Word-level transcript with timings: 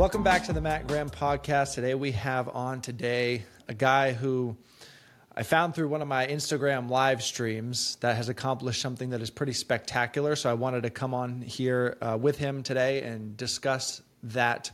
Welcome 0.00 0.22
back 0.22 0.44
to 0.44 0.54
the 0.54 0.62
Matt 0.62 0.86
Graham 0.86 1.10
podcast. 1.10 1.74
Today 1.74 1.94
we 1.94 2.12
have 2.12 2.48
on 2.48 2.80
today 2.80 3.44
a 3.68 3.74
guy 3.74 4.14
who 4.14 4.56
I 5.36 5.42
found 5.42 5.74
through 5.74 5.88
one 5.88 6.00
of 6.00 6.08
my 6.08 6.26
Instagram 6.26 6.88
live 6.88 7.22
streams 7.22 7.96
that 8.00 8.16
has 8.16 8.30
accomplished 8.30 8.80
something 8.80 9.10
that 9.10 9.20
is 9.20 9.28
pretty 9.28 9.52
spectacular. 9.52 10.36
So 10.36 10.48
I 10.48 10.54
wanted 10.54 10.84
to 10.84 10.90
come 10.90 11.12
on 11.12 11.42
here 11.42 11.98
uh, 12.00 12.16
with 12.18 12.38
him 12.38 12.62
today 12.62 13.02
and 13.02 13.36
discuss 13.36 14.00
that 14.22 14.70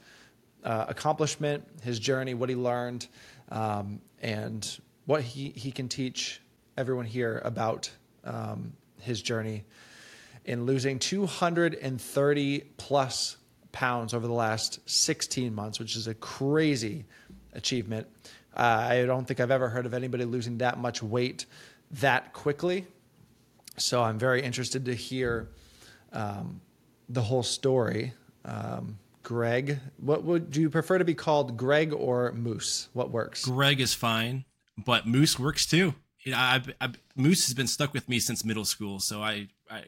uh, 0.62 0.86
accomplishment, 0.88 1.66
his 1.82 1.98
journey, 1.98 2.34
what 2.34 2.48
he 2.48 2.54
learned, 2.54 3.08
um, 3.48 4.00
and 4.22 4.78
what 5.06 5.22
he, 5.22 5.50
he 5.50 5.72
can 5.72 5.88
teach 5.88 6.40
everyone 6.76 7.04
here 7.04 7.42
about 7.44 7.90
um, 8.22 8.74
his 9.00 9.20
journey 9.20 9.64
in 10.46 10.64
losing 10.64 10.98
230 10.98 12.60
plus 12.78 13.36
pounds 13.72 14.14
over 14.14 14.26
the 14.26 14.32
last 14.32 14.78
16 14.88 15.54
months, 15.54 15.78
which 15.78 15.96
is 15.96 16.06
a 16.06 16.14
crazy 16.14 17.04
achievement. 17.52 18.06
Uh, 18.56 18.86
I 18.90 19.04
don't 19.04 19.26
think 19.26 19.40
I've 19.40 19.50
ever 19.50 19.68
heard 19.68 19.84
of 19.84 19.92
anybody 19.92 20.24
losing 20.24 20.58
that 20.58 20.78
much 20.78 21.02
weight 21.02 21.44
that 21.90 22.32
quickly. 22.32 22.86
So 23.76 24.02
I'm 24.02 24.18
very 24.18 24.42
interested 24.42 24.86
to 24.86 24.94
hear 24.94 25.50
um, 26.12 26.60
the 27.08 27.20
whole 27.20 27.42
story. 27.42 28.14
Um, 28.44 28.98
Greg, 29.22 29.80
what 29.98 30.22
would 30.22 30.52
do 30.52 30.60
you 30.60 30.70
prefer 30.70 30.98
to 30.98 31.04
be 31.04 31.14
called, 31.14 31.56
Greg 31.56 31.92
or 31.92 32.32
Moose? 32.32 32.88
What 32.92 33.10
works? 33.10 33.44
Greg 33.44 33.80
is 33.80 33.92
fine, 33.92 34.44
but 34.78 35.06
Moose 35.06 35.38
works 35.38 35.66
too. 35.66 35.94
I, 36.28 36.62
I, 36.80 36.90
Moose 37.16 37.46
has 37.46 37.54
been 37.54 37.66
stuck 37.66 37.92
with 37.92 38.08
me 38.08 38.20
since 38.20 38.44
middle 38.44 38.64
school, 38.64 39.00
so 39.00 39.22
I, 39.22 39.48
I, 39.70 39.84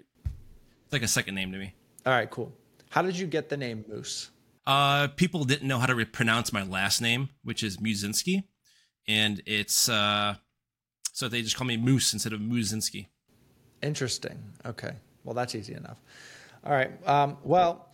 it's 0.89 0.93
like 0.95 1.03
a 1.03 1.09
second 1.09 1.35
name 1.35 1.53
to 1.53 1.59
me. 1.59 1.75
All 2.07 2.15
right, 2.15 2.31
cool. 2.31 2.51
How 2.89 3.03
did 3.03 3.19
you 3.19 3.27
get 3.27 3.51
the 3.51 3.59
name 3.59 3.85
Moose? 3.87 4.31
Uh, 4.67 5.09
people 5.09 5.45
didn't 5.45 5.69
know 5.69 5.79
how 5.79 5.85
to 5.85 5.95
re- 5.95 6.07
pronounce 6.07 6.51
my 6.51 6.63
last 6.63 7.03
name, 7.03 7.29
which 7.45 7.63
is 7.63 7.77
Musinski, 7.77 8.45
and 9.07 9.43
it's 9.45 9.91
uh, 9.91 10.37
so 11.13 11.29
they 11.29 11.43
just 11.43 11.57
call 11.57 11.67
me 11.67 11.77
Moose 11.77 12.15
instead 12.15 12.33
of 12.33 12.41
Musinski. 12.41 13.09
Interesting. 13.83 14.39
Okay. 14.65 14.93
Well, 15.25 15.35
that's 15.35 15.55
easy 15.55 15.75
enough. 15.75 16.01
All 16.65 16.73
right. 16.73 16.91
Um, 17.07 17.37
well, 17.45 17.93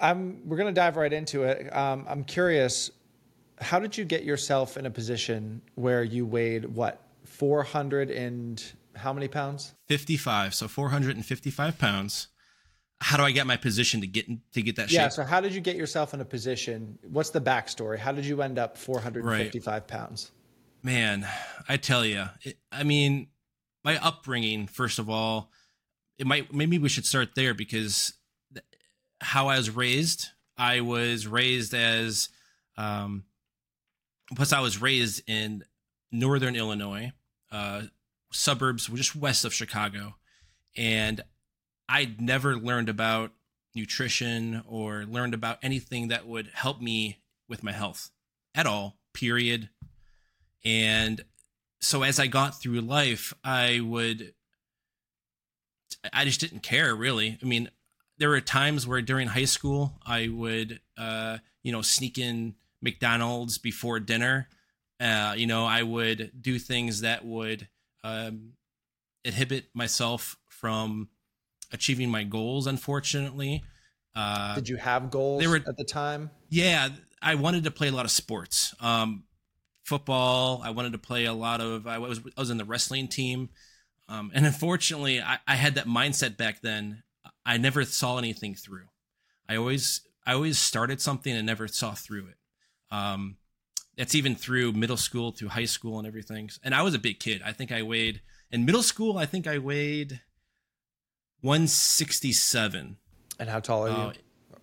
I'm. 0.00 0.40
We're 0.44 0.56
going 0.56 0.74
to 0.74 0.80
dive 0.80 0.96
right 0.96 1.12
into 1.12 1.44
it. 1.44 1.74
Um, 1.74 2.06
I'm 2.08 2.24
curious. 2.24 2.90
How 3.60 3.78
did 3.78 3.96
you 3.96 4.04
get 4.04 4.24
yourself 4.24 4.76
in 4.76 4.86
a 4.86 4.90
position 4.90 5.62
where 5.76 6.02
you 6.02 6.26
weighed 6.26 6.64
what 6.64 7.00
400 7.22 8.10
and 8.10 8.60
how 8.94 9.12
many 9.12 9.28
pounds? 9.28 9.74
55. 9.88 10.54
So 10.54 10.68
455 10.68 11.78
pounds 11.78 12.28
how 13.02 13.16
do 13.16 13.24
I 13.24 13.32
get 13.32 13.46
my 13.46 13.56
position 13.56 14.00
to 14.02 14.06
get 14.06 14.26
to 14.52 14.62
get 14.62 14.76
that 14.76 14.88
shape? 14.88 14.96
yeah, 14.96 15.08
so 15.08 15.24
how 15.24 15.40
did 15.40 15.52
you 15.54 15.60
get 15.60 15.74
yourself 15.74 16.14
in 16.14 16.20
a 16.20 16.24
position? 16.24 16.98
What's 17.02 17.30
the 17.30 17.40
backstory? 17.40 17.98
How 17.98 18.12
did 18.12 18.24
you 18.24 18.40
end 18.42 18.58
up 18.58 18.78
455 18.78 19.66
right. 19.66 19.86
pounds? 19.86 20.30
Man, 20.84 21.26
I 21.68 21.78
tell 21.78 22.04
you, 22.04 22.24
I 22.70 22.84
mean, 22.84 23.26
my 23.84 23.98
upbringing. 23.98 24.68
First 24.68 25.00
of 25.00 25.10
all, 25.10 25.50
it 26.16 26.26
might 26.26 26.54
maybe 26.54 26.78
we 26.78 26.88
should 26.88 27.04
start 27.04 27.34
there 27.34 27.54
because 27.54 28.14
how 29.20 29.48
I 29.48 29.56
was 29.56 29.70
raised. 29.70 30.28
I 30.56 30.80
was 30.80 31.26
raised 31.26 31.74
as, 31.74 32.28
um, 32.76 33.24
plus 34.36 34.52
I 34.52 34.60
was 34.60 34.80
raised 34.80 35.28
in 35.28 35.64
northern 36.12 36.54
Illinois, 36.54 37.12
uh, 37.50 37.82
suburbs 38.32 38.88
were 38.88 38.96
just 38.96 39.14
west 39.14 39.44
of 39.44 39.54
Chicago, 39.54 40.14
and 40.76 41.20
I'd 41.88 42.20
never 42.20 42.56
learned 42.56 42.88
about 42.88 43.32
nutrition 43.74 44.62
or 44.66 45.04
learned 45.04 45.34
about 45.34 45.58
anything 45.62 46.08
that 46.08 46.26
would 46.26 46.50
help 46.54 46.80
me 46.80 47.18
with 47.48 47.62
my 47.62 47.72
health 47.72 48.10
at 48.54 48.66
all, 48.66 48.98
period. 49.12 49.68
And 50.64 51.24
so 51.80 52.02
as 52.02 52.20
I 52.20 52.26
got 52.26 52.60
through 52.60 52.80
life, 52.80 53.34
I 53.42 53.80
would, 53.80 54.34
I 56.12 56.24
just 56.24 56.40
didn't 56.40 56.62
care 56.62 56.94
really. 56.94 57.38
I 57.42 57.46
mean, 57.46 57.70
there 58.18 58.28
were 58.28 58.40
times 58.40 58.86
where 58.86 59.02
during 59.02 59.28
high 59.28 59.46
school, 59.46 59.94
I 60.06 60.28
would, 60.28 60.80
uh, 60.96 61.38
you 61.62 61.72
know, 61.72 61.82
sneak 61.82 62.18
in 62.18 62.54
McDonald's 62.80 63.58
before 63.58 64.00
dinner. 64.00 64.48
Uh, 65.00 65.34
you 65.36 65.46
know, 65.46 65.64
I 65.64 65.82
would 65.82 66.30
do 66.40 66.58
things 66.58 67.00
that 67.00 67.24
would 67.24 67.68
um, 68.04 68.52
inhibit 69.24 69.66
myself 69.74 70.36
from 70.48 71.08
achieving 71.72 72.10
my 72.10 72.24
goals. 72.24 72.66
Unfortunately, 72.66 73.62
uh, 74.14 74.54
did 74.54 74.68
you 74.68 74.76
have 74.76 75.10
goals 75.10 75.40
they 75.40 75.46
were, 75.46 75.56
at 75.56 75.76
the 75.76 75.84
time? 75.84 76.30
Yeah, 76.48 76.90
I 77.20 77.34
wanted 77.36 77.64
to 77.64 77.70
play 77.70 77.88
a 77.88 77.92
lot 77.92 78.04
of 78.04 78.10
sports. 78.10 78.74
Um, 78.80 79.24
football. 79.84 80.60
I 80.64 80.70
wanted 80.70 80.92
to 80.92 80.98
play 80.98 81.24
a 81.24 81.32
lot 81.32 81.60
of. 81.60 81.86
I 81.86 81.98
was 81.98 82.20
I 82.36 82.40
was 82.40 82.50
in 82.50 82.58
the 82.58 82.64
wrestling 82.64 83.08
team, 83.08 83.50
um, 84.08 84.30
and 84.34 84.46
unfortunately, 84.46 85.20
I, 85.20 85.38
I 85.46 85.56
had 85.56 85.74
that 85.76 85.86
mindset 85.86 86.36
back 86.36 86.60
then. 86.62 87.02
I 87.44 87.56
never 87.56 87.84
saw 87.84 88.18
anything 88.18 88.54
through. 88.54 88.86
I 89.48 89.56
always 89.56 90.02
I 90.26 90.34
always 90.34 90.58
started 90.58 91.00
something 91.00 91.34
and 91.34 91.46
never 91.46 91.68
saw 91.68 91.92
through 91.92 92.28
it. 92.28 92.36
Um, 92.90 93.36
that's 93.96 94.14
even 94.14 94.34
through 94.34 94.72
middle 94.72 94.96
school, 94.96 95.32
through 95.32 95.48
high 95.48 95.66
school, 95.66 95.98
and 95.98 96.06
everything. 96.06 96.50
And 96.62 96.74
I 96.74 96.82
was 96.82 96.94
a 96.94 96.98
big 96.98 97.20
kid. 97.20 97.42
I 97.44 97.52
think 97.52 97.72
I 97.72 97.82
weighed 97.82 98.20
in 98.50 98.64
middle 98.64 98.82
school. 98.82 99.18
I 99.18 99.26
think 99.26 99.46
I 99.46 99.58
weighed 99.58 100.20
167. 101.40 102.96
And 103.38 103.48
how 103.48 103.60
tall 103.60 103.86
are 103.86 103.90
you? 103.90 103.94
Uh, 103.94 104.12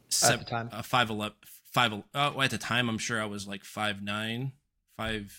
seven, 0.09 0.39
at 0.39 0.45
the 0.45 0.49
time? 0.49 0.69
Uh, 0.71 0.81
5'11. 0.81 1.33
Five, 1.71 1.93
uh, 1.93 2.01
well, 2.13 2.41
at 2.41 2.49
the 2.49 2.57
time, 2.57 2.89
I'm 2.89 2.97
sure 2.97 3.21
I 3.21 3.27
was 3.27 3.47
like 3.47 3.63
five 3.63 4.01
nine, 4.01 4.53
five 4.97 5.37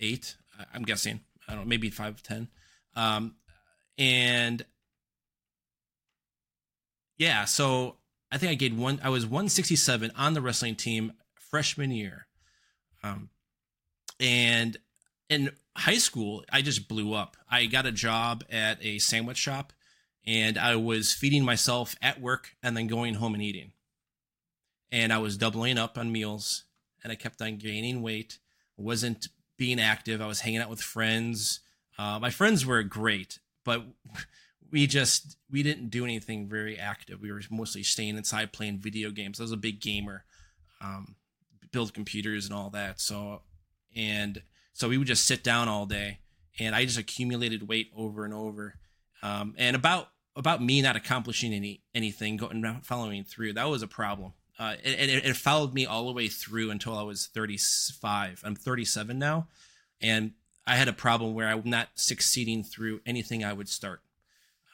eight. 0.00 0.36
I'm 0.72 0.82
guessing. 0.82 1.20
I 1.46 1.52
don't 1.52 1.62
know, 1.64 1.68
maybe 1.68 1.90
5'10. 1.90 2.48
Um, 2.96 3.34
and 3.98 4.64
yeah, 7.18 7.44
so 7.44 7.96
I 8.32 8.38
think 8.38 8.52
I 8.52 8.54
gained 8.54 8.78
one. 8.78 9.00
I 9.02 9.10
was 9.10 9.26
167 9.26 10.12
on 10.16 10.34
the 10.34 10.40
wrestling 10.40 10.76
team 10.76 11.12
freshman 11.54 11.92
year. 11.92 12.26
Um, 13.04 13.28
and 14.18 14.76
in 15.30 15.52
high 15.76 15.98
school, 15.98 16.42
I 16.50 16.62
just 16.62 16.88
blew 16.88 17.14
up. 17.14 17.36
I 17.48 17.66
got 17.66 17.86
a 17.86 17.92
job 17.92 18.42
at 18.50 18.84
a 18.84 18.98
sandwich 18.98 19.38
shop 19.38 19.72
and 20.26 20.58
I 20.58 20.74
was 20.74 21.12
feeding 21.12 21.44
myself 21.44 21.94
at 22.02 22.20
work 22.20 22.56
and 22.60 22.76
then 22.76 22.88
going 22.88 23.14
home 23.14 23.34
and 23.34 23.42
eating. 23.42 23.70
And 24.90 25.12
I 25.12 25.18
was 25.18 25.36
doubling 25.36 25.78
up 25.78 25.96
on 25.96 26.10
meals 26.10 26.64
and 27.04 27.12
I 27.12 27.14
kept 27.14 27.40
on 27.40 27.58
gaining 27.58 28.02
weight. 28.02 28.40
wasn't 28.76 29.28
being 29.56 29.78
active. 29.78 30.20
I 30.20 30.26
was 30.26 30.40
hanging 30.40 30.58
out 30.58 30.70
with 30.70 30.80
friends. 30.80 31.60
Uh, 31.96 32.18
my 32.18 32.30
friends 32.30 32.66
were 32.66 32.82
great, 32.82 33.38
but 33.64 33.84
we 34.72 34.88
just 34.88 35.36
we 35.48 35.62
didn't 35.62 35.90
do 35.90 36.02
anything 36.02 36.48
very 36.48 36.76
active. 36.76 37.20
We 37.20 37.30
were 37.30 37.42
mostly 37.48 37.84
staying 37.84 38.16
inside 38.16 38.52
playing 38.52 38.80
video 38.80 39.12
games. 39.12 39.38
I 39.38 39.44
was 39.44 39.52
a 39.52 39.56
big 39.56 39.80
gamer, 39.80 40.24
um, 40.80 41.14
build 41.74 41.92
computers 41.92 42.46
and 42.46 42.54
all 42.54 42.70
that. 42.70 43.00
So 43.00 43.42
and 43.94 44.42
so 44.72 44.88
we 44.88 44.96
would 44.96 45.06
just 45.06 45.26
sit 45.26 45.44
down 45.44 45.68
all 45.68 45.84
day, 45.84 46.20
and 46.58 46.74
I 46.74 46.84
just 46.84 46.98
accumulated 46.98 47.68
weight 47.68 47.90
over 47.94 48.24
and 48.24 48.32
over. 48.32 48.76
Um, 49.22 49.54
and 49.58 49.76
about 49.76 50.08
about 50.36 50.62
me 50.62 50.80
not 50.80 50.96
accomplishing 50.96 51.52
any 51.52 51.82
anything, 51.94 52.38
going 52.38 52.80
following 52.82 53.24
through, 53.24 53.52
that 53.54 53.68
was 53.68 53.82
a 53.82 53.88
problem. 53.88 54.32
Uh, 54.56 54.76
and 54.84 55.10
it, 55.10 55.26
it, 55.26 55.36
followed 55.36 55.74
me 55.74 55.84
all 55.84 56.06
the 56.06 56.12
way 56.12 56.28
through 56.28 56.70
until 56.70 56.96
I 56.96 57.02
was 57.02 57.26
35. 57.26 58.42
I'm 58.44 58.54
37 58.54 59.18
now, 59.18 59.48
and 60.00 60.30
I 60.64 60.76
had 60.76 60.86
a 60.86 60.92
problem 60.92 61.34
where 61.34 61.48
I'm 61.48 61.62
not 61.64 61.88
succeeding 61.96 62.62
through 62.62 63.00
anything 63.04 63.44
I 63.44 63.52
would 63.52 63.68
start, 63.68 64.02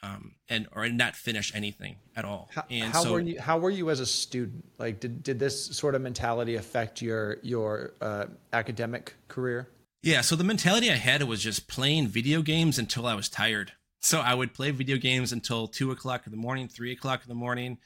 um, 0.03 0.33
and 0.49 0.67
or 0.75 0.89
not 0.89 1.15
finish 1.15 1.53
anything 1.53 1.97
at 2.15 2.25
all. 2.25 2.49
How, 2.53 2.63
and 2.69 2.93
how 2.93 3.03
so, 3.03 3.13
were 3.13 3.19
you? 3.19 3.39
How 3.39 3.57
were 3.57 3.69
you 3.69 3.89
as 3.89 3.99
a 3.99 4.05
student? 4.05 4.65
Like, 4.77 4.99
did 4.99 5.23
did 5.23 5.39
this 5.39 5.65
sort 5.77 5.95
of 5.95 6.01
mentality 6.01 6.55
affect 6.55 7.01
your 7.01 7.37
your 7.43 7.93
uh, 8.01 8.25
academic 8.53 9.13
career? 9.27 9.67
Yeah, 10.03 10.21
so 10.21 10.35
the 10.35 10.43
mentality 10.43 10.89
I 10.89 10.95
had 10.95 11.21
was 11.23 11.43
just 11.43 11.67
playing 11.67 12.07
video 12.07 12.41
games 12.41 12.79
until 12.79 13.05
I 13.05 13.13
was 13.13 13.29
tired. 13.29 13.73
So 13.99 14.19
I 14.19 14.33
would 14.33 14.53
play 14.53 14.71
video 14.71 14.97
games 14.97 15.31
until 15.31 15.67
two 15.67 15.91
o'clock 15.91 16.25
in 16.25 16.31
the 16.31 16.37
morning, 16.37 16.67
three 16.67 16.91
o'clock 16.91 17.21
in 17.23 17.29
the 17.29 17.35
morning. 17.35 17.77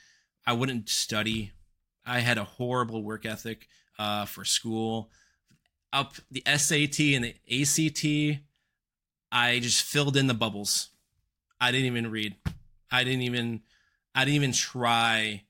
I 0.48 0.54
wouldn't 0.54 0.88
study. 0.88 1.52
I 2.06 2.20
had 2.20 2.38
a 2.38 2.46
horrible 2.46 3.04
work 3.04 3.26
ethic 3.26 3.68
uh, 4.00 4.26
for 4.26 4.46
school. 4.46 5.12
Up 5.92 6.14
the 6.32 6.44
SAT 6.46 7.00
and 7.00 7.26
the 7.26 7.36
ACT, 7.52 8.42
I 9.32 9.60
just 9.60 9.84
filled 9.84 10.16
in 10.16 10.28
the 10.28 10.34
bubbles. 10.34 10.90
I 11.60 11.72
didn't 11.72 11.88
even 11.88 12.12
read. 12.12 12.36
I 12.92 13.04
didn't 13.04 13.22
even. 13.22 13.62
I 14.14 14.24
didn't 14.24 14.36
even 14.36 14.52
try 14.54 15.44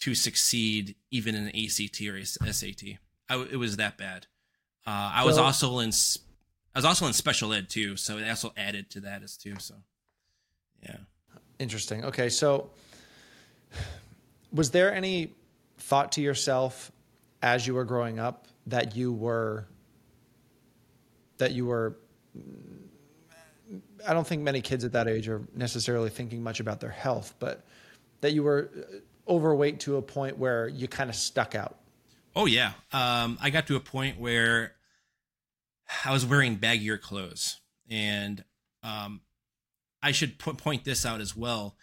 to 0.00 0.14
succeed, 0.14 0.96
even 1.10 1.34
in 1.34 1.48
ACT 1.48 2.00
or 2.02 2.22
SAT. 2.24 2.82
I, 3.30 3.40
it 3.50 3.56
was 3.56 3.76
that 3.78 3.96
bad. 3.96 4.26
Uh, 4.86 5.12
I 5.14 5.24
was 5.24 5.38
also 5.38 5.78
in 5.78 5.90
I 6.74 6.78
was 6.78 6.84
also 6.84 7.06
in 7.06 7.12
special 7.12 7.52
ed 7.52 7.68
too, 7.68 7.96
so 7.96 8.18
it 8.18 8.28
also 8.28 8.52
added 8.56 8.90
to 8.90 9.00
that 9.00 9.22
as 9.22 9.36
too. 9.36 9.54
So 9.58 9.76
Yeah. 10.82 10.96
Interesting. 11.58 12.04
Okay, 12.04 12.28
so 12.28 12.70
was 14.52 14.70
there 14.70 14.92
any 14.92 15.32
thought 15.78 16.12
to 16.12 16.20
yourself 16.20 16.90
as 17.42 17.66
you 17.66 17.74
were 17.74 17.84
growing 17.84 18.18
up 18.18 18.48
that 18.66 18.96
you 18.96 19.12
were 19.12 19.66
that 21.38 21.52
you 21.52 21.66
were 21.66 21.96
I 24.06 24.12
don't 24.12 24.26
think 24.26 24.42
many 24.42 24.60
kids 24.60 24.84
at 24.84 24.92
that 24.92 25.08
age 25.08 25.28
are 25.28 25.42
necessarily 25.54 26.10
thinking 26.10 26.42
much 26.42 26.60
about 26.60 26.80
their 26.80 26.90
health, 26.90 27.34
but 27.38 27.64
that 28.20 28.32
you 28.32 28.42
were 28.42 28.70
overweight 29.28 29.80
to 29.80 29.96
a 29.96 30.02
point 30.02 30.38
where 30.38 30.68
you 30.68 30.88
kind 30.88 31.10
of 31.10 31.16
stuck 31.16 31.54
out. 31.54 31.78
Oh 32.36 32.46
yeah, 32.46 32.72
um, 32.92 33.38
I 33.40 33.50
got 33.50 33.66
to 33.68 33.76
a 33.76 33.80
point 33.80 34.18
where 34.18 34.74
I 36.04 36.12
was 36.12 36.26
wearing 36.26 36.58
baggier 36.58 37.00
clothes, 37.00 37.60
and 37.88 38.44
um, 38.82 39.20
I 40.02 40.12
should 40.12 40.38
po- 40.38 40.54
point 40.54 40.84
this 40.84 41.06
out 41.06 41.20
as 41.20 41.36
well. 41.36 41.76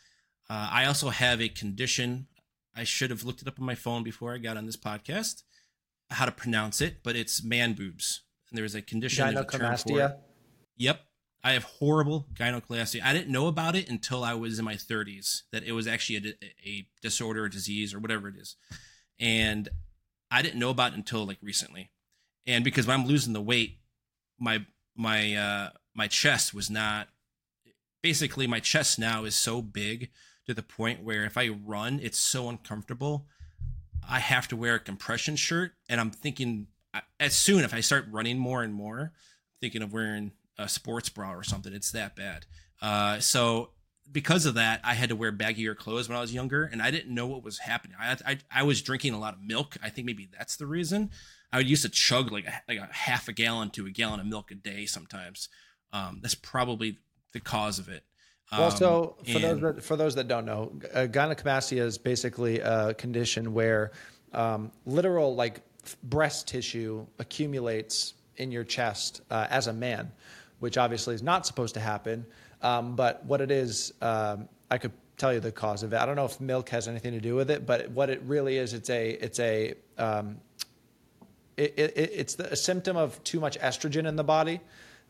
Uh, 0.49 0.69
I 0.71 0.85
also 0.85 1.09
have 1.09 1.41
a 1.41 1.47
condition. 1.47 2.27
I 2.75 2.83
should 2.83 3.09
have 3.09 3.23
looked 3.23 3.41
it 3.41 3.47
up 3.47 3.59
on 3.59 3.65
my 3.65 3.75
phone 3.75 4.03
before 4.03 4.33
I 4.33 4.37
got 4.37 4.57
on 4.57 4.65
this 4.65 4.77
podcast, 4.77 5.43
how 6.09 6.25
to 6.25 6.31
pronounce 6.31 6.81
it, 6.81 6.97
but 7.03 7.15
it's 7.15 7.43
man 7.43 7.73
boobs. 7.73 8.23
And 8.49 8.57
there 8.57 8.65
is 8.65 8.75
a 8.75 8.81
condition. 8.81 9.33
there's 9.33 9.39
a 9.39 9.57
term 9.57 9.59
for 9.59 9.65
it. 9.65 10.01
Gynecomastia. 10.01 10.17
Yep. 10.77 11.01
I 11.43 11.53
have 11.53 11.63
horrible 11.63 12.27
gynecomastia. 12.33 13.01
I 13.03 13.13
didn't 13.13 13.31
know 13.31 13.47
about 13.47 13.75
it 13.75 13.89
until 13.89 14.23
I 14.23 14.33
was 14.35 14.59
in 14.59 14.65
my 14.65 14.75
30s 14.75 15.41
that 15.51 15.63
it 15.63 15.71
was 15.71 15.87
actually 15.87 16.17
a, 16.17 16.45
a 16.69 16.87
disorder, 17.01 17.45
a 17.45 17.49
disease, 17.49 17.93
or 17.93 17.99
whatever 17.99 18.27
it 18.27 18.35
is. 18.35 18.55
And 19.19 19.67
I 20.29 20.41
didn't 20.41 20.59
know 20.59 20.69
about 20.69 20.93
it 20.93 20.97
until 20.97 21.25
like 21.25 21.39
recently. 21.41 21.91
And 22.45 22.63
because 22.63 22.87
I'm 22.87 23.05
losing 23.05 23.33
the 23.33 23.41
weight, 23.41 23.79
my 24.39 24.65
my 24.95 25.35
uh 25.35 25.69
my 25.93 26.07
chest 26.07 26.53
was 26.53 26.69
not 26.69 27.07
basically 28.01 28.47
my 28.47 28.59
chest 28.59 28.97
now 28.99 29.23
is 29.25 29.35
so 29.35 29.61
big 29.61 30.09
to 30.47 30.53
the 30.53 30.63
point 30.63 31.03
where 31.03 31.25
if 31.25 31.37
I 31.37 31.49
run, 31.49 31.99
it's 32.01 32.17
so 32.17 32.49
uncomfortable. 32.49 33.27
I 34.07 34.19
have 34.19 34.47
to 34.49 34.55
wear 34.55 34.75
a 34.75 34.79
compression 34.79 35.35
shirt, 35.35 35.73
and 35.87 36.01
I'm 36.01 36.11
thinking 36.11 36.67
as 37.19 37.35
soon 37.35 37.63
if 37.63 37.73
I 37.73 37.79
start 37.79 38.05
running 38.11 38.37
more 38.37 38.63
and 38.63 38.73
more, 38.73 39.13
thinking 39.61 39.81
of 39.81 39.93
wearing 39.93 40.31
a 40.57 40.67
sports 40.69 41.09
bra 41.09 41.33
or 41.33 41.43
something. 41.43 41.73
It's 41.73 41.91
that 41.91 42.15
bad. 42.15 42.45
Uh, 42.81 43.19
so 43.19 43.71
because 44.11 44.45
of 44.45 44.55
that, 44.55 44.81
I 44.83 44.93
had 44.93 45.09
to 45.09 45.15
wear 45.15 45.31
baggier 45.31 45.75
clothes 45.75 46.09
when 46.09 46.17
I 46.17 46.21
was 46.21 46.33
younger, 46.33 46.63
and 46.65 46.81
I 46.81 46.91
didn't 46.91 47.13
know 47.13 47.27
what 47.27 47.43
was 47.43 47.59
happening. 47.59 47.95
I 47.99 48.17
I, 48.25 48.37
I 48.51 48.63
was 48.63 48.81
drinking 48.81 49.13
a 49.13 49.19
lot 49.19 49.33
of 49.33 49.41
milk. 49.41 49.77
I 49.83 49.89
think 49.89 50.05
maybe 50.05 50.29
that's 50.37 50.57
the 50.57 50.65
reason. 50.67 51.09
I 51.53 51.57
would 51.57 51.69
used 51.69 51.83
to 51.83 51.89
chug 51.89 52.31
like 52.31 52.45
a, 52.45 52.53
like 52.67 52.79
a 52.79 52.89
half 52.91 53.27
a 53.27 53.33
gallon 53.33 53.69
to 53.71 53.85
a 53.85 53.89
gallon 53.89 54.19
of 54.19 54.25
milk 54.25 54.51
a 54.51 54.55
day 54.55 54.85
sometimes. 54.85 55.49
Um, 55.93 56.19
that's 56.21 56.35
probably 56.35 56.97
the 57.33 57.39
cause 57.41 57.77
of 57.79 57.89
it. 57.89 58.03
Well, 58.51 58.63
Um, 58.65 58.77
so 58.77 59.15
for 59.25 59.39
those 59.39 59.43
and- 59.43 59.63
that 59.77 59.83
for 59.83 59.95
those 59.95 60.15
that 60.15 60.27
don't 60.27 60.45
know, 60.45 60.77
uh, 60.93 61.07
gynecomastia 61.09 61.79
is 61.81 61.97
basically 61.97 62.59
a 62.59 62.93
condition 62.93 63.53
where 63.53 63.91
um, 64.33 64.71
literal 64.85 65.35
like 65.35 65.61
breast 66.03 66.47
tissue 66.47 67.05
accumulates 67.19 68.13
in 68.37 68.51
your 68.51 68.63
chest 68.63 69.21
uh, 69.29 69.47
as 69.49 69.67
a 69.67 69.73
man, 69.73 70.11
which 70.61 70.77
obviously 70.77 71.15
is 71.15 71.23
not 71.23 71.45
supposed 71.45 71.73
to 71.73 71.79
happen. 71.79 72.25
Um, 72.61 72.95
but 72.95 73.25
what 73.25 73.41
it 73.41 73.49
is, 73.49 73.93
um, 74.01 74.47
I 74.69 74.77
could 74.77 74.91
tell 75.17 75.33
you 75.33 75.39
the 75.39 75.51
cause 75.51 75.81
of 75.83 75.91
it. 75.91 75.97
I 75.97 76.05
don't 76.05 76.15
know 76.15 76.25
if 76.25 76.39
milk 76.39 76.69
has 76.69 76.87
anything 76.87 77.13
to 77.13 77.19
do 77.19 77.35
with 77.35 77.49
it, 77.49 77.65
but 77.65 77.89
what 77.91 78.09
it 78.09 78.21
really 78.25 78.57
is, 78.57 78.73
it's 78.73 78.89
a 78.89 79.09
it's 79.09 79.39
a 79.39 79.73
um, 79.97 80.37
it, 81.57 81.73
it, 81.77 81.93
it's 81.95 82.35
the, 82.35 82.53
a 82.53 82.55
symptom 82.55 82.95
of 82.95 83.21
too 83.23 83.39
much 83.39 83.59
estrogen 83.59 84.07
in 84.07 84.15
the 84.15 84.23
body. 84.23 84.61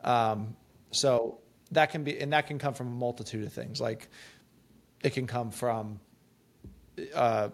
Um, 0.04 0.56
so 0.92 1.40
that 1.72 1.92
can 1.92 2.04
be, 2.04 2.18
and 2.20 2.32
that 2.34 2.48
can 2.48 2.58
come 2.58 2.74
from 2.74 2.88
a 2.88 2.96
multitude 2.96 3.46
of 3.46 3.54
things. 3.54 3.80
Like 3.82 4.10
it 5.04 5.12
can 5.12 5.28
come 5.28 5.52
from, 5.52 6.00
uh, 7.14 7.50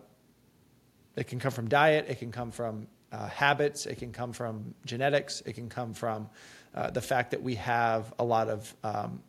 it 1.16 1.26
can 1.26 1.40
come 1.40 1.52
from 1.52 1.68
diet. 1.68 2.06
It 2.08 2.20
can 2.20 2.32
come 2.32 2.52
from 2.52 2.88
uh, 3.12 3.28
habits. 3.28 3.88
It 3.88 3.96
can 3.96 4.12
come 4.12 4.34
from 4.34 4.76
genetics. 4.86 5.42
It 5.46 5.54
can 5.54 5.70
come 5.70 5.94
from 5.94 6.30
uh, 6.78 6.92
the 6.92 7.02
fact 7.02 7.32
that 7.32 7.42
we 7.42 7.56
have 7.56 8.14
a 8.20 8.24
lot 8.24 8.50
of 8.50 8.72
um, 8.84 9.24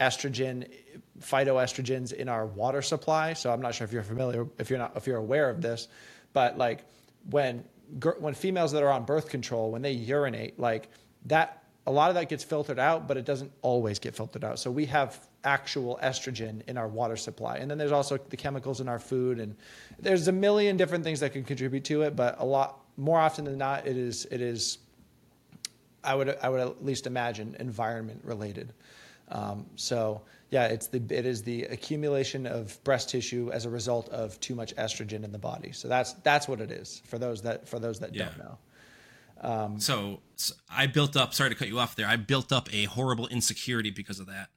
estrogen, 0.00 0.68
phytoestrogens 1.20 2.12
in 2.12 2.28
our 2.28 2.44
water 2.44 2.82
supply. 2.82 3.34
So 3.34 3.52
I'm 3.52 3.62
not 3.62 3.76
sure 3.76 3.84
if 3.84 3.92
you're 3.92 4.02
familiar, 4.02 4.48
if 4.58 4.68
you're 4.68 4.80
not, 4.80 4.96
if 4.96 5.06
you're 5.06 5.16
aware 5.16 5.48
of 5.48 5.62
this, 5.62 5.86
but 6.32 6.58
like 6.58 6.80
when 7.30 7.64
when 8.18 8.34
females 8.34 8.72
that 8.72 8.82
are 8.82 8.90
on 8.90 9.04
birth 9.04 9.28
control, 9.28 9.70
when 9.70 9.80
they 9.80 9.92
urinate, 9.92 10.58
like 10.58 10.88
that, 11.26 11.62
a 11.86 11.92
lot 11.92 12.10
of 12.10 12.16
that 12.16 12.28
gets 12.28 12.42
filtered 12.42 12.80
out, 12.80 13.06
but 13.06 13.16
it 13.16 13.24
doesn't 13.24 13.52
always 13.62 14.00
get 14.00 14.16
filtered 14.16 14.44
out. 14.44 14.58
So 14.58 14.70
we 14.70 14.86
have 14.86 15.18
actual 15.44 16.00
estrogen 16.02 16.62
in 16.68 16.76
our 16.76 16.88
water 16.88 17.16
supply, 17.16 17.58
and 17.58 17.70
then 17.70 17.78
there's 17.78 17.92
also 17.92 18.18
the 18.18 18.36
chemicals 18.36 18.80
in 18.80 18.88
our 18.88 18.98
food, 18.98 19.38
and 19.38 19.54
there's 20.00 20.26
a 20.26 20.32
million 20.32 20.76
different 20.76 21.04
things 21.04 21.20
that 21.20 21.32
can 21.32 21.44
contribute 21.44 21.84
to 21.84 22.02
it. 22.02 22.16
But 22.16 22.40
a 22.40 22.44
lot 22.44 22.80
more 22.96 23.20
often 23.20 23.44
than 23.44 23.56
not, 23.56 23.86
it 23.86 23.96
is 23.96 24.26
it 24.32 24.40
is 24.40 24.78
I 26.04 26.14
would 26.14 26.36
I 26.42 26.48
would 26.48 26.60
at 26.60 26.84
least 26.84 27.06
imagine 27.06 27.56
environment 27.58 28.20
related. 28.24 28.72
Um, 29.30 29.66
so 29.76 30.22
yeah, 30.50 30.66
it's 30.66 30.86
the 30.86 31.02
it 31.10 31.26
is 31.26 31.42
the 31.42 31.64
accumulation 31.64 32.46
of 32.46 32.82
breast 32.84 33.10
tissue 33.10 33.50
as 33.52 33.64
a 33.64 33.70
result 33.70 34.08
of 34.08 34.38
too 34.40 34.54
much 34.54 34.74
estrogen 34.76 35.24
in 35.24 35.32
the 35.32 35.38
body. 35.38 35.72
So 35.72 35.88
that's 35.88 36.14
that's 36.14 36.48
what 36.48 36.60
it 36.60 36.70
is 36.70 37.02
for 37.06 37.18
those 37.18 37.42
that 37.42 37.68
for 37.68 37.78
those 37.78 37.98
that 38.00 38.14
Yeah. 38.14 38.24
don't 38.24 38.38
know. 38.38 38.58
so, 39.78 40.20
so 40.36 40.54
I 40.68 40.86
built 40.86 41.16
up. 41.16 41.34
Sorry 41.34 41.50
to 41.50 41.56
cut 41.56 41.68
you 41.68 41.78
off 41.78 41.94
there. 41.96 42.06
I 42.06 42.16
built 42.16 42.52
up 42.52 42.72
a 42.74 42.84
horrible 42.84 43.28
insecurity 43.28 43.90
because 43.90 44.18
of 44.18 44.26
that 44.26 44.48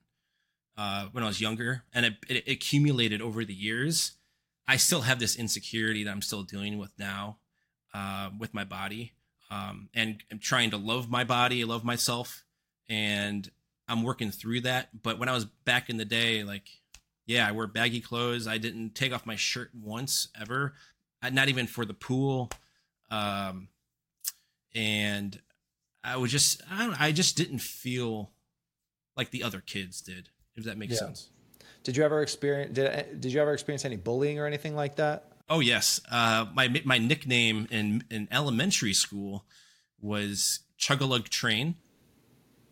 uh, 0.77 1.07
when 1.11 1.23
I 1.23 1.27
was 1.27 1.41
younger, 1.41 1.83
and 1.93 2.05
it, 2.05 2.15
it 2.27 2.47
accumulated 2.47 3.21
over 3.21 3.45
the 3.45 3.53
years. 3.53 4.13
I 4.67 4.77
still 4.77 5.01
have 5.01 5.19
this 5.19 5.35
insecurity 5.35 6.03
that 6.03 6.11
I'm 6.11 6.21
still 6.21 6.43
dealing 6.43 6.77
with 6.77 6.91
now 6.97 7.37
uh, 7.93 8.29
with 8.37 8.53
my 8.53 8.63
body, 8.63 9.13
um, 9.51 9.89
and 9.93 10.23
I'm 10.31 10.39
trying 10.39 10.71
to 10.71 10.77
love 10.77 11.09
my 11.09 11.23
body, 11.25 11.63
love 11.65 11.83
myself, 11.83 12.43
and 12.89 13.49
I'm 13.87 14.01
working 14.03 14.31
through 14.31 14.61
that. 14.61 15.03
But 15.03 15.19
when 15.19 15.27
I 15.29 15.33
was 15.33 15.45
back 15.45 15.89
in 15.89 15.97
the 15.97 16.05
day, 16.05 16.43
like, 16.43 16.69
yeah, 17.25 17.47
I 17.47 17.51
wore 17.51 17.67
baggy 17.67 17.99
clothes. 17.99 18.47
I 18.47 18.57
didn't 18.57 18.95
take 18.95 19.13
off 19.13 19.25
my 19.25 19.35
shirt 19.35 19.69
once 19.75 20.29
ever, 20.39 20.73
Uh, 21.21 21.29
not 21.29 21.49
even 21.49 21.67
for 21.67 21.85
the 21.85 21.93
pool. 21.93 22.49
Um, 23.11 23.67
and 24.73 25.39
I 26.03 26.17
was 26.17 26.31
just 26.31 26.61
I 26.71 26.85
don't 26.85 26.99
I 27.01 27.11
just 27.11 27.35
didn't 27.37 27.59
feel 27.59 28.31
like 29.17 29.31
the 29.31 29.43
other 29.43 29.59
kids 29.61 30.01
did. 30.01 30.29
If 30.55 30.63
that 30.63 30.77
makes 30.77 30.93
Yeah. 30.93 30.99
sense. 30.99 31.29
Did 31.83 31.97
you 31.97 32.03
ever 32.03 32.21
experience 32.21 32.73
did 32.73 33.19
did 33.19 33.33
you 33.33 33.41
ever 33.41 33.53
experience 33.53 33.85
any 33.85 33.97
bullying 33.97 34.39
or 34.39 34.45
anything 34.45 34.75
like 34.75 34.95
that? 34.95 35.30
Oh 35.51 35.59
yes, 35.59 35.99
uh, 36.09 36.45
my 36.53 36.81
my 36.85 36.97
nickname 36.97 37.67
in 37.69 38.05
in 38.09 38.29
elementary 38.31 38.93
school 38.93 39.43
was 39.99 40.61
Chugalug 40.79 41.27
Train 41.27 41.75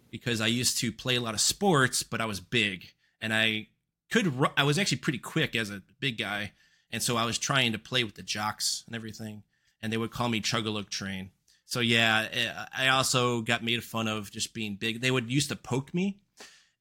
because 0.09 0.39
I 0.39 0.47
used 0.47 0.77
to 0.77 0.89
play 0.93 1.17
a 1.17 1.19
lot 1.19 1.33
of 1.33 1.41
sports, 1.41 2.03
but 2.03 2.21
I 2.21 2.25
was 2.25 2.39
big 2.39 2.93
and 3.19 3.33
I 3.33 3.67
could 4.09 4.33
I 4.55 4.63
was 4.63 4.79
actually 4.79 4.99
pretty 4.99 5.19
quick 5.19 5.57
as 5.57 5.69
a 5.69 5.83
big 5.99 6.17
guy, 6.17 6.53
and 6.89 7.03
so 7.03 7.17
I 7.17 7.25
was 7.25 7.37
trying 7.37 7.73
to 7.73 7.79
play 7.79 8.05
with 8.05 8.15
the 8.15 8.23
jocks 8.23 8.85
and 8.87 8.95
everything, 8.95 9.43
and 9.81 9.91
they 9.91 9.97
would 9.97 10.11
call 10.11 10.29
me 10.29 10.39
Chugalug 10.39 10.87
Train. 10.87 11.31
So 11.65 11.81
yeah, 11.81 12.65
I 12.73 12.87
also 12.87 13.41
got 13.41 13.61
made 13.61 13.83
fun 13.83 14.07
of 14.07 14.31
just 14.31 14.53
being 14.53 14.75
big. 14.75 15.01
They 15.01 15.11
would 15.11 15.29
used 15.29 15.49
to 15.49 15.57
poke 15.57 15.93
me 15.93 16.21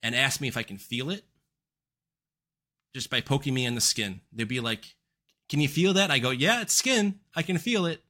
and 0.01 0.15
ask 0.15 0.41
me 0.41 0.47
if 0.47 0.57
I 0.57 0.63
can 0.63 0.79
feel 0.79 1.11
it 1.11 1.25
just 2.95 3.11
by 3.11 3.21
poking 3.21 3.53
me 3.53 3.65
in 3.65 3.75
the 3.75 3.81
skin. 3.81 4.21
They'd 4.33 4.47
be 4.47 4.61
like, 4.61 4.95
"Can 5.49 5.61
you 5.61 5.69
feel 5.69 5.93
that?" 5.95 6.11
I 6.11 6.19
go, 6.19 6.31
"Yeah, 6.31 6.63
it's 6.63 6.75
skin. 6.75 7.21
I 7.35 7.43
can 7.43 7.59
feel 7.59 7.87
it." 7.87 8.03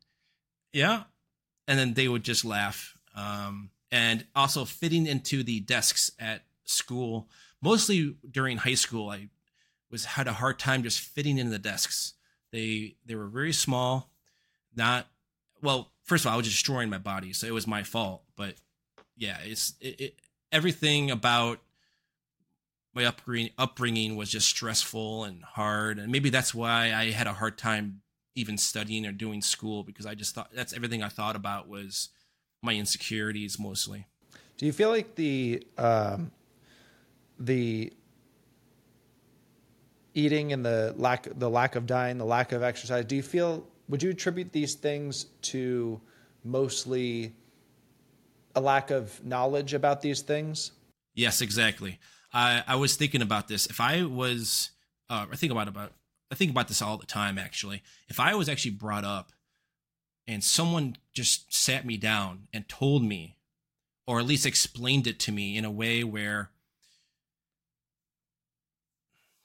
Yeah, 0.72 1.04
and 1.66 1.78
then 1.78 1.94
they 1.94 2.08
would 2.08 2.22
just 2.22 2.44
laugh. 2.44 2.96
Um, 3.14 3.70
and 3.90 4.26
also 4.34 4.64
fitting 4.64 5.06
into 5.06 5.42
the 5.42 5.60
desks 5.60 6.10
at 6.18 6.44
school, 6.64 7.28
mostly 7.60 8.16
during 8.30 8.58
high 8.58 8.74
school, 8.74 9.10
I 9.10 9.28
was 9.90 10.04
had 10.04 10.28
a 10.28 10.34
hard 10.34 10.58
time 10.58 10.82
just 10.82 11.00
fitting 11.00 11.38
in 11.38 11.50
the 11.50 11.58
desks. 11.58 12.14
They 12.52 12.96
they 13.04 13.14
were 13.14 13.28
very 13.28 13.52
small. 13.52 14.10
Not 14.74 15.06
well. 15.62 15.92
First 16.04 16.24
of 16.24 16.28
all, 16.28 16.34
I 16.34 16.36
was 16.38 16.46
destroying 16.46 16.88
my 16.88 16.98
body, 16.98 17.32
so 17.32 17.46
it 17.46 17.52
was 17.52 17.66
my 17.66 17.82
fault. 17.82 18.22
But 18.36 18.54
yeah, 19.16 19.38
it's 19.42 19.74
it, 19.80 20.00
it 20.00 20.14
everything 20.52 21.10
about 21.10 21.60
my 22.98 23.04
upbringing 23.04 23.50
upbringing 23.56 24.16
was 24.16 24.28
just 24.28 24.48
stressful 24.48 25.22
and 25.22 25.42
hard, 25.44 25.98
and 25.98 26.10
maybe 26.10 26.30
that's 26.30 26.52
why 26.52 26.92
I 26.92 27.12
had 27.12 27.28
a 27.28 27.32
hard 27.32 27.56
time 27.56 28.00
even 28.34 28.58
studying 28.58 29.06
or 29.06 29.12
doing 29.12 29.40
school 29.40 29.84
because 29.84 30.04
I 30.04 30.16
just 30.16 30.34
thought 30.34 30.50
that's 30.52 30.72
everything 30.72 31.02
I 31.02 31.08
thought 31.08 31.36
about 31.36 31.68
was 31.68 32.08
my 32.60 32.74
insecurities 32.74 33.56
mostly. 33.58 34.06
Do 34.56 34.66
you 34.66 34.72
feel 34.72 34.88
like 34.88 35.14
the 35.14 35.64
um, 35.76 36.32
the 37.38 37.92
eating 40.14 40.52
and 40.52 40.66
the 40.66 40.92
lack 40.96 41.28
the 41.38 41.48
lack 41.48 41.76
of 41.76 41.86
diet, 41.86 42.18
the 42.18 42.24
lack 42.24 42.50
of 42.50 42.64
exercise? 42.64 43.04
Do 43.04 43.14
you 43.14 43.22
feel 43.22 43.64
would 43.88 44.02
you 44.02 44.10
attribute 44.10 44.52
these 44.52 44.74
things 44.74 45.26
to 45.42 46.00
mostly 46.42 47.32
a 48.56 48.60
lack 48.60 48.90
of 48.90 49.24
knowledge 49.24 49.72
about 49.72 50.02
these 50.02 50.20
things? 50.20 50.72
Yes, 51.14 51.40
exactly. 51.40 52.00
I 52.32 52.62
I 52.66 52.76
was 52.76 52.96
thinking 52.96 53.22
about 53.22 53.48
this. 53.48 53.66
If 53.66 53.80
I 53.80 54.02
was, 54.04 54.70
uh, 55.08 55.26
I 55.30 55.36
think 55.36 55.52
about 55.52 55.68
about 55.68 55.92
I 56.30 56.34
think 56.34 56.50
about 56.50 56.68
this 56.68 56.82
all 56.82 56.96
the 56.96 57.06
time. 57.06 57.38
Actually, 57.38 57.82
if 58.08 58.20
I 58.20 58.34
was 58.34 58.48
actually 58.48 58.72
brought 58.72 59.04
up, 59.04 59.32
and 60.26 60.44
someone 60.44 60.96
just 61.12 61.52
sat 61.52 61.86
me 61.86 61.96
down 61.96 62.48
and 62.52 62.68
told 62.68 63.02
me, 63.02 63.36
or 64.06 64.20
at 64.20 64.26
least 64.26 64.46
explained 64.46 65.06
it 65.06 65.18
to 65.20 65.32
me 65.32 65.56
in 65.56 65.64
a 65.64 65.70
way 65.70 66.04
where 66.04 66.50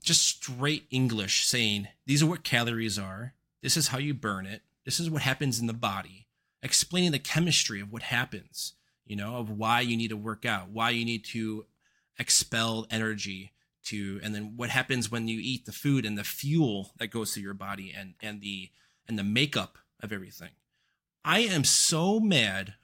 just 0.04 0.28
straight 0.28 0.86
English 0.92 1.46
saying, 1.46 1.88
these 2.06 2.22
are 2.22 2.28
what 2.28 2.44
calories 2.44 3.00
are. 3.00 3.34
This 3.62 3.78
is 3.78 3.88
how 3.88 3.98
you 3.98 4.14
burn 4.14 4.46
it. 4.46 4.62
This 4.84 5.00
is 5.00 5.10
what 5.10 5.22
happens 5.22 5.60
in 5.60 5.68
the 5.68 5.74
body. 5.74 6.28
Explaining 6.62 7.12
the 7.12 7.20
chemistry 7.20 7.80
of 7.80 7.92
what 7.92 8.04
happens, 8.04 8.74
you 9.06 9.16
know, 9.16 9.38
of 9.38 9.50
why 9.50 9.80
you 9.80 9.96
need 9.96 10.10
to 10.10 10.18
work 10.18 10.46
out, 10.46 10.70
why 10.70 10.90
you 10.90 11.06
need 11.06 11.24
to 11.26 11.66
expel 12.18 12.88
energy 12.90 13.54
to, 13.86 14.20
and 14.24 14.34
then 14.34 14.54
what 14.56 14.70
happens 14.70 15.12
when 15.12 15.28
you 15.28 15.40
eat 15.42 15.66
the 15.66 15.72
food 15.72 16.06
and 16.06 16.18
the 16.18 16.24
fuel 16.24 16.92
that 16.98 17.08
goes 17.08 17.34
through 17.34 17.44
your 17.44 17.54
body 17.54 17.94
and, 17.96 18.14
and 18.22 18.42
the, 18.42 18.70
and 19.08 19.20
the 19.20 19.24
makeup 19.24 19.78
of 20.02 20.12
everything. 20.12 20.52
I 21.26 21.40
am 21.40 21.64
so 21.64 22.20
mad 22.20 22.76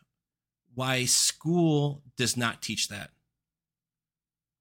why 0.74 1.05
school 1.05 2.03
does 2.15 2.38
not 2.38 2.62
teach 2.62 2.88
that. 2.88 3.12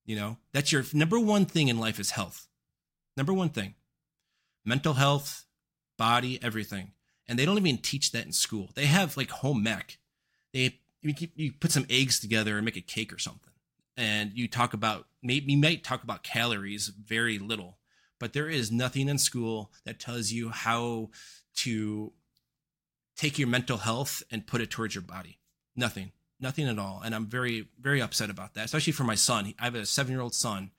You 0.05 0.17
know, 0.17 0.39
that's 0.53 0.73
your 0.73 0.85
number 0.93 1.21
one 1.21 1.45
thing 1.45 1.69
in 1.69 1.79
life 1.79 2.01
is 2.01 2.13
health. 2.13 2.49
Number 3.17 3.33
one 3.33 3.51
thing 3.51 3.75
mental 4.65 4.95
health, 4.95 5.45
body, 5.97 6.39
everything. 6.43 6.93
And 7.27 7.39
they 7.39 7.45
don't 7.45 7.59
even 7.59 7.79
teach 7.79 8.13
that 8.13 8.25
in 8.25 8.33
school. 8.33 8.71
They 8.75 8.87
have 8.87 9.17
like 9.17 9.31
home 9.31 9.67
ec. 9.67 9.99
They 10.53 10.81
you, 11.03 11.53
put 11.53 11.73
some 11.73 11.87
eggs 11.91 12.19
together 12.19 12.57
and 12.57 12.65
make 12.65 12.77
a 12.77 12.81
cake 12.81 13.13
or 13.13 13.19
something. 13.19 13.48
And 13.99 14.31
you 14.33 14.47
talk 14.47 14.75
about 14.75 15.07
maybe 15.25 15.53
you 15.53 15.59
might 15.59 15.83
talk 15.83 16.05
about 16.05 16.23
calories 16.23 16.87
very 16.87 17.37
little, 17.37 17.79
but 18.21 18.33
there 18.33 18.49
is 18.49 18.71
nothing 18.71 19.09
in 19.09 19.19
school 19.19 19.73
that 19.85 19.99
tells 19.99 20.31
you 20.31 20.51
how 20.51 21.11
to 21.57 22.13
take 23.17 23.41
your 23.41 23.49
mental 23.49 23.79
health 23.79 24.23
and 24.31 24.47
put 24.47 24.61
it 24.61 24.71
towards 24.71 24.95
your 24.95 25.03
body. 25.03 25.41
Nothing, 25.75 26.13
nothing 26.39 26.69
at 26.69 26.79
all. 26.79 27.03
And 27.05 27.13
I'm 27.13 27.27
very, 27.27 27.67
very 27.81 28.01
upset 28.01 28.31
about 28.31 28.55
that, 28.55 28.67
especially 28.67 28.93
for 28.93 29.03
my 29.03 29.17
son. 29.17 29.53
I 29.59 29.65
have 29.65 29.75
a 29.75 29.85
seven 29.85 30.13
year 30.13 30.21
old 30.21 30.35
son, 30.35 30.71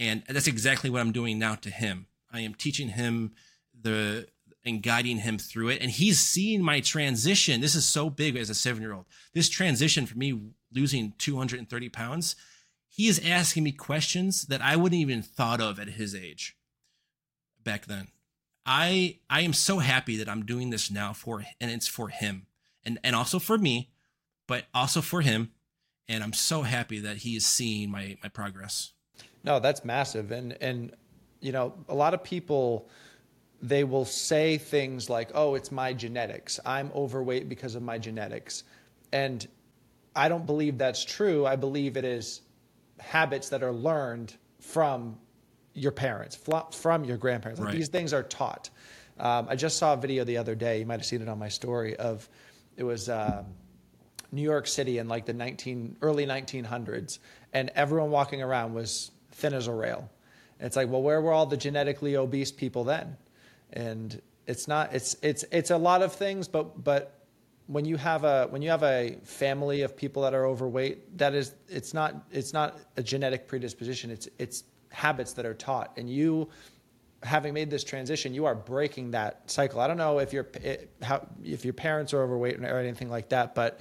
and 0.00 0.24
that's 0.28 0.48
exactly 0.48 0.90
what 0.90 1.02
I'm 1.02 1.12
doing 1.12 1.38
now 1.38 1.54
to 1.54 1.70
him. 1.70 2.06
I 2.32 2.40
am 2.40 2.54
teaching 2.54 2.88
him 2.88 3.34
the 3.80 4.26
and 4.64 4.82
guiding 4.82 5.18
him 5.18 5.38
through 5.38 5.68
it. 5.68 5.82
And 5.82 5.90
he's 5.90 6.20
seeing 6.20 6.62
my 6.62 6.80
transition. 6.80 7.60
This 7.60 7.74
is 7.74 7.84
so 7.84 8.08
big 8.08 8.36
as 8.36 8.50
a 8.50 8.54
seven 8.54 8.82
year 8.82 8.94
old. 8.94 9.06
This 9.34 9.48
transition 9.48 10.06
for 10.06 10.16
me 10.16 10.40
losing 10.74 11.14
230 11.18 11.88
pounds, 11.88 12.36
he 12.88 13.08
is 13.08 13.20
asking 13.24 13.64
me 13.64 13.72
questions 13.72 14.46
that 14.46 14.62
I 14.62 14.76
wouldn't 14.76 15.00
even 15.00 15.22
thought 15.22 15.60
of 15.60 15.78
at 15.80 15.88
his 15.88 16.14
age 16.14 16.56
back 17.62 17.86
then. 17.86 18.08
I 18.66 19.18
I 19.28 19.40
am 19.42 19.52
so 19.52 19.78
happy 19.78 20.16
that 20.16 20.28
I'm 20.28 20.46
doing 20.46 20.70
this 20.70 20.90
now 20.90 21.12
for 21.12 21.44
and 21.60 21.70
it's 21.70 21.88
for 21.88 22.08
him 22.08 22.46
and 22.84 22.98
and 23.02 23.16
also 23.16 23.38
for 23.38 23.58
me, 23.58 23.90
but 24.46 24.64
also 24.74 25.00
for 25.00 25.20
him. 25.20 25.50
And 26.08 26.22
I'm 26.22 26.34
so 26.34 26.62
happy 26.62 26.98
that 27.00 27.18
he 27.18 27.36
is 27.36 27.46
seeing 27.46 27.90
my 27.90 28.16
my 28.22 28.28
progress. 28.28 28.92
No, 29.42 29.60
that's 29.60 29.84
massive. 29.84 30.30
And 30.30 30.56
and 30.60 30.92
you 31.40 31.52
know, 31.52 31.74
a 31.88 31.94
lot 31.94 32.14
of 32.14 32.22
people 32.22 32.88
they 33.60 33.84
will 33.84 34.04
say 34.04 34.58
things 34.58 35.08
like, 35.08 35.30
"Oh, 35.34 35.54
it's 35.54 35.72
my 35.72 35.92
genetics. 35.92 36.60
I'm 36.66 36.90
overweight 36.94 37.48
because 37.48 37.74
of 37.74 37.82
my 37.82 37.98
genetics." 37.98 38.64
And 39.12 39.46
I 40.16 40.28
don't 40.28 40.46
believe 40.46 40.78
that's 40.78 41.04
true. 41.04 41.46
I 41.46 41.56
believe 41.56 41.96
it 41.96 42.04
is 42.04 42.42
habits 43.00 43.48
that 43.48 43.62
are 43.62 43.72
learned 43.72 44.34
from 44.60 45.18
your 45.74 45.92
parents, 45.92 46.38
from 46.72 47.04
your 47.04 47.16
grandparents. 47.16 47.60
Like 47.60 47.68
right. 47.68 47.76
These 47.76 47.88
things 47.88 48.12
are 48.12 48.22
taught. 48.22 48.70
Um, 49.18 49.46
I 49.48 49.56
just 49.56 49.78
saw 49.78 49.94
a 49.94 49.96
video 49.96 50.24
the 50.24 50.36
other 50.36 50.54
day. 50.54 50.80
You 50.80 50.86
might 50.86 51.00
have 51.00 51.06
seen 51.06 51.22
it 51.22 51.28
on 51.28 51.38
my 51.38 51.48
story. 51.48 51.96
Of 51.96 52.28
it 52.76 52.84
was 52.84 53.08
uh, 53.08 53.44
New 54.32 54.42
York 54.42 54.66
City 54.66 54.98
in 54.98 55.08
like 55.08 55.26
the 55.26 55.32
19 55.32 55.98
early 56.00 56.26
1900s, 56.26 57.18
and 57.52 57.70
everyone 57.74 58.10
walking 58.10 58.42
around 58.42 58.74
was 58.74 59.10
thin 59.32 59.54
as 59.54 59.66
a 59.66 59.72
rail. 59.72 60.08
And 60.58 60.66
it's 60.66 60.76
like, 60.76 60.88
well, 60.88 61.02
where 61.02 61.20
were 61.20 61.32
all 61.32 61.46
the 61.46 61.56
genetically 61.56 62.16
obese 62.16 62.52
people 62.52 62.84
then? 62.84 63.16
And 63.72 64.20
it's 64.46 64.68
not. 64.68 64.94
It's 64.94 65.16
it's 65.22 65.44
it's 65.50 65.70
a 65.70 65.76
lot 65.76 66.02
of 66.02 66.12
things, 66.12 66.48
but 66.48 66.82
but 66.82 67.23
when 67.66 67.84
you 67.84 67.96
have 67.96 68.24
a 68.24 68.46
when 68.48 68.62
you 68.62 68.70
have 68.70 68.82
a 68.82 69.16
family 69.22 69.82
of 69.82 69.96
people 69.96 70.22
that 70.22 70.34
are 70.34 70.46
overweight, 70.46 71.16
that 71.18 71.34
is 71.34 71.54
it's 71.68 71.94
not 71.94 72.26
it's 72.30 72.52
not 72.52 72.78
a 72.96 73.02
genetic 73.02 73.48
predisposition. 73.48 74.10
It's 74.10 74.28
it's 74.38 74.64
habits 74.90 75.32
that 75.34 75.46
are 75.46 75.54
taught, 75.54 75.92
and 75.96 76.08
you 76.08 76.48
having 77.22 77.54
made 77.54 77.70
this 77.70 77.82
transition, 77.82 78.34
you 78.34 78.44
are 78.44 78.54
breaking 78.54 79.10
that 79.12 79.50
cycle. 79.50 79.80
I 79.80 79.86
don't 79.86 79.96
know 79.96 80.18
if 80.18 80.32
your 80.32 80.46
eh, 80.62 80.76
how 81.02 81.26
if 81.42 81.64
your 81.64 81.72
parents 81.72 82.12
are 82.12 82.22
overweight 82.22 82.60
or 82.60 82.78
anything 82.78 83.08
like 83.08 83.30
that, 83.30 83.54
but 83.54 83.80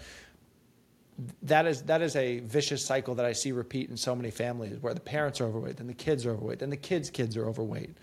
that 1.43 1.67
is 1.67 1.83
that 1.83 2.01
is 2.01 2.15
a 2.15 2.39
vicious 2.39 2.85
cycle 2.85 3.15
that 3.15 3.25
I 3.25 3.33
see 3.33 3.51
repeat 3.51 3.89
in 3.89 3.97
so 3.97 4.15
many 4.15 4.31
families 4.31 4.81
where 4.81 4.93
the 4.93 5.01
parents 5.01 5.41
are 5.41 5.45
overweight, 5.45 5.77
then 5.77 5.87
the 5.87 5.93
kids 5.93 6.25
are 6.25 6.31
overweight, 6.31 6.59
then 6.59 6.69
the 6.69 6.77
kids' 6.77 7.09
kids 7.09 7.35
are 7.35 7.47
overweight, 7.47 7.97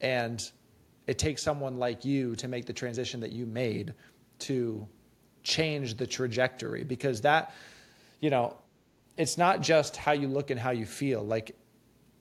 and 0.00 0.50
it 1.06 1.18
takes 1.18 1.42
someone 1.42 1.78
like 1.78 2.04
you 2.04 2.34
to 2.36 2.48
make 2.48 2.64
the 2.64 2.72
transition 2.72 3.20
that 3.20 3.32
you 3.32 3.44
made 3.44 3.92
to 4.38 4.88
change 5.42 5.96
the 5.96 6.06
trajectory 6.06 6.84
because 6.84 7.20
that 7.22 7.54
you 8.20 8.30
know 8.30 8.56
it's 9.16 9.36
not 9.36 9.60
just 9.60 9.96
how 9.96 10.12
you 10.12 10.28
look 10.28 10.50
and 10.50 10.58
how 10.58 10.70
you 10.70 10.86
feel. 10.86 11.22
Like 11.22 11.56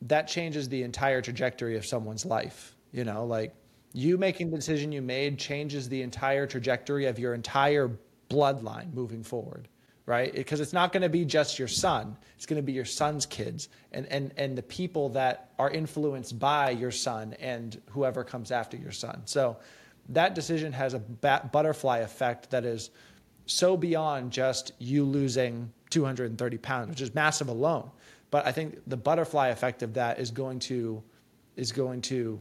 that 0.04 0.28
changes 0.28 0.70
the 0.70 0.84
entire 0.84 1.22
trajectory 1.22 1.78
of 1.78 1.86
someone's 1.86 2.26
life 2.26 2.76
you 2.92 3.04
know? 3.04 3.26
Like 3.26 3.54
you 3.94 4.18
making 4.18 4.52
the 4.52 4.58
decision 4.58 4.92
you 4.92 5.02
made 5.02 5.38
changes 5.38 5.90
the 5.90 6.02
entire 6.02 6.46
trajectory 6.46 7.06
of 7.06 7.20
your 7.20 7.34
entire 7.34 7.92
bloodline 8.30 8.94
moving 8.94 9.24
forward 9.24 9.68
right? 10.06 10.34
Because 10.34 10.60
it's 10.60 10.74
not 10.74 10.92
going 10.92 11.04
to 11.04 11.10
be 11.10 11.24
just 11.24 11.60
your 11.60 11.68
son. 11.68 12.18
It's 12.36 12.48
going 12.48 12.60
to 12.60 12.66
be 12.66 12.72
your 12.72 12.84
son's 12.84 13.28
kids 13.28 13.70
and, 13.92 14.08
and 14.08 14.34
and 14.38 14.58
the 14.58 14.64
people 14.64 15.10
that 15.10 15.52
are 15.60 15.70
influenced 15.70 16.40
by 16.40 16.72
your 16.72 16.90
son 16.90 17.36
and 17.40 17.80
whoever 17.92 18.24
comes 18.24 18.50
after 18.50 18.76
your 18.76 18.92
son. 18.92 19.22
So 19.26 19.58
that 20.08 20.34
decision 20.34 20.74
has 20.74 20.96
a 20.96 21.00
butterfly 21.00 22.00
effect 22.00 22.50
that 22.50 22.66
is 22.66 22.90
so 23.50 23.75
beyond 23.75 24.32
just 24.32 24.74
you 24.79 25.03
losing 25.03 25.72
230 25.89 26.58
pounds, 26.60 26.89
which 26.89 27.01
is 27.01 27.13
massive 27.15 27.50
alone. 27.50 27.89
But 28.32 28.46
I 28.46 28.51
think 28.51 28.79
the 28.86 28.98
butterfly 28.98 29.48
effect 29.48 29.82
of 29.82 29.96
that 29.96 30.20
is 30.20 30.32
going 30.32 30.60
to 30.60 31.01
is 31.56 31.72
going 31.72 32.01
to 32.01 32.39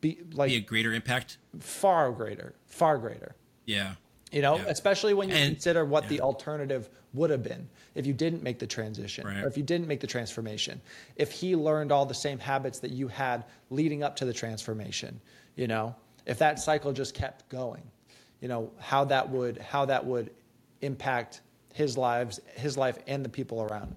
be 0.00 0.18
like 0.32 0.50
be 0.50 0.56
a 0.56 0.60
greater 0.60 0.92
impact, 0.92 1.38
far 1.58 2.12
greater, 2.12 2.54
far 2.66 2.98
greater. 2.98 3.34
Yeah. 3.64 3.94
You 4.30 4.40
know, 4.40 4.56
yeah. 4.56 4.64
especially 4.68 5.14
when 5.14 5.28
you 5.28 5.34
and, 5.34 5.54
consider 5.54 5.84
what 5.84 6.04
yeah. 6.04 6.10
the 6.10 6.20
alternative 6.20 6.88
would 7.12 7.30
have 7.30 7.42
been 7.42 7.68
if 7.94 8.06
you 8.06 8.14
didn't 8.14 8.42
make 8.42 8.58
the 8.58 8.66
transition 8.66 9.26
right. 9.26 9.44
or 9.44 9.46
if 9.46 9.58
you 9.58 9.62
didn't 9.62 9.86
make 9.86 10.00
the 10.00 10.06
transformation. 10.06 10.80
If 11.16 11.32
he 11.32 11.54
learned 11.54 11.92
all 11.92 12.06
the 12.06 12.14
same 12.14 12.38
habits 12.38 12.78
that 12.80 12.92
you 12.92 13.08
had 13.08 13.44
leading 13.68 14.02
up 14.02 14.16
to 14.16 14.24
the 14.24 14.32
transformation, 14.32 15.20
you 15.56 15.66
know, 15.66 15.94
if 16.24 16.38
that 16.38 16.58
cycle 16.58 16.92
just 16.92 17.14
kept 17.14 17.48
going 17.50 17.82
you 18.42 18.48
know 18.48 18.70
how 18.78 19.04
that 19.04 19.30
would 19.30 19.56
how 19.58 19.86
that 19.86 20.04
would 20.04 20.30
impact 20.82 21.40
his 21.72 21.96
lives 21.96 22.40
his 22.54 22.76
life 22.76 22.98
and 23.06 23.24
the 23.24 23.28
people 23.30 23.62
around 23.62 23.84
him. 23.84 23.96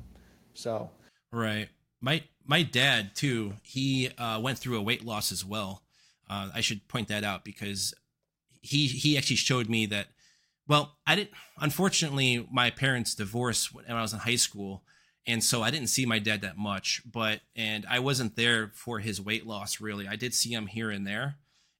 So. 0.53 0.89
Right. 1.31 1.67
My 1.99 2.23
my 2.45 2.61
dad 2.61 3.15
too 3.15 3.55
he 3.63 4.09
uh, 4.17 4.39
went 4.39 4.59
through 4.59 4.77
a 4.77 4.81
weight 4.81 5.03
loss 5.03 5.33
as 5.33 5.43
well. 5.43 5.81
Uh, 6.27 6.49
i 6.55 6.59
should 6.61 6.87
point 6.87 7.07
that 7.07 7.23
out 7.23 7.45
because 7.45 7.93
he 8.61 8.87
he 8.87 9.15
actually 9.15 9.35
showed 9.35 9.69
me 9.69 9.85
that 9.85 10.07
well 10.67 10.97
i 11.05 11.15
didn't 11.15 11.29
unfortunately 11.61 12.47
my 12.51 12.71
parents 12.71 13.13
divorced 13.13 13.71
when 13.75 13.85
i 13.87 14.01
was 14.01 14.11
in 14.11 14.17
high 14.17 14.35
school 14.35 14.81
and 15.27 15.43
so 15.43 15.61
i 15.61 15.69
didn't 15.69 15.89
see 15.89 16.03
my 16.03 16.17
dad 16.17 16.41
that 16.41 16.57
much 16.57 17.03
but 17.05 17.41
and 17.55 17.85
i 17.87 17.99
wasn't 17.99 18.35
there 18.35 18.71
for 18.73 18.97
his 18.97 19.21
weight 19.21 19.45
loss 19.45 19.79
really. 19.79 20.07
I 20.07 20.15
did 20.15 20.33
see 20.33 20.51
him 20.51 20.65
here 20.65 20.89
and 20.89 21.05
there 21.05 21.35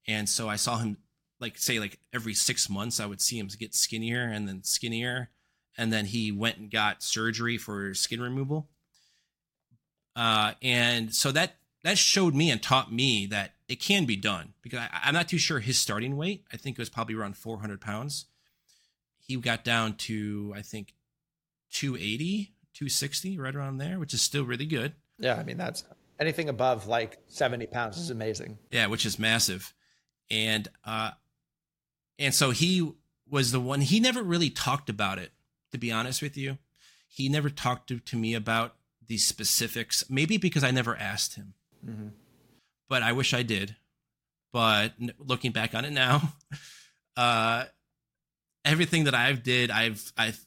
and 0.08 0.30
so 0.30 0.48
i 0.48 0.58
saw 0.58 0.78
him 0.78 0.98
like 1.40 1.58
say 1.58 1.80
like 1.80 2.00
every 2.14 2.34
six 2.34 2.70
months 2.70 3.00
I 3.00 3.06
would 3.06 3.22
see 3.22 3.38
him 3.38 3.50
get 3.60 3.76
skinnier 3.76 4.24
and 4.24 4.48
then 4.48 4.64
skinnier, 4.64 5.30
and 5.78 5.92
then 5.92 6.06
he 6.06 6.32
went 6.32 6.58
and 6.58 6.72
got 6.72 7.04
surgery 7.04 7.58
for 7.58 7.94
skin 7.94 8.22
removal. 8.22 8.70
Uh, 10.16 10.54
and 10.62 11.14
so 11.14 11.32
that 11.32 11.58
that 11.84 11.98
showed 11.98 12.34
me 12.34 12.50
and 12.50 12.64
taught 12.64 12.92
me 12.92 13.26
that 13.28 13.54
it 13.68 13.80
can 13.80 14.06
be 14.06 14.16
done 14.16 14.54
because 14.62 14.80
I, 14.80 14.90
I'm 15.04 15.14
not 15.14 15.28
too 15.28 15.38
sure 15.38 15.60
his 15.60 15.78
starting 15.78 16.16
weight. 16.16 16.46
I 16.52 16.58
think 16.58 16.78
it 16.78 16.82
was 16.82 16.90
probably 16.90 17.16
around 17.16 17.38
400 17.38 17.82
pounds. 17.82 18.26
He 19.20 19.36
got 19.38 19.64
down 19.64 19.96
to 19.96 20.54
I 20.56 20.62
think 20.62 20.94
280, 21.72 22.54
260, 22.74 23.38
right 23.38 23.56
around 23.56 23.78
there, 23.78 24.00
which 24.00 24.14
is 24.14 24.22
still 24.22 24.46
really 24.46 24.66
good. 24.66 24.94
Yeah, 25.20 25.36
I 25.36 25.44
mean 25.44 25.58
that's 25.58 25.84
anything 26.20 26.48
above 26.48 26.88
like 26.88 27.18
70 27.28 27.68
pounds 27.68 27.98
is 27.98 28.10
amazing. 28.10 28.58
Yeah, 28.72 28.88
which 28.88 29.06
is 29.06 29.20
massive. 29.20 29.74
And 30.32 30.68
uh, 30.86 31.12
and 32.20 32.34
so 32.34 32.52
he 32.52 32.92
was 33.30 33.52
the 33.52 33.60
one, 33.60 33.82
he 33.82 34.00
never 34.00 34.22
really 34.24 34.50
talked 34.50 34.90
about 34.90 35.18
it, 35.20 35.32
to 35.72 35.78
be 35.78 35.92
honest 35.92 36.22
with 36.22 36.38
you. 36.38 36.58
He 37.08 37.30
never 37.30 37.50
talked 37.50 37.88
to, 37.90 38.00
to 38.00 38.16
me 38.18 38.34
about 38.34 38.76
the 39.08 39.18
specifics. 39.18 40.04
Maybe 40.10 40.38
because 40.38 40.64
I 40.64 40.72
never 40.72 40.96
asked 40.96 41.36
him, 41.36 41.54
Mm-hmm. 41.86 42.08
but 42.90 43.04
I 43.04 43.12
wish 43.14 43.34
I 43.34 43.44
did. 43.44 43.76
But 44.52 44.94
looking 45.20 45.52
back 45.52 45.76
on 45.76 45.86
it 45.86 45.92
now, 45.92 46.34
uh, 47.18 47.66
everything 48.64 49.04
that 49.06 49.14
I've 49.14 49.44
did, 49.44 49.70
I've 49.72 50.12
I've 50.18 50.40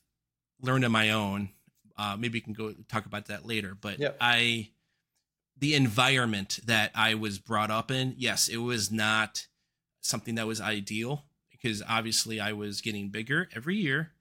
learned 0.60 0.84
on 0.84 0.92
my 0.92 1.10
own. 1.10 1.50
Uh, 1.96 2.16
maybe 2.18 2.34
we 2.38 2.40
can 2.40 2.52
go 2.54 2.74
talk 2.88 3.06
about 3.06 3.26
that 3.26 3.44
later. 3.46 3.76
But 3.80 3.98
Yep. 3.98 4.16
I, 4.20 4.70
the 5.58 5.74
environment 5.74 6.60
that 6.66 6.90
I 6.94 7.14
was 7.14 7.38
brought 7.38 7.70
up 7.70 7.90
in, 7.90 8.14
yes, 8.16 8.48
it 8.48 8.58
was 8.58 8.90
not 8.90 9.46
something 10.00 10.36
that 10.36 10.46
was 10.46 10.60
ideal 10.60 11.24
because 11.60 11.82
obviously 11.88 12.40
I 12.40 12.52
was 12.52 12.80
getting 12.80 13.08
bigger 13.08 13.48
every 13.54 13.76
year. 13.76 14.12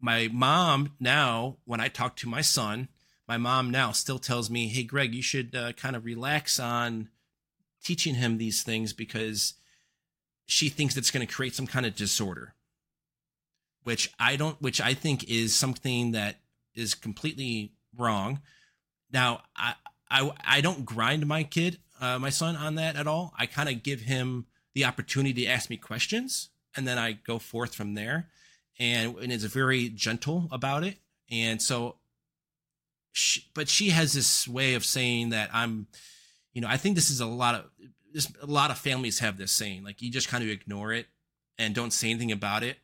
My 0.00 0.28
mom 0.32 0.94
now, 0.98 1.58
when 1.64 1.80
I 1.80 1.88
talk 1.88 2.16
to 2.16 2.28
my 2.28 2.40
son, 2.40 2.88
my 3.28 3.36
mom 3.36 3.70
now 3.70 3.92
still 3.92 4.18
tells 4.18 4.50
me, 4.50 4.68
"Hey, 4.68 4.82
Greg, 4.82 5.14
you 5.14 5.22
should 5.22 5.54
uh, 5.54 5.72
kind 5.72 5.94
of 5.94 6.04
relax 6.04 6.58
on 6.58 7.10
teaching 7.82 8.14
him 8.14 8.38
these 8.38 8.62
things 8.62 8.92
because 8.92 9.54
she 10.46 10.68
thinks 10.68 10.96
it's 10.96 11.10
going 11.10 11.26
to 11.26 11.32
create 11.32 11.54
some 11.54 11.66
kind 11.66 11.86
of 11.86 11.94
disorder." 11.94 12.54
Which 13.82 14.12
I 14.18 14.36
don't, 14.36 14.60
which 14.60 14.80
I 14.80 14.94
think 14.94 15.24
is 15.24 15.54
something 15.54 16.12
that 16.12 16.40
is 16.74 16.94
completely 16.94 17.72
wrong. 17.96 18.40
Now, 19.12 19.42
I 19.54 19.74
I 20.10 20.32
I 20.44 20.60
don't 20.60 20.84
grind 20.84 21.26
my 21.26 21.44
kid, 21.44 21.78
uh, 22.00 22.18
my 22.18 22.30
son, 22.30 22.56
on 22.56 22.74
that 22.76 22.96
at 22.96 23.06
all. 23.06 23.32
I 23.38 23.46
kind 23.46 23.68
of 23.68 23.82
give 23.82 24.00
him 24.02 24.46
the 24.74 24.84
opportunity 24.84 25.44
to 25.44 25.50
ask 25.50 25.70
me 25.70 25.76
questions, 25.76 26.50
and 26.76 26.86
then 26.86 26.98
I 26.98 27.12
go 27.12 27.38
forth 27.38 27.74
from 27.74 27.94
there. 27.94 28.28
And 28.78 29.14
and 29.18 29.30
is 29.30 29.44
very 29.44 29.90
gentle 29.90 30.48
about 30.50 30.84
it. 30.84 30.96
And 31.30 31.60
so, 31.60 31.96
she, 33.12 33.44
but 33.52 33.68
she 33.68 33.90
has 33.90 34.14
this 34.14 34.48
way 34.48 34.72
of 34.72 34.86
saying 34.86 35.30
that 35.30 35.50
I'm, 35.52 35.86
you 36.54 36.62
know, 36.62 36.68
I 36.68 36.78
think 36.78 36.94
this 36.94 37.10
is 37.10 37.20
a 37.20 37.26
lot 37.26 37.54
of 37.54 37.66
this. 38.10 38.32
A 38.40 38.46
lot 38.46 38.70
of 38.70 38.78
families 38.78 39.18
have 39.18 39.36
this 39.36 39.52
saying, 39.52 39.84
like 39.84 40.00
you 40.00 40.10
just 40.10 40.28
kind 40.28 40.42
of 40.42 40.48
ignore 40.48 40.94
it 40.94 41.08
and 41.58 41.74
don't 41.74 41.92
say 41.92 42.08
anything 42.08 42.32
about 42.32 42.62
it, 42.62 42.78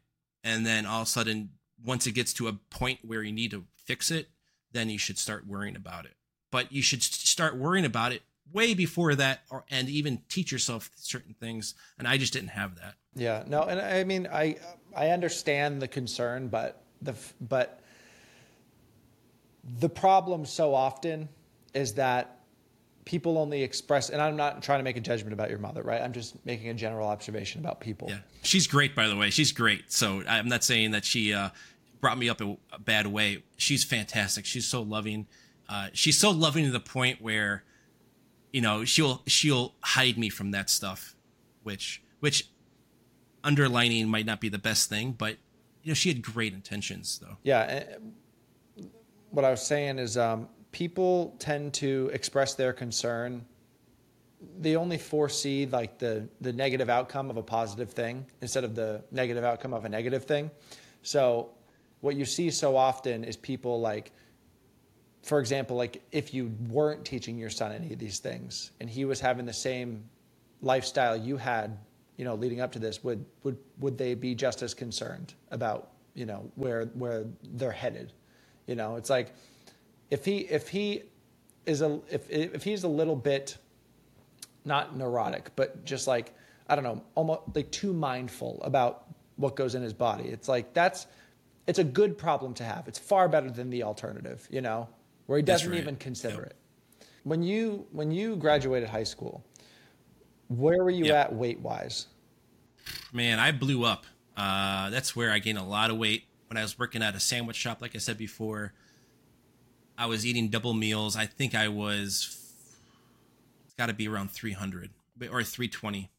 and 0.44 0.66
then 0.66 0.84
all 0.84 1.00
of 1.00 1.08
a 1.08 1.10
sudden, 1.10 1.50
once 1.82 2.06
it 2.06 2.12
gets 2.12 2.34
to 2.34 2.48
a 2.48 2.52
point 2.52 2.98
where 3.02 3.22
you 3.22 3.32
need 3.32 3.52
to 3.52 3.64
fix 3.74 4.10
it, 4.10 4.28
then 4.72 4.90
you 4.90 4.98
should 4.98 5.18
start 5.18 5.46
worrying 5.46 5.76
about 5.76 6.04
it. 6.04 6.16
But 6.50 6.72
you 6.72 6.82
should 6.82 7.02
start 7.02 7.56
worrying 7.56 7.86
about 7.86 8.12
it 8.12 8.20
way 8.52 8.74
before 8.74 9.14
that, 9.14 9.44
or 9.50 9.64
and 9.70 9.88
even 9.88 10.20
teach 10.28 10.52
yourself 10.52 10.90
certain 10.94 11.34
things. 11.40 11.74
And 11.98 12.06
I 12.06 12.18
just 12.18 12.34
didn't 12.34 12.50
have 12.50 12.76
that. 12.76 12.96
Yeah, 13.16 13.42
no, 13.46 13.62
and 13.62 13.80
I 13.80 14.04
mean, 14.04 14.28
I 14.30 14.56
I 14.94 15.08
understand 15.08 15.80
the 15.80 15.88
concern, 15.88 16.48
but 16.48 16.82
the 17.02 17.14
but 17.40 17.80
the 19.80 19.88
problem 19.88 20.44
so 20.44 20.74
often 20.74 21.28
is 21.74 21.94
that 21.94 22.40
people 23.06 23.38
only 23.38 23.62
express, 23.62 24.10
and 24.10 24.20
I'm 24.20 24.36
not 24.36 24.62
trying 24.62 24.80
to 24.80 24.84
make 24.84 24.96
a 24.96 25.00
judgment 25.00 25.32
about 25.32 25.48
your 25.48 25.58
mother, 25.58 25.82
right? 25.82 26.02
I'm 26.02 26.12
just 26.12 26.44
making 26.44 26.68
a 26.68 26.74
general 26.74 27.08
observation 27.08 27.60
about 27.60 27.80
people. 27.80 28.08
Yeah, 28.10 28.18
she's 28.42 28.66
great, 28.66 28.94
by 28.94 29.08
the 29.08 29.16
way. 29.16 29.30
She's 29.30 29.52
great. 29.52 29.90
So 29.90 30.22
I'm 30.28 30.48
not 30.48 30.62
saying 30.62 30.90
that 30.90 31.04
she 31.04 31.32
uh, 31.32 31.50
brought 32.00 32.18
me 32.18 32.28
up 32.28 32.40
a, 32.40 32.56
a 32.72 32.78
bad 32.78 33.06
way. 33.06 33.44
She's 33.56 33.84
fantastic. 33.84 34.44
She's 34.44 34.66
so 34.66 34.82
loving. 34.82 35.26
Uh, 35.68 35.88
she's 35.94 36.18
so 36.18 36.30
loving 36.30 36.64
to 36.64 36.70
the 36.70 36.80
point 36.80 37.22
where, 37.22 37.64
you 38.52 38.60
know, 38.60 38.84
she'll 38.84 39.22
she'll 39.26 39.74
hide 39.80 40.18
me 40.18 40.28
from 40.28 40.50
that 40.50 40.68
stuff, 40.68 41.14
which 41.62 42.02
which 42.20 42.48
underlining 43.46 44.08
might 44.08 44.26
not 44.26 44.40
be 44.40 44.48
the 44.48 44.58
best 44.58 44.90
thing, 44.90 45.12
but 45.12 45.36
you 45.82 45.90
know, 45.90 45.94
she 45.94 46.08
had 46.08 46.20
great 46.20 46.52
intentions 46.52 47.18
though. 47.20 47.36
Yeah. 47.44 47.84
What 49.30 49.44
I 49.44 49.50
was 49.50 49.64
saying 49.64 49.98
is, 49.98 50.18
um, 50.18 50.48
people 50.72 51.34
tend 51.38 51.72
to 51.74 52.10
express 52.12 52.54
their 52.54 52.72
concern. 52.72 53.46
They 54.58 54.76
only 54.76 54.98
foresee 54.98 55.66
like 55.66 55.98
the 55.98 56.28
the 56.40 56.52
negative 56.52 56.90
outcome 56.90 57.30
of 57.30 57.36
a 57.36 57.42
positive 57.42 57.90
thing 57.90 58.26
instead 58.42 58.64
of 58.64 58.74
the 58.74 59.02
negative 59.12 59.44
outcome 59.44 59.72
of 59.72 59.84
a 59.84 59.88
negative 59.88 60.24
thing. 60.24 60.50
So, 61.02 61.50
what 62.00 62.16
you 62.16 62.24
see 62.24 62.50
so 62.50 62.76
often 62.76 63.22
is 63.22 63.36
people 63.36 63.80
like, 63.80 64.10
for 65.22 65.38
example, 65.38 65.76
like 65.76 66.02
if 66.10 66.34
you 66.34 66.52
weren't 66.68 67.04
teaching 67.04 67.38
your 67.38 67.50
son 67.50 67.70
any 67.72 67.92
of 67.92 67.98
these 67.98 68.18
things 68.18 68.72
and 68.80 68.90
he 68.90 69.04
was 69.04 69.20
having 69.20 69.46
the 69.46 69.52
same 69.52 70.04
lifestyle 70.62 71.16
you 71.16 71.36
had, 71.36 71.78
you 72.16 72.24
know, 72.24 72.34
leading 72.34 72.60
up 72.60 72.72
to 72.72 72.78
this, 72.78 73.04
would 73.04 73.24
would 73.42 73.58
would 73.78 73.98
they 73.98 74.14
be 74.14 74.34
just 74.34 74.62
as 74.62 74.74
concerned 74.74 75.34
about 75.50 75.90
you 76.14 76.26
know 76.26 76.50
where 76.54 76.86
where 76.94 77.24
they're 77.42 77.70
headed? 77.72 78.12
You 78.66 78.74
know, 78.74 78.96
it's 78.96 79.10
like 79.10 79.34
if 80.10 80.24
he 80.24 80.38
if 80.38 80.68
he 80.68 81.02
is 81.66 81.82
a 81.82 82.00
if 82.10 82.28
if 82.30 82.62
he's 82.64 82.84
a 82.84 82.88
little 82.88 83.16
bit 83.16 83.58
not 84.64 84.96
neurotic, 84.96 85.50
but 85.56 85.84
just 85.84 86.06
like 86.06 86.34
I 86.68 86.74
don't 86.74 86.84
know, 86.84 87.02
almost 87.14 87.42
like 87.54 87.70
too 87.70 87.92
mindful 87.92 88.60
about 88.62 89.06
what 89.36 89.54
goes 89.54 89.74
in 89.74 89.82
his 89.82 89.92
body. 89.92 90.28
It's 90.28 90.48
like 90.48 90.74
that's 90.74 91.06
it's 91.66 91.78
a 91.78 91.84
good 91.84 92.16
problem 92.16 92.54
to 92.54 92.64
have. 92.64 92.88
It's 92.88 92.98
far 92.98 93.28
better 93.28 93.50
than 93.50 93.70
the 93.70 93.82
alternative, 93.82 94.46
you 94.50 94.60
know, 94.60 94.88
where 95.26 95.38
he 95.38 95.42
doesn't 95.42 95.74
even 95.74 95.96
consider 95.96 96.42
it. 96.42 96.56
When 97.24 97.42
you 97.42 97.86
when 97.92 98.10
you 98.10 98.36
graduated 98.36 98.88
high 98.88 99.04
school, 99.04 99.44
where 100.48 100.82
were 100.84 100.90
you 100.90 101.06
Yep. 101.06 101.14
at 101.14 101.34
weight 101.34 101.60
wise? 101.60 102.06
Man, 103.12 103.38
I 103.38 103.52
blew 103.52 103.84
up. 103.84 104.06
Uh, 104.36 104.90
that's 104.90 105.16
where 105.16 105.30
I 105.32 105.38
gained 105.38 105.58
a 105.58 105.62
lot 105.64 105.90
of 105.90 105.96
weight 105.98 106.24
when 106.48 106.56
I 106.56 106.62
was 106.62 106.78
working 106.78 107.02
at 107.02 107.14
a 107.14 107.20
sandwich 107.20 107.56
shop. 107.56 107.80
Like 107.80 107.94
I 107.94 107.98
said 107.98 108.18
before, 108.18 108.72
I 109.98 110.06
was 110.06 110.26
eating 110.26 110.48
double 110.48 110.74
meals. 110.74 111.16
I 111.16 111.26
think 111.26 111.54
I 111.54 111.68
was. 111.68 112.38
It's 113.64 113.74
got 113.74 113.86
to 113.86 113.94
be 113.94 114.08
around 114.08 114.30
300 114.30 114.90
or 115.30 115.42
320, 115.42 116.10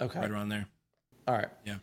Okay. 0.00 0.18
right 0.18 0.30
around 0.30 0.48
there. 0.48 0.66
All 1.28 1.34
right. 1.34 1.48
Yeah. 1.64 1.76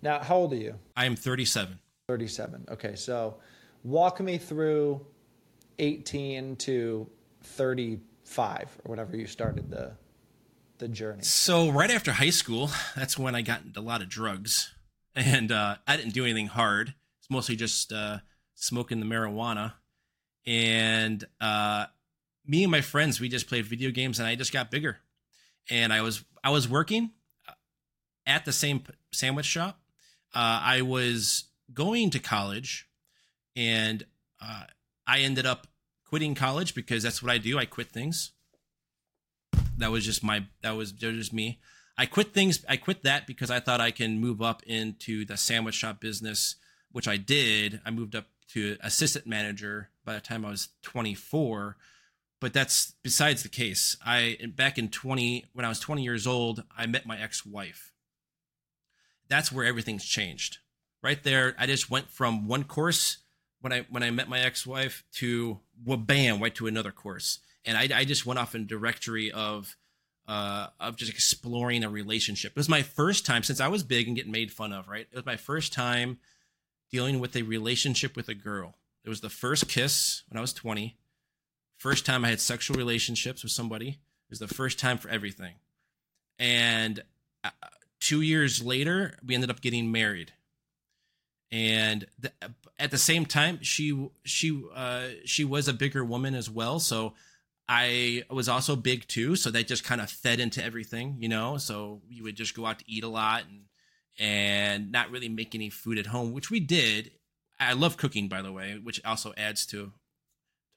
Now, 0.00 0.20
how 0.22 0.36
old 0.36 0.52
are 0.52 0.56
you? 0.56 0.78
I 0.96 1.04
am 1.04 1.14
37. 1.14 1.78
37. 2.08 2.64
Okay, 2.70 2.96
so 2.96 3.38
walk 3.84 4.20
me 4.20 4.36
through 4.38 5.06
18 5.78 6.56
to 6.56 7.08
35 7.42 8.78
or 8.84 8.90
whatever 8.90 9.16
you 9.16 9.26
started 9.26 9.70
the 9.70 9.92
the 10.82 10.88
journey. 10.88 11.22
So 11.22 11.70
right 11.70 11.90
after 11.90 12.12
high 12.12 12.30
school, 12.30 12.70
that's 12.96 13.16
when 13.16 13.34
I 13.34 13.42
got 13.42 13.62
into 13.62 13.78
a 13.78 13.82
lot 13.82 14.02
of 14.02 14.08
drugs, 14.08 14.74
and 15.14 15.50
uh, 15.50 15.76
I 15.86 15.96
didn't 15.96 16.12
do 16.12 16.24
anything 16.24 16.48
hard. 16.48 16.94
It's 17.20 17.30
mostly 17.30 17.56
just 17.56 17.92
uh, 17.92 18.18
smoking 18.54 18.98
the 18.98 19.06
marijuana, 19.06 19.74
and 20.44 21.24
uh, 21.40 21.86
me 22.44 22.64
and 22.64 22.72
my 22.72 22.80
friends 22.80 23.20
we 23.20 23.28
just 23.28 23.46
played 23.46 23.64
video 23.64 23.90
games, 23.90 24.18
and 24.18 24.26
I 24.26 24.34
just 24.34 24.52
got 24.52 24.70
bigger. 24.70 24.98
And 25.70 25.92
I 25.92 26.02
was 26.02 26.24
I 26.42 26.50
was 26.50 26.68
working 26.68 27.12
at 28.26 28.44
the 28.44 28.52
same 28.52 28.82
sandwich 29.12 29.46
shop. 29.46 29.80
Uh, 30.34 30.60
I 30.64 30.82
was 30.82 31.44
going 31.72 32.10
to 32.10 32.18
college, 32.18 32.88
and 33.54 34.04
uh, 34.40 34.64
I 35.06 35.20
ended 35.20 35.46
up 35.46 35.68
quitting 36.04 36.34
college 36.34 36.74
because 36.74 37.04
that's 37.04 37.22
what 37.22 37.30
I 37.30 37.38
do. 37.38 37.56
I 37.56 37.66
quit 37.66 37.90
things 37.90 38.32
that 39.78 39.90
was 39.90 40.04
just 40.04 40.22
my 40.22 40.46
that 40.62 40.76
was 40.76 40.92
just 40.92 41.32
me. 41.32 41.60
I 41.96 42.06
quit 42.06 42.32
things 42.32 42.64
i 42.68 42.76
quit 42.76 43.02
that 43.02 43.26
because 43.26 43.50
i 43.50 43.60
thought 43.60 43.80
i 43.80 43.90
can 43.90 44.20
move 44.20 44.40
up 44.40 44.62
into 44.64 45.24
the 45.24 45.36
sandwich 45.36 45.74
shop 45.74 46.00
business 46.00 46.56
which 46.90 47.08
i 47.08 47.16
did. 47.16 47.80
I 47.84 47.90
moved 47.90 48.14
up 48.14 48.26
to 48.48 48.76
assistant 48.82 49.26
manager 49.26 49.90
by 50.04 50.14
the 50.14 50.20
time 50.20 50.44
i 50.44 50.50
was 50.50 50.68
24 50.82 51.76
but 52.40 52.52
that's 52.52 52.94
besides 53.04 53.44
the 53.44 53.48
case. 53.48 53.96
I 54.04 54.36
back 54.56 54.78
in 54.78 54.88
20 54.88 55.46
when 55.52 55.64
i 55.64 55.68
was 55.68 55.80
20 55.80 56.02
years 56.02 56.26
old 56.26 56.64
i 56.76 56.86
met 56.86 57.06
my 57.06 57.18
ex-wife. 57.18 57.92
That's 59.28 59.52
where 59.52 59.64
everything's 59.64 60.04
changed. 60.04 60.58
Right 61.02 61.22
there 61.22 61.54
i 61.58 61.66
just 61.66 61.90
went 61.90 62.10
from 62.10 62.48
one 62.48 62.64
course 62.64 63.18
when 63.60 63.72
i 63.72 63.86
when 63.90 64.02
i 64.02 64.10
met 64.10 64.28
my 64.28 64.40
ex-wife 64.40 65.04
to 65.14 65.60
well, 65.84 65.96
bam 65.96 66.40
right 66.40 66.54
to 66.54 66.66
another 66.66 66.92
course 66.92 67.38
and 67.64 67.76
I, 67.76 67.88
I 68.00 68.04
just 68.04 68.26
went 68.26 68.38
off 68.38 68.54
in 68.54 68.66
directory 68.66 69.30
of 69.32 69.76
uh, 70.28 70.68
of 70.80 70.96
just 70.96 71.12
exploring 71.12 71.84
a 71.84 71.88
relationship. 71.88 72.52
It 72.52 72.56
was 72.56 72.68
my 72.68 72.82
first 72.82 73.26
time 73.26 73.42
since 73.42 73.60
I 73.60 73.68
was 73.68 73.82
big 73.82 74.06
and 74.06 74.16
getting 74.16 74.32
made 74.32 74.52
fun 74.52 74.72
of. 74.72 74.88
Right, 74.88 75.06
it 75.10 75.16
was 75.16 75.26
my 75.26 75.36
first 75.36 75.72
time 75.72 76.18
dealing 76.90 77.20
with 77.20 77.34
a 77.36 77.42
relationship 77.42 78.16
with 78.16 78.28
a 78.28 78.34
girl. 78.34 78.76
It 79.04 79.08
was 79.08 79.20
the 79.20 79.30
first 79.30 79.68
kiss 79.68 80.22
when 80.28 80.38
I 80.38 80.40
was 80.40 80.52
twenty. 80.52 80.96
First 81.76 82.06
time 82.06 82.24
I 82.24 82.28
had 82.28 82.40
sexual 82.40 82.76
relationships 82.76 83.42
with 83.42 83.52
somebody. 83.52 83.88
It 83.88 84.30
was 84.30 84.38
the 84.38 84.46
first 84.46 84.78
time 84.78 84.98
for 84.98 85.08
everything. 85.08 85.54
And 86.38 87.02
uh, 87.42 87.50
two 88.00 88.20
years 88.20 88.64
later, 88.64 89.16
we 89.26 89.34
ended 89.34 89.50
up 89.50 89.60
getting 89.60 89.90
married. 89.90 90.32
And 91.50 92.06
the, 92.18 92.32
at 92.78 92.90
the 92.90 92.98
same 92.98 93.26
time, 93.26 93.58
she 93.62 94.08
she 94.24 94.62
uh, 94.74 95.08
she 95.24 95.44
was 95.44 95.68
a 95.68 95.72
bigger 95.72 96.04
woman 96.04 96.34
as 96.34 96.48
well. 96.48 96.78
So 96.78 97.14
I 97.68 98.24
was 98.28 98.48
also 98.48 98.76
big 98.76 99.06
too, 99.06 99.36
so 99.36 99.50
that 99.50 99.66
just 99.66 99.84
kind 99.84 100.00
of 100.00 100.10
fed 100.10 100.40
into 100.40 100.62
everything, 100.62 101.16
you 101.20 101.28
know. 101.28 101.58
So 101.58 102.02
we 102.08 102.20
would 102.20 102.36
just 102.36 102.54
go 102.54 102.66
out 102.66 102.80
to 102.80 102.84
eat 102.86 103.04
a 103.04 103.08
lot 103.08 103.44
and 103.48 103.64
and 104.18 104.92
not 104.92 105.10
really 105.10 105.28
make 105.28 105.54
any 105.54 105.70
food 105.70 105.98
at 105.98 106.06
home, 106.06 106.32
which 106.32 106.50
we 106.50 106.60
did. 106.60 107.12
I 107.58 107.72
love 107.72 107.96
cooking, 107.96 108.28
by 108.28 108.42
the 108.42 108.52
way, 108.52 108.78
which 108.82 109.02
also 109.04 109.32
adds 109.36 109.64
to 109.66 109.92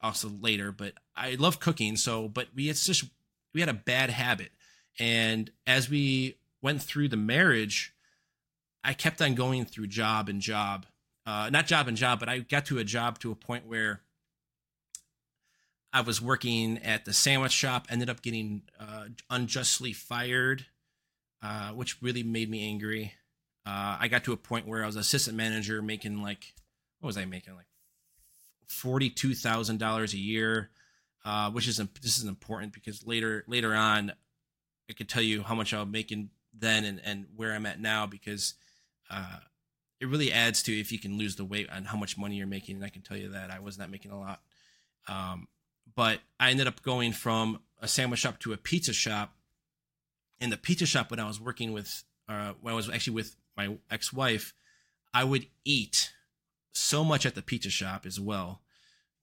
also 0.02 0.30
later. 0.30 0.72
But 0.72 0.94
I 1.16 1.36
love 1.36 1.60
cooking, 1.60 1.96
so 1.96 2.28
but 2.28 2.48
we 2.56 2.70
it's 2.70 2.86
just 2.86 3.06
we 3.54 3.62
had 3.62 3.70
a 3.70 3.74
bad 3.74 4.10
habit, 4.10 4.52
and 5.00 5.52
as 5.66 5.90
we 5.90 6.38
went 6.62 6.82
through 6.82 7.10
the 7.10 7.18
marriage, 7.18 7.94
I 8.84 8.94
kept 8.94 9.22
on 9.22 9.36
going 9.36 9.66
through 9.66 9.88
job 9.88 10.30
and 10.30 10.42
job, 10.42 10.86
uh, 11.26 11.50
not 11.52 11.66
job 11.66 11.88
and 11.88 11.98
job, 11.98 12.20
but 12.20 12.30
I 12.30 12.40
got 12.40 12.68
to 12.68 12.78
a 12.78 12.84
job 12.84 13.20
to 13.20 13.32
a 13.32 13.36
point 13.36 13.68
where 13.68 14.02
I 15.96 16.02
was 16.02 16.22
working 16.22 16.78
at 16.80 17.06
the 17.06 17.14
sandwich 17.14 17.54
shop, 17.54 17.88
ended 17.90 18.10
up 18.10 18.22
getting 18.22 18.64
uh, 18.78 19.06
unjustly 19.30 19.94
fired, 19.94 20.66
uh, 21.42 21.70
which 21.70 22.02
really 22.02 22.22
made 22.22 22.50
me 22.50 22.68
angry. 22.68 23.14
Uh, 23.66 23.96
I 24.02 24.10
got 24.10 24.26
to 24.26 24.34
a 24.34 24.38
point 24.38 24.68
where 24.68 24.84
I 24.84 24.88
was 24.88 24.98
assistant 24.98 25.38
manager, 25.38 25.82
making 25.82 26.22
like 26.22 26.54
what 27.00 27.08
was 27.08 27.18
I 27.18 27.24
making 27.24 27.56
like 27.56 27.68
forty 28.68 29.10
two 29.10 29.34
thousand 29.34 29.80
dollars 29.80 30.14
a 30.14 30.18
year, 30.18 30.70
uh, 31.24 31.50
which 31.52 31.66
is 31.66 31.78
this 31.78 32.18
is 32.18 32.26
important 32.26 32.74
because 32.74 33.08
later 33.08 33.46
later 33.48 33.74
on, 33.74 34.12
I 34.90 34.94
could 34.94 35.08
tell 35.08 35.24
you 35.24 35.44
how 35.44 35.56
much 35.56 35.74
I 35.74 35.80
was 35.80 35.88
making 35.88 36.30
then 36.54 36.84
and 36.84 37.00
and 37.06 37.28
where 37.38 37.54
I'm 37.54 37.66
at 37.66 37.80
now 37.80 38.06
because 38.06 38.56
uh, 39.10 39.40
it 40.02 40.10
really 40.10 40.34
adds 40.34 40.62
to 40.64 40.78
if 40.78 40.92
you 40.92 41.00
can 41.00 41.18
lose 41.18 41.38
the 41.38 41.46
weight 41.46 41.70
on 41.70 41.86
how 41.86 41.96
much 41.98 42.18
money 42.18 42.36
you're 42.36 42.48
making. 42.48 42.76
And 42.76 42.84
I 42.84 42.90
can 42.90 43.02
tell 43.02 43.16
you 43.16 43.30
that 43.30 43.50
I 43.50 43.60
was 43.60 43.78
not 43.78 43.90
making 43.90 44.12
a 44.12 44.20
lot. 44.20 44.42
Um, 45.08 45.48
but 45.96 46.20
I 46.40 46.52
ended 46.52 46.68
up 46.68 46.82
going 46.82 47.14
from 47.14 47.62
a 47.82 47.88
sandwich 47.88 48.20
shop 48.20 48.40
to 48.40 48.54
a 48.54 48.58
pizza 48.58 48.94
shop. 48.94 49.34
In 50.40 50.50
the 50.50 50.58
pizza 50.58 50.86
shop, 50.86 51.12
when 51.12 51.20
I 51.20 51.28
was 51.28 51.40
working 51.40 51.72
with, 51.72 52.04
uh, 52.28 52.54
when 52.62 52.74
I 52.74 52.76
was 52.76 52.90
actually 52.90 53.14
with 53.14 53.36
my 53.56 53.78
ex-wife, 53.90 54.54
I 55.14 55.24
would 55.24 55.48
eat 55.64 56.12
so 56.74 57.04
much 57.04 57.26
at 57.26 57.36
the 57.36 57.42
pizza 57.42 57.70
shop 57.70 58.06
as 58.06 58.20
well. 58.20 58.62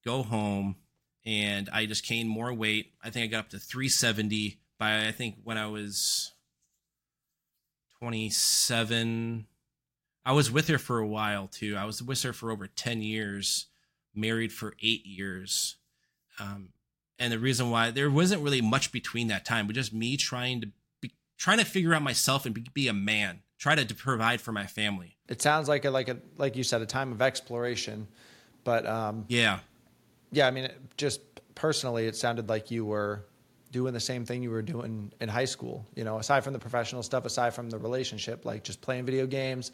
Go 0.05 0.23
home, 0.23 0.77
and 1.25 1.69
I 1.71 1.87
just 1.87 2.07
gained 2.07 2.31
more 2.31 2.53
weight. 2.53 2.93
I 3.03 3.11
think 3.11 3.25
I 3.25 3.27
got 3.27 3.45
up 3.45 3.51
to 3.51 3.59
370 3.59 4.59
by 4.79 5.07
I 5.07 5.13
think 5.13 5.37
when 5.45 5.59
I 5.59 5.67
was 5.67 6.33
27. 7.99 9.47
I 10.25 10.33
was 10.33 10.51
with 10.51 10.69
her 10.69 10.79
for 10.79 10.99
a 10.99 11.07
while 11.07 11.47
too. 11.47 11.77
I 11.77 11.85
was 11.85 12.03
with 12.03 12.23
her 12.23 12.33
for 12.33 12.51
over 12.51 12.67
10 12.67 13.03
years, 13.03 13.67
married 14.15 14.53
for 14.53 14.75
eight 14.83 15.05
years. 15.05 15.77
Um, 16.39 16.71
and 17.19 17.33
the 17.33 17.39
reason 17.39 17.71
why 17.71 17.91
there 17.91 18.11
wasn't 18.11 18.43
really 18.43 18.61
much 18.61 18.93
between 18.93 19.29
that 19.29 19.45
time, 19.45 19.67
but 19.67 19.75
just 19.75 19.93
me 19.93 20.17
trying 20.17 20.61
to 20.63 20.69
be, 21.01 21.13
trying 21.39 21.59
to 21.59 21.65
figure 21.65 21.95
out 21.95 22.03
myself 22.03 22.47
and 22.47 22.55
be, 22.55 22.67
be 22.75 22.89
a 22.89 22.93
man, 22.93 23.41
try 23.59 23.75
to, 23.75 23.85
to, 23.85 23.95
provide 23.95 24.41
for 24.41 24.53
my 24.53 24.67
family. 24.67 25.17
It 25.29 25.41
sounds 25.41 25.69
like 25.69 25.85
a, 25.85 25.91
like 25.91 26.09
a, 26.09 26.19
like 26.37 26.57
you 26.57 26.65
said, 26.65 26.83
a 26.83 26.87
time 26.87 27.13
of 27.13 27.23
exploration, 27.23 28.09
but, 28.65 28.87
um, 28.87 29.25
yeah, 29.29 29.61
yeah. 30.33 30.47
I 30.47 30.51
mean, 30.51 30.69
just 30.97 31.21
personally, 31.55 32.07
it 32.07 32.17
sounded 32.17 32.49
like 32.49 32.71
you 32.71 32.85
were 32.85 33.25
doing 33.71 33.95
the 33.95 34.01
same 34.01 34.25
thing 34.25 34.43
you 34.43 34.51
were 34.51 34.63
doing 34.63 35.13
in 35.21 35.29
high 35.29 35.45
school, 35.45 35.87
you 35.95 36.05
know, 36.05 36.19
aside 36.19 36.45
from 36.45 36.53
the 36.53 36.59
professional 36.59 37.03
stuff, 37.03 37.25
aside 37.25 37.55
from 37.55 37.71
the 37.71 37.79
relationship, 37.79 38.45
like 38.45 38.65
just 38.65 38.81
playing 38.81 39.05
video 39.05 39.27
games, 39.27 39.73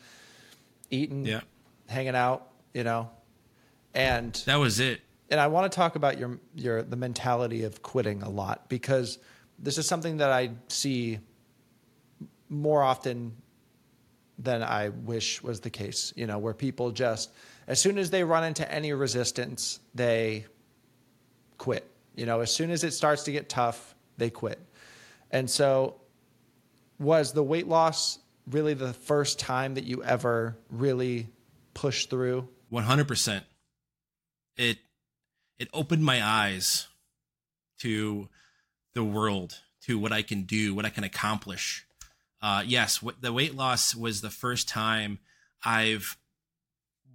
eating, 0.90 1.24
yeah. 1.24 1.40
hanging 1.88 2.14
out, 2.14 2.48
you 2.74 2.84
know, 2.84 3.10
and 3.94 4.34
that 4.46 4.56
was 4.56 4.80
it 4.80 5.00
and 5.30 5.40
I 5.40 5.46
want 5.48 5.70
to 5.70 5.76
talk 5.76 5.96
about 5.96 6.18
your 6.18 6.38
your 6.54 6.82
the 6.82 6.96
mentality 6.96 7.64
of 7.64 7.82
quitting 7.82 8.22
a 8.22 8.28
lot 8.28 8.68
because 8.68 9.18
this 9.58 9.78
is 9.78 9.86
something 9.86 10.18
that 10.18 10.30
I 10.30 10.50
see 10.68 11.18
more 12.48 12.82
often 12.82 13.36
than 14.38 14.62
I 14.62 14.90
wish 14.90 15.42
was 15.42 15.60
the 15.60 15.70
case. 15.70 16.12
You 16.16 16.26
know, 16.26 16.38
where 16.38 16.54
people 16.54 16.90
just 16.90 17.30
as 17.66 17.80
soon 17.80 17.98
as 17.98 18.10
they 18.10 18.24
run 18.24 18.44
into 18.44 18.70
any 18.70 18.92
resistance, 18.92 19.80
they 19.94 20.46
quit. 21.58 21.90
You 22.14 22.26
know, 22.26 22.40
as 22.40 22.52
soon 22.52 22.70
as 22.70 22.84
it 22.84 22.92
starts 22.92 23.24
to 23.24 23.32
get 23.32 23.48
tough, 23.48 23.94
they 24.16 24.30
quit. 24.30 24.58
And 25.30 25.48
so 25.48 26.00
was 26.98 27.32
the 27.32 27.42
weight 27.42 27.68
loss 27.68 28.18
really 28.50 28.74
the 28.74 28.92
first 28.92 29.38
time 29.38 29.74
that 29.74 29.84
you 29.84 30.02
ever 30.02 30.56
really 30.70 31.28
pushed 31.74 32.10
through? 32.10 32.48
100%. 32.72 33.42
It 34.56 34.78
it 35.58 35.68
opened 35.72 36.04
my 36.04 36.24
eyes 36.24 36.88
to 37.80 38.28
the 38.94 39.04
world, 39.04 39.60
to 39.82 39.98
what 39.98 40.12
I 40.12 40.22
can 40.22 40.42
do, 40.42 40.74
what 40.74 40.84
I 40.84 40.90
can 40.90 41.04
accomplish. 41.04 41.86
Uh, 42.40 42.62
yes, 42.66 43.02
the 43.20 43.32
weight 43.32 43.54
loss 43.54 43.94
was 43.94 44.20
the 44.20 44.30
first 44.30 44.68
time 44.68 45.18
I've 45.64 46.16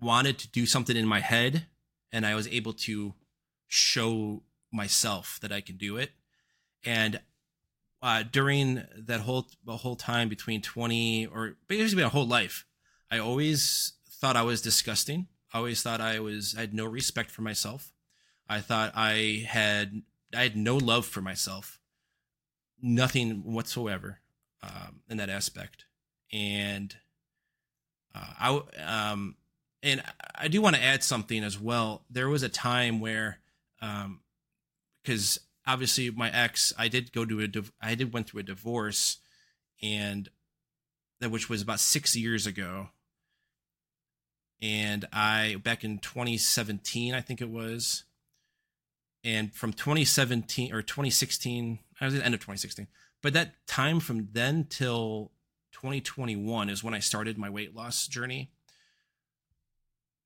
wanted 0.01 0.37
to 0.39 0.49
do 0.49 0.65
something 0.65 0.97
in 0.97 1.07
my 1.07 1.21
head, 1.21 1.67
and 2.11 2.25
I 2.25 2.35
was 2.35 2.47
able 2.47 2.73
to 2.73 3.13
show 3.67 4.43
myself 4.71 5.39
that 5.41 5.51
I 5.51 5.61
can 5.61 5.77
do 5.77 5.97
it. 5.97 6.11
And 6.85 7.21
uh, 8.01 8.23
during 8.29 8.83
that 8.97 9.21
whole 9.21 9.47
the 9.65 9.77
whole 9.77 9.95
time 9.95 10.27
between 10.27 10.61
twenty 10.61 11.25
or 11.25 11.55
basically 11.67 12.03
my 12.03 12.09
whole 12.09 12.27
life, 12.27 12.65
I 13.09 13.19
always 13.19 13.93
thought 14.09 14.35
I 14.35 14.41
was 14.41 14.61
disgusting. 14.61 15.27
I 15.53 15.59
always 15.59 15.81
thought 15.81 16.01
I 16.01 16.19
was 16.19 16.53
I 16.57 16.61
had 16.61 16.73
no 16.73 16.85
respect 16.85 17.31
for 17.31 17.43
myself. 17.43 17.93
I 18.47 18.59
thought 18.59 18.91
I 18.95 19.45
had 19.47 20.01
I 20.35 20.43
had 20.43 20.55
no 20.55 20.77
love 20.77 21.05
for 21.05 21.21
myself, 21.21 21.79
nothing 22.81 23.43
whatsoever 23.43 24.19
um, 24.61 25.01
in 25.09 25.17
that 25.17 25.29
aspect, 25.29 25.85
and 26.31 26.95
uh, 28.15 28.33
I 28.39 29.09
um 29.11 29.35
and 29.81 30.01
I 30.35 30.47
do 30.47 30.61
want 30.61 30.75
to 30.75 30.83
add 30.83 31.03
something 31.03 31.43
as 31.43 31.59
well. 31.59 32.05
There 32.09 32.29
was 32.29 32.43
a 32.43 32.49
time 32.49 32.99
where 32.99 33.39
um 33.81 34.21
because 35.01 35.39
obviously 35.65 36.09
my 36.11 36.31
ex 36.31 36.73
I 36.77 36.87
did 36.87 37.11
go 37.11 37.25
to 37.25 37.39
a 37.39 37.47
div- 37.47 37.73
I 37.81 37.95
did 37.95 38.13
went 38.13 38.29
through 38.29 38.41
a 38.41 38.43
divorce 38.43 39.19
and 39.81 40.29
that 41.19 41.31
which 41.31 41.49
was 41.49 41.61
about 41.61 41.79
6 41.79 42.15
years 42.15 42.45
ago. 42.45 42.89
And 44.61 45.05
I 45.11 45.57
back 45.63 45.83
in 45.83 45.99
2017 45.99 47.13
I 47.13 47.21
think 47.21 47.41
it 47.41 47.49
was 47.49 48.03
and 49.23 49.53
from 49.53 49.73
2017 49.73 50.73
or 50.73 50.81
2016 50.81 51.79
I 51.99 52.05
was 52.05 52.13
at 52.13 52.19
the 52.19 52.25
end 52.25 52.33
of 52.33 52.41
2016 52.41 52.87
but 53.21 53.33
that 53.33 53.65
time 53.67 53.99
from 53.99 54.29
then 54.31 54.65
till 54.69 55.31
2021 55.71 56.69
is 56.69 56.83
when 56.83 56.93
i 56.93 56.99
started 56.99 57.37
my 57.37 57.49
weight 57.49 57.75
loss 57.75 58.07
journey. 58.07 58.51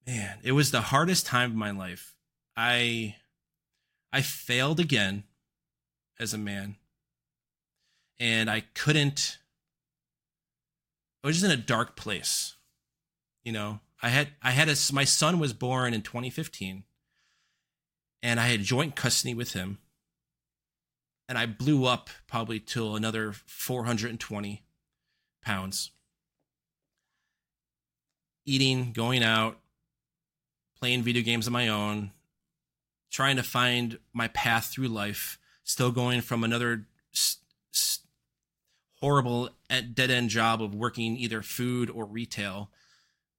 Man 0.06 0.38
it 0.44 0.54
was 0.54 0.72
the 0.72 0.82
hardest 0.82 1.26
time 1.26 1.52
of 1.52 1.58
my 1.58 1.72
life. 1.72 2.16
I 2.56 3.16
i 4.12 4.22
failed 4.22 4.80
again 4.80 5.24
as 6.20 6.34
a 6.34 6.38
man 6.38 6.78
and 8.20 8.50
i 8.50 8.64
couldn't 8.74 9.38
i 11.24 11.28
was 11.28 11.40
just 11.40 11.46
in 11.46 11.60
a 11.60 11.62
dark 11.62 11.96
place 11.96 12.58
you 13.48 13.54
know? 13.54 13.80
I 14.04 14.10
had 14.10 14.28
i 14.44 14.52
had 14.52 14.68
a 14.68 14.76
my 14.92 15.06
son 15.06 15.40
was 15.40 15.54
born 15.54 15.94
in 15.94 16.02
2015 16.02 16.84
and 18.22 18.40
I 18.40 18.48
had 18.48 18.62
joint 18.62 18.96
custody 18.96 19.34
with 19.34 19.54
him. 19.54 19.80
And 21.30 21.38
I 21.38 21.46
blew 21.46 21.86
up 21.86 22.10
probably 22.28 22.60
till 22.60 22.96
another 22.96 23.34
420 23.34 24.64
pounds. 25.44 25.92
Eating, 28.46 28.94
going 28.94 29.24
out, 29.24 29.60
playing 30.80 31.04
video 31.04 31.22
games 31.22 31.48
on 31.48 31.54
my 31.54 31.68
own, 31.68 32.12
trying 33.12 33.36
to 33.36 33.44
find 33.44 34.00
my 34.14 34.30
path 34.30 34.68
through 34.68 34.88
life, 34.88 35.38
still 35.64 35.92
going 35.92 36.22
from 36.22 36.44
another 36.46 36.88
s- 37.14 37.40
s- 37.74 38.00
horrible 39.02 39.50
eh, 39.70 39.82
dead 39.94 40.10
end 40.10 40.30
job 40.30 40.62
of 40.62 40.74
working 40.74 41.18
either 41.18 41.42
food 41.42 41.90
or 41.90 42.06
retail, 42.06 42.72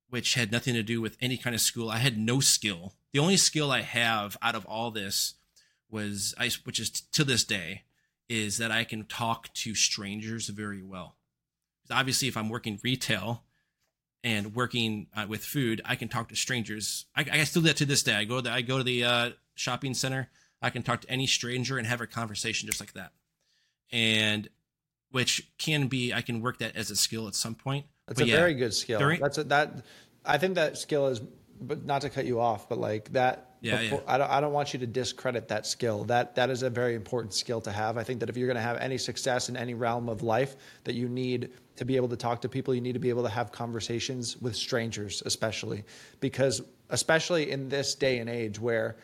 which 0.08 0.34
had 0.34 0.52
nothing 0.52 0.74
to 0.74 0.82
do 0.82 1.00
with 1.00 1.16
any 1.20 1.36
kind 1.36 1.54
of 1.54 1.60
school. 1.60 1.90
I 1.90 1.98
had 1.98 2.18
no 2.18 2.40
skill 2.40 2.94
the 3.12 3.18
only 3.18 3.36
skill 3.36 3.70
I 3.70 3.82
have 3.82 4.36
out 4.42 4.54
of 4.54 4.66
all 4.66 4.90
this 4.90 5.34
was 5.90 6.34
I, 6.38 6.50
which 6.64 6.78
is 6.78 6.90
to 6.90 7.24
this 7.24 7.44
day, 7.44 7.84
is 8.28 8.58
that 8.58 8.70
I 8.70 8.84
can 8.84 9.04
talk 9.04 9.52
to 9.54 9.74
strangers 9.74 10.48
very 10.48 10.82
well. 10.82 11.16
Obviously, 11.90 12.28
if 12.28 12.36
I'm 12.36 12.50
working 12.50 12.78
retail 12.82 13.44
and 14.22 14.54
working 14.54 15.06
uh, 15.16 15.24
with 15.26 15.42
food, 15.42 15.80
I 15.84 15.96
can 15.96 16.08
talk 16.08 16.28
to 16.28 16.36
strangers. 16.36 17.06
I, 17.16 17.24
I 17.32 17.44
still 17.44 17.62
do 17.62 17.68
that 17.68 17.78
to 17.78 17.86
this 17.86 18.02
day. 18.02 18.14
I 18.14 18.24
go 18.24 18.42
to 18.42 18.52
I 18.52 18.60
go 18.60 18.78
to 18.78 18.84
the 18.84 19.04
uh, 19.04 19.30
shopping 19.54 19.94
center. 19.94 20.28
I 20.60 20.70
can 20.70 20.82
talk 20.82 21.00
to 21.02 21.10
any 21.10 21.26
stranger 21.26 21.78
and 21.78 21.86
have 21.86 22.00
a 22.00 22.06
conversation 22.06 22.68
just 22.68 22.80
like 22.80 22.92
that, 22.92 23.12
and 23.90 24.48
which 25.10 25.50
can 25.56 25.86
be 25.86 26.12
I 26.12 26.20
can 26.20 26.42
work 26.42 26.58
that 26.58 26.76
as 26.76 26.90
a 26.90 26.96
skill 26.96 27.26
at 27.26 27.34
some 27.34 27.54
point. 27.54 27.86
That's 28.08 28.20
but 28.20 28.26
a 28.26 28.30
yeah, 28.30 28.36
very 28.36 28.54
good 28.54 28.74
skill. 28.74 28.98
During, 28.98 29.20
That's 29.20 29.38
a, 29.38 29.44
that. 29.44 29.84
I 30.24 30.38
think 30.38 30.56
that 30.56 30.78
skill 30.78 31.06
is 31.08 31.20
but 31.60 31.84
not 31.84 32.02
to 32.02 32.10
cut 32.10 32.24
you 32.24 32.40
off, 32.40 32.68
but 32.68 32.78
like 32.78 33.12
that. 33.12 33.44
Yeah, 33.60 33.80
before, 33.80 34.02
yeah. 34.06 34.14
I 34.14 34.18
don't. 34.18 34.30
I 34.30 34.40
don't 34.40 34.52
want 34.52 34.72
you 34.72 34.78
to 34.80 34.86
discredit 34.86 35.48
that 35.48 35.66
skill. 35.66 36.04
That 36.04 36.36
that 36.36 36.48
is 36.48 36.62
a 36.62 36.70
very 36.70 36.94
important 36.94 37.34
skill 37.34 37.60
to 37.62 37.72
have. 37.72 37.98
I 37.98 38.04
think 38.04 38.20
that 38.20 38.28
if 38.28 38.36
you're 38.36 38.46
going 38.46 38.56
to 38.56 38.62
have 38.62 38.78
any 38.78 38.98
success 38.98 39.48
in 39.48 39.56
any 39.56 39.74
realm 39.74 40.08
of 40.08 40.22
life, 40.22 40.56
that 40.84 40.94
you 40.94 41.08
need 41.08 41.50
to 41.76 41.84
be 41.84 41.96
able 41.96 42.08
to 42.08 42.16
talk 42.16 42.40
to 42.42 42.48
people. 42.48 42.74
You 42.74 42.80
need 42.80 42.92
to 42.92 43.00
be 43.00 43.08
able 43.08 43.24
to 43.24 43.28
have 43.28 43.50
conversations 43.50 44.36
with 44.40 44.54
strangers, 44.54 45.22
especially 45.26 45.84
because, 46.20 46.62
especially 46.90 47.50
in 47.50 47.68
this 47.68 47.96
day 47.96 48.18
and 48.18 48.30
age 48.30 48.60
where 48.60 48.96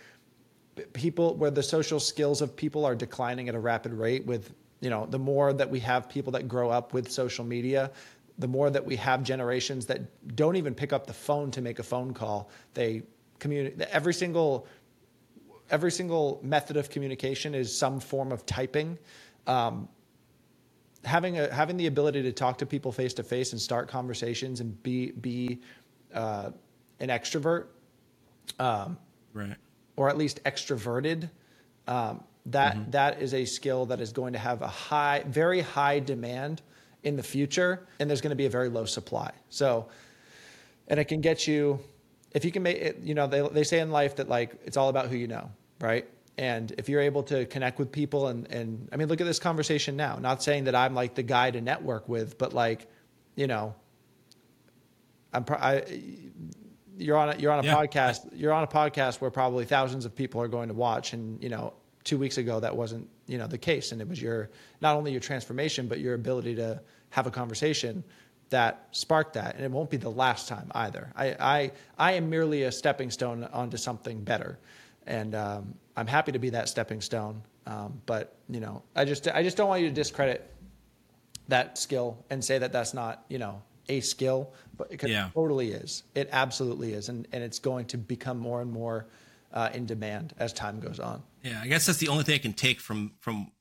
people 0.92 1.34
where 1.34 1.50
the 1.50 1.62
social 1.62 1.98
skills 1.98 2.40
of 2.40 2.54
people 2.54 2.84
are 2.84 2.94
declining 2.94 3.48
at 3.48 3.54
a 3.54 3.60
rapid 3.60 3.92
rate 3.92 4.24
with 4.24 4.52
you 4.80 4.90
know 4.90 5.06
the 5.06 5.18
more 5.18 5.52
that 5.52 5.70
we 5.70 5.80
have 5.80 6.08
people 6.08 6.32
that 6.32 6.46
grow 6.46 6.70
up 6.70 6.92
with 6.92 7.10
social 7.10 7.44
media 7.44 7.90
the 8.38 8.48
more 8.48 8.70
that 8.70 8.84
we 8.84 8.96
have 8.96 9.22
generations 9.22 9.86
that 9.86 10.36
don't 10.36 10.56
even 10.56 10.74
pick 10.74 10.92
up 10.92 11.06
the 11.06 11.12
phone 11.12 11.50
to 11.50 11.60
make 11.60 11.78
a 11.78 11.82
phone 11.82 12.12
call 12.12 12.50
they 12.74 13.02
communicate 13.38 13.80
every 13.90 14.14
single 14.14 14.66
every 15.70 15.90
single 15.90 16.40
method 16.42 16.76
of 16.76 16.90
communication 16.90 17.54
is 17.54 17.76
some 17.76 18.00
form 18.00 18.32
of 18.32 18.44
typing 18.46 18.98
um, 19.46 19.88
having 21.04 21.38
a 21.38 21.52
having 21.52 21.76
the 21.76 21.86
ability 21.86 22.22
to 22.22 22.32
talk 22.32 22.58
to 22.58 22.66
people 22.66 22.90
face 22.90 23.14
to 23.14 23.22
face 23.22 23.52
and 23.52 23.60
start 23.60 23.88
conversations 23.88 24.60
and 24.60 24.82
be 24.82 25.12
be 25.12 25.60
uh, 26.14 26.50
an 27.00 27.08
extrovert 27.08 27.66
um, 28.58 28.96
right 29.32 29.56
or 29.96 30.08
at 30.08 30.18
least 30.18 30.42
extroverted, 30.44 31.30
um, 31.86 32.24
that 32.46 32.76
mm-hmm. 32.76 32.90
that 32.90 33.22
is 33.22 33.34
a 33.34 33.44
skill 33.44 33.86
that 33.86 34.00
is 34.00 34.12
going 34.12 34.32
to 34.32 34.38
have 34.38 34.62
a 34.62 34.68
high, 34.68 35.24
very 35.26 35.60
high 35.60 35.98
demand 35.98 36.62
in 37.04 37.16
the 37.16 37.22
future, 37.22 37.86
and 38.00 38.08
there's 38.08 38.20
going 38.20 38.30
to 38.30 38.36
be 38.36 38.46
a 38.46 38.50
very 38.50 38.68
low 38.68 38.84
supply. 38.84 39.30
So, 39.50 39.88
and 40.88 40.98
it 40.98 41.04
can 41.04 41.20
get 41.20 41.46
you, 41.46 41.78
if 42.32 42.44
you 42.44 42.50
can 42.50 42.62
make 42.62 42.78
it, 42.78 42.98
you 43.02 43.14
know, 43.14 43.26
they 43.26 43.46
they 43.48 43.64
say 43.64 43.80
in 43.80 43.90
life 43.90 44.16
that 44.16 44.28
like 44.28 44.56
it's 44.64 44.76
all 44.76 44.88
about 44.88 45.08
who 45.08 45.16
you 45.16 45.28
know, 45.28 45.50
right? 45.80 46.08
And 46.36 46.72
if 46.78 46.88
you're 46.88 47.00
able 47.00 47.22
to 47.24 47.46
connect 47.46 47.78
with 47.78 47.92
people, 47.92 48.28
and 48.28 48.50
and 48.50 48.88
I 48.92 48.96
mean, 48.96 49.08
look 49.08 49.20
at 49.20 49.26
this 49.26 49.38
conversation 49.38 49.96
now. 49.96 50.16
Not 50.16 50.42
saying 50.42 50.64
that 50.64 50.74
I'm 50.74 50.94
like 50.94 51.14
the 51.14 51.22
guy 51.22 51.50
to 51.50 51.60
network 51.60 52.08
with, 52.08 52.38
but 52.38 52.52
like, 52.52 52.88
you 53.36 53.46
know, 53.46 53.74
I'm. 55.32 55.44
I, 55.48 55.84
you're 56.96 57.16
on 57.16 57.30
a, 57.30 57.36
you're 57.36 57.50
on 57.50 57.64
a 57.64 57.66
yeah. 57.66 57.74
podcast 57.74 58.28
you're 58.32 58.52
on 58.52 58.62
a 58.62 58.68
podcast 58.68 59.20
where 59.20 59.30
probably 59.30 59.64
thousands 59.64 60.04
of 60.04 60.14
people 60.14 60.40
are 60.40 60.46
going 60.46 60.68
to 60.68 60.74
watch 60.74 61.12
and 61.12 61.42
you 61.42 61.48
know 61.48 61.74
two 62.04 62.18
weeks 62.18 62.38
ago 62.38 62.60
that 62.60 62.76
wasn't 62.76 63.08
you 63.26 63.38
know 63.38 63.46
the 63.46 63.58
case. 63.58 63.92
And 63.92 64.00
it 64.00 64.08
was 64.08 64.20
your 64.20 64.50
not 64.80 64.96
only 64.96 65.12
your 65.12 65.20
transformation 65.20 65.88
but 65.88 66.00
your 66.00 66.14
ability 66.14 66.54
to 66.56 66.80
have 67.10 67.26
a 67.26 67.30
conversation 67.30 68.04
that 68.50 68.88
sparked 68.92 69.34
that. 69.34 69.56
And 69.56 69.64
it 69.64 69.70
won't 69.70 69.90
be 69.90 69.96
the 69.96 70.10
last 70.10 70.48
time 70.48 70.70
either. 70.74 71.12
I 71.16 71.26
i, 71.40 71.72
I 71.98 72.12
am 72.12 72.30
merely 72.30 72.64
a 72.64 72.72
stepping 72.72 73.10
stone 73.10 73.44
onto 73.44 73.76
something 73.76 74.22
better. 74.22 74.58
And 75.06 75.34
um, 75.34 75.74
i'm 75.96 76.06
happy 76.06 76.32
to 76.32 76.38
be 76.38 76.50
that 76.50 76.68
stepping 76.68 77.00
stone. 77.00 77.42
Um, 77.66 78.00
but 78.04 78.36
you 78.50 78.60
know 78.60 78.82
i 78.94 79.06
just 79.06 79.26
i 79.28 79.42
just 79.42 79.56
don't 79.56 79.68
want 79.68 79.80
you 79.80 79.88
to 79.88 79.94
discredit 79.94 80.54
that 81.48 81.78
skill 81.78 82.22
and 82.30 82.44
say 82.44 82.58
that 82.58 82.72
that's 82.72 82.94
not 82.94 83.24
you 83.28 83.38
know 83.38 83.62
a 83.88 84.00
skill, 84.00 84.52
but 84.76 84.90
it 84.90 85.02
yeah. 85.06 85.28
totally 85.34 85.72
is. 85.72 86.04
It 86.14 86.28
absolutely 86.32 86.92
is, 86.92 87.08
and 87.08 87.26
and 87.32 87.42
it's 87.42 87.58
going 87.58 87.86
to 87.86 87.98
become 87.98 88.38
more 88.38 88.60
and 88.60 88.70
more 88.70 89.06
uh, 89.54 89.70
in 89.72 89.86
demand 89.86 90.34
as 90.36 90.52
time 90.52 90.80
goes 90.80 91.00
on. 91.00 91.22
Yeah, 91.42 91.60
I 91.62 91.68
guess 91.68 91.86
that's 91.86 91.98
the 91.98 92.08
only 92.08 92.24
thing 92.24 92.34
I 92.34 92.38
can 92.38 92.52
take 92.52 92.80
from 92.80 93.12
from 93.20 93.52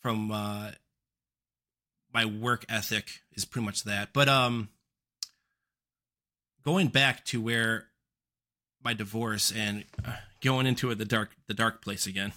from 0.00 0.32
uh, 0.32 0.70
my 2.12 2.24
work 2.24 2.64
ethic 2.68 3.20
is 3.32 3.44
pretty 3.44 3.66
much 3.66 3.84
that. 3.84 4.12
But 4.12 4.28
um, 4.28 4.70
going 6.64 6.88
back 6.88 7.24
to 7.26 7.40
where 7.40 7.86
my 8.82 8.94
divorce 8.94 9.52
and 9.52 9.84
going 10.40 10.66
into 10.66 10.92
the 10.94 11.04
dark 11.04 11.30
the 11.46 11.54
dark 11.54 11.82
place 11.82 12.06
again. 12.06 12.32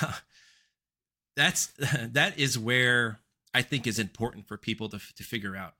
that's 1.36 1.66
that 1.78 2.38
is 2.38 2.58
where 2.58 3.20
I 3.54 3.62
think 3.62 3.86
is 3.86 3.98
important 3.98 4.46
for 4.46 4.56
people 4.56 4.88
to 4.90 5.00
to 5.16 5.24
figure 5.24 5.56
out 5.56 5.74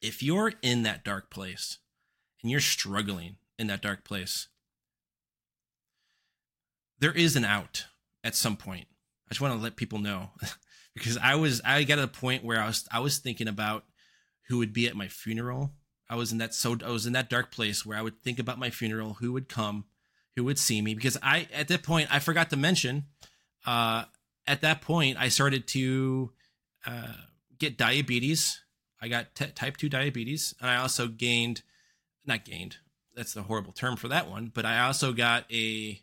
if 0.00 0.22
you're 0.22 0.52
in 0.62 0.82
that 0.82 1.04
dark 1.04 1.30
place 1.30 1.78
and 2.42 2.50
you're 2.50 2.60
struggling 2.60 3.36
in 3.58 3.66
that 3.68 3.80
dark 3.80 4.04
place, 4.04 4.48
there 6.98 7.12
is 7.12 7.36
an 7.36 7.44
out 7.44 7.86
at 8.24 8.34
some 8.34 8.56
point. 8.56 8.86
I 9.28 9.34
just 9.34 9.40
want 9.40 9.54
to 9.54 9.62
let 9.62 9.76
people 9.76 9.98
know 9.98 10.30
because 10.94 11.18
I 11.18 11.34
was 11.34 11.60
I 11.64 11.82
got 11.84 11.96
to 11.96 12.04
a 12.04 12.08
point 12.08 12.44
where 12.44 12.60
I 12.60 12.66
was 12.66 12.86
I 12.90 13.00
was 13.00 13.18
thinking 13.18 13.48
about 13.48 13.84
who 14.48 14.58
would 14.58 14.72
be 14.72 14.86
at 14.86 14.96
my 14.96 15.08
funeral. 15.08 15.72
I 16.08 16.16
was 16.16 16.32
in 16.32 16.38
that 16.38 16.54
so 16.54 16.76
I 16.84 16.90
was 16.90 17.06
in 17.06 17.12
that 17.14 17.30
dark 17.30 17.50
place 17.50 17.84
where 17.84 17.98
I 17.98 18.02
would 18.02 18.22
think 18.22 18.38
about 18.38 18.58
my 18.58 18.70
funeral, 18.70 19.14
who 19.14 19.32
would 19.32 19.48
come, 19.48 19.86
who 20.36 20.44
would 20.44 20.58
see 20.58 20.80
me 20.80 20.94
because 20.94 21.18
I 21.22 21.48
at 21.52 21.68
that 21.68 21.82
point 21.82 22.14
I 22.14 22.18
forgot 22.18 22.50
to 22.50 22.56
mention 22.56 23.04
uh 23.66 24.04
at 24.46 24.60
that 24.60 24.82
point 24.82 25.18
I 25.18 25.28
started 25.28 25.66
to 25.68 26.32
uh 26.86 27.14
get 27.58 27.78
diabetes 27.78 28.60
I 29.00 29.08
got 29.08 29.34
t- 29.34 29.46
type 29.46 29.76
2 29.76 29.88
diabetes 29.88 30.54
and 30.60 30.70
I 30.70 30.76
also 30.76 31.08
gained 31.08 31.62
not 32.24 32.44
gained 32.44 32.76
that's 33.14 33.34
the 33.34 33.42
horrible 33.42 33.72
term 33.72 33.96
for 33.96 34.08
that 34.08 34.30
one 34.30 34.52
but 34.54 34.64
I 34.64 34.86
also 34.86 35.12
got 35.12 35.50
a 35.50 36.00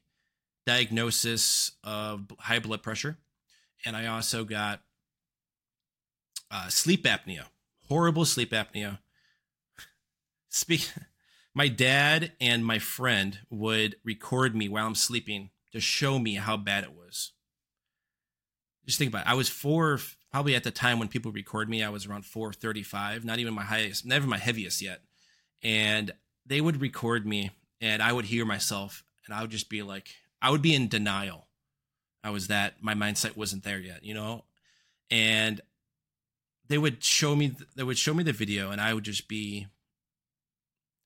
diagnosis 0.66 1.72
of 1.84 2.32
high 2.40 2.60
blood 2.60 2.84
pressure 2.84 3.18
and 3.86 3.96
I 3.96 4.08
also 4.08 4.44
got 4.44 4.82
uh, 6.52 6.70
sleep 6.70 7.04
apnea 7.06 7.46
horrible 7.90 8.26
sleep 8.26 8.52
apnea 8.52 9.00
speak 10.50 10.90
my 11.54 11.68
dad 11.68 12.32
and 12.40 12.66
my 12.66 12.80
friend 12.80 13.40
would 13.50 13.96
record 14.04 14.56
me 14.56 14.70
while 14.70 14.88
I'm 14.88 14.96
sleeping 14.96 15.50
to 15.72 15.80
show 15.80 16.20
me 16.20 16.36
how 16.36 16.58
bad 16.58 16.84
it 16.84 16.94
was 16.94 17.34
just 18.86 18.98
think 18.98 19.10
about 19.10 19.26
it. 19.26 19.30
I 19.30 19.34
was 19.34 19.50
four 19.50 20.00
probably 20.32 20.56
at 20.56 20.64
the 20.64 20.72
time 20.72 21.00
when 21.00 21.08
people 21.08 21.32
record 21.32 21.70
me, 21.70 21.84
I 21.84 21.90
was 21.90 22.06
around 22.06 22.26
435, 22.26 23.24
not 23.24 23.40
even 23.40 23.54
my 23.54 23.64
highest, 23.64 24.06
never 24.06 24.28
my 24.28 24.38
heaviest 24.38 24.82
yet. 24.82 25.02
And 25.62 26.12
they 26.46 26.60
would 26.60 26.82
record 26.82 27.26
me 27.26 27.52
and 27.80 28.02
I 28.02 28.12
would 28.12 28.26
hear 28.26 28.46
myself 28.46 29.04
and 29.26 29.34
I 29.34 29.42
would 29.42 29.52
just 29.52 29.70
be 29.70 29.84
like, 29.84 30.10
I 30.44 30.52
would 30.52 30.62
be 30.62 30.76
in 30.76 30.88
denial. 30.88 31.48
I 32.24 32.30
was 32.30 32.48
that, 32.48 32.76
my 32.82 32.94
mindset 32.94 33.36
wasn't 33.36 33.64
there 33.64 33.80
yet, 33.80 34.04
you 34.04 34.14
know? 34.14 34.44
And 35.10 35.62
they 36.68 36.78
would 36.78 37.04
show 37.04 37.36
me, 37.36 37.56
they 37.76 37.84
would 37.84 37.98
show 37.98 38.14
me 38.14 38.24
the 38.24 38.32
video 38.32 38.70
and 38.70 38.80
I 38.80 38.94
would 38.94 39.04
just 39.04 39.28
be, 39.28 39.68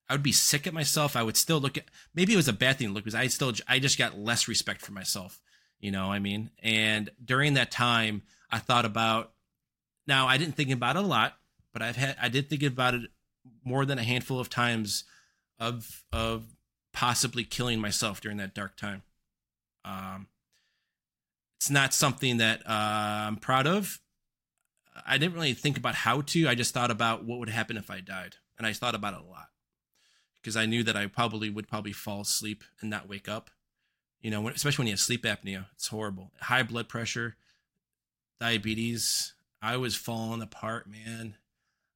I 0.10 0.14
would 0.14 0.24
be 0.24 0.32
sick 0.32 0.68
at 0.68 0.74
myself. 0.74 1.16
I 1.16 1.24
would 1.24 1.38
still 1.38 1.60
look 1.60 1.78
at, 1.78 1.86
maybe 2.14 2.34
it 2.34 2.38
was 2.38 2.48
a 2.48 2.54
bad 2.54 2.78
thing 2.78 2.90
to 2.90 2.94
look 2.94 3.04
because 3.06 3.16
I 3.16 3.28
still, 3.28 3.54
I 3.68 3.80
just 3.80 3.98
got 3.98 4.20
less 4.20 4.48
respect 4.48 4.82
for 4.82 4.92
myself, 4.92 5.40
you 5.80 5.92
know 5.92 6.12
I 6.12 6.20
mean? 6.20 6.50
And 6.62 7.10
during 7.24 7.54
that 7.54 7.72
time, 7.72 8.24
I 8.50 8.60
thought 8.60 8.86
about 8.86 9.34
now 10.08 10.28
I 10.28 10.38
didn't 10.38 10.56
think 10.56 10.72
about 10.72 10.96
it 10.96 11.04
a 11.04 11.08
lot, 11.08 11.38
but 11.74 11.82
I've 11.82 11.98
had 11.98 12.16
I 12.22 12.30
did 12.30 12.50
think 12.50 12.64
about 12.64 12.94
it 12.94 13.12
more 13.64 13.86
than 13.86 14.00
a 14.00 14.04
handful 14.04 14.40
of 14.40 14.50
times 14.50 15.04
of 15.60 16.06
of 16.14 16.56
possibly 16.94 17.44
killing 17.44 17.80
myself 17.80 18.22
during 18.22 18.38
that 18.38 18.56
dark 18.56 18.78
time. 18.78 19.04
Um, 19.88 20.28
it's 21.58 21.70
not 21.70 21.94
something 21.94 22.38
that 22.38 22.62
uh, 22.62 23.28
I'm 23.28 23.38
proud 23.38 23.68
of. 23.68 24.00
I 25.06 25.18
didn't 25.18 25.36
really 25.36 25.54
think 25.54 25.78
about 25.78 25.96
how 25.96 26.22
to. 26.22 26.48
I 26.48 26.56
just 26.56 26.74
thought 26.74 26.92
about 26.92 27.24
what 27.24 27.40
would 27.40 27.50
happen 27.50 27.78
if 27.78 27.90
I 27.90 28.02
died, 28.02 28.36
and 28.58 28.68
I 28.68 28.74
thought 28.74 28.96
about 28.96 29.14
it 29.14 29.22
a 29.22 29.30
lot 29.30 29.48
because 30.42 30.58
I 30.58 30.66
knew 30.66 30.84
that 30.84 30.96
I 30.96 31.08
probably 31.08 31.50
would 31.50 31.68
probably 31.68 31.94
fall 31.94 32.22
asleep 32.22 32.64
and 32.82 32.90
not 32.90 33.10
wake 33.10 33.30
up. 33.30 33.50
You 34.22 34.32
know, 34.32 34.48
especially 34.50 34.84
when 34.84 34.88
you 34.88 34.94
have 34.94 35.00
sleep 35.00 35.24
apnea, 35.24 35.68
it's 35.74 35.88
horrible. 35.88 36.32
High 36.42 36.64
blood 36.64 36.90
pressure, 36.90 37.36
diabetes. 38.40 39.34
I 39.62 39.78
was 39.78 39.96
falling 39.96 40.42
apart, 40.42 40.88
man. 40.90 41.36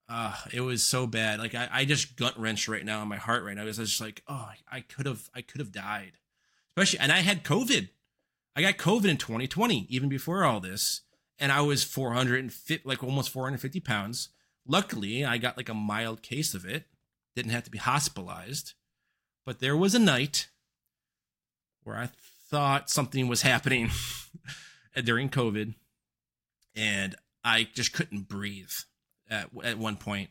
Uh, 0.07 0.35
it 0.51 0.61
was 0.61 0.83
so 0.83 1.07
bad. 1.07 1.39
Like 1.39 1.55
I, 1.55 1.69
I 1.71 1.85
just 1.85 2.15
gut 2.15 2.39
wrench 2.39 2.67
right 2.67 2.85
now 2.85 3.01
in 3.01 3.07
my 3.07 3.17
heart 3.17 3.43
right 3.43 3.55
now. 3.55 3.63
I 3.63 3.65
was 3.65 3.77
just 3.77 4.01
like, 4.01 4.23
oh, 4.27 4.49
I 4.71 4.81
could 4.81 5.05
have, 5.05 5.29
I 5.33 5.41
could 5.41 5.59
have 5.59 5.71
died. 5.71 6.13
Especially, 6.81 6.99
and 6.99 7.11
I 7.11 7.19
had 7.19 7.43
COVID. 7.43 7.89
I 8.55 8.61
got 8.61 8.77
COVID 8.77 9.05
in 9.05 9.17
2020, 9.17 9.85
even 9.89 10.09
before 10.09 10.43
all 10.43 10.59
this, 10.59 11.01
and 11.37 11.51
I 11.51 11.61
was 11.61 11.83
450, 11.83 12.81
like 12.83 13.03
almost 13.03 13.29
450 13.29 13.79
pounds. 13.81 14.29
Luckily, 14.67 15.23
I 15.23 15.37
got 15.37 15.57
like 15.57 15.69
a 15.69 15.75
mild 15.75 16.23
case 16.23 16.55
of 16.55 16.65
it. 16.65 16.85
Didn't 17.35 17.51
have 17.51 17.65
to 17.65 17.71
be 17.71 17.77
hospitalized. 17.77 18.73
But 19.45 19.59
there 19.59 19.77
was 19.77 19.93
a 19.93 19.99
night 19.99 20.49
where 21.83 21.97
I 21.97 22.09
thought 22.49 22.89
something 22.89 23.27
was 23.27 23.43
happening 23.43 23.91
during 25.03 25.29
COVID 25.29 25.75
and 26.75 27.15
I 27.43 27.67
just 27.75 27.93
couldn't 27.93 28.27
breathe 28.27 28.71
at 29.29 29.49
at 29.63 29.77
one 29.77 29.97
point. 29.97 30.03
point, 30.03 30.29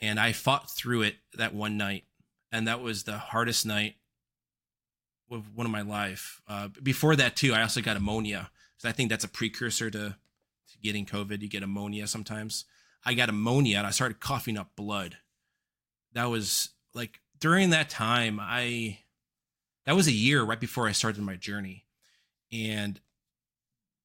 and 0.00 0.18
I 0.18 0.32
fought 0.32 0.70
through 0.70 1.02
it 1.02 1.16
that 1.34 1.54
one 1.54 1.76
night, 1.76 2.04
and 2.50 2.66
that 2.66 2.80
was 2.80 3.04
the 3.04 3.18
hardest 3.18 3.64
night 3.64 3.94
of 5.30 5.54
one 5.54 5.66
of 5.66 5.72
my 5.72 5.82
life. 5.82 6.40
Uh, 6.48 6.68
before 6.82 7.16
that 7.16 7.36
too, 7.36 7.54
I 7.54 7.62
also 7.62 7.80
got 7.80 7.96
ammonia. 7.96 8.50
So 8.78 8.88
I 8.88 8.92
think 8.92 9.10
that's 9.10 9.24
a 9.24 9.28
precursor 9.28 9.90
to, 9.90 9.98
to 9.98 10.78
getting 10.82 11.06
COVID. 11.06 11.42
You 11.42 11.48
get 11.48 11.62
ammonia 11.62 12.06
sometimes. 12.06 12.64
I 13.04 13.14
got 13.14 13.28
ammonia 13.28 13.78
and 13.78 13.86
I 13.86 13.90
started 13.90 14.20
coughing 14.20 14.56
up 14.56 14.76
blood. 14.76 15.16
That 16.12 16.26
was 16.26 16.70
like 16.94 17.20
during 17.40 17.70
that 17.70 17.90
time, 17.90 18.38
I 18.40 18.98
that 19.86 19.96
was 19.96 20.06
a 20.06 20.12
year 20.12 20.42
right 20.42 20.60
before 20.60 20.88
I 20.88 20.92
started 20.92 21.22
my 21.22 21.36
journey. 21.36 21.84
And 22.52 23.00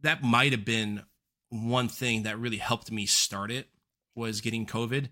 that 0.01 0.23
might 0.23 0.51
have 0.51 0.65
been 0.65 1.03
one 1.49 1.87
thing 1.87 2.23
that 2.23 2.39
really 2.39 2.57
helped 2.57 2.91
me 2.91 3.05
start 3.05 3.51
it 3.51 3.67
was 4.15 4.41
getting 4.41 4.65
COVID. 4.65 5.09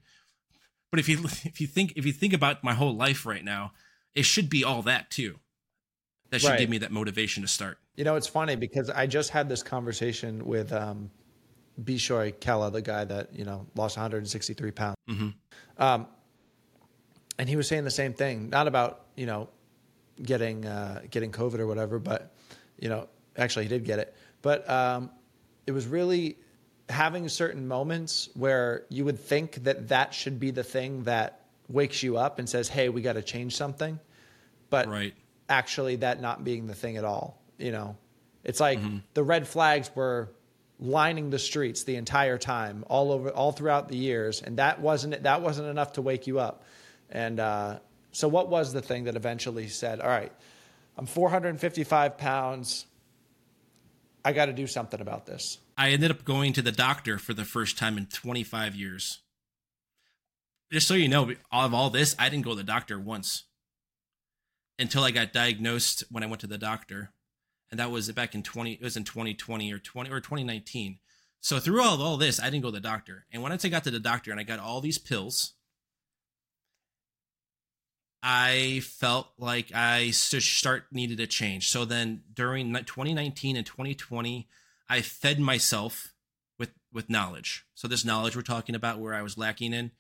But 0.90 1.00
if 1.00 1.10
you 1.10 1.24
if 1.44 1.62
you 1.62 1.68
think 1.68 1.94
if 1.96 2.06
you 2.06 2.12
think 2.12 2.34
about 2.34 2.64
my 2.64 2.74
whole 2.74 2.96
life 2.96 3.26
right 3.26 3.44
now, 3.44 3.72
it 4.14 4.24
should 4.24 4.50
be 4.50 4.64
all 4.64 4.82
that 4.84 5.10
too. 5.10 5.40
That 6.32 6.40
should 6.42 6.50
right. 6.50 6.60
give 6.60 6.70
me 6.70 6.80
that 6.80 6.92
motivation 6.92 7.44
to 7.44 7.48
start. 7.48 7.78
You 7.96 8.06
know, 8.06 8.16
it's 8.16 8.28
funny 8.28 8.56
because 8.56 8.90
I 8.90 9.06
just 9.06 9.30
had 9.30 9.48
this 9.50 9.62
conversation 9.62 10.46
with 10.46 10.72
um, 10.72 11.12
Bishoy 11.82 12.40
Kella, 12.40 12.72
the 12.72 12.82
guy 12.82 13.04
that 13.06 13.36
you 13.36 13.46
know 13.46 13.68
lost 13.76 13.98
163 13.98 14.72
pounds, 14.72 14.96
mm-hmm. 15.10 15.30
um, 15.78 16.08
and 17.38 17.48
he 17.48 17.56
was 17.56 17.68
saying 17.68 17.84
the 17.84 17.92
same 17.92 18.14
thing. 18.14 18.50
Not 18.50 18.68
about 18.68 19.06
you 19.16 19.26
know 19.26 19.50
getting 20.24 20.66
uh, 20.66 21.02
getting 21.10 21.32
COVID 21.32 21.60
or 21.60 21.68
whatever, 21.68 22.00
but 22.00 22.34
you 22.80 22.88
know, 22.88 23.10
actually 23.38 23.66
he 23.66 23.70
did 23.70 23.84
get 23.84 24.00
it, 24.00 24.16
but 24.42 24.68
um, 24.70 25.12
it 25.68 25.74
was 25.74 25.86
really 25.86 26.38
having 26.90 27.28
certain 27.28 27.68
moments 27.68 28.30
where 28.36 28.86
you 28.90 29.06
would 29.06 29.20
think 29.20 29.64
that 29.64 29.90
that 29.90 30.14
should 30.14 30.40
be 30.40 30.52
the 30.52 30.64
thing 30.64 31.04
that 31.04 31.46
wakes 31.68 32.02
you 32.04 32.18
up 32.18 32.40
and 32.40 32.48
says, 32.48 32.70
"Hey, 32.70 32.88
we 32.88 33.02
got 33.02 33.14
to 33.14 33.22
change 33.22 33.56
something," 33.56 34.00
but 34.70 34.88
right. 34.88 35.14
Actually 35.52 35.98
that 35.98 36.22
not 36.22 36.44
being 36.44 36.66
the 36.66 36.74
thing 36.74 36.98
at 36.98 37.04
all. 37.04 37.40
You 37.58 37.72
know, 37.72 37.98
it's 38.44 38.60
like 38.60 38.80
mm-hmm. 38.80 39.00
the 39.14 39.22
red 39.22 39.48
flags 39.48 39.92
were 39.94 40.32
lining 40.80 41.30
the 41.30 41.38
streets 41.38 41.84
the 41.84 41.98
entire 41.98 42.40
time, 42.40 42.84
all 42.88 43.12
over, 43.12 43.30
all 43.30 43.52
throughout 43.52 43.90
the 43.90 43.98
years, 43.98 44.42
and 44.42 44.58
that 44.58 44.80
wasn't 44.82 45.22
that 45.24 45.42
wasn't 45.42 45.68
enough 45.68 45.94
to 45.94 46.02
wake 46.02 46.26
you 46.26 46.40
up. 46.40 46.64
And 47.10 47.40
uh, 47.40 47.80
so, 48.12 48.28
what 48.28 48.50
was 48.50 48.74
the 48.74 48.82
thing 48.82 49.04
that 49.04 49.16
eventually 49.16 49.68
said, 49.68 50.00
"All 50.00 50.08
right, 50.08 50.32
I'm 50.98 51.06
455 51.06 52.18
pounds. 52.18 52.88
I 54.24 54.34
got 54.34 54.46
to 54.46 54.54
do 54.54 54.66
something 54.66 55.02
about 55.02 55.26
this." 55.26 55.60
I 55.78 55.90
ended 55.90 56.12
up 56.12 56.24
going 56.24 56.54
to 56.54 56.62
the 56.62 56.72
doctor 56.72 57.18
for 57.18 57.34
the 57.34 57.46
first 57.46 57.78
time 57.78 57.98
in 57.98 58.06
25 58.06 58.76
years. 58.76 59.20
Just 60.72 60.88
so 60.88 60.94
you 60.94 61.10
know, 61.10 61.34
of 61.52 61.74
all 61.74 61.90
this, 61.90 62.16
I 62.18 62.30
didn't 62.30 62.46
go 62.46 62.52
to 62.52 62.58
the 62.58 62.64
doctor 62.64 62.98
once 62.98 63.44
until 64.82 65.04
I 65.04 65.12
got 65.12 65.32
diagnosed 65.32 66.04
when 66.10 66.24
I 66.24 66.26
went 66.26 66.42
to 66.42 66.48
the 66.48 66.58
doctor. 66.58 67.14
And 67.70 67.80
that 67.80 67.92
was 67.92 68.12
back 68.12 68.36
in 68.36 68.44
20 68.44 68.74
it 68.74 68.82
was 68.82 68.98
in 68.98 69.06
2020 69.06 69.72
or 69.72 69.80
20 69.80 70.10
or 70.10 70.20
2019 70.20 71.00
so 71.40 71.58
through 71.58 71.82
all, 71.82 72.02
all 72.02 72.18
this 72.18 72.38
i 72.38 72.50
didn't 72.50 72.64
go 72.64 72.68
to 72.68 72.74
the 72.74 72.82
doctor. 72.82 73.26
And 73.32 73.42
once 73.42 73.64
i 73.64 73.70
got 73.70 73.86
to 73.86 73.92
the 73.92 74.00
doctor 74.00 74.30
and 74.32 74.40
i 74.42 74.44
got 74.44 74.60
all 74.60 74.82
these 74.82 74.98
pills 74.98 75.54
i 78.22 78.82
felt 78.84 79.30
like 79.38 79.72
i 79.74 80.12
start 80.12 80.88
needed 80.92 81.22
a 81.22 81.28
change. 81.28 81.70
So 81.70 81.86
then 81.86 82.24
during 82.34 82.74
2019 82.74 83.56
and 83.56 83.66
2020 83.66 84.50
i 84.90 85.00
fed 85.00 85.40
myself 85.40 86.14
with 86.60 86.74
with 86.92 87.10
knowledge. 87.10 87.66
So 87.74 87.88
this 87.88 88.04
knowledge 88.04 88.36
we're 88.36 88.42
talking 88.42 88.76
about 88.76 89.00
where 89.00 89.14
i 89.14 89.22
was 89.22 89.38
lacking 89.38 89.74
in 89.74 89.92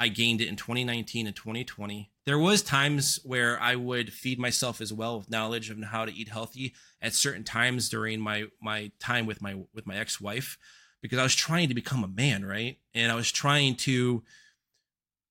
I 0.00 0.08
gained 0.08 0.40
it 0.40 0.48
in 0.48 0.56
2019 0.56 1.26
and 1.26 1.34
2020. 1.34 2.10
There 2.24 2.38
was 2.38 2.62
times 2.62 3.18
where 3.24 3.60
I 3.60 3.74
would 3.74 4.12
feed 4.12 4.38
myself 4.38 4.80
as 4.80 4.92
well 4.92 5.18
with 5.18 5.30
knowledge 5.30 5.70
of 5.70 5.82
how 5.82 6.04
to 6.04 6.12
eat 6.12 6.28
healthy 6.28 6.74
at 7.02 7.14
certain 7.14 7.42
times 7.42 7.88
during 7.88 8.20
my 8.20 8.44
my 8.60 8.92
time 9.00 9.26
with 9.26 9.42
my 9.42 9.56
with 9.74 9.86
my 9.86 9.96
ex-wife 9.96 10.58
because 11.02 11.18
I 11.18 11.22
was 11.22 11.34
trying 11.34 11.68
to 11.68 11.74
become 11.74 12.04
a 12.04 12.08
man, 12.08 12.44
right? 12.44 12.78
And 12.94 13.10
I 13.10 13.16
was 13.16 13.32
trying 13.32 13.74
to 13.76 14.22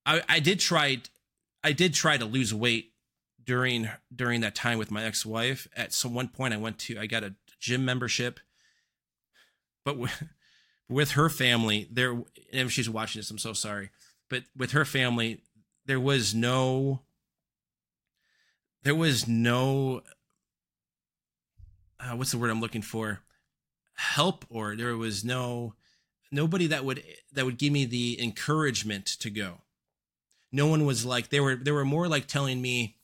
I 0.04 0.22
I 0.28 0.40
did 0.40 0.60
try 0.60 0.98
I 1.64 1.72
did 1.72 1.94
try 1.94 2.18
to 2.18 2.24
lose 2.24 2.52
weight 2.52 2.92
during 3.42 3.88
during 4.14 4.42
that 4.42 4.54
time 4.54 4.76
with 4.76 4.90
my 4.90 5.04
ex-wife. 5.04 5.66
At 5.74 5.94
some 5.94 6.12
one 6.12 6.28
point 6.28 6.52
I 6.52 6.58
went 6.58 6.78
to 6.80 6.98
I 6.98 7.06
got 7.06 7.24
a 7.24 7.34
gym 7.58 7.84
membership. 7.84 8.40
But 9.84 9.96
with, 9.96 10.24
with 10.90 11.12
her 11.12 11.30
family, 11.30 11.88
there 11.90 12.10
and 12.10 12.26
if 12.52 12.72
she's 12.72 12.90
watching 12.90 13.20
this, 13.20 13.30
I'm 13.30 13.38
so 13.38 13.54
sorry 13.54 13.88
but 14.28 14.44
with 14.56 14.72
her 14.72 14.84
family, 14.84 15.40
there 15.86 16.00
was 16.00 16.34
no, 16.34 17.00
there 18.82 18.94
was 18.94 19.26
no, 19.26 20.02
uh, 22.00 22.14
what's 22.14 22.30
the 22.30 22.38
word 22.38 22.50
I'm 22.50 22.60
looking 22.60 22.82
for? 22.82 23.20
Help, 23.94 24.44
or 24.48 24.76
there 24.76 24.96
was 24.96 25.24
no, 25.24 25.74
nobody 26.30 26.66
that 26.66 26.84
would 26.84 27.02
that 27.32 27.44
would 27.44 27.58
give 27.58 27.72
me 27.72 27.84
the 27.84 28.20
encouragement 28.22 29.06
to 29.06 29.30
go. 29.30 29.62
No 30.52 30.66
one 30.66 30.84
was 30.84 31.04
like 31.04 31.28
they 31.28 31.40
were. 31.40 31.56
They 31.56 31.72
were 31.72 31.84
more 31.84 32.08
like 32.08 32.26
telling 32.26 32.62
me, 32.62 32.96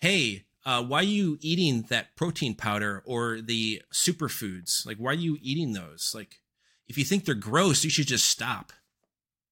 "Hey, 0.00 0.46
uh, 0.64 0.82
why 0.82 1.00
are 1.00 1.04
you 1.04 1.38
eating 1.40 1.82
that 1.82 2.16
protein 2.16 2.54
powder 2.54 3.02
or 3.04 3.40
the 3.40 3.82
superfoods? 3.92 4.86
Like, 4.86 4.96
why 4.96 5.12
are 5.12 5.14
you 5.14 5.38
eating 5.40 5.72
those? 5.72 6.12
Like, 6.14 6.40
if 6.88 6.98
you 6.98 7.04
think 7.04 7.24
they're 7.24 7.34
gross, 7.34 7.84
you 7.84 7.90
should 7.90 8.06
just 8.06 8.26
stop." 8.26 8.72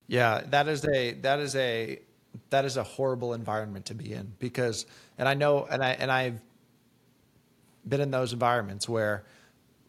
Yeah, 0.09 0.41
that 0.49 0.69
is 0.69 0.85
a 0.87 1.13
that 1.21 1.39
is 1.39 1.55
a 1.55 2.01
that 2.51 2.65
is 2.65 2.77
a 2.79 2.83
horrible 2.83 3.35
environment 3.35 3.87
to 3.87 3.95
be 3.95 4.13
in 4.13 4.33
because 4.39 4.87
and 5.19 5.29
I 5.29 5.35
know 5.35 5.67
and 5.67 5.85
I 5.85 5.91
and 5.91 6.11
I've 6.11 6.41
been 7.87 8.01
in 8.01 8.11
those 8.11 8.33
environments 8.33 8.89
where 8.89 9.25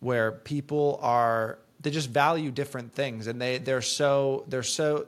where 0.02 0.34
people 0.34 1.00
are 1.02 1.60
they 1.80 1.90
just 1.90 2.10
value 2.10 2.52
different 2.52 2.94
things 2.94 3.28
and 3.28 3.42
they 3.42 3.60
they're 3.60 3.82
so 3.82 4.44
they're 4.50 4.62
so 4.62 5.08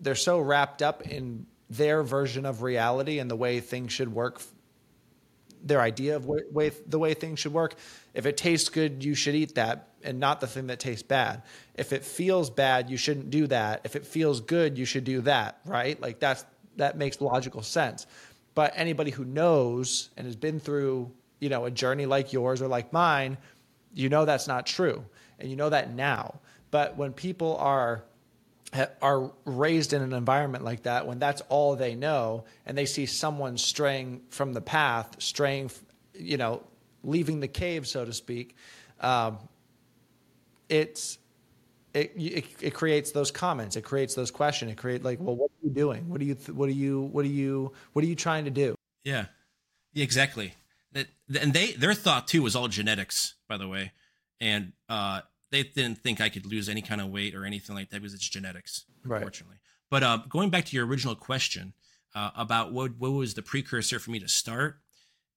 they're 0.00 0.16
so 0.16 0.40
wrapped 0.40 0.82
up 0.82 1.02
in 1.02 1.46
their 1.70 2.02
version 2.02 2.44
of 2.44 2.62
reality 2.62 3.20
and 3.20 3.30
the 3.30 3.36
way 3.36 3.60
things 3.60 3.92
should 3.92 4.12
work 4.12 4.40
their 5.62 5.80
idea 5.80 6.16
of 6.16 6.26
way, 6.26 6.40
way 6.50 6.70
the 6.86 6.98
way 6.98 7.14
things 7.14 7.38
should 7.38 7.52
work 7.52 7.74
if 8.14 8.26
it 8.26 8.36
tastes 8.36 8.68
good 8.68 9.04
you 9.04 9.14
should 9.14 9.34
eat 9.34 9.54
that 9.54 9.88
and 10.02 10.20
not 10.20 10.40
the 10.40 10.46
thing 10.46 10.68
that 10.68 10.78
tastes 10.78 11.02
bad. 11.02 11.42
If 11.74 11.92
it 11.92 12.04
feels 12.04 12.50
bad, 12.50 12.88
you 12.90 12.96
shouldn't 12.96 13.30
do 13.30 13.46
that. 13.48 13.80
If 13.84 13.96
it 13.96 14.06
feels 14.06 14.40
good, 14.40 14.78
you 14.78 14.84
should 14.84 15.04
do 15.04 15.20
that, 15.22 15.60
right? 15.64 16.00
Like 16.00 16.20
that's 16.20 16.44
that 16.76 16.96
makes 16.96 17.20
logical 17.20 17.62
sense. 17.62 18.06
But 18.54 18.72
anybody 18.76 19.10
who 19.10 19.24
knows 19.24 20.10
and 20.16 20.26
has 20.26 20.36
been 20.36 20.58
through, 20.60 21.12
you 21.40 21.48
know, 21.48 21.64
a 21.64 21.70
journey 21.70 22.06
like 22.06 22.32
yours 22.32 22.62
or 22.62 22.68
like 22.68 22.92
mine, 22.92 23.38
you 23.94 24.08
know 24.08 24.24
that's 24.24 24.48
not 24.48 24.66
true. 24.66 25.04
And 25.38 25.50
you 25.50 25.56
know 25.56 25.68
that 25.68 25.92
now. 25.92 26.40
But 26.70 26.96
when 26.96 27.12
people 27.12 27.56
are 27.58 28.04
are 29.00 29.32
raised 29.44 29.92
in 29.92 30.02
an 30.02 30.12
environment 30.12 30.62
like 30.64 30.82
that 30.82 31.06
when 31.06 31.18
that's 31.18 31.40
all 31.48 31.74
they 31.74 31.94
know 31.94 32.44
and 32.66 32.76
they 32.76 32.84
see 32.84 33.06
someone 33.06 33.56
straying 33.56 34.20
from 34.28 34.52
the 34.52 34.60
path 34.60 35.16
straying 35.18 35.70
you 36.14 36.36
know 36.36 36.62
leaving 37.02 37.40
the 37.40 37.48
cave 37.48 37.86
so 37.86 38.04
to 38.04 38.12
speak 38.12 38.54
um, 39.00 39.38
it's 40.68 41.18
it, 41.94 42.12
it, 42.16 42.44
it 42.60 42.74
creates 42.74 43.12
those 43.12 43.30
comments 43.30 43.76
it 43.76 43.82
creates 43.82 44.14
those 44.14 44.30
questions 44.30 44.70
it 44.70 44.76
creates 44.76 45.02
like 45.02 45.18
well 45.18 45.34
what 45.34 45.50
are 45.50 45.58
you 45.68 45.74
doing? 45.74 46.08
What 46.08 46.20
are 46.20 46.24
you 46.24 46.36
what 46.52 46.68
are 46.68 46.72
you 46.72 47.00
what 47.00 47.24
are 47.24 47.28
you 47.28 47.72
what 47.92 48.04
are 48.04 48.08
you 48.08 48.14
trying 48.14 48.44
to 48.44 48.50
do? 48.50 48.74
Yeah, 49.04 49.26
yeah 49.92 50.04
exactly. 50.04 50.54
That 50.92 51.06
and 51.40 51.52
they 51.52 51.72
their 51.72 51.94
thought 51.94 52.28
too 52.28 52.42
was 52.42 52.56
all 52.56 52.68
genetics 52.68 53.34
by 53.48 53.56
the 53.56 53.68
way. 53.68 53.92
And 54.40 54.72
uh 54.88 55.22
they 55.50 55.62
didn't 55.62 55.98
think 55.98 56.20
i 56.20 56.28
could 56.28 56.46
lose 56.46 56.68
any 56.68 56.82
kind 56.82 57.00
of 57.00 57.08
weight 57.08 57.34
or 57.34 57.44
anything 57.44 57.74
like 57.74 57.90
that 57.90 58.00
because 58.00 58.14
it's 58.14 58.28
genetics 58.28 58.84
right. 59.04 59.18
unfortunately 59.18 59.56
but 59.90 60.02
uh 60.02 60.18
going 60.28 60.50
back 60.50 60.64
to 60.64 60.76
your 60.76 60.86
original 60.86 61.14
question 61.14 61.72
uh, 62.14 62.30
about 62.36 62.72
what 62.72 62.96
what 62.98 63.12
was 63.12 63.34
the 63.34 63.42
precursor 63.42 63.98
for 63.98 64.10
me 64.10 64.18
to 64.18 64.28
start 64.28 64.78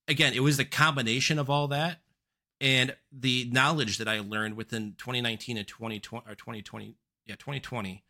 again 0.08 0.34
it 0.34 0.42
was 0.42 0.58
the 0.58 0.66
combination 0.66 1.38
of 1.38 1.50
all 1.50 1.68
that 1.68 2.00
and 2.62 2.96
the 3.12 3.50
knowledge 3.52 3.98
that 3.98 4.08
I 4.08 4.20
learned 4.20 4.56
within 4.56 4.94
2019 5.00 5.58
and 5.58 5.68
2020 5.68 6.30
or 6.30 6.36
2020, 6.36 6.96
yeah, 7.26 7.36
2020, 7.36 8.04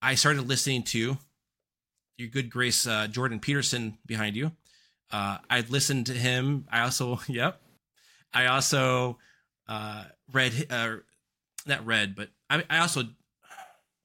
I 0.00 0.14
started 0.14 0.48
listening 0.48 0.82
to 0.84 1.18
your 2.16 2.28
good 2.28 2.48
grace 2.48 2.86
uh, 2.86 3.06
Jordan 3.06 3.38
Peterson 3.38 3.98
behind 4.06 4.34
you. 4.34 4.52
Uh, 5.12 5.36
I 5.50 5.60
listened 5.68 6.06
to 6.06 6.14
him. 6.14 6.66
I 6.72 6.80
also, 6.80 7.20
yep, 7.28 7.60
I 8.32 8.46
also 8.46 9.18
uh, 9.68 10.04
read, 10.32 10.66
uh, 10.70 10.96
not 11.66 11.84
read, 11.86 12.14
but 12.14 12.28
I, 12.48 12.64
I 12.68 12.78
also, 12.78 13.02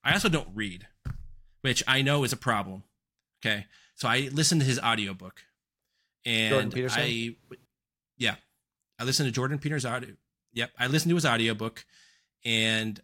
I 0.04 0.14
also 0.14 0.30
don't 0.30 0.50
read, 0.54 0.88
which 1.62 1.84
I 1.88 2.02
know 2.02 2.24
is 2.24 2.34
a 2.34 2.38
problem. 2.38 2.84
Okay, 3.44 3.66
so 3.96 4.08
I 4.08 4.30
listened 4.32 4.62
to 4.62 4.68
his 4.68 4.80
audiobook, 4.80 5.42
and 6.26 6.54
I, 6.96 7.36
yeah, 8.18 8.36
I 9.00 9.04
listened 9.04 9.28
to 9.28 9.32
Jordan 9.32 9.60
Peters' 9.60 9.86
audio. 9.86 10.12
Yep, 10.54 10.72
I 10.80 10.88
listened 10.88 11.10
to 11.12 11.16
his 11.16 11.26
audiobook, 11.26 11.86
and 12.44 13.02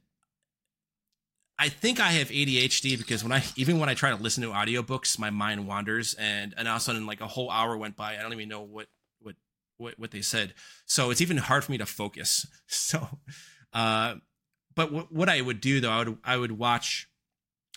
I 1.62 1.70
think 1.70 2.00
I 2.00 2.10
have 2.14 2.30
ADHD 2.30 2.98
because 2.98 3.24
when 3.24 3.32
I 3.32 3.44
even 3.56 3.78
when 3.80 3.88
I 3.88 3.94
try 3.94 4.10
to 4.10 4.16
listen 4.16 4.42
to 4.44 4.50
audiobooks, 4.50 5.20
my 5.20 5.30
mind 5.30 5.68
wanders, 5.68 6.16
and 6.16 6.56
and 6.58 6.68
all 6.68 6.78
of 6.78 6.82
a 6.82 6.84
sudden, 6.84 7.06
like 7.06 7.22
a 7.22 7.28
whole 7.28 7.52
hour 7.52 7.78
went 7.78 7.96
by. 7.96 8.18
I 8.18 8.22
don't 8.24 8.34
even 8.34 8.50
know 8.50 8.62
what 8.62 8.88
what 9.82 10.00
what 10.00 10.12
they 10.12 10.22
said. 10.22 10.54
So 10.86 11.10
it's 11.10 11.22
even 11.22 11.38
hard 11.38 11.64
for 11.64 11.72
me 11.72 11.78
to 11.78 11.86
focus. 11.86 12.46
So, 12.68 13.06
uh, 13.74 14.16
but 14.76 14.86
w- 14.86 15.08
what 15.10 15.28
I 15.28 15.42
would 15.42 15.60
do 15.60 15.82
though, 15.82 15.92
I 15.92 16.04
would 16.04 16.18
I 16.24 16.38
would 16.38 16.54
watch 16.54 17.10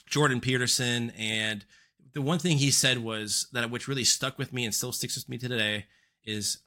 Jordan 0.08 0.40
Peterson, 0.40 1.10
and 1.18 1.64
the 2.12 2.22
one 2.22 2.38
thing 2.38 2.58
he 2.58 2.70
said 2.70 2.98
was 2.98 3.48
that 3.52 3.68
which 3.70 3.88
really 3.88 4.04
stuck 4.04 4.38
with 4.38 4.52
me 4.52 4.64
and 4.64 4.72
still 4.72 4.92
sticks 4.92 5.16
with 5.16 5.28
me 5.28 5.36
today 5.36 5.86
is 6.24 6.58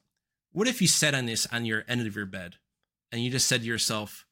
what 0.51 0.67
if 0.67 0.81
you 0.81 0.88
sat 0.88 1.15
on 1.15 1.25
this 1.25 1.47
on 1.51 1.65
your 1.65 1.83
end 1.88 2.05
of 2.05 2.15
your 2.15 2.25
bed 2.25 2.55
and 3.11 3.23
you 3.23 3.31
just 3.31 3.47
said 3.47 3.61
to 3.61 3.67
yourself, 3.67 4.25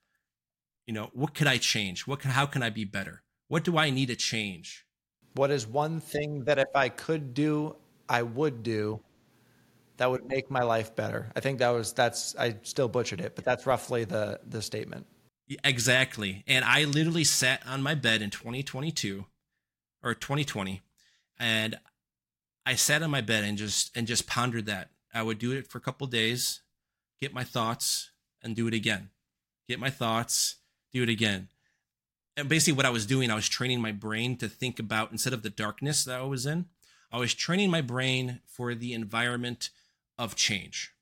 you 0.86 0.94
know, 0.94 1.10
what 1.14 1.34
could 1.34 1.48
I 1.48 1.58
change? 1.58 2.06
What 2.06 2.20
can, 2.20 2.32
how 2.32 2.46
can 2.46 2.62
I 2.62 2.70
be 2.70 2.84
better? 2.84 3.24
What 3.48 3.64
do 3.64 3.78
I 3.78 3.90
need 3.90 4.08
to 4.08 4.16
change? 4.16 4.86
What 5.36 5.52
is 5.52 5.66
one 5.68 6.00
thing 6.00 6.44
that 6.46 6.60
if 6.60 6.68
I 6.76 6.90
could 6.90 7.34
do, 7.34 7.76
I 8.08 8.24
would 8.24 8.64
do 8.64 9.02
that 9.98 10.10
would 10.10 10.26
make 10.26 10.52
my 10.52 10.64
life 10.64 10.96
better. 10.96 11.32
I 11.36 11.40
think 11.40 11.60
that 11.60 11.70
was 11.70 11.94
that's 11.94 12.36
I 12.36 12.58
still 12.64 12.88
butchered 12.88 13.22
it, 13.22 13.36
but 13.36 13.46
that's 13.46 13.66
roughly 13.66 14.04
the 14.06 14.40
the 14.46 14.62
statement. 14.62 15.08
Exactly. 15.64 16.44
And 16.48 16.66
I 16.66 16.86
literally 16.86 17.24
sat 17.24 17.62
on 17.68 17.84
my 17.84 17.94
bed 17.96 18.22
in 18.22 18.32
2022 18.32 19.26
or 20.04 20.16
2020 20.16 20.82
and 21.38 21.78
I 22.66 22.76
sat 22.76 23.04
on 23.04 23.12
my 23.12 23.22
bed 23.22 23.44
and 23.44 23.58
just 23.58 23.96
and 23.96 24.08
just 24.08 24.28
pondered 24.28 24.66
that. 24.66 24.90
I 25.14 25.22
would 25.22 25.38
do 25.38 25.52
it 25.52 25.68
for 25.68 25.78
a 25.78 25.82
couple 25.82 26.08
days, 26.08 26.62
get 27.22 27.34
my 27.34 27.44
thoughts 27.44 28.12
and 28.42 28.56
do 28.56 28.68
it 28.68 28.74
again. 28.74 29.10
Get 29.68 29.80
my 29.80 29.90
thoughts, 29.90 30.58
do 30.92 31.04
it 31.04 31.10
again. 31.10 31.50
And 32.38 32.50
basically 32.50 32.76
what 32.76 32.86
I 32.86 32.90
was 32.90 33.06
doing, 33.06 33.32
I 33.32 33.36
was 33.36 33.48
training 33.48 33.82
my 33.82 33.92
brain 33.92 34.36
to 34.38 34.50
think 34.50 34.80
about 34.80 35.12
instead 35.12 35.32
of 35.32 35.42
the 35.42 35.50
darkness 35.50 36.04
that 36.04 36.20
I 36.20 36.24
was 36.24 36.46
in, 36.46 36.66
I 37.12 37.18
was 37.18 37.34
training 37.34 37.72
my 37.72 37.82
brain 37.82 38.42
for 38.46 38.76
the 38.76 38.94
environment 38.94 39.70
of 40.18 40.36
change. 40.36 40.94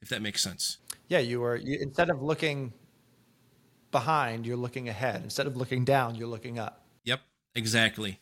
If 0.00 0.08
that 0.08 0.22
makes 0.22 0.42
sense. 0.42 0.78
Yeah, 1.08 1.20
you 1.20 1.40
were 1.40 1.56
you, 1.56 1.78
instead 1.80 2.10
of 2.10 2.22
looking 2.22 2.72
behind, 3.90 4.46
you're 4.46 4.56
looking 4.56 4.88
ahead. 4.88 5.22
Instead 5.22 5.46
of 5.46 5.56
looking 5.56 5.84
down, 5.84 6.16
you're 6.16 6.28
looking 6.28 6.58
up. 6.58 6.86
Yep, 7.04 7.20
exactly. 7.54 8.18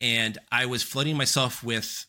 And 0.00 0.38
I 0.50 0.66
was 0.66 0.82
flooding 0.82 1.16
myself 1.16 1.62
with 1.62 2.06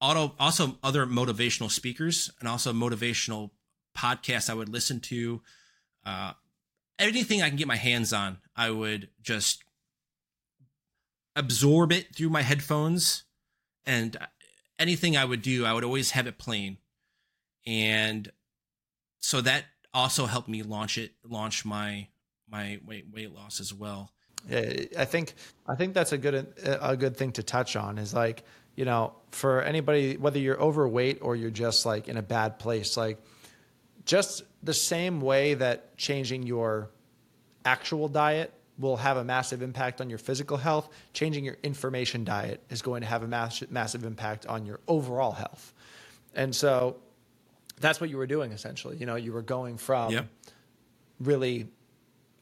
auto 0.00 0.34
also 0.38 0.76
other 0.82 1.06
motivational 1.06 1.70
speakers 1.70 2.30
and 2.40 2.48
also 2.48 2.72
motivational 2.72 3.50
podcasts 3.96 4.50
I 4.50 4.54
would 4.54 4.68
listen 4.68 5.00
to. 5.00 5.40
Uh, 6.04 6.32
anything 6.98 7.40
I 7.40 7.48
can 7.48 7.56
get 7.56 7.68
my 7.68 7.76
hands 7.76 8.12
on, 8.12 8.38
I 8.56 8.70
would 8.70 9.08
just 9.22 9.64
absorb 11.36 11.92
it 11.92 12.14
through 12.14 12.30
my 12.30 12.42
headphones 12.42 13.24
and 13.86 14.16
anything 14.78 15.16
I 15.16 15.24
would 15.24 15.42
do, 15.42 15.64
I 15.64 15.72
would 15.72 15.84
always 15.84 16.12
have 16.12 16.26
it 16.26 16.38
playing. 16.38 16.78
And 17.66 18.30
so 19.20 19.40
that 19.40 19.64
also 19.94 20.26
helped 20.26 20.48
me 20.48 20.62
launch 20.62 20.98
it, 20.98 21.12
launch 21.24 21.64
my 21.64 22.08
my 22.50 22.78
weight 22.84 23.06
weight 23.12 23.32
loss 23.34 23.60
as 23.60 23.72
well. 23.72 24.12
Yeah, 24.48 24.84
I 24.98 25.04
think 25.04 25.34
I 25.66 25.76
think 25.76 25.94
that's 25.94 26.12
a 26.12 26.18
good 26.18 26.54
a 26.64 26.96
good 26.96 27.16
thing 27.16 27.32
to 27.32 27.42
touch 27.42 27.76
on 27.76 27.98
is 27.98 28.12
like 28.12 28.42
you 28.74 28.84
know 28.84 29.14
for 29.30 29.62
anybody 29.62 30.16
whether 30.16 30.38
you're 30.38 30.60
overweight 30.60 31.18
or 31.22 31.36
you're 31.36 31.50
just 31.50 31.86
like 31.86 32.08
in 32.08 32.16
a 32.16 32.22
bad 32.22 32.58
place 32.58 32.96
like 32.96 33.18
just 34.04 34.42
the 34.62 34.74
same 34.74 35.20
way 35.20 35.54
that 35.54 35.96
changing 35.96 36.42
your 36.42 36.90
actual 37.64 38.08
diet 38.08 38.52
will 38.78 38.96
have 38.96 39.16
a 39.16 39.24
massive 39.24 39.62
impact 39.62 40.00
on 40.00 40.08
your 40.08 40.18
physical 40.18 40.56
health, 40.56 40.88
changing 41.12 41.44
your 41.44 41.56
information 41.62 42.24
diet 42.24 42.62
is 42.70 42.82
going 42.82 43.02
to 43.02 43.06
have 43.06 43.22
a 43.22 43.28
mass- 43.28 43.62
massive 43.70 44.04
impact 44.04 44.46
on 44.46 44.64
your 44.64 44.80
overall 44.88 45.32
health. 45.32 45.72
And 46.34 46.54
so 46.54 46.96
that's 47.80 48.00
what 48.00 48.10
you 48.10 48.16
were 48.16 48.26
doing 48.26 48.52
essentially. 48.52 48.96
You 48.96 49.06
know, 49.06 49.16
you 49.16 49.32
were 49.32 49.42
going 49.42 49.76
from 49.76 50.12
yep. 50.12 50.28
really, 51.20 51.68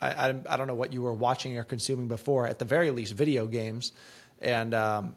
I, 0.00 0.08
I, 0.08 0.28
I, 0.48 0.56
don't 0.56 0.66
know 0.66 0.74
what 0.74 0.92
you 0.92 1.02
were 1.02 1.12
watching 1.12 1.58
or 1.58 1.64
consuming 1.64 2.08
before, 2.08 2.46
at 2.46 2.58
the 2.58 2.64
very 2.64 2.90
least, 2.90 3.14
video 3.14 3.46
games. 3.46 3.92
And, 4.40 4.72
um, 4.72 5.16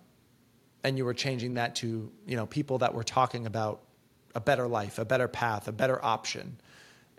and 0.84 0.98
you 0.98 1.06
were 1.06 1.14
changing 1.14 1.54
that 1.54 1.76
to, 1.76 2.12
you 2.28 2.36
know, 2.36 2.46
people 2.46 2.80
that 2.80 2.94
were 2.94 3.04
talking 3.04 3.46
about 3.46 3.82
a 4.36 4.42
better 4.42 4.68
life, 4.68 4.98
a 4.98 5.06
better 5.06 5.28
path, 5.28 5.68
a 5.68 5.72
better 5.72 6.04
option. 6.04 6.58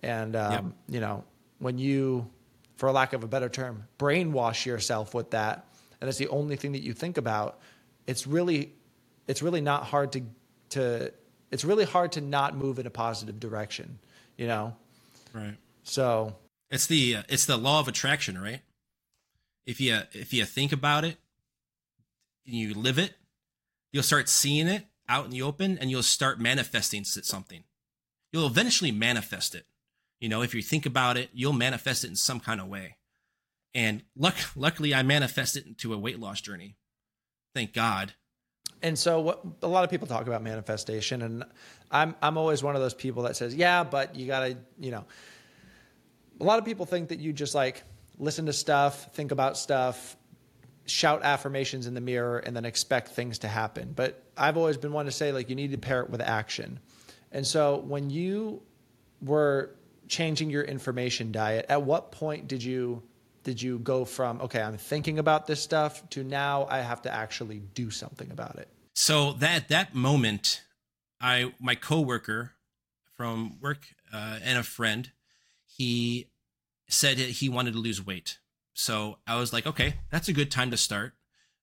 And, 0.02 0.36
um, 0.36 0.74
you 0.88 1.00
know, 1.00 1.24
when 1.58 1.78
you 1.78 2.28
for 2.84 2.92
lack 2.92 3.14
of 3.14 3.24
a 3.24 3.26
better 3.26 3.48
term, 3.48 3.84
brainwash 3.98 4.66
yourself 4.66 5.14
with 5.14 5.30
that, 5.30 5.64
and 6.02 6.08
it's 6.10 6.18
the 6.18 6.28
only 6.28 6.54
thing 6.54 6.72
that 6.72 6.82
you 6.82 6.92
think 6.92 7.16
about, 7.16 7.58
it's 8.06 8.26
really, 8.26 8.74
it's 9.26 9.40
really 9.40 9.62
not 9.62 9.84
hard 9.84 10.12
to, 10.12 10.20
to, 10.68 11.10
it's 11.50 11.64
really 11.64 11.86
hard 11.86 12.12
to 12.12 12.20
not 12.20 12.54
move 12.54 12.78
in 12.78 12.86
a 12.86 12.90
positive 12.90 13.40
direction, 13.40 13.98
you 14.36 14.46
know? 14.46 14.76
Right. 15.32 15.56
So 15.82 16.36
it's 16.70 16.86
the, 16.86 17.16
uh, 17.16 17.22
it's 17.30 17.46
the 17.46 17.56
law 17.56 17.80
of 17.80 17.88
attraction, 17.88 18.38
right? 18.38 18.60
If 19.64 19.80
you, 19.80 20.00
if 20.12 20.34
you 20.34 20.44
think 20.44 20.70
about 20.70 21.06
it, 21.06 21.16
and 22.44 22.54
you 22.54 22.74
live 22.74 22.98
it, 22.98 23.14
you'll 23.94 24.02
start 24.02 24.28
seeing 24.28 24.68
it 24.68 24.84
out 25.08 25.24
in 25.24 25.30
the 25.30 25.40
open 25.40 25.78
and 25.78 25.90
you'll 25.90 26.02
start 26.02 26.38
manifesting 26.38 27.02
something. 27.04 27.64
You'll 28.30 28.46
eventually 28.46 28.92
manifest 28.92 29.54
it. 29.54 29.64
You 30.20 30.28
know, 30.28 30.42
if 30.42 30.54
you 30.54 30.62
think 30.62 30.86
about 30.86 31.16
it, 31.16 31.30
you'll 31.32 31.52
manifest 31.52 32.04
it 32.04 32.08
in 32.08 32.16
some 32.16 32.40
kind 32.40 32.60
of 32.60 32.68
way. 32.68 32.96
And 33.74 34.02
luck, 34.16 34.36
luckily, 34.56 34.94
I 34.94 35.02
manifested 35.02 35.66
into 35.66 35.92
a 35.92 35.98
weight 35.98 36.20
loss 36.20 36.40
journey. 36.40 36.76
Thank 37.54 37.72
God. 37.72 38.14
And 38.82 38.98
so, 38.98 39.20
what 39.20 39.44
a 39.62 39.68
lot 39.68 39.84
of 39.84 39.90
people 39.90 40.06
talk 40.06 40.26
about 40.26 40.42
manifestation, 40.42 41.22
and 41.22 41.44
I'm 41.90 42.14
I'm 42.22 42.36
always 42.36 42.62
one 42.62 42.76
of 42.76 42.82
those 42.82 42.94
people 42.94 43.22
that 43.24 43.36
says, 43.36 43.54
yeah, 43.54 43.82
but 43.82 44.14
you 44.14 44.26
gotta, 44.26 44.58
you 44.78 44.90
know. 44.90 45.04
A 46.40 46.44
lot 46.44 46.58
of 46.58 46.64
people 46.64 46.84
think 46.84 47.08
that 47.08 47.20
you 47.20 47.32
just 47.32 47.54
like 47.54 47.82
listen 48.18 48.46
to 48.46 48.52
stuff, 48.52 49.14
think 49.14 49.32
about 49.32 49.56
stuff, 49.56 50.16
shout 50.86 51.22
affirmations 51.22 51.86
in 51.86 51.94
the 51.94 52.00
mirror, 52.00 52.38
and 52.38 52.54
then 52.56 52.64
expect 52.64 53.08
things 53.08 53.38
to 53.40 53.48
happen. 53.48 53.92
But 53.94 54.22
I've 54.36 54.56
always 54.56 54.76
been 54.76 54.92
one 54.92 55.06
to 55.06 55.12
say 55.12 55.32
like 55.32 55.48
you 55.48 55.56
need 55.56 55.72
to 55.72 55.78
pair 55.78 56.02
it 56.02 56.10
with 56.10 56.20
action. 56.20 56.80
And 57.32 57.46
so 57.46 57.78
when 57.78 58.10
you 58.10 58.62
were 59.22 59.74
changing 60.08 60.50
your 60.50 60.62
information 60.62 61.32
diet, 61.32 61.66
at 61.68 61.82
what 61.82 62.12
point 62.12 62.48
did 62.48 62.62
you 62.62 63.02
did 63.42 63.60
you 63.60 63.78
go 63.78 64.04
from 64.04 64.40
okay, 64.42 64.62
I'm 64.62 64.78
thinking 64.78 65.18
about 65.18 65.46
this 65.46 65.62
stuff 65.62 66.08
to 66.10 66.24
now 66.24 66.66
I 66.70 66.78
have 66.80 67.02
to 67.02 67.12
actually 67.12 67.60
do 67.74 67.90
something 67.90 68.30
about 68.30 68.56
it? 68.56 68.68
So 68.94 69.32
that 69.34 69.68
that 69.68 69.94
moment, 69.94 70.62
I 71.20 71.52
my 71.60 71.74
coworker 71.74 72.52
from 73.16 73.58
work 73.60 73.86
uh, 74.12 74.38
and 74.42 74.58
a 74.58 74.62
friend, 74.62 75.10
he 75.66 76.28
said 76.88 77.18
he 77.18 77.48
wanted 77.48 77.72
to 77.72 77.78
lose 77.78 78.04
weight. 78.04 78.38
So 78.74 79.18
I 79.26 79.38
was 79.38 79.52
like, 79.52 79.66
okay, 79.66 79.94
that's 80.10 80.28
a 80.28 80.32
good 80.32 80.50
time 80.50 80.70
to 80.70 80.76
start 80.76 81.12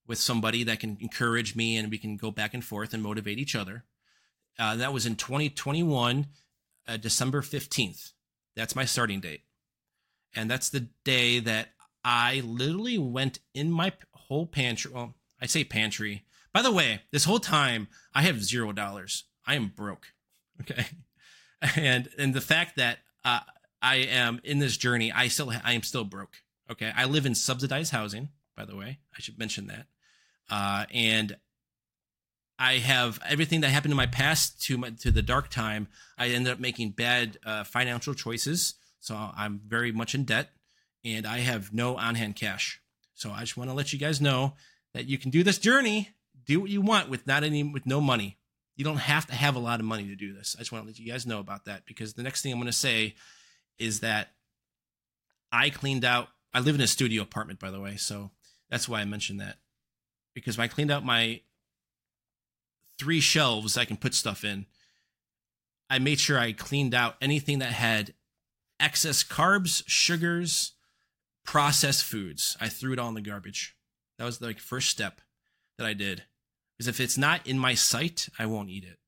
with 0.08 0.18
somebody 0.18 0.64
that 0.64 0.80
can 0.80 0.98
encourage 1.00 1.56
me 1.56 1.78
and 1.78 1.92
we 1.92 1.98
can 1.98 2.18
go 2.18 2.32
back 2.32 2.54
and 2.54 2.64
forth 2.64 2.94
and 2.94 3.04
motivate 3.04 3.38
each 3.38 3.56
other. 3.56 3.84
Uh, 4.58 4.76
that 4.76 4.94
was 4.94 5.06
in 5.06 5.16
2021, 5.16 6.28
uh, 6.88 6.98
December 6.98 7.42
15th. 7.42 8.12
That's 8.56 8.76
my 8.76 8.86
starting 8.86 9.20
date. 9.20 9.41
And 10.36 10.49
that's 10.49 10.70
the 10.70 10.88
day 11.04 11.39
that 11.39 11.70
I 12.04 12.41
literally 12.45 12.97
went 12.97 13.39
in 13.54 13.72
my 13.72 13.93
whole 14.14 14.45
pantry. 14.45 14.91
Well, 14.91 15.16
I 15.41 15.45
say 15.45 15.64
pantry. 15.64 16.24
By 16.54 16.62
the 16.62 16.72
way, 16.72 17.02
this 17.12 17.26
whole 17.26 17.39
time 17.39 17.88
I 18.14 18.24
have 18.24 18.43
zero 18.43 18.72
dollars. 18.72 19.26
I 19.45 19.56
am 19.56 19.68
broke. 19.76 20.08
Okay. 20.62 20.86
And 21.76 22.10
and 22.20 22.36
the 22.36 22.41
fact 22.41 22.76
that 22.78 22.99
uh, 23.26 23.39
I 23.82 23.95
am 23.95 24.41
in 24.43 24.60
this 24.60 24.78
journey, 24.78 25.12
I 25.12 25.28
still 25.28 25.52
I 25.64 25.74
am 25.74 25.82
still 25.82 26.04
broke. 26.04 26.38
Okay. 26.70 26.91
I 26.95 27.06
live 27.06 27.26
in 27.26 27.34
subsidized 27.34 27.91
housing, 27.91 28.30
by 28.56 28.66
the 28.66 28.76
way. 28.76 28.99
I 29.16 29.22
should 29.22 29.39
mention 29.39 29.68
that. 29.68 29.88
Uh, 30.52 30.86
and 30.93 31.38
I 32.62 32.74
have 32.78 33.20
everything 33.28 33.62
that 33.62 33.70
happened 33.70 33.91
in 33.91 33.97
my 33.97 34.05
past 34.05 34.62
to 34.66 34.78
my, 34.78 34.91
to 34.91 35.09
the 35.09 35.24
dark 35.24 35.49
time. 35.49 35.88
I 36.16 36.28
ended 36.28 36.53
up 36.53 36.59
making 36.59 36.91
bad 36.91 37.39
uh, 37.43 37.64
financial 37.64 38.14
choices, 38.14 38.76
so 38.99 39.16
I'm 39.16 39.59
very 39.66 39.91
much 39.91 40.14
in 40.14 40.26
debt, 40.26 40.51
and 41.03 41.26
I 41.26 41.39
have 41.39 41.74
no 41.74 41.97
on 41.97 42.14
hand 42.14 42.36
cash. 42.36 42.80
So 43.16 43.32
I 43.32 43.39
just 43.39 43.57
want 43.57 43.72
to 43.72 43.74
let 43.74 43.93
you 43.93 43.97
guys 43.97 44.22
know 44.22 44.53
that 44.93 45.07
you 45.07 45.18
can 45.18 45.32
do 45.32 45.41
this 45.41 45.57
journey, 45.57 46.09
do 46.45 46.59
what 46.59 46.70
you 46.70 46.82
want 46.82 47.09
with 47.09 47.26
not 47.26 47.43
any 47.43 47.64
with 47.64 47.88
no 47.88 47.99
money. 47.99 48.38
You 48.76 48.86
don't 48.86 48.97
have 48.97 49.26
to 49.26 49.34
have 49.34 49.55
a 49.55 49.59
lot 49.59 49.80
of 49.80 49.88
money 49.88 50.07
to 50.09 50.16
do 50.16 50.32
this. 50.32 50.55
I 50.55 50.62
just 50.62 50.72
want 50.72 50.84
to 50.84 50.88
let 50.88 50.99
you 50.99 51.12
guys 51.12 51.26
know 51.26 51.39
about 51.39 51.66
that 51.66 51.88
because 51.88 52.14
the 52.14 52.22
next 52.22 52.43
thing 52.43 52.51
I'm 52.51 52.59
going 52.59 52.68
to 52.68 52.72
say 52.74 53.16
is 53.80 54.01
that 54.01 54.34
I 55.51 55.72
cleaned 55.72 56.05
out. 56.05 56.28
I 56.53 56.59
live 56.59 56.76
in 56.76 56.82
a 56.82 56.88
studio 56.88 57.24
apartment, 57.24 57.59
by 57.59 57.72
the 57.72 57.82
way, 57.82 57.95
so 57.95 58.30
that's 58.70 58.88
why 58.88 59.01
I 59.01 59.05
mentioned 59.05 59.39
that 59.39 59.57
because 60.36 60.59
I 60.59 60.68
cleaned 60.68 60.91
out 60.91 61.03
my 61.03 61.41
three 63.02 63.20
shelves 63.20 63.78
I 63.78 63.86
can 63.86 63.97
put 63.97 64.14
stuff 64.14 64.43
in. 64.43 64.68
I 65.89 65.97
made 65.97 66.20
sure 66.20 66.38
I 66.38 66.52
cleaned 66.52 66.93
out 66.93 67.16
anything 67.20 67.58
that 67.58 67.72
had 67.72 68.14
excess 68.80 69.24
carbs, 69.24 69.82
sugars, 69.88 70.74
processed 71.43 72.04
foods. 72.04 72.56
I 72.62 72.70
threw 72.70 72.93
it 72.93 72.99
all 72.99 73.10
in 73.10 73.16
the 73.16 73.22
garbage. 73.22 73.76
That 74.20 74.26
was 74.26 74.38
the 74.38 74.45
like, 74.45 74.60
first 74.60 74.89
step 74.89 75.20
that 75.80 75.88
I 75.88 75.93
did. 75.93 76.26
Because 76.78 76.88
if 76.88 76.99
it's 76.99 77.18
not 77.18 77.47
in 77.47 77.58
my 77.58 77.74
sight, 77.74 78.30
I 78.38 78.45
won't 78.45 78.70
eat 78.70 78.84
it. 78.84 78.99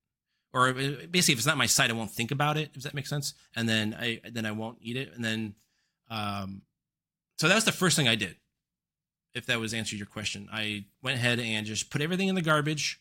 Or 0.52 0.70
uh, 0.70 0.72
basically, 1.08 1.34
if 1.34 1.38
it's 1.38 1.46
not 1.46 1.56
my 1.56 1.66
sight, 1.66 1.90
I 1.90 1.94
won't 1.94 2.10
think 2.10 2.32
about 2.32 2.56
it. 2.56 2.72
Does 2.72 2.82
that 2.82 2.94
make 2.94 3.06
sense? 3.06 3.34
And 3.54 3.68
then 3.68 3.96
I 3.98 4.20
then 4.28 4.44
I 4.44 4.52
won't 4.52 4.78
eat 4.80 4.96
it. 4.96 5.12
And 5.14 5.24
then, 5.24 5.54
um, 6.10 6.62
so 7.38 7.46
that 7.46 7.54
was 7.54 7.64
the 7.64 7.72
first 7.72 7.96
thing 7.96 8.08
I 8.08 8.16
did. 8.16 8.36
If 9.34 9.46
that 9.46 9.60
was 9.60 9.72
answered 9.72 9.98
your 9.98 10.06
question, 10.06 10.48
I 10.52 10.86
went 11.00 11.16
ahead 11.16 11.38
and 11.38 11.64
just 11.64 11.90
put 11.90 12.02
everything 12.02 12.26
in 12.26 12.34
the 12.34 12.42
garbage 12.42 13.00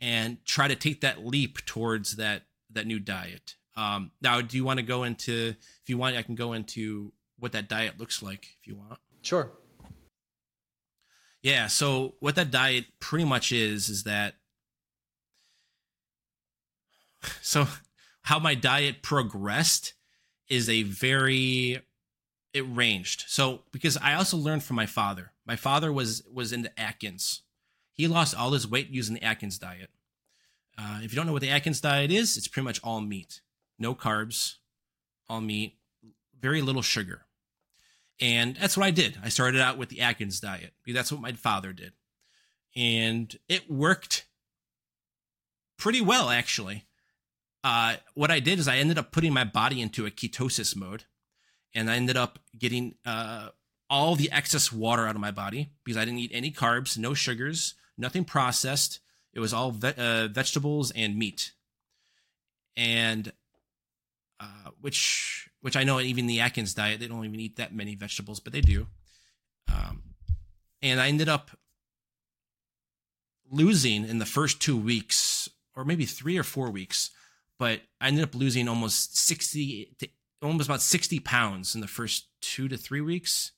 and 0.00 0.44
try 0.44 0.68
to 0.68 0.76
take 0.76 1.00
that 1.00 1.24
leap 1.24 1.64
towards 1.64 2.16
that 2.16 2.42
that 2.70 2.86
new 2.86 3.00
diet. 3.00 3.56
Um, 3.76 4.10
now, 4.20 4.40
do 4.40 4.56
you 4.56 4.64
want 4.64 4.78
to 4.78 4.84
go 4.84 5.04
into? 5.04 5.54
If 5.82 5.88
you 5.88 5.98
want, 5.98 6.16
I 6.16 6.22
can 6.22 6.34
go 6.34 6.52
into 6.52 7.12
what 7.38 7.52
that 7.52 7.68
diet 7.68 7.98
looks 7.98 8.22
like. 8.22 8.48
If 8.60 8.66
you 8.66 8.76
want, 8.76 8.98
sure. 9.22 9.52
Yeah. 11.42 11.68
So 11.68 12.14
what 12.20 12.34
that 12.34 12.50
diet 12.50 12.86
pretty 13.00 13.24
much 13.24 13.52
is 13.52 13.88
is 13.88 14.04
that 14.04 14.34
so 17.42 17.66
how 18.22 18.38
my 18.38 18.54
diet 18.54 19.02
progressed 19.02 19.94
is 20.48 20.68
a 20.68 20.82
very 20.82 21.80
it 22.52 22.62
ranged. 22.62 23.24
So 23.28 23.62
because 23.72 23.96
I 23.96 24.14
also 24.14 24.36
learned 24.36 24.64
from 24.64 24.76
my 24.76 24.86
father. 24.86 25.32
My 25.46 25.56
father 25.56 25.92
was 25.92 26.22
was 26.32 26.52
into 26.52 26.78
Atkins. 26.78 27.42
He 27.98 28.06
lost 28.06 28.36
all 28.36 28.52
his 28.52 28.66
weight 28.66 28.90
using 28.90 29.16
the 29.16 29.24
Atkins 29.24 29.58
diet. 29.58 29.90
Uh, 30.78 31.00
if 31.02 31.12
you 31.12 31.16
don't 31.16 31.26
know 31.26 31.32
what 31.32 31.42
the 31.42 31.50
Atkins 31.50 31.80
diet 31.80 32.12
is, 32.12 32.36
it's 32.36 32.46
pretty 32.46 32.64
much 32.64 32.80
all 32.84 33.00
meat, 33.00 33.40
no 33.76 33.92
carbs, 33.92 34.54
all 35.28 35.40
meat, 35.40 35.76
very 36.40 36.62
little 36.62 36.80
sugar. 36.80 37.26
And 38.20 38.54
that's 38.54 38.76
what 38.76 38.86
I 38.86 38.92
did. 38.92 39.18
I 39.22 39.28
started 39.28 39.60
out 39.60 39.78
with 39.78 39.88
the 39.88 40.00
Atkins 40.00 40.38
diet 40.38 40.74
because 40.84 40.96
that's 40.96 41.10
what 41.10 41.20
my 41.20 41.32
father 41.32 41.72
did. 41.72 41.92
And 42.76 43.36
it 43.48 43.68
worked 43.68 44.26
pretty 45.76 46.00
well, 46.00 46.30
actually. 46.30 46.84
Uh, 47.64 47.96
what 48.14 48.30
I 48.30 48.38
did 48.38 48.60
is 48.60 48.68
I 48.68 48.76
ended 48.76 48.98
up 48.98 49.10
putting 49.10 49.32
my 49.32 49.42
body 49.42 49.80
into 49.80 50.06
a 50.06 50.10
ketosis 50.12 50.76
mode 50.76 51.04
and 51.74 51.90
I 51.90 51.96
ended 51.96 52.16
up 52.16 52.38
getting 52.56 52.94
uh, 53.04 53.48
all 53.90 54.14
the 54.14 54.30
excess 54.30 54.72
water 54.72 55.08
out 55.08 55.16
of 55.16 55.20
my 55.20 55.32
body 55.32 55.72
because 55.82 55.96
I 55.96 56.04
didn't 56.04 56.20
eat 56.20 56.30
any 56.32 56.52
carbs, 56.52 56.96
no 56.96 57.12
sugars, 57.12 57.74
nothing 57.98 58.24
processed. 58.24 59.00
It 59.32 59.40
was 59.40 59.52
all 59.52 59.70
ve- 59.70 59.94
uh, 59.96 60.28
vegetables 60.28 60.90
and 60.92 61.16
meat, 61.16 61.52
and 62.76 63.32
uh, 64.40 64.70
which 64.80 65.48
which 65.60 65.76
I 65.76 65.84
know 65.84 66.00
even 66.00 66.26
the 66.26 66.40
Atkins 66.40 66.74
diet 66.74 67.00
they 67.00 67.08
don't 67.08 67.24
even 67.24 67.40
eat 67.40 67.56
that 67.56 67.74
many 67.74 67.94
vegetables, 67.94 68.40
but 68.40 68.52
they 68.52 68.60
do. 68.60 68.86
Um, 69.68 70.02
and 70.80 71.00
I 71.00 71.08
ended 71.08 71.28
up 71.28 71.50
losing 73.50 74.08
in 74.08 74.18
the 74.18 74.26
first 74.26 74.60
two 74.60 74.76
weeks, 74.76 75.48
or 75.74 75.84
maybe 75.84 76.04
three 76.04 76.38
or 76.38 76.42
four 76.42 76.70
weeks, 76.70 77.10
but 77.58 77.80
I 78.00 78.08
ended 78.08 78.24
up 78.24 78.34
losing 78.34 78.68
almost 78.68 79.18
sixty 79.18 79.94
to 79.98 80.08
almost 80.42 80.68
about 80.68 80.82
60 80.82 81.20
pounds 81.20 81.74
in 81.74 81.80
the 81.80 81.88
first 81.88 82.28
two 82.40 82.68
to 82.68 82.76
three 82.76 83.00
weeks. 83.00 83.52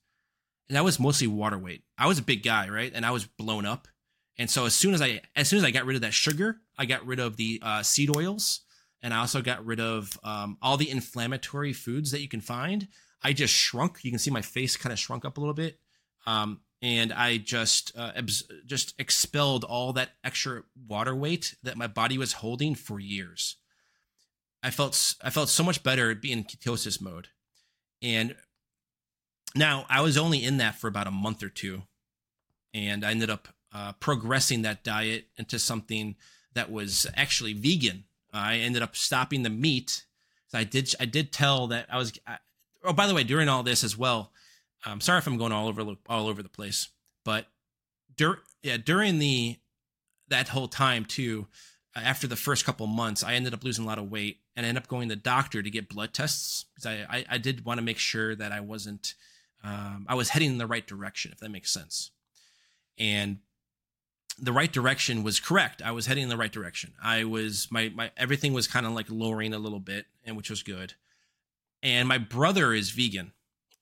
And 0.69 0.77
that 0.77 0.85
was 0.85 1.01
mostly 1.01 1.27
water 1.27 1.59
weight. 1.59 1.83
I 1.99 2.07
was 2.07 2.19
a 2.19 2.23
big 2.23 2.43
guy, 2.43 2.69
right? 2.69 2.93
And 2.95 3.05
I 3.05 3.11
was 3.11 3.27
blown 3.27 3.67
up. 3.67 3.89
And 4.41 4.49
so 4.49 4.65
as 4.65 4.75
soon 4.75 4.95
as 4.95 5.03
I 5.03 5.21
as 5.37 5.49
soon 5.49 5.59
as 5.59 5.65
I 5.65 5.71
got 5.71 5.85
rid 5.85 5.97
of 5.97 6.01
that 6.01 6.15
sugar, 6.15 6.63
I 6.79 6.87
got 6.87 7.05
rid 7.05 7.21
of 7.21 7.37
the 7.37 7.61
uh, 7.63 7.83
seed 7.83 8.17
oils, 8.17 8.63
and 9.03 9.13
I 9.13 9.19
also 9.19 9.43
got 9.43 9.67
rid 9.67 9.81
of 9.81 10.19
um, 10.25 10.57
all 10.63 10.79
the 10.79 10.89
inflammatory 10.89 11.75
foods 11.75 12.11
that 12.13 12.23
you 12.23 12.29
can 12.29 12.41
find. 12.41 12.89
I 13.23 13.35
just 13.35 13.53
shrunk. 13.53 13.99
You 14.03 14.11
can 14.11 14.19
see 14.19 14.31
my 14.31 14.41
face 14.41 14.79
kind 14.79 14.95
of 14.95 14.99
shrunk 14.99 15.27
up 15.27 15.37
a 15.37 15.41
little 15.41 15.53
bit, 15.53 15.79
um, 16.25 16.61
and 16.81 17.13
I 17.13 17.37
just 17.37 17.93
uh, 17.95 18.13
abs- 18.17 18.51
just 18.65 18.95
expelled 18.99 19.63
all 19.63 19.93
that 19.93 20.13
extra 20.25 20.63
water 20.89 21.15
weight 21.15 21.55
that 21.63 21.77
my 21.77 21.87
body 21.87 22.17
was 22.17 22.33
holding 22.33 22.75
for 22.75 22.99
years. 22.99 23.57
I 24.63 24.71
felt 24.71 25.17
I 25.23 25.29
felt 25.29 25.51
so 25.51 25.65
much 25.65 25.83
better 25.83 26.15
being 26.15 26.39
in 26.39 26.45
ketosis 26.45 26.99
mode, 26.99 27.29
and 28.01 28.35
now 29.55 29.85
I 29.91 30.01
was 30.01 30.17
only 30.17 30.43
in 30.43 30.57
that 30.57 30.77
for 30.77 30.89
about 30.89 31.09
a 31.09 31.11
month 31.11 31.43
or 31.43 31.51
two, 31.51 31.83
and 32.73 33.05
I 33.05 33.11
ended 33.11 33.29
up 33.29 33.49
uh, 33.73 33.93
progressing 33.95 34.63
that 34.63 34.85
diet 34.85 35.27
into 35.37 35.59
something 35.59 36.17
that 36.55 36.71
was 36.71 37.07
actually 37.15 37.53
vegan. 37.53 38.05
I 38.33 38.57
ended 38.57 38.83
up 38.83 38.97
stopping 38.97 39.43
the 39.43 39.51
meat. 39.51 40.05
I 40.53 40.65
did 40.65 40.95
I 40.99 41.05
did 41.05 41.33
tell 41.33 41.69
that 41.69 41.87
I 41.91 41.97
was. 41.97 42.13
I, 42.27 42.39
oh, 42.85 42.93
by 42.93 43.07
the 43.07 43.15
way, 43.15 43.25
during 43.25 43.49
all 43.49 43.63
this 43.63 43.85
as 43.85 43.97
well, 43.97 44.33
I'm 44.85 45.01
sorry 45.01 45.19
if 45.19 45.27
I'm 45.27 45.39
going 45.39 45.53
all 45.53 45.69
over 45.69 45.95
all 46.09 46.29
over 46.29 46.43
the 46.43 46.49
place, 46.49 46.89
but 47.25 47.47
dur- 48.17 48.43
yeah, 48.63 48.77
during 48.77 49.19
the 49.19 49.59
that 50.29 50.49
whole 50.49 50.69
time 50.69 51.05
too, 51.05 51.47
after 51.95 52.27
the 52.27 52.37
first 52.37 52.65
couple 52.65 52.87
months, 52.87 53.23
I 53.23 53.35
ended 53.35 53.55
up 53.55 53.65
losing 53.65 53.85
a 53.85 53.87
lot 53.87 53.99
of 53.99 54.11
weight 54.11 54.39
and 54.57 54.65
I 54.65 54.69
ended 54.69 54.83
up 54.83 54.89
going 54.89 55.09
to 55.09 55.15
the 55.15 55.21
doctor 55.21 55.63
to 55.63 55.71
get 55.71 55.89
blood 55.89 56.15
tests 56.15 56.65
because 56.75 56.87
I, 56.87 57.07
I, 57.09 57.25
I 57.31 57.39
did 57.39 57.65
want 57.65 57.79
to 57.79 57.85
make 57.85 57.99
sure 57.99 58.35
that 58.37 58.53
I 58.53 58.61
wasn't, 58.61 59.15
um, 59.65 60.07
I 60.09 60.15
was 60.15 60.31
heading 60.31 60.51
in 60.51 60.59
the 60.59 60.67
right 60.67 60.87
direction, 60.87 61.33
if 61.33 61.39
that 61.41 61.51
makes 61.51 61.73
sense. 61.73 62.11
And 62.99 63.39
the 64.41 64.53
right 64.53 64.73
direction 64.73 65.23
was 65.23 65.41
correct. 65.41 65.83
I 65.83 65.93
was 65.93 66.07
heading 66.07 66.25
in 66.25 66.29
the 66.29 66.37
right 66.37 66.53
direction. 66.53 66.93
I 67.03 67.25
was, 67.25 67.69
my, 67.71 67.91
my, 67.95 68.11
everything 68.17 68.53
was 68.53 68.67
kind 68.67 68.87
of 68.87 68.93
like 68.93 69.07
lowering 69.11 69.53
a 69.53 69.59
little 69.59 69.81
bit 69.81 70.07
and 70.25 70.37
which 70.37 70.51
was 70.51 70.63
good. 70.63 70.95
And 71.83 72.09
my 72.09 72.19
brother 72.19 72.73
is 72.73 72.91
vegan 72.91 73.33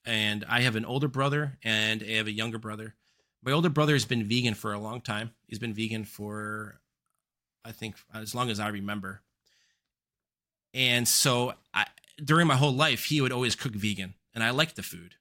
and 0.04 0.44
I 0.48 0.60
have 0.60 0.76
an 0.76 0.84
older 0.84 1.08
brother 1.08 1.58
and 1.62 2.02
I 2.02 2.12
have 2.12 2.26
a 2.26 2.32
younger 2.32 2.58
brother. 2.58 2.94
My 3.42 3.52
older 3.52 3.68
brother 3.68 3.92
has 3.92 4.04
been 4.04 4.28
vegan 4.28 4.54
for 4.54 4.72
a 4.72 4.78
long 4.78 5.00
time. 5.00 5.30
He's 5.46 5.58
been 5.58 5.74
vegan 5.74 6.04
for 6.04 6.80
I 7.64 7.72
think 7.72 7.96
as 8.14 8.34
long 8.34 8.50
as 8.50 8.58
I 8.58 8.68
remember. 8.68 9.22
And 10.74 11.06
so 11.06 11.54
I, 11.74 11.86
during 12.22 12.46
my 12.46 12.56
whole 12.56 12.72
life, 12.72 13.04
he 13.04 13.20
would 13.20 13.32
always 13.32 13.54
cook 13.54 13.72
vegan, 13.72 14.14
and 14.34 14.42
I 14.42 14.50
liked 14.50 14.76
the 14.76 14.82
food. 14.82 15.14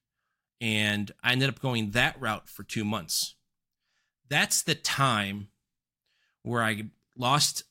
And 0.59 1.11
I 1.23 1.33
ended 1.33 1.49
up 1.49 1.59
going 1.59 1.91
that 1.91 2.19
route 2.19 2.49
for 2.49 2.63
two 2.63 2.83
months. 2.83 3.35
That's 4.29 4.63
the 4.63 4.75
time 4.75 5.47
where 6.43 6.63
I 6.63 6.83
lost, 7.17 7.63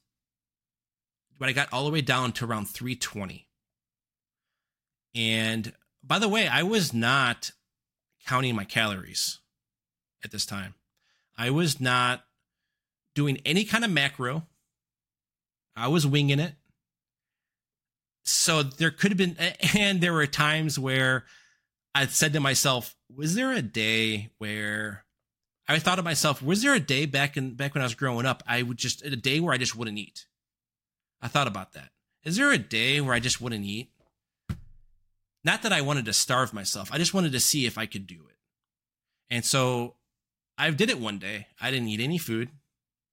but 1.38 1.48
I 1.48 1.52
got 1.52 1.72
all 1.72 1.84
the 1.84 1.90
way 1.90 2.00
down 2.00 2.32
to 2.32 2.44
around 2.44 2.68
320. 2.68 3.48
And 5.14 5.72
by 6.02 6.18
the 6.18 6.28
way, 6.28 6.46
I 6.46 6.62
was 6.62 6.92
not 6.92 7.50
counting 8.26 8.54
my 8.54 8.64
calories 8.64 9.38
at 10.24 10.30
this 10.30 10.46
time. 10.46 10.74
I 11.38 11.50
was 11.50 11.80
not 11.80 12.24
doing 13.14 13.38
any 13.44 13.64
kind 13.64 13.84
of 13.84 13.90
macro. 13.90 14.46
I 15.74 15.88
was 15.88 16.06
winging 16.06 16.38
it. 16.38 16.54
So 18.24 18.62
there 18.62 18.90
could 18.90 19.12
have 19.12 19.18
been, 19.18 19.36
and 19.76 20.00
there 20.00 20.12
were 20.12 20.26
times 20.26 20.78
where 20.78 21.24
I 21.94 22.06
said 22.06 22.34
to 22.34 22.40
myself, 22.40 22.94
was 23.14 23.34
there 23.34 23.52
a 23.52 23.62
day 23.62 24.30
where 24.38 25.05
I 25.68 25.78
thought 25.78 25.96
to 25.96 26.02
myself, 26.02 26.42
was 26.42 26.62
there 26.62 26.74
a 26.74 26.80
day 26.80 27.06
back 27.06 27.36
in 27.36 27.54
back 27.54 27.74
when 27.74 27.82
I 27.82 27.86
was 27.86 27.94
growing 27.94 28.26
up, 28.26 28.42
I 28.46 28.62
would 28.62 28.76
just 28.76 29.04
a 29.04 29.16
day 29.16 29.40
where 29.40 29.52
I 29.52 29.58
just 29.58 29.76
wouldn't 29.76 29.98
eat? 29.98 30.26
I 31.20 31.28
thought 31.28 31.48
about 31.48 31.72
that. 31.72 31.90
Is 32.24 32.36
there 32.36 32.52
a 32.52 32.58
day 32.58 33.00
where 33.00 33.14
I 33.14 33.20
just 33.20 33.40
wouldn't 33.40 33.64
eat? 33.64 33.90
Not 35.44 35.62
that 35.62 35.72
I 35.72 35.80
wanted 35.80 36.04
to 36.06 36.12
starve 36.12 36.52
myself. 36.52 36.90
I 36.92 36.98
just 36.98 37.14
wanted 37.14 37.32
to 37.32 37.40
see 37.40 37.66
if 37.66 37.78
I 37.78 37.86
could 37.86 38.06
do 38.06 38.26
it. 38.28 38.36
And 39.30 39.44
so 39.44 39.94
I 40.58 40.70
did 40.70 40.90
it 40.90 41.00
one 41.00 41.18
day. 41.18 41.46
I 41.60 41.70
didn't 41.70 41.88
eat 41.88 42.00
any 42.00 42.18
food 42.18 42.50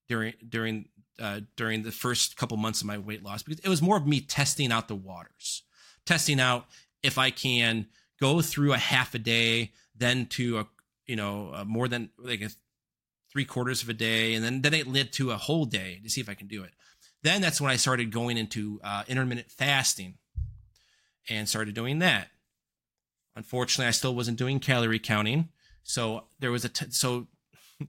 during 0.08 0.34
during 0.48 0.90
uh, 1.20 1.42
during 1.56 1.84
the 1.84 1.92
first 1.92 2.38
couple 2.38 2.58
months 2.58 2.82
of 2.82 2.88
my 2.88 2.98
weight 2.98 3.24
loss 3.24 3.44
because 3.44 3.60
it 3.60 3.70
was 3.70 3.82
more 3.82 3.98
of 3.98 4.08
me 4.08 4.20
testing 4.20 4.72
out 4.72 4.88
the 4.88 4.96
waters, 4.96 5.64
testing 6.06 6.40
out 6.40 6.66
if 7.02 7.18
I 7.18 7.30
can 7.30 7.88
go 8.20 8.42
through 8.42 8.74
a 8.74 8.78
half 8.78 9.14
a 9.14 9.20
day, 9.20 9.72
then 9.96 10.26
to 10.28 10.60
a 10.60 10.68
you 11.06 11.16
know 11.16 11.64
more 11.66 11.88
than 11.88 12.10
like 12.18 12.42
a 12.42 12.50
three 13.32 13.46
quarters 13.46 13.82
of 13.82 13.90
a 13.90 13.94
day, 13.94 14.36
and 14.36 14.44
then 14.44 14.62
then 14.62 14.74
it 14.74 14.88
led 14.88 15.12
to 15.14 15.32
a 15.32 15.38
whole 15.38 15.66
day 15.66 16.00
to 16.04 16.10
see 16.10 16.22
if 16.22 16.30
I 16.30 16.36
can 16.36 16.48
do 16.48 16.64
it. 16.64 16.72
Then 17.24 17.42
that's 17.42 17.60
when 17.60 17.72
I 17.72 17.78
started 17.78 18.12
going 18.12 18.38
into 18.38 18.80
uh, 18.84 19.04
intermittent 19.08 19.50
fasting 19.50 20.16
and 21.30 21.50
started 21.50 21.74
doing 21.74 22.00
that. 22.00 22.28
Unfortunately, 23.36 23.88
I 23.88 23.92
still 23.92 24.14
wasn't 24.14 24.38
doing 24.38 24.60
calorie 24.60 25.00
counting, 25.00 25.50
so 25.82 26.26
there 26.40 26.52
was 26.52 26.64
a 26.64 26.70
t- 26.70 26.92
so 26.92 27.28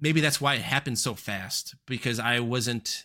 maybe 0.00 0.20
that's 0.20 0.40
why 0.40 0.54
it 0.54 0.62
happened 0.62 0.98
so 0.98 1.14
fast 1.14 1.76
because 1.86 2.18
I 2.18 2.40
wasn't 2.40 3.04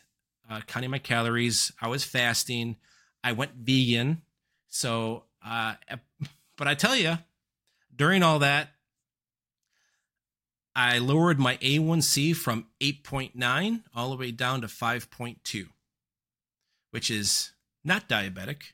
uh, 0.49 0.61
counting 0.65 0.91
my 0.91 0.99
calories. 0.99 1.71
I 1.79 1.87
was 1.87 2.03
fasting. 2.03 2.77
I 3.23 3.33
went 3.33 3.51
vegan. 3.55 4.21
So, 4.69 5.25
uh, 5.45 5.75
but 6.57 6.67
I 6.67 6.73
tell 6.73 6.95
you, 6.95 7.17
during 7.95 8.23
all 8.23 8.39
that, 8.39 8.69
I 10.75 10.97
lowered 10.97 11.39
my 11.39 11.55
A1C 11.57 12.35
from 12.35 12.67
8.9 12.81 13.83
all 13.95 14.09
the 14.09 14.17
way 14.17 14.31
down 14.31 14.61
to 14.61 14.67
5.2, 14.67 15.67
which 16.91 17.09
is 17.09 17.53
not 17.83 18.09
diabetic. 18.09 18.73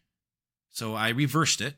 So 0.71 0.95
I 0.95 1.09
reversed 1.09 1.61
it. 1.61 1.75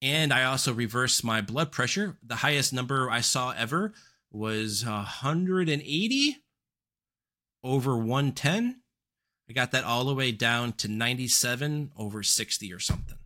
And 0.00 0.32
I 0.32 0.42
also 0.42 0.72
reversed 0.72 1.22
my 1.22 1.40
blood 1.40 1.70
pressure. 1.70 2.16
The 2.24 2.36
highest 2.36 2.72
number 2.72 3.08
I 3.08 3.20
saw 3.20 3.54
ever 3.56 3.92
was 4.32 4.84
180 4.84 6.36
over 7.62 7.96
110. 7.96 8.80
I 9.48 9.52
got 9.52 9.70
that 9.70 9.84
all 9.84 10.04
the 10.04 10.14
way 10.14 10.32
down 10.32 10.72
to 10.74 10.88
97 10.88 11.92
over 11.96 12.24
60 12.24 12.72
or 12.72 12.80
something. 12.80 13.18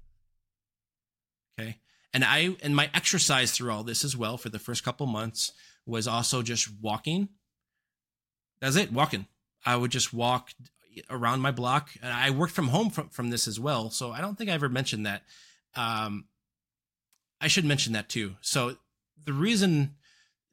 Okay. 1.59 1.79
And 2.13 2.25
I 2.25 2.57
and 2.63 2.77
my 2.77 2.91
exercise 2.93 3.53
through 3.53 3.71
all 3.71 3.83
this 3.83 4.05
as 4.05 4.15
well 4.15 4.37
for 4.37 4.51
the 4.51 4.59
first 4.59 4.85
couple 4.85 5.07
months 5.07 5.53
was 5.87 6.09
also 6.09 6.43
just 6.43 6.69
walking. 6.81 7.29
That's 8.61 8.77
it, 8.77 8.93
walking. 8.93 9.27
I 9.65 9.77
would 9.77 9.91
just 9.91 10.13
walk 10.13 10.51
around 11.11 11.41
my 11.41 11.51
block. 11.51 11.91
And 12.03 12.13
I 12.13 12.31
worked 12.31 12.53
from 12.53 12.69
home 12.69 12.91
from, 12.91 13.09
from 13.09 13.31
this 13.31 13.47
as 13.47 13.61
well. 13.61 13.91
So 13.91 14.13
I 14.13 14.21
don't 14.21 14.37
think 14.37 14.51
I 14.51 14.55
ever 14.55 14.69
mentioned 14.69 15.07
that. 15.07 15.23
Um, 15.75 16.27
I 17.41 17.49
should 17.49 17.65
mention 17.65 17.93
that 17.93 18.09
too. 18.09 18.37
So 18.41 18.77
the 19.25 19.33
reason 19.33 19.95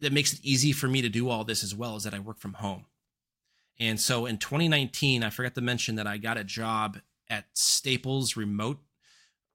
that 0.02 0.12
makes 0.12 0.34
it 0.34 0.40
easy 0.44 0.74
for 0.74 0.88
me 0.88 1.02
to 1.02 1.10
do 1.10 1.30
all 1.30 1.44
this 1.44 1.64
as 1.64 1.74
well 1.74 1.96
is 1.96 2.04
that 2.04 2.14
I 2.14 2.20
work 2.20 2.40
from 2.40 2.54
home. 2.54 2.86
And 3.80 4.00
so 4.00 4.26
in 4.26 4.38
2019, 4.38 5.24
I 5.24 5.30
forgot 5.30 5.56
to 5.56 5.62
mention 5.62 5.96
that 5.96 6.08
I 6.08 6.18
got 6.18 6.38
a 6.38 6.44
job 6.44 7.00
at 7.30 7.46
Staples 7.54 8.36
Remote 8.36 8.80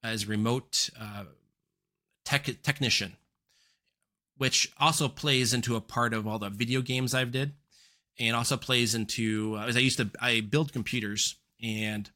as 0.03 0.27
remote 0.27 0.91
uh, 0.99 1.25
tech 2.25 2.49
technician, 2.63 3.17
which 4.39 4.73
also 4.79 5.09
plays 5.09 5.53
into 5.53 5.77
a 5.77 5.81
part 5.81 6.15
of 6.15 6.27
all 6.27 6.39
the 6.39 6.51
video 6.51 6.81
games 6.81 7.15
I've 7.15 7.33
did, 7.33 7.53
and 8.19 8.35
also 8.35 8.57
plays 8.57 8.95
into 8.95 9.57
uh, 9.59 9.67
as 9.67 9.77
I 9.77 9.81
used 9.81 9.99
to 9.99 10.11
I 10.21 10.41
build 10.41 10.73
computers 10.73 11.37
and 11.63 12.11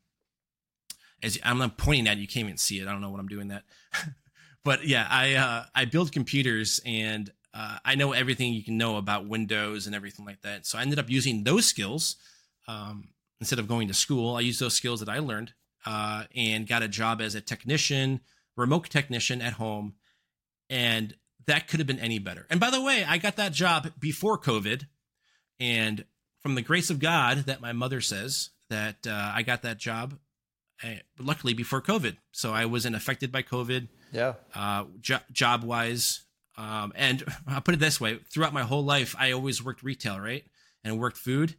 as 1.22 1.38
I'm 1.44 1.58
not 1.58 1.78
pointing 1.78 2.08
at 2.08 2.18
you, 2.18 2.26
can't 2.26 2.46
even 2.46 2.56
see 2.56 2.80
it. 2.80 2.88
I 2.88 2.92
don't 2.92 3.00
know 3.00 3.10
what 3.10 3.20
I'm 3.20 3.28
doing 3.28 3.48
that, 3.48 3.64
but 4.64 4.86
yeah, 4.86 5.06
I 5.08 5.34
uh, 5.34 5.64
I 5.74 5.84
build 5.84 6.12
computers 6.12 6.80
and 6.84 7.30
uh, 7.54 7.78
I 7.84 7.94
know 7.94 8.12
everything 8.12 8.52
you 8.54 8.64
can 8.64 8.78
know 8.78 8.96
about 8.96 9.28
Windows 9.28 9.86
and 9.86 9.94
everything 9.94 10.24
like 10.24 10.42
that. 10.42 10.66
So 10.66 10.78
I 10.78 10.82
ended 10.82 10.98
up 10.98 11.10
using 11.10 11.44
those 11.44 11.66
skills 11.66 12.16
um, 12.66 13.08
instead 13.40 13.58
of 13.58 13.68
going 13.68 13.88
to 13.88 13.94
school. 13.94 14.36
I 14.36 14.40
used 14.40 14.60
those 14.60 14.74
skills 14.74 15.00
that 15.00 15.08
I 15.08 15.18
learned 15.18 15.52
uh, 15.84 16.24
and 16.34 16.66
got 16.66 16.82
a 16.82 16.88
job 16.88 17.20
as 17.20 17.34
a 17.34 17.40
technician, 17.40 18.20
remote 18.56 18.88
technician 18.88 19.42
at 19.42 19.54
home, 19.54 19.94
and 20.70 21.14
that 21.46 21.68
could 21.68 21.80
have 21.80 21.86
been 21.86 21.98
any 21.98 22.18
better. 22.18 22.46
And 22.50 22.60
by 22.60 22.70
the 22.70 22.80
way, 22.80 23.04
I 23.06 23.18
got 23.18 23.36
that 23.36 23.52
job 23.52 23.92
before 23.98 24.38
COVID, 24.38 24.86
and 25.60 26.04
from 26.40 26.54
the 26.54 26.62
grace 26.62 26.90
of 26.90 26.98
God, 26.98 27.38
that 27.46 27.60
my 27.60 27.72
mother 27.72 28.00
says 28.00 28.50
that 28.68 29.06
uh, 29.06 29.32
I 29.34 29.42
got 29.42 29.62
that 29.62 29.78
job. 29.78 30.18
Uh, 30.84 30.94
luckily 31.16 31.54
before 31.54 31.80
COVID, 31.80 32.16
so 32.32 32.52
I 32.52 32.64
wasn't 32.64 32.96
affected 32.96 33.30
by 33.30 33.44
COVID. 33.44 33.86
Yeah. 34.10 34.32
Uh, 34.52 34.86
jo- 35.00 35.20
job 35.30 35.62
wise, 35.62 36.24
um, 36.56 36.92
and 36.96 37.22
I'll 37.46 37.60
put 37.60 37.74
it 37.74 37.80
this 37.80 38.00
way: 38.00 38.18
throughout 38.32 38.52
my 38.52 38.62
whole 38.64 38.84
life, 38.84 39.14
I 39.16 39.30
always 39.30 39.62
worked 39.62 39.84
retail, 39.84 40.18
right, 40.18 40.44
and 40.82 40.98
worked 40.98 41.18
food, 41.18 41.54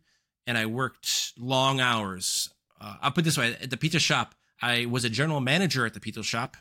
and 0.46 0.58
I 0.58 0.66
worked 0.66 1.34
long 1.38 1.80
hours. 1.80 2.50
Uh, 2.82 2.96
I'll 3.02 3.12
put 3.12 3.24
this 3.24 3.38
way: 3.38 3.56
at 3.62 3.70
the 3.70 3.78
pizza 3.78 4.00
shop, 4.00 4.36
I 4.62 4.88
was 4.88 5.06
a 5.06 5.10
general 5.10 5.40
manager 5.40 5.86
at 5.86 5.94
the 5.94 6.02
pizza 6.02 6.22
shop, 6.24 6.58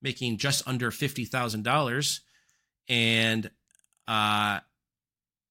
making 0.00 0.38
just 0.38 0.66
under 0.66 0.90
fifty 0.90 1.26
thousand 1.26 1.62
dollars, 1.62 2.22
and 2.88 3.50
uh, 4.08 4.60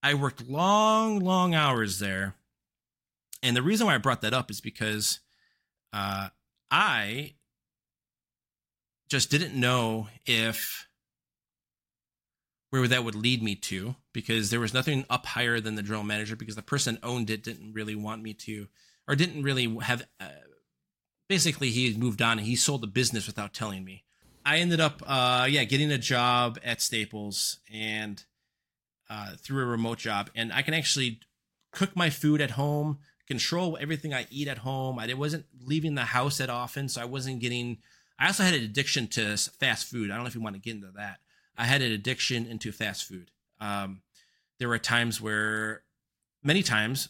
I 0.02 0.14
worked 0.14 0.48
long, 0.48 1.20
long 1.20 1.54
hours 1.54 1.98
there. 1.98 2.34
And 3.42 3.56
the 3.56 3.62
reason 3.62 3.86
why 3.86 3.94
I 3.94 3.98
brought 3.98 4.20
that 4.22 4.34
up 4.34 4.50
is 4.50 4.60
because 4.60 5.20
uh, 5.92 6.28
I 6.70 7.34
just 9.08 9.30
didn't 9.30 9.58
know 9.58 10.08
if 10.24 10.88
where 12.70 12.88
that 12.88 13.04
would 13.04 13.14
lead 13.14 13.42
me 13.42 13.54
to 13.54 13.96
because 14.14 14.48
there 14.48 14.60
was 14.60 14.72
nothing 14.72 15.04
up 15.10 15.26
higher 15.26 15.60
than 15.60 15.74
the 15.74 15.82
drill 15.82 16.02
manager 16.02 16.34
because 16.34 16.56
the 16.56 16.62
person 16.62 16.98
owned 17.02 17.28
it 17.28 17.42
didn't 17.42 17.74
really 17.74 17.94
want 17.94 18.22
me 18.22 18.32
to 18.32 18.66
or 19.06 19.14
didn't 19.14 19.42
really 19.42 19.76
have 19.82 20.06
uh, 20.18 20.28
basically 21.28 21.68
he 21.68 21.94
moved 21.94 22.22
on 22.22 22.38
and 22.38 22.46
he 22.46 22.56
sold 22.56 22.80
the 22.80 22.86
business 22.86 23.26
without 23.26 23.52
telling 23.52 23.84
me 23.84 24.04
i 24.44 24.58
ended 24.58 24.80
up 24.80 25.02
uh 25.06 25.46
yeah 25.48 25.64
getting 25.64 25.90
a 25.90 25.98
job 25.98 26.58
at 26.64 26.80
staples 26.80 27.58
and 27.72 28.24
uh 29.10 29.32
through 29.38 29.62
a 29.62 29.66
remote 29.66 29.98
job 29.98 30.30
and 30.34 30.52
i 30.52 30.62
can 30.62 30.74
actually 30.74 31.20
cook 31.70 31.94
my 31.96 32.10
food 32.10 32.40
at 32.40 32.52
home 32.52 32.98
control 33.26 33.78
everything 33.80 34.12
i 34.12 34.26
eat 34.30 34.48
at 34.48 34.58
home 34.58 34.98
i 34.98 35.12
wasn't 35.14 35.44
leaving 35.64 35.94
the 35.94 36.02
house 36.02 36.38
that 36.38 36.50
often 36.50 36.88
so 36.88 37.00
i 37.00 37.04
wasn't 37.04 37.40
getting 37.40 37.78
i 38.18 38.26
also 38.26 38.42
had 38.42 38.54
an 38.54 38.62
addiction 38.62 39.06
to 39.06 39.36
fast 39.36 39.86
food 39.86 40.10
i 40.10 40.14
don't 40.14 40.24
know 40.24 40.28
if 40.28 40.34
you 40.34 40.42
want 40.42 40.54
to 40.54 40.60
get 40.60 40.74
into 40.74 40.90
that 40.90 41.18
I 41.56 41.64
had 41.64 41.82
an 41.82 41.92
addiction 41.92 42.46
into 42.46 42.72
fast 42.72 43.04
food. 43.04 43.30
Um, 43.60 44.02
there 44.58 44.68
were 44.68 44.78
times 44.78 45.20
where, 45.20 45.82
many 46.42 46.62
times, 46.62 47.08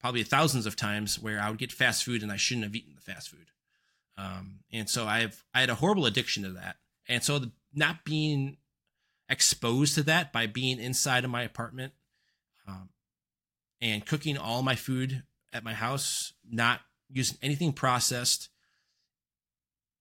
probably 0.00 0.22
thousands 0.22 0.66
of 0.66 0.76
times, 0.76 1.18
where 1.18 1.40
I 1.40 1.50
would 1.50 1.58
get 1.58 1.72
fast 1.72 2.04
food 2.04 2.22
and 2.22 2.32
I 2.32 2.36
shouldn't 2.36 2.64
have 2.64 2.74
eaten 2.74 2.94
the 2.94 3.00
fast 3.00 3.28
food. 3.28 3.46
Um, 4.16 4.60
and 4.72 4.88
so 4.88 5.06
I've 5.06 5.44
I 5.52 5.60
had 5.60 5.70
a 5.70 5.76
horrible 5.76 6.06
addiction 6.06 6.42
to 6.44 6.50
that. 6.50 6.76
And 7.08 7.22
so 7.22 7.38
the, 7.38 7.52
not 7.72 8.04
being 8.04 8.58
exposed 9.28 9.94
to 9.96 10.02
that 10.04 10.32
by 10.32 10.46
being 10.46 10.78
inside 10.78 11.24
of 11.24 11.30
my 11.30 11.42
apartment 11.42 11.92
um, 12.68 12.90
and 13.80 14.06
cooking 14.06 14.38
all 14.38 14.62
my 14.62 14.74
food 14.74 15.24
at 15.52 15.64
my 15.64 15.74
house, 15.74 16.32
not 16.48 16.80
using 17.10 17.38
anything 17.42 17.72
processed. 17.72 18.48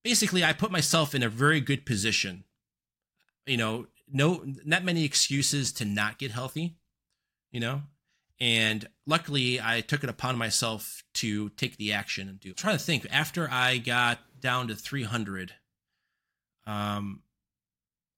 Basically, 0.03 0.43
I 0.43 0.53
put 0.53 0.71
myself 0.71 1.15
in 1.15 1.23
a 1.23 1.29
very 1.29 1.61
good 1.61 1.85
position 1.85 2.43
you 3.45 3.57
know, 3.57 3.87
no, 4.11 4.43
not 4.65 4.83
many 4.83 5.03
excuses 5.03 5.71
to 5.73 5.85
not 5.85 6.17
get 6.17 6.31
healthy, 6.31 6.77
you 7.51 7.59
know, 7.59 7.83
and 8.43 8.89
luckily 9.07 9.61
I 9.61 9.79
took 9.79 10.03
it 10.03 10.09
upon 10.09 10.37
myself 10.37 11.01
to 11.13 11.47
take 11.51 11.77
the 11.77 11.93
action 11.93 12.27
and 12.27 12.41
do. 12.41 12.49
I'm 12.49 12.55
trying 12.55 12.77
to 12.77 12.83
think 12.83 13.07
after 13.09 13.49
I 13.49 13.77
got 13.77 14.19
down 14.41 14.67
to 14.67 14.75
300, 14.75 15.53
um, 16.67 17.21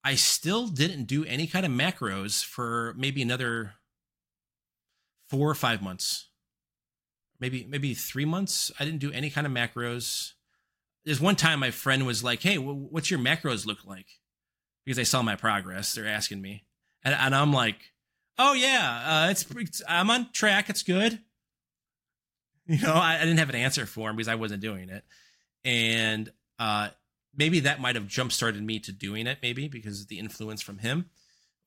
I 0.03 0.15
still 0.15 0.67
didn't 0.67 1.03
do 1.03 1.25
any 1.25 1.45
kind 1.45 1.63
of 1.63 1.71
macros 1.71 2.43
for 2.43 2.95
maybe 2.97 3.21
another 3.21 3.73
four 5.29 5.47
or 5.47 5.53
five 5.53 5.83
months, 5.83 6.29
maybe 7.39 7.63
maybe 7.69 7.93
three 7.93 8.25
months. 8.25 8.71
I 8.79 8.85
didn't 8.85 9.01
do 9.01 9.11
any 9.11 9.29
kind 9.29 9.45
of 9.45 9.53
macros. 9.53 10.31
There's 11.03 11.21
one 11.21 11.35
time 11.35 11.59
my 11.59 11.69
friend 11.69 12.03
was 12.03 12.23
like, 12.23 12.41
"Hey, 12.41 12.57
what's 12.57 13.11
your 13.11 13.19
macros 13.19 13.67
look 13.67 13.85
like?" 13.85 14.07
because 14.83 14.97
they 14.97 15.03
saw 15.03 15.21
my 15.21 15.35
progress. 15.35 15.93
They're 15.93 16.07
asking 16.07 16.41
me, 16.41 16.65
and, 17.03 17.13
and 17.13 17.35
I'm 17.35 17.53
like, 17.53 17.91
"Oh 18.37 18.53
yeah, 18.53 19.25
uh, 19.25 19.31
it's, 19.31 19.45
it's, 19.55 19.81
I'm 19.87 20.09
on 20.09 20.31
track. 20.31 20.69
It's 20.69 20.83
good." 20.83 21.19
You 22.67 22.81
know, 22.81 22.93
I, 22.93 23.17
I, 23.17 23.19
didn't 23.19 23.37
have 23.37 23.49
an 23.49 23.55
answer 23.55 23.85
for 23.85 24.09
him 24.09 24.15
because 24.15 24.27
I 24.27 24.33
wasn't 24.33 24.61
doing 24.61 24.89
it, 24.89 25.03
and 25.63 26.31
uh, 26.57 26.89
maybe 27.35 27.59
that 27.61 27.79
might 27.79 27.95
have 27.95 28.07
jump 28.07 28.31
started 28.31 28.63
me 28.63 28.79
to 28.79 28.91
doing 28.91 29.27
it. 29.27 29.37
Maybe 29.43 29.67
because 29.67 30.01
of 30.01 30.07
the 30.07 30.17
influence 30.17 30.63
from 30.63 30.79
him 30.79 31.11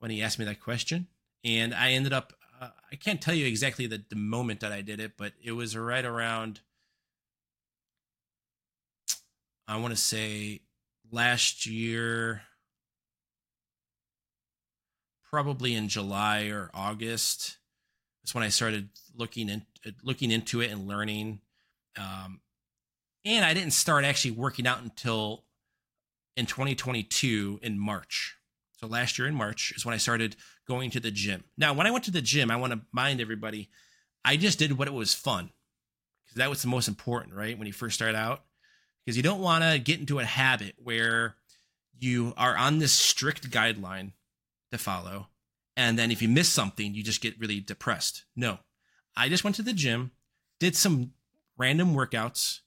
when 0.01 0.11
he 0.11 0.23
asked 0.23 0.41
me 0.41 0.45
that 0.47 0.61
question, 0.61 1.07
and 1.45 1.73
I 1.73 1.93
ended 1.93 2.13
up. 2.13 2.33
Uh, 2.61 2.71
I 2.91 2.97
can't 2.97 3.23
tell 3.23 3.35
you 3.35 3.47
exactly 3.47 3.87
the, 3.87 4.03
the 4.09 4.17
moment 4.17 4.59
that 4.61 4.73
I 4.73 4.83
did 4.83 4.99
it, 4.99 5.13
but 5.17 5.35
it 5.41 5.53
was 5.53 5.77
right 5.77 6.05
around. 6.05 6.61
I 9.69 9.77
want 9.77 9.95
to 9.95 10.01
say 10.01 10.63
last 11.13 11.67
year 11.67 12.43
probably 15.31 15.75
in 15.75 15.89
July 15.89 16.47
or 16.47 16.71
August. 16.75 17.59
That's 18.23 18.35
when 18.35 18.45
I 18.45 18.49
started 18.49 18.89
looking 19.17 19.49
in, 19.49 19.67
looking 20.03 20.31
into 20.31 20.61
it 20.61 20.71
and 20.71 20.87
learning. 20.87 21.41
Um, 21.97 22.41
and 23.25 23.45
I 23.45 23.55
didn't 23.55 23.73
start 23.73 24.05
actually 24.05 24.33
working 24.33 24.67
out 24.67 24.83
until 24.83 25.45
in 26.37 26.47
2022 26.47 27.61
in 27.63 27.79
March. 27.79 28.37
So 28.79 28.87
last 28.87 29.19
year 29.19 29.27
in 29.27 29.35
March 29.35 29.73
is 29.77 29.85
when 29.85 29.95
I 29.95 29.99
started 29.99 30.37
going 30.67 30.91
to 30.91 31.01
the 31.01 31.11
gym. 31.11 31.45
Now, 31.57 31.73
when 31.73 31.87
I 31.87 31.91
went 31.91 32.05
to 32.05 32.11
the 32.11 32.23
gym, 32.23 32.51
I 32.51 32.57
want 32.57 32.73
to 32.73 32.81
mind 32.93 33.21
everybody, 33.21 33.69
I 34.25 34.37
just 34.37 34.59
did 34.59 34.79
what 34.79 34.89
it 34.89 34.95
was 34.95 35.15
fun 35.15 35.51
because 36.25 36.37
that 36.37 36.51
was 36.51 36.63
the 36.63 36.69
most 36.69 36.87
important, 36.87 37.35
right? 37.35 37.59
When 37.59 37.67
you 37.67 37.73
first 37.73 37.97
start 37.97 38.15
out, 38.15 38.45
because 39.05 39.17
you 39.17 39.23
don't 39.23 39.41
want 39.41 39.65
to 39.65 39.79
get 39.79 39.99
into 39.99 40.21
a 40.21 40.25
habit 40.25 40.75
where 40.83 41.35
you 41.99 42.35
are 42.37 42.57
on 42.57 42.79
this 42.79 42.93
strict 42.93 43.51
guideline 43.51 44.13
to 44.73 44.79
follow. 44.79 45.29
And 45.77 45.99
then 45.99 46.11
if 46.11 46.21
you 46.21 46.29
miss 46.29 46.49
something, 46.49 46.95
you 46.95 47.03
just 47.03 47.21
get 47.21 47.39
really 47.39 47.61
depressed. 47.61 48.25
No, 48.35 48.59
I 49.17 49.29
just 49.29 49.45
went 49.45 49.57
to 49.57 49.63
the 49.63 49.73
gym, 49.73 50.11
did 50.59 50.77
some 50.77 51.13
random 51.57 51.95
workouts, 51.95 52.61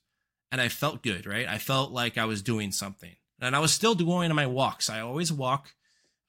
and 0.50 0.60
I 0.60 0.68
felt 0.68 1.02
good, 1.02 1.26
right? 1.26 1.46
I 1.46 1.58
felt 1.58 1.92
like 1.92 2.16
I 2.16 2.24
was 2.24 2.42
doing 2.42 2.72
something. 2.72 3.16
And 3.40 3.56
I 3.56 3.58
was 3.58 3.72
still 3.72 3.94
doing 3.94 4.32
my 4.34 4.46
walks. 4.46 4.88
I 4.88 5.00
always 5.00 5.32
walk. 5.32 5.74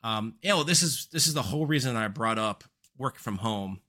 Um, 0.01 0.35
you 0.41 0.49
know, 0.49 0.63
this 0.63 0.81
is 0.81 1.07
this 1.11 1.27
is 1.27 1.33
the 1.33 1.43
whole 1.43 1.65
reason 1.65 1.95
I 1.95 2.07
brought 2.07 2.39
up 2.39 2.63
work 2.97 3.17
from 3.17 3.37
home 3.37 3.81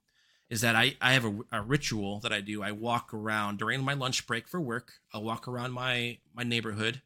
is 0.51 0.61
that 0.61 0.77
I, 0.77 0.95
I 1.01 1.15
have 1.15 1.25
a, 1.25 1.41
a, 1.51 1.63
ritual 1.63 2.21
that 2.21 2.33
I 2.33 2.41
do. 2.41 2.63
I 2.63 2.73
walk 2.73 3.13
around 3.13 3.59
during 3.59 3.83
my 3.83 3.95
lunch 3.95 4.27
break 4.27 4.47
for 4.47 4.61
work. 4.61 4.93
I'll 5.13 5.25
walk 5.25 5.49
around 5.49 5.73
my 5.73 6.19
my 6.35 6.43
neighborhood. 6.43 7.03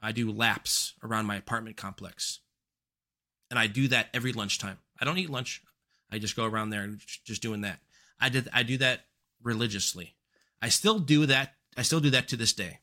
I 0.00 0.12
do 0.12 0.30
laps 0.30 0.94
around 1.02 1.26
my 1.26 1.36
apartment 1.36 1.76
complex 1.76 2.40
and 3.52 3.58
I 3.58 3.66
do 3.66 3.86
that 3.88 4.08
every 4.14 4.32
lunchtime. 4.32 4.78
I 4.98 5.04
don't 5.04 5.18
eat 5.18 5.28
lunch. 5.28 5.62
I 6.10 6.18
just 6.18 6.34
go 6.34 6.46
around 6.46 6.70
there 6.70 6.80
and 6.80 6.98
just 7.22 7.42
doing 7.42 7.60
that. 7.60 7.80
I 8.18 8.30
did 8.30 8.48
I 8.50 8.62
do 8.62 8.78
that 8.78 9.00
religiously. 9.42 10.14
I 10.62 10.70
still 10.70 10.98
do 10.98 11.26
that. 11.26 11.52
I 11.76 11.82
still 11.82 12.00
do 12.00 12.08
that 12.10 12.28
to 12.28 12.36
this 12.38 12.54
day. 12.54 12.78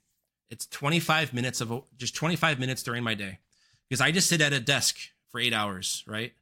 It's 0.52 0.68
25 0.68 1.34
minutes 1.34 1.60
of 1.60 1.84
just 1.98 2.16
25 2.16 2.60
minutes 2.60 2.84
during 2.84 3.04
my 3.04 3.16
day 3.16 3.40
because 3.88 4.00
I 4.00 4.12
just 4.12 4.30
sit 4.30 4.42
at 4.42 4.54
a 4.54 4.60
desk 4.60 4.96
for 5.32 5.40
8 5.40 5.54
hours, 5.54 6.04
right? 6.06 6.34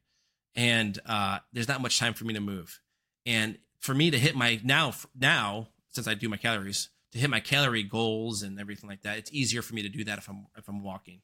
And 0.54 0.98
uh, 1.06 1.38
there's 1.54 1.68
not 1.68 1.80
much 1.80 1.98
time 1.98 2.12
for 2.12 2.26
me 2.26 2.34
to 2.34 2.40
move. 2.40 2.80
And 3.24 3.56
for 3.80 3.94
me 3.94 4.10
to 4.10 4.18
hit 4.18 4.36
my 4.36 4.60
now 4.62 4.92
now 5.18 5.68
since 5.88 6.06
I 6.06 6.12
do 6.12 6.28
my 6.28 6.36
calories 6.36 6.90
to 7.12 7.18
hit 7.18 7.30
my 7.30 7.40
calorie 7.40 7.82
goals 7.82 8.42
and 8.42 8.60
everything 8.60 8.90
like 8.90 9.02
that, 9.02 9.16
it's 9.16 9.32
easier 9.32 9.62
for 9.62 9.74
me 9.74 9.80
to 9.82 9.88
do 9.88 10.04
that 10.04 10.18
if 10.18 10.28
I'm 10.28 10.48
if 10.58 10.68
I'm 10.68 10.82
walking. 10.82 11.22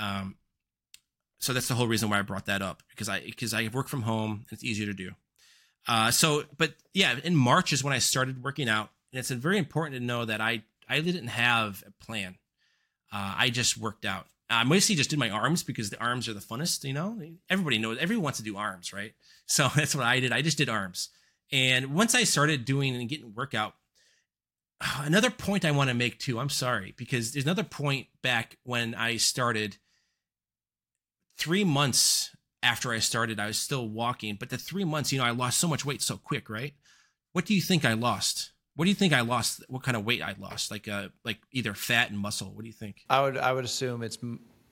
Um, 0.00 0.34
so 1.42 1.52
that's 1.52 1.66
the 1.66 1.74
whole 1.74 1.88
reason 1.88 2.08
why 2.08 2.20
I 2.20 2.22
brought 2.22 2.46
that 2.46 2.62
up 2.62 2.84
because 2.90 3.08
I 3.08 3.20
because 3.20 3.52
I 3.52 3.68
work 3.72 3.88
from 3.88 4.02
home. 4.02 4.46
It's 4.52 4.62
easier 4.62 4.86
to 4.86 4.94
do. 4.94 5.10
Uh, 5.88 6.12
so, 6.12 6.44
but 6.56 6.74
yeah, 6.94 7.16
in 7.24 7.34
March 7.34 7.72
is 7.72 7.82
when 7.82 7.92
I 7.92 7.98
started 7.98 8.44
working 8.44 8.68
out, 8.68 8.90
and 9.12 9.18
it's 9.18 9.30
very 9.30 9.58
important 9.58 9.96
to 9.96 10.00
know 10.00 10.24
that 10.24 10.40
I 10.40 10.62
I 10.88 11.00
didn't 11.00 11.26
have 11.26 11.82
a 11.84 12.04
plan. 12.04 12.36
Uh, 13.12 13.34
I 13.36 13.50
just 13.50 13.76
worked 13.76 14.04
out. 14.04 14.26
I 14.48 14.62
mostly 14.62 14.94
just 14.94 15.10
did 15.10 15.18
my 15.18 15.30
arms 15.30 15.64
because 15.64 15.90
the 15.90 16.00
arms 16.00 16.28
are 16.28 16.32
the 16.32 16.40
funnest. 16.40 16.84
You 16.84 16.92
know, 16.92 17.20
everybody 17.50 17.78
knows 17.78 17.98
everyone 17.98 18.22
wants 18.22 18.38
to 18.38 18.44
do 18.44 18.56
arms, 18.56 18.92
right? 18.92 19.12
So 19.46 19.68
that's 19.74 19.94
what 19.94 20.06
I 20.06 20.20
did. 20.20 20.32
I 20.32 20.40
just 20.40 20.56
did 20.56 20.70
arms. 20.70 21.10
And 21.50 21.92
once 21.92 22.14
I 22.14 22.22
started 22.24 22.64
doing 22.64 22.96
and 22.96 23.08
getting 23.08 23.34
workout, 23.34 23.74
another 24.98 25.30
point 25.30 25.64
I 25.64 25.72
want 25.72 25.90
to 25.90 25.94
make 25.94 26.20
too. 26.20 26.38
I'm 26.38 26.48
sorry 26.48 26.94
because 26.96 27.32
there's 27.32 27.44
another 27.44 27.64
point 27.64 28.06
back 28.22 28.58
when 28.62 28.94
I 28.94 29.16
started. 29.16 29.76
Three 31.36 31.64
months 31.64 32.30
after 32.62 32.92
I 32.92 32.98
started, 32.98 33.40
I 33.40 33.46
was 33.46 33.58
still 33.58 33.88
walking, 33.88 34.36
but 34.38 34.50
the 34.50 34.58
three 34.58 34.84
months, 34.84 35.12
you 35.12 35.18
know, 35.18 35.24
I 35.24 35.30
lost 35.30 35.58
so 35.58 35.68
much 35.68 35.84
weight 35.84 36.02
so 36.02 36.16
quick, 36.16 36.48
right? 36.48 36.74
What 37.32 37.44
do 37.44 37.54
you 37.54 37.60
think 37.60 37.84
I 37.84 37.94
lost? 37.94 38.52
What 38.76 38.84
do 38.84 38.90
you 38.90 38.94
think 38.94 39.12
I 39.12 39.20
lost? 39.20 39.62
What 39.68 39.82
kind 39.82 39.96
of 39.96 40.04
weight 40.04 40.22
I 40.22 40.34
lost? 40.38 40.70
Like, 40.70 40.88
uh, 40.88 41.08
like 41.24 41.38
either 41.50 41.74
fat 41.74 42.10
and 42.10 42.18
muscle. 42.18 42.52
What 42.54 42.62
do 42.62 42.68
you 42.68 42.72
think? 42.72 43.04
I 43.10 43.22
would, 43.22 43.36
I 43.36 43.52
would 43.52 43.64
assume 43.64 44.02
it's 44.02 44.18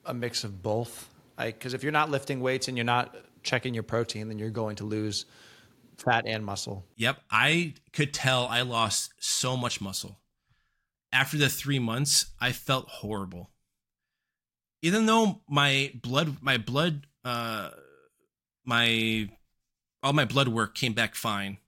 a 0.04 0.14
mix 0.14 0.44
of 0.44 0.62
both. 0.62 1.08
Because 1.36 1.74
if 1.74 1.82
you're 1.82 1.92
not 1.92 2.10
lifting 2.10 2.40
weights 2.40 2.68
and 2.68 2.76
you're 2.76 2.84
not 2.84 3.16
checking 3.42 3.72
your 3.72 3.82
protein, 3.82 4.28
then 4.28 4.38
you're 4.38 4.50
going 4.50 4.76
to 4.76 4.84
lose 4.84 5.24
fat 5.96 6.24
and 6.26 6.44
muscle. 6.44 6.84
Yep, 6.96 7.18
I 7.30 7.74
could 7.92 8.12
tell 8.12 8.46
I 8.46 8.62
lost 8.62 9.14
so 9.18 9.56
much 9.56 9.80
muscle. 9.80 10.20
After 11.12 11.38
the 11.38 11.48
three 11.48 11.78
months, 11.78 12.26
I 12.40 12.52
felt 12.52 12.88
horrible. 12.88 13.50
Even 14.82 15.06
though 15.06 15.42
my 15.48 15.92
blood, 15.94 16.38
my 16.40 16.56
blood, 16.56 17.06
uh, 17.24 17.70
my 18.64 19.28
all 20.02 20.12
my 20.12 20.24
blood 20.24 20.48
work 20.48 20.74
came 20.74 20.94
back 20.94 21.14
fine, 21.14 21.58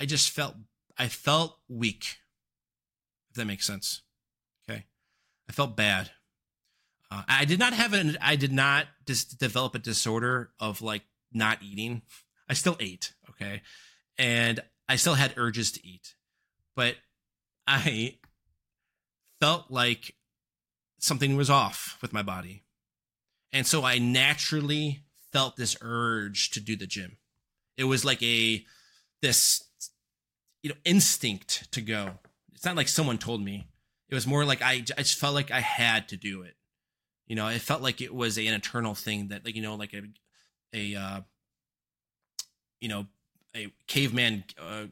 I 0.00 0.06
just 0.06 0.30
felt 0.30 0.54
I 0.96 1.08
felt 1.08 1.58
weak. 1.68 2.18
If 3.30 3.36
that 3.36 3.46
makes 3.46 3.66
sense. 3.66 4.02
Okay, 4.68 4.86
I 5.48 5.52
felt 5.52 5.76
bad. 5.76 6.10
Uh, 7.10 7.22
I 7.28 7.44
did 7.44 7.58
not 7.58 7.72
have 7.72 7.92
an. 7.92 8.16
I 8.20 8.36
did 8.36 8.52
not 8.52 8.86
just 9.06 9.38
develop 9.38 9.74
a 9.74 9.78
disorder 9.78 10.50
of 10.58 10.82
like 10.82 11.02
not 11.32 11.62
eating. 11.62 12.02
I 12.48 12.54
still 12.54 12.76
ate, 12.80 13.12
okay, 13.30 13.62
and 14.16 14.60
I 14.88 14.96
still 14.96 15.14
had 15.14 15.34
urges 15.36 15.72
to 15.72 15.86
eat, 15.86 16.14
but 16.74 16.96
I 17.66 18.18
felt 19.40 19.70
like 19.70 20.14
something 21.06 21.36
was 21.36 21.48
off 21.48 21.98
with 22.02 22.12
my 22.12 22.22
body, 22.22 22.64
and 23.52 23.66
so 23.66 23.84
I 23.84 23.98
naturally 23.98 25.04
felt 25.32 25.56
this 25.56 25.76
urge 25.80 26.50
to 26.50 26.60
do 26.60 26.76
the 26.76 26.86
gym. 26.86 27.18
It 27.76 27.84
was 27.84 28.04
like 28.04 28.22
a 28.22 28.64
this 29.22 29.62
you 30.62 30.70
know 30.70 30.76
instinct 30.84 31.70
to 31.72 31.80
go. 31.80 32.18
It's 32.54 32.64
not 32.64 32.76
like 32.76 32.88
someone 32.88 33.18
told 33.18 33.42
me. 33.42 33.68
It 34.08 34.14
was 34.14 34.26
more 34.26 34.44
like 34.44 34.62
I, 34.62 34.84
I 34.96 35.02
just 35.02 35.18
felt 35.18 35.34
like 35.34 35.50
I 35.50 35.60
had 35.60 36.08
to 36.08 36.16
do 36.16 36.42
it. 36.42 36.54
You 37.26 37.36
know, 37.36 37.48
it 37.48 37.60
felt 37.60 37.82
like 37.82 38.00
it 38.00 38.14
was 38.14 38.38
an 38.38 38.46
eternal 38.46 38.94
thing 38.94 39.28
that, 39.28 39.44
like, 39.44 39.56
you 39.56 39.62
know, 39.62 39.74
like 39.74 39.92
a, 39.92 40.02
a, 40.72 40.94
uh, 40.94 41.20
you 42.80 42.88
know, 42.88 43.06
a 43.54 43.72
caveman 43.88 44.44
uh, 44.60 44.84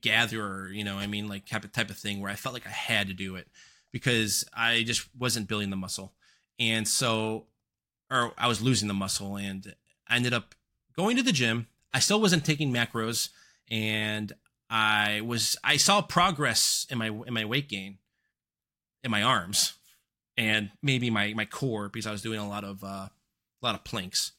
gatherer. 0.00 0.70
You 0.72 0.82
know, 0.82 0.98
I 0.98 1.06
mean, 1.06 1.28
like 1.28 1.46
type 1.46 1.64
of 1.64 1.72
type 1.72 1.90
of 1.90 1.96
thing 1.96 2.20
where 2.20 2.30
I 2.30 2.34
felt 2.34 2.52
like 2.52 2.66
I 2.66 2.70
had 2.70 3.06
to 3.08 3.14
do 3.14 3.36
it 3.36 3.48
because 3.92 4.44
I 4.54 4.82
just 4.82 5.08
wasn't 5.16 5.48
building 5.48 5.70
the 5.70 5.76
muscle, 5.76 6.14
and 6.58 6.86
so, 6.88 7.46
or 8.10 8.32
I 8.36 8.48
was 8.48 8.62
losing 8.62 8.88
the 8.88 8.94
muscle, 8.94 9.36
and 9.36 9.74
I 10.08 10.16
ended 10.16 10.32
up 10.32 10.54
going 10.96 11.16
to 11.16 11.22
the 11.22 11.32
gym. 11.32 11.68
I 11.94 12.00
still 12.00 12.20
wasn't 12.20 12.44
taking 12.44 12.72
macros, 12.72 13.28
and 13.70 14.32
I 14.70 15.20
was 15.20 15.56
I 15.62 15.76
saw 15.76 16.00
progress 16.02 16.86
in 16.90 16.98
my 16.98 17.08
in 17.08 17.34
my 17.34 17.44
weight 17.44 17.68
gain 17.68 17.98
in 19.04 19.10
my 19.10 19.22
arms 19.22 19.74
and 20.36 20.70
maybe 20.82 21.10
my 21.10 21.34
my 21.34 21.44
core 21.44 21.88
because 21.88 22.06
I 22.06 22.12
was 22.12 22.22
doing 22.22 22.38
a 22.38 22.48
lot 22.48 22.64
of 22.64 22.82
uh, 22.82 23.08
a 23.08 23.10
lot 23.62 23.74
of 23.74 23.84
planks, 23.84 24.32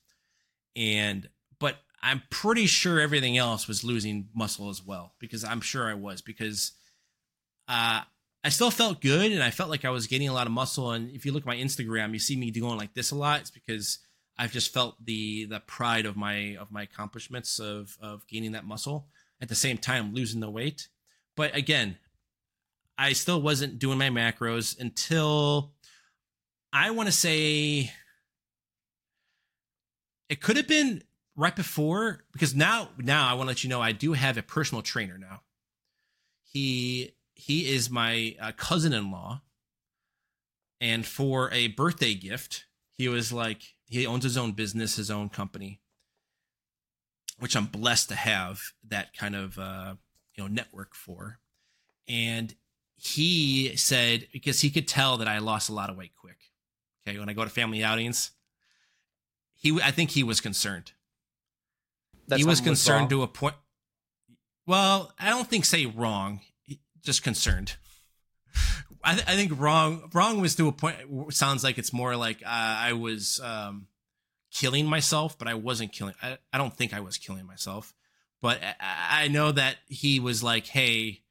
and 0.76 1.30
but 1.60 1.78
I'm 2.02 2.24
pretty 2.30 2.66
sure 2.66 3.00
everything 3.00 3.38
else 3.38 3.68
was 3.68 3.84
losing 3.84 4.30
muscle 4.34 4.70
as 4.70 4.84
well 4.84 5.14
because 5.20 5.44
I'm 5.44 5.62
sure 5.62 5.90
I 5.90 5.94
was 5.94 6.22
because 6.22 6.72
uh, 7.68 8.02
I 8.44 8.50
still 8.50 8.72
felt 8.72 9.02
good 9.02 9.32
and 9.32 9.42
I 9.42 9.52
felt 9.52 9.70
like 9.70 9.86
I 9.86 9.90
was 9.90 10.08
gaining 10.08 10.28
a 10.28 10.34
lot 10.34 10.48
of 10.48 10.54
muscle. 10.54 10.92
And 10.92 11.10
if 11.12 11.26
you 11.26 11.32
look 11.32 11.44
at 11.44 11.48
my 11.48 11.56
Instagram, 11.56 12.12
you 12.12 12.20
see 12.20 12.36
me 12.36 12.52
going 12.52 12.78
like 12.78 12.94
this 12.94 13.12
a 13.12 13.16
lot. 13.16 13.42
It's 13.42 13.52
because 13.52 14.00
I've 14.38 14.52
just 14.52 14.74
felt 14.74 15.04
the 15.04 15.46
the 15.46 15.62
pride 15.62 16.06
of 16.06 16.18
my 16.18 16.58
of 16.58 16.72
my 16.72 16.84
accomplishments 16.84 17.60
of 17.60 17.98
of 18.02 18.28
gaining 18.28 18.52
that 18.54 18.66
muscle 18.66 19.08
at 19.42 19.50
the 19.50 19.56
same 19.56 19.78
time 19.78 20.14
losing 20.14 20.42
the 20.42 20.50
weight. 20.50 20.90
But 21.36 21.56
again, 21.56 21.98
I 22.98 23.14
still 23.14 23.42
wasn't 23.42 23.80
doing 23.80 23.98
my 23.98 24.10
macros 24.10 24.80
until 24.80 25.72
I 26.74 26.92
want 26.92 27.08
to 27.08 27.14
say 27.14 27.92
it 30.30 30.42
could 30.42 30.58
have 30.58 30.68
been 30.68 31.04
right 31.36 31.56
before 31.56 32.24
because 32.34 32.54
now 32.54 32.90
now 32.98 33.30
I 33.30 33.34
want 33.36 33.48
to 33.48 33.52
let 33.52 33.64
you 33.64 33.70
know 33.70 33.82
I 33.82 33.94
do 33.94 34.14
have 34.14 34.38
a 34.38 34.44
personal 34.44 34.82
trainer 34.82 35.18
now. 35.18 35.42
He 36.44 37.16
he 37.46 37.74
is 37.74 37.90
my 37.90 38.36
uh, 38.40 38.52
cousin-in-law 38.56 39.42
and 40.80 41.06
for 41.06 41.52
a 41.52 41.68
birthday 41.68 42.14
gift, 42.14 42.66
he 42.92 43.08
was 43.08 43.32
like 43.32 43.62
he 43.88 44.06
owns 44.06 44.24
his 44.24 44.38
own 44.38 44.52
business, 44.52 44.96
his 44.96 45.10
own 45.10 45.30
company, 45.30 45.82
which 47.40 47.56
I'm 47.56 47.66
blessed 47.66 48.10
to 48.10 48.16
have 48.16 48.62
that 48.88 49.16
kind 49.16 49.36
of 49.36 49.58
uh, 49.58 49.96
you 50.36 50.44
know 50.44 50.48
network 50.48 50.96
for. 50.96 51.40
And 52.08 52.54
he 52.96 53.76
said 53.76 54.28
because 54.34 54.62
he 54.62 54.70
could 54.70 54.88
tell 54.88 55.18
that 55.18 55.28
I 55.28 55.40
lost 55.40 55.70
a 55.70 55.74
lot 55.74 55.90
of 55.90 55.98
weight 55.98 56.12
quick 56.16 56.38
Okay, 57.06 57.20
when 57.20 57.30
I 57.30 57.34
go 57.34 57.44
to 57.44 57.50
family 57.50 57.84
outings, 57.84 58.32
he 59.54 59.80
I 59.82 59.92
think 59.92 60.12
he 60.12 60.24
was 60.24 60.42
concerned. 60.42 60.94
That 62.28 62.40
he 62.40 62.46
was 62.46 62.62
concerned 62.62 63.12
was 63.12 63.18
to 63.18 63.24
a 63.24 63.28
point. 63.28 63.56
Well, 64.66 65.14
I 65.20 65.30
don't 65.30 65.48
think 65.48 65.66
say 65.66 65.86
wrong, 65.86 66.40
just 67.04 67.24
concerned. 67.24 67.76
I, 69.04 69.16
th- 69.16 69.28
I 69.28 69.36
think 69.36 69.60
wrong 69.60 70.10
wrong 70.14 70.40
was 70.40 70.56
to 70.56 70.68
a 70.68 70.72
point. 70.72 70.98
Sounds 71.30 71.64
like 71.64 71.78
it's 71.78 71.92
more 71.92 72.16
like 72.16 72.42
uh, 72.44 72.48
I 72.48 72.94
was 72.94 73.40
um, 73.44 73.88
killing 74.52 74.86
myself, 74.86 75.38
but 75.38 75.48
I 75.48 75.56
wasn't 75.56 75.92
killing. 75.92 76.16
I, 76.22 76.38
I 76.52 76.58
don't 76.58 76.76
think 76.76 76.94
I 76.94 77.02
was 77.02 77.18
killing 77.18 77.46
myself, 77.46 77.94
but 78.42 78.60
I, 78.80 79.24
I 79.24 79.28
know 79.28 79.52
that 79.52 79.78
he 79.88 80.20
was 80.20 80.42
like, 80.42 80.68
"Hey, 80.68 81.24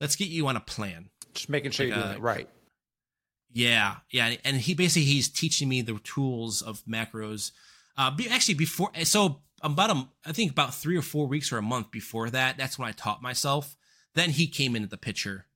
let's 0.00 0.16
get 0.16 0.28
you 0.28 0.46
on 0.48 0.56
a 0.56 0.60
plan." 0.60 1.08
Just 1.32 1.48
making 1.48 1.70
sure 1.70 1.86
like, 1.86 1.94
you're 1.94 2.02
doing 2.02 2.14
uh, 2.14 2.18
it 2.18 2.22
right. 2.22 2.48
Yeah, 3.50 3.96
yeah, 4.10 4.34
and 4.44 4.58
he 4.58 4.74
basically 4.74 5.06
he's 5.06 5.30
teaching 5.30 5.68
me 5.68 5.80
the 5.80 5.98
tools 6.00 6.60
of 6.60 6.84
macros. 6.84 7.52
Uh, 7.96 8.10
be, 8.10 8.28
actually, 8.28 8.54
before 8.54 8.90
so 9.04 9.40
about 9.62 9.90
a, 9.90 10.08
I 10.26 10.32
think 10.32 10.52
about 10.52 10.74
three 10.74 10.98
or 10.98 11.02
four 11.02 11.26
weeks 11.26 11.50
or 11.52 11.56
a 11.56 11.62
month 11.62 11.90
before 11.90 12.28
that, 12.30 12.58
that's 12.58 12.78
when 12.78 12.86
I 12.86 12.92
taught 12.92 13.22
myself. 13.22 13.77
Then 14.14 14.30
he 14.30 14.46
came 14.46 14.74
into 14.74 14.88
the 14.88 14.96
picture, 14.96 15.46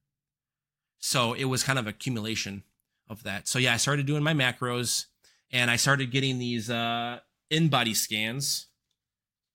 so 0.99 1.33
it 1.33 1.45
was 1.45 1.63
kind 1.63 1.79
of 1.79 1.87
accumulation 1.87 2.63
of 3.09 3.23
that. 3.25 3.49
So 3.49 3.59
yeah, 3.59 3.75
I 3.75 3.77
started 3.77 4.07
doing 4.07 4.23
my 4.23 4.35
macros, 4.35 5.07
and 5.51 5.71
I 5.71 5.77
started 5.77 6.11
getting 6.11 6.39
these 6.39 6.71
uh, 6.71 7.21
in 7.51 7.69
body 7.69 7.95
scans, 7.95 8.67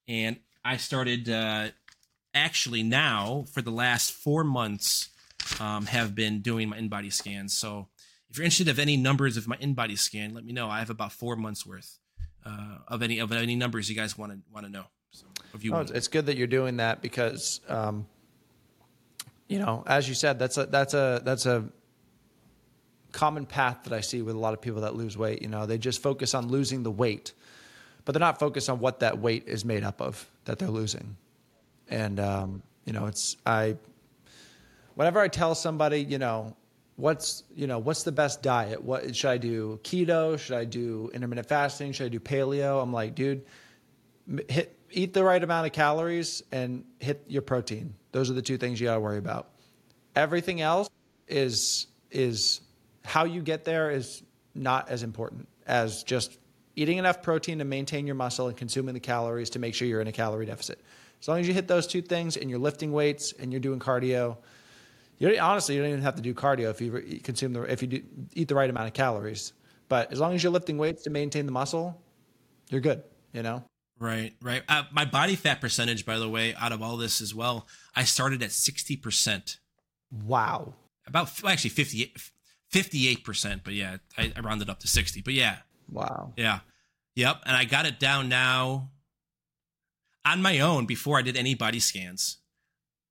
and 0.08 0.38
I 0.66 0.78
started 0.78 1.30
uh, 1.30 1.70
actually 2.34 2.84
now 2.84 3.46
for 3.52 3.62
the 3.62 3.72
last 3.72 4.12
four 4.12 4.44
months 4.44 5.10
um, 5.60 5.86
have 5.86 6.14
been 6.16 6.42
doing 6.42 6.70
my 6.70 6.78
in 6.78 6.90
body 6.90 7.10
scans. 7.10 7.54
So 7.54 7.88
if 8.30 8.38
you're 8.38 8.44
interested 8.44 8.68
of 8.68 8.80
any 8.80 8.98
numbers 8.98 9.38
of 9.38 9.48
my 9.48 9.58
in 9.60 9.74
body 9.74 9.96
scan, 9.96 10.34
let 10.34 10.46
me 10.46 10.54
know. 10.54 10.70
I 10.70 10.80
have 10.80 10.90
about 10.90 11.14
four 11.14 11.36
months 11.36 11.66
worth 11.66 11.98
uh, 12.46 12.78
of 12.88 13.02
any 13.02 13.20
of 13.20 13.32
any 13.32 13.56
numbers 13.56 13.90
you 13.90 13.96
guys 13.96 14.18
want 14.18 14.32
to 14.32 14.40
want 14.52 14.66
to 14.66 14.72
know. 14.72 14.86
So, 15.12 15.26
if 15.54 15.64
you, 15.64 15.74
oh, 15.74 15.80
it's 15.80 16.08
good 16.08 16.26
that 16.28 16.38
you're 16.38 16.48
doing 16.48 16.78
that 16.78 17.02
because, 17.02 17.62
um, 17.68 18.08
you 19.48 19.60
know, 19.60 19.84
as 19.88 20.08
you 20.08 20.16
said, 20.16 20.40
that's 20.40 20.58
a 20.58 20.66
that's 20.66 20.94
a 20.94 21.22
that's 21.24 21.46
a 21.46 21.66
common 23.12 23.46
path 23.46 23.84
that 23.84 23.94
I 23.94 24.02
see 24.02 24.22
with 24.22 24.36
a 24.36 24.40
lot 24.40 24.54
of 24.54 24.62
people 24.62 24.82
that 24.82 24.96
lose 24.96 25.18
weight. 25.18 25.42
You 25.42 25.48
know, 25.48 25.66
they 25.66 25.78
just 25.78 26.02
focus 26.02 26.34
on 26.34 26.50
losing 26.50 26.84
the 26.84 26.92
weight, 26.92 27.34
but 28.06 28.12
they're 28.12 28.20
not 28.20 28.40
focused 28.40 28.70
on 28.70 28.80
what 28.80 29.00
that 29.00 29.20
weight 29.20 29.48
is 29.48 29.64
made 29.64 29.84
up 29.84 30.02
of 30.02 30.30
that 30.46 30.60
they're 30.60 30.70
losing. 30.70 31.16
And 31.90 32.20
um, 32.20 32.64
you 32.86 32.94
know, 32.94 33.06
it's 33.06 33.38
I. 33.46 33.78
Whenever 34.96 35.20
I 35.20 35.28
tell 35.28 35.54
somebody, 35.54 36.02
you 36.02 36.18
know, 36.18 36.56
what's 36.98 37.44
you 37.56 37.68
know 37.68 37.78
what's 37.78 38.02
the 38.02 38.12
best 38.12 38.42
diet 38.42 38.84
what 38.84 39.16
should 39.16 39.30
i 39.30 39.38
do 39.38 39.80
keto 39.84 40.38
should 40.38 40.58
i 40.58 40.66
do 40.66 41.12
intermittent 41.14 41.48
fasting 41.48 41.92
should 41.92 42.08
i 42.08 42.10
do 42.10 42.20
paleo 42.20 42.82
i'm 42.82 42.92
like 42.92 43.14
dude 43.14 43.46
hit 44.50 44.77
eat 44.92 45.14
the 45.14 45.24
right 45.24 45.44
amount 45.44 45.66
of 45.66 45.74
calories 45.74 46.44
and 46.52 46.84
hit 47.00 47.24
your 47.28 47.42
protein 47.42 47.94
those 48.12 48.30
are 48.30 48.34
the 48.34 48.42
two 48.42 48.58
things 48.58 48.80
you 48.80 48.88
got 48.88 48.96
to 48.96 49.00
worry 49.00 49.18
about 49.18 49.50
everything 50.16 50.62
else 50.62 50.90
is 51.28 51.88
is 52.12 52.62
how 53.04 53.26
you 53.26 53.42
get 53.42 53.66
there 53.66 53.92
is 53.92 54.24
not 54.56 54.90
as 54.90 55.04
important 55.04 55.48
as 55.66 56.04
just 56.04 56.40
eating 56.76 56.98
enough 56.98 57.22
protein 57.22 57.60
to 57.60 57.66
maintain 57.66 58.06
your 58.06 58.16
muscle 58.16 58.48
and 58.48 58.58
consuming 58.58 58.94
the 58.94 59.00
calories 59.00 59.50
to 59.50 59.60
make 59.60 59.74
sure 59.74 59.88
you're 59.88 60.02
in 60.02 60.08
a 60.08 60.12
calorie 60.12 60.46
deficit 60.46 60.80
as 61.22 61.28
long 61.28 61.40
as 61.40 61.48
you 61.48 61.54
hit 61.54 61.68
those 61.68 61.88
two 61.88 62.02
things 62.02 62.38
and 62.38 62.50
you're 62.50 62.60
lifting 62.60 62.92
weights 62.92 63.34
and 63.40 63.52
you're 63.52 63.60
doing 63.60 63.80
cardio 63.80 64.38
You 65.20 65.38
honestly, 65.40 65.76
you 65.76 65.82
don't 65.82 65.90
even 65.90 66.04
have 66.04 66.16
to 66.16 66.22
do 66.22 66.34
cardio 66.34 66.70
if 66.70 66.82
you 66.82 67.20
consume 67.24 67.54
the 67.54 67.64
if 67.64 67.82
you 67.82 67.88
do, 67.88 68.04
eat 68.34 68.48
the 68.48 68.56
right 68.56 68.70
amount 68.70 68.88
of 68.88 68.94
calories. 68.94 69.54
But 69.90 70.12
as 70.12 70.20
long 70.20 70.34
as 70.36 70.44
you're 70.44 70.52
lifting 70.52 70.78
weights 70.78 71.04
to 71.04 71.10
maintain 71.10 71.46
the 71.46 71.52
muscle, 71.52 72.00
you're 72.70 72.82
good. 72.82 73.04
You 73.34 73.44
know. 73.44 73.64
Right, 74.00 74.34
right. 74.42 74.64
Uh, 74.70 74.84
my 74.92 75.06
body 75.06 75.36
fat 75.36 75.60
percentage, 75.60 76.06
by 76.06 76.20
the 76.20 76.30
way, 76.30 76.54
out 76.56 76.72
of 76.72 76.82
all 76.82 76.98
this 76.98 77.20
as 77.20 77.34
well, 77.34 77.68
I 77.96 78.04
started 78.04 78.44
at 78.44 78.52
sixty 78.52 78.96
percent. 78.96 79.58
Wow. 80.12 80.76
About 81.08 81.30
well, 81.42 81.52
actually 81.52 81.70
58 81.70 83.24
percent, 83.24 83.62
but 83.64 83.74
yeah, 83.74 83.98
I, 84.18 84.32
I 84.36 84.40
rounded 84.42 84.70
up 84.70 84.80
to 84.82 84.88
sixty. 84.88 85.22
But 85.22 85.34
yeah. 85.34 85.58
Wow. 85.92 86.34
Yeah. 86.36 86.60
Yep. 87.16 87.42
And 87.46 87.56
I 87.56 87.66
got 87.66 87.86
it 87.86 88.00
down 88.00 88.30
now 88.30 88.92
on 90.26 90.42
my 90.42 90.60
own 90.60 90.86
before 90.86 91.18
I 91.18 91.22
did 91.22 91.38
any 91.38 91.56
body 91.56 91.80
scans. 91.80 92.38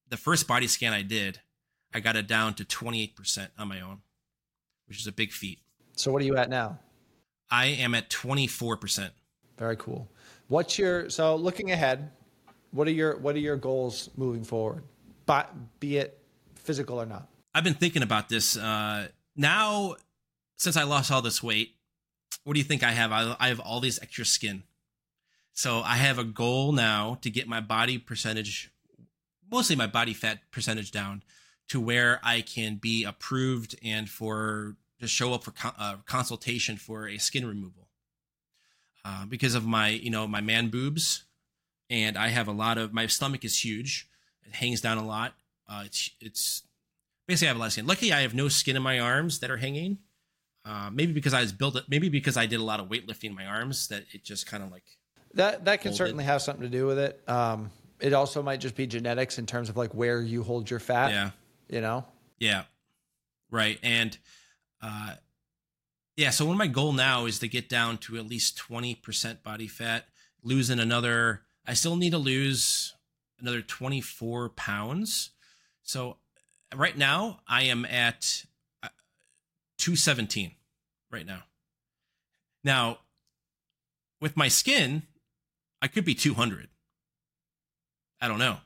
The 0.08 0.16
first 0.16 0.46
body 0.46 0.68
scan 0.68 0.92
I 0.92 1.02
did, 1.02 1.40
I 1.92 2.00
got 2.00 2.14
it 2.14 2.28
down 2.28 2.54
to 2.54 2.64
28% 2.64 3.48
on 3.58 3.68
my 3.68 3.80
own, 3.80 4.02
which 4.86 5.00
is 5.00 5.06
a 5.06 5.12
big 5.12 5.32
feat. 5.32 5.58
So 5.96 6.12
what 6.12 6.22
are 6.22 6.26
you 6.26 6.36
at 6.36 6.50
now? 6.50 6.78
I 7.50 7.66
am 7.66 7.94
at 7.94 8.10
24%. 8.10 9.10
Very 9.58 9.76
cool. 9.76 10.08
What's 10.48 10.78
your 10.78 11.08
so 11.10 11.36
looking 11.36 11.70
ahead, 11.70 12.10
what 12.70 12.86
are 12.86 12.92
your 12.92 13.18
what 13.18 13.34
are 13.34 13.40
your 13.40 13.56
goals 13.56 14.10
moving 14.16 14.44
forward? 14.44 14.84
But 15.24 15.52
be 15.80 15.96
it 15.96 16.20
physical 16.54 17.00
or 17.00 17.06
not. 17.06 17.28
I've 17.54 17.64
been 17.64 17.74
thinking 17.74 18.02
about 18.02 18.28
this 18.28 18.56
uh 18.56 19.08
now 19.34 19.96
since 20.56 20.76
I 20.76 20.84
lost 20.84 21.10
all 21.10 21.22
this 21.22 21.42
weight. 21.42 21.74
What 22.44 22.54
do 22.54 22.60
you 22.60 22.64
think 22.64 22.82
I 22.82 22.92
have? 22.92 23.12
I, 23.12 23.36
I 23.40 23.48
have 23.48 23.60
all 23.60 23.80
these 23.80 23.98
extra 24.00 24.24
skin. 24.24 24.62
So 25.52 25.80
I 25.80 25.96
have 25.96 26.18
a 26.18 26.24
goal 26.24 26.72
now 26.72 27.18
to 27.22 27.30
get 27.30 27.48
my 27.48 27.60
body 27.60 27.98
percentage 27.98 28.70
mostly 29.50 29.76
my 29.76 29.86
body 29.86 30.12
fat 30.12 30.40
percentage 30.50 30.90
down 30.90 31.22
to 31.68 31.80
where 31.80 32.20
I 32.22 32.42
can 32.42 32.76
be 32.76 33.04
approved 33.04 33.76
and 33.82 34.08
for 34.08 34.76
to 35.00 35.06
show 35.06 35.34
up 35.34 35.44
for 35.44 35.52
uh, 35.78 35.96
consultation 36.06 36.76
for 36.76 37.08
a 37.08 37.18
skin 37.18 37.46
removal 37.46 37.85
uh, 39.06 39.24
because 39.26 39.54
of 39.54 39.64
my 39.64 39.88
you 39.88 40.10
know 40.10 40.26
my 40.26 40.40
man 40.40 40.68
boobs. 40.68 41.24
And 41.88 42.18
I 42.18 42.28
have 42.28 42.48
a 42.48 42.52
lot 42.52 42.78
of 42.78 42.92
my 42.92 43.06
stomach 43.06 43.44
is 43.44 43.64
huge. 43.64 44.08
It 44.44 44.52
hangs 44.52 44.80
down 44.80 44.98
a 44.98 45.06
lot. 45.06 45.34
Uh, 45.68 45.82
it's 45.86 46.10
it's 46.20 46.62
basically 47.28 47.46
I 47.46 47.50
have 47.50 47.56
a 47.56 47.60
lot 47.60 47.66
of 47.66 47.72
skin. 47.72 47.86
Luckily 47.86 48.12
I 48.12 48.22
have 48.22 48.34
no 48.34 48.48
skin 48.48 48.74
in 48.74 48.82
my 48.82 48.98
arms 48.98 49.38
that 49.38 49.50
are 49.50 49.56
hanging. 49.56 49.98
Uh, 50.64 50.90
maybe 50.92 51.12
because 51.12 51.32
I 51.32 51.40
was 51.42 51.52
built 51.52 51.76
up 51.76 51.84
maybe 51.88 52.08
because 52.08 52.36
I 52.36 52.46
did 52.46 52.58
a 52.58 52.64
lot 52.64 52.80
of 52.80 52.88
weightlifting 52.88 53.26
in 53.26 53.34
my 53.36 53.46
arms 53.46 53.86
that 53.88 54.02
it 54.12 54.24
just 54.24 54.48
kind 54.48 54.64
of 54.64 54.72
like 54.72 54.82
that 55.34 55.64
that 55.66 55.80
can 55.80 55.94
certainly 55.94 56.24
have 56.24 56.42
something 56.42 56.64
to 56.64 56.68
do 56.68 56.86
with 56.86 56.98
it. 56.98 57.22
Um, 57.28 57.70
it 58.00 58.12
also 58.12 58.42
might 58.42 58.58
just 58.58 58.74
be 58.74 58.88
genetics 58.88 59.38
in 59.38 59.46
terms 59.46 59.68
of 59.68 59.76
like 59.76 59.94
where 59.94 60.20
you 60.20 60.42
hold 60.42 60.68
your 60.68 60.80
fat 60.80 61.12
yeah. 61.12 61.30
you 61.68 61.80
know? 61.80 62.04
Yeah. 62.40 62.64
Right. 63.52 63.78
And 63.84 64.18
uh 64.82 65.14
yeah, 66.16 66.30
so 66.30 66.46
one 66.46 66.54
of 66.54 66.58
my 66.58 66.66
goal 66.66 66.92
now 66.92 67.26
is 67.26 67.38
to 67.40 67.48
get 67.48 67.68
down 67.68 67.98
to 67.98 68.16
at 68.16 68.26
least 68.26 68.58
20% 68.58 69.42
body 69.42 69.68
fat, 69.68 70.06
losing 70.42 70.78
another 70.80 71.42
I 71.66 71.74
still 71.74 71.96
need 71.96 72.10
to 72.10 72.18
lose 72.18 72.94
another 73.40 73.60
24 73.60 74.50
pounds. 74.50 75.30
So 75.82 76.18
right 76.74 76.96
now 76.96 77.40
I 77.48 77.62
am 77.62 77.84
at 77.84 78.44
uh, 78.82 78.88
217 79.78 80.52
right 81.10 81.26
now. 81.26 81.42
Now, 82.62 82.98
with 84.20 84.36
my 84.36 84.48
skin, 84.48 85.02
I 85.82 85.88
could 85.88 86.04
be 86.04 86.14
200. 86.14 86.68
I 88.20 88.28
don't 88.28 88.38
know. 88.38 88.58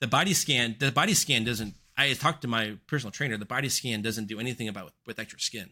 The 0.00 0.06
body 0.06 0.32
scan, 0.32 0.76
the 0.78 0.90
body 0.90 1.14
scan 1.14 1.44
doesn't 1.44 1.74
I 1.96 2.12
talked 2.12 2.42
to 2.42 2.48
my 2.48 2.76
personal 2.86 3.10
trainer. 3.10 3.36
The 3.36 3.44
body 3.44 3.68
scan 3.68 4.02
doesn't 4.02 4.26
do 4.26 4.38
anything 4.38 4.68
about 4.68 4.92
with 5.04 5.18
extra 5.18 5.40
skin. 5.40 5.70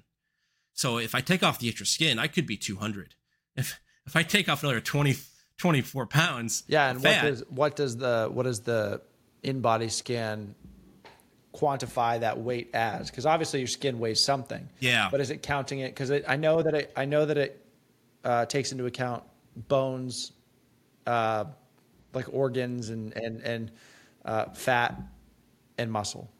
So 0.76 0.98
if 0.98 1.14
I 1.14 1.22
take 1.22 1.42
off 1.42 1.58
the 1.58 1.68
extra 1.68 1.86
skin, 1.86 2.18
I 2.18 2.28
could 2.28 2.46
be 2.46 2.56
200. 2.56 3.14
If 3.56 3.80
if 4.06 4.14
I 4.14 4.22
take 4.22 4.48
off 4.48 4.62
another 4.62 4.80
20, 4.80 5.16
24 5.58 6.06
pounds, 6.06 6.62
yeah. 6.68 6.90
And 6.90 7.02
fat, 7.02 7.24
what 7.24 7.30
does 7.30 7.44
what 7.48 7.76
does 7.76 7.96
the 7.96 8.28
what 8.30 8.42
does 8.44 8.60
the 8.60 9.00
in 9.42 9.62
body 9.62 9.88
scan 9.88 10.54
quantify 11.54 12.20
that 12.20 12.38
weight 12.38 12.70
as? 12.74 13.10
Because 13.10 13.24
obviously 13.24 13.60
your 13.60 13.66
skin 13.66 13.98
weighs 13.98 14.22
something. 14.22 14.68
Yeah. 14.78 15.08
But 15.10 15.22
is 15.22 15.30
it 15.30 15.42
counting 15.42 15.80
it? 15.80 15.88
Because 15.94 16.12
I 16.28 16.36
know 16.36 16.62
that 16.62 16.74
it 16.74 16.92
I 16.94 17.06
know 17.06 17.24
that 17.24 17.38
it 17.38 17.66
uh, 18.22 18.44
takes 18.44 18.70
into 18.70 18.84
account 18.84 19.24
bones, 19.56 20.32
uh, 21.06 21.46
like 22.12 22.26
organs 22.30 22.90
and 22.90 23.16
and 23.16 23.40
and 23.40 23.72
uh, 24.26 24.50
fat 24.50 25.00
and 25.78 25.90
muscle. 25.90 26.30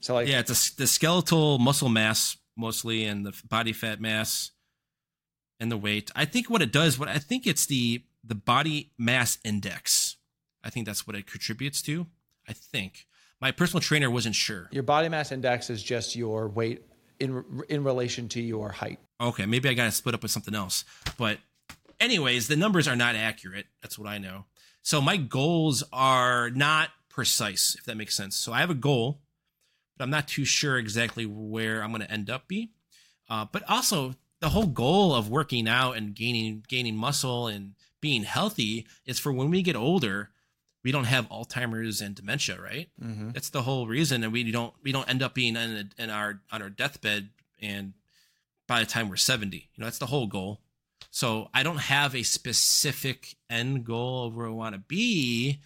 So 0.00 0.14
like 0.14 0.26
yeah, 0.26 0.40
it's 0.40 0.70
a, 0.70 0.76
the 0.76 0.86
skeletal 0.86 1.58
muscle 1.58 1.90
mass 1.90 2.38
mostly, 2.56 3.04
and 3.04 3.24
the 3.24 3.34
body 3.48 3.72
fat 3.72 4.00
mass, 4.00 4.52
and 5.60 5.70
the 5.70 5.76
weight. 5.76 6.10
I 6.14 6.24
think 6.24 6.50
what 6.50 6.62
it 6.62 6.72
does, 6.72 6.98
what 6.98 7.08
I 7.08 7.18
think 7.18 7.46
it's 7.46 7.66
the 7.66 8.04
the 8.24 8.34
body 8.34 8.92
mass 8.98 9.38
index. 9.44 10.16
I 10.62 10.70
think 10.70 10.86
that's 10.86 11.06
what 11.06 11.16
it 11.16 11.26
contributes 11.26 11.82
to. 11.82 12.06
I 12.48 12.52
think 12.52 13.06
my 13.40 13.50
personal 13.50 13.80
trainer 13.80 14.10
wasn't 14.10 14.34
sure. 14.34 14.68
Your 14.70 14.82
body 14.82 15.08
mass 15.08 15.32
index 15.32 15.70
is 15.70 15.82
just 15.82 16.14
your 16.14 16.48
weight 16.48 16.84
in 17.18 17.44
in 17.68 17.84
relation 17.84 18.28
to 18.30 18.40
your 18.40 18.70
height. 18.70 18.98
Okay, 19.20 19.46
maybe 19.46 19.68
I 19.68 19.74
got 19.74 19.86
to 19.86 19.92
split 19.92 20.14
up 20.14 20.22
with 20.22 20.32
something 20.32 20.54
else. 20.54 20.84
But 21.16 21.38
anyways, 22.00 22.48
the 22.48 22.56
numbers 22.56 22.88
are 22.88 22.96
not 22.96 23.14
accurate. 23.14 23.66
That's 23.80 23.98
what 23.98 24.08
I 24.08 24.18
know. 24.18 24.46
So 24.82 25.00
my 25.00 25.16
goals 25.16 25.84
are 25.92 26.50
not 26.50 26.90
precise, 27.08 27.76
if 27.78 27.84
that 27.84 27.96
makes 27.96 28.16
sense. 28.16 28.36
So 28.36 28.52
I 28.52 28.60
have 28.60 28.70
a 28.70 28.74
goal, 28.74 29.21
but 29.96 30.04
I'm 30.04 30.10
not 30.10 30.28
too 30.28 30.44
sure 30.44 30.78
exactly 30.78 31.26
where 31.26 31.82
I'm 31.82 31.90
going 31.90 32.02
to 32.02 32.10
end 32.10 32.30
up 32.30 32.48
be. 32.48 32.70
Uh, 33.28 33.46
but 33.50 33.62
also, 33.68 34.14
the 34.40 34.50
whole 34.50 34.66
goal 34.66 35.14
of 35.14 35.30
working 35.30 35.68
out 35.68 35.96
and 35.96 36.14
gaining 36.14 36.64
gaining 36.68 36.96
muscle 36.96 37.46
and 37.46 37.74
being 38.00 38.24
healthy 38.24 38.86
is 39.06 39.18
for 39.18 39.32
when 39.32 39.50
we 39.50 39.62
get 39.62 39.76
older, 39.76 40.30
we 40.82 40.90
don't 40.90 41.04
have 41.04 41.28
Alzheimer's 41.28 42.00
and 42.00 42.14
dementia, 42.14 42.60
right? 42.60 42.88
Mm-hmm. 43.02 43.30
That's 43.30 43.50
the 43.50 43.62
whole 43.62 43.86
reason, 43.86 44.24
and 44.24 44.32
we 44.32 44.50
don't 44.50 44.74
we 44.82 44.92
don't 44.92 45.08
end 45.08 45.22
up 45.22 45.34
being 45.34 45.56
in, 45.56 45.92
in 45.96 46.10
our 46.10 46.40
on 46.50 46.62
our 46.62 46.70
deathbed 46.70 47.28
and 47.60 47.94
by 48.66 48.80
the 48.80 48.86
time 48.86 49.08
we're 49.08 49.16
70. 49.16 49.56
You 49.56 49.62
know, 49.78 49.86
that's 49.86 49.98
the 49.98 50.06
whole 50.06 50.26
goal. 50.26 50.60
So 51.10 51.48
I 51.52 51.62
don't 51.62 51.78
have 51.78 52.14
a 52.14 52.22
specific 52.22 53.36
end 53.50 53.84
goal 53.84 54.26
of 54.26 54.34
where 54.34 54.46
I 54.46 54.50
want 54.50 54.74
to 54.74 54.80
be 54.80 55.60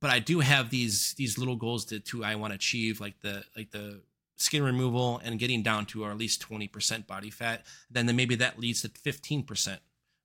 but 0.00 0.10
I 0.10 0.18
do 0.18 0.40
have 0.40 0.70
these 0.70 1.14
these 1.14 1.38
little 1.38 1.56
goals 1.56 1.84
to, 1.86 2.00
to 2.00 2.24
I 2.24 2.34
want 2.36 2.52
to 2.52 2.56
achieve, 2.56 3.00
like 3.00 3.20
the 3.20 3.44
like 3.56 3.70
the 3.70 4.02
skin 4.38 4.62
removal 4.62 5.20
and 5.24 5.38
getting 5.38 5.62
down 5.62 5.84
to 5.84 6.04
or 6.04 6.10
at 6.10 6.16
least 6.16 6.48
20% 6.48 7.06
body 7.06 7.28
fat. 7.28 7.66
Then, 7.90 8.06
then 8.06 8.16
maybe 8.16 8.36
that 8.36 8.58
leads 8.58 8.82
to 8.82 8.88
15%. 8.88 9.78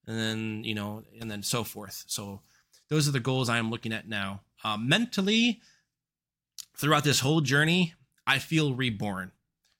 And 0.06 0.18
then, 0.20 0.64
you 0.64 0.76
know, 0.76 1.04
and 1.20 1.30
then 1.30 1.42
so 1.42 1.64
forth. 1.64 2.04
So 2.08 2.42
those 2.90 3.08
are 3.08 3.12
the 3.12 3.20
goals 3.20 3.50
I'm 3.50 3.72
looking 3.72 3.92
at 3.92 4.08
now. 4.08 4.42
Uh, 4.64 4.78
mentally, 4.78 5.62
throughout 6.78 7.04
this 7.04 7.22
whole 7.22 7.42
journey, 7.42 7.94
I 8.28 8.40
feel 8.40 8.76
reborn. 8.76 9.32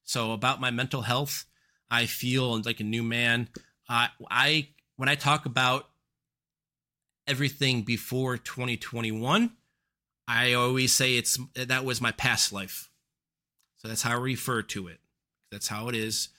So 0.04 0.32
about 0.32 0.60
my 0.60 0.72
mental 0.72 1.04
health, 1.04 1.46
I 1.92 2.06
feel 2.06 2.62
like 2.62 2.80
a 2.80 2.84
new 2.84 3.04
man. 3.04 3.50
Uh, 3.88 4.08
I 4.30 4.70
when 4.96 5.10
I 5.10 5.16
talk 5.16 5.46
about 5.46 5.90
everything 7.28 7.84
before 7.84 8.38
2021, 8.38 9.52
I 10.28 10.54
always 10.54 10.94
say 10.94 11.18
it's 11.18 11.38
that 11.56 11.86
was 11.86 12.02
my 12.02 12.12
past 12.12 12.54
life. 12.54 12.90
So 13.78 13.88
that's 13.88 14.02
how 14.02 14.12
I 14.12 14.22
refer 14.22 14.62
to 14.62 14.88
it. 14.88 15.00
That's 15.52 15.68
how 15.68 15.90
it 15.90 15.96
is. 15.96 16.30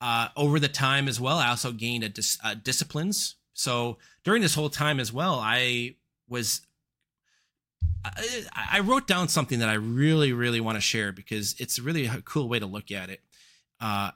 Uh, 0.00 0.28
over 0.36 0.60
the 0.60 0.68
time 0.68 1.08
as 1.08 1.18
well, 1.18 1.38
I 1.38 1.48
also 1.48 1.72
gained 1.72 2.04
a 2.04 2.10
dis- 2.10 2.38
uh, 2.44 2.54
disciplines. 2.54 3.36
So 3.54 3.96
during 4.22 4.42
this 4.42 4.54
whole 4.54 4.68
time 4.68 5.00
as 5.00 5.12
well, 5.12 5.40
I 5.42 5.94
was 6.28 6.60
I, 8.04 8.68
I, 8.72 8.80
wrote 8.80 9.06
down 9.06 9.28
something 9.28 9.60
that 9.60 9.68
I 9.68 9.74
really, 9.74 10.32
really 10.32 10.60
want 10.60 10.76
to 10.76 10.80
share 10.80 11.10
because 11.10 11.54
it's 11.58 11.78
really 11.78 12.04
a 12.04 12.20
cool 12.22 12.48
way 12.48 12.58
to 12.58 12.66
look 12.66 12.90
at 12.90 13.08
it. 13.08 13.20
Uh, 13.80 14.10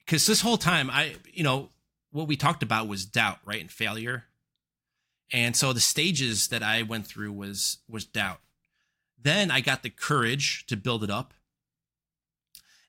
because 0.00 0.26
this 0.26 0.40
whole 0.40 0.56
time, 0.56 0.90
I, 0.90 1.14
you 1.32 1.44
know, 1.44 1.70
what 2.10 2.28
we 2.28 2.36
talked 2.36 2.62
about 2.62 2.88
was 2.88 3.06
doubt, 3.06 3.38
right, 3.44 3.60
and 3.60 3.70
failure. 3.70 4.24
And 5.34 5.56
so 5.56 5.72
the 5.72 5.80
stages 5.80 6.46
that 6.48 6.62
I 6.62 6.82
went 6.82 7.08
through 7.08 7.32
was 7.32 7.78
was 7.88 8.04
doubt. 8.04 8.38
Then 9.20 9.50
I 9.50 9.60
got 9.60 9.82
the 9.82 9.90
courage 9.90 10.64
to 10.66 10.76
build 10.76 11.02
it 11.02 11.10
up. 11.10 11.34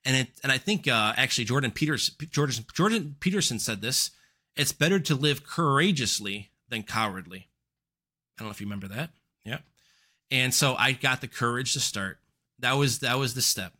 And 0.04 0.16
it 0.16 0.28
and 0.44 0.52
I 0.52 0.58
think 0.58 0.86
uh, 0.86 1.12
actually 1.16 1.44
Jordan 1.44 1.72
Peters 1.72 2.10
Jordan 2.30 2.64
Jordan 2.72 3.16
Peterson 3.18 3.58
said 3.58 3.82
this. 3.82 4.12
It's 4.54 4.70
better 4.70 5.00
to 5.00 5.16
live 5.16 5.44
courageously 5.44 6.50
than 6.68 6.84
cowardly. 6.84 7.48
I 8.38 8.42
don't 8.42 8.46
know 8.46 8.52
if 8.52 8.60
you 8.60 8.66
remember 8.66 8.88
that. 8.88 9.10
Yeah. 9.44 9.58
And 10.30 10.54
so 10.54 10.76
I 10.76 10.92
got 10.92 11.20
the 11.20 11.28
courage 11.28 11.72
to 11.72 11.80
start. 11.80 12.18
That 12.60 12.74
was 12.74 13.00
that 13.00 13.18
was 13.18 13.34
the 13.34 13.42
step. 13.42 13.72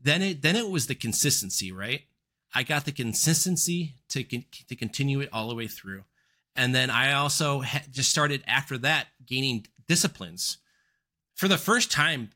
Then 0.00 0.22
it 0.22 0.42
then 0.42 0.54
it 0.54 0.70
was 0.70 0.86
the 0.86 0.94
consistency, 0.94 1.72
right? 1.72 2.02
I 2.54 2.62
got 2.62 2.84
the 2.84 2.92
consistency 2.92 3.96
to 4.10 4.22
to 4.22 4.76
continue 4.76 5.18
it 5.18 5.28
all 5.32 5.48
the 5.48 5.56
way 5.56 5.66
through. 5.66 6.04
And 6.54 6.74
then 6.74 6.90
I 6.90 7.12
also 7.14 7.60
ha- 7.62 7.82
just 7.90 8.10
started 8.10 8.42
after 8.46 8.78
that 8.78 9.08
gaining 9.26 9.66
disciplines. 9.88 10.58
for 11.34 11.48
the 11.48 11.58
first 11.58 11.90
time 11.90 12.30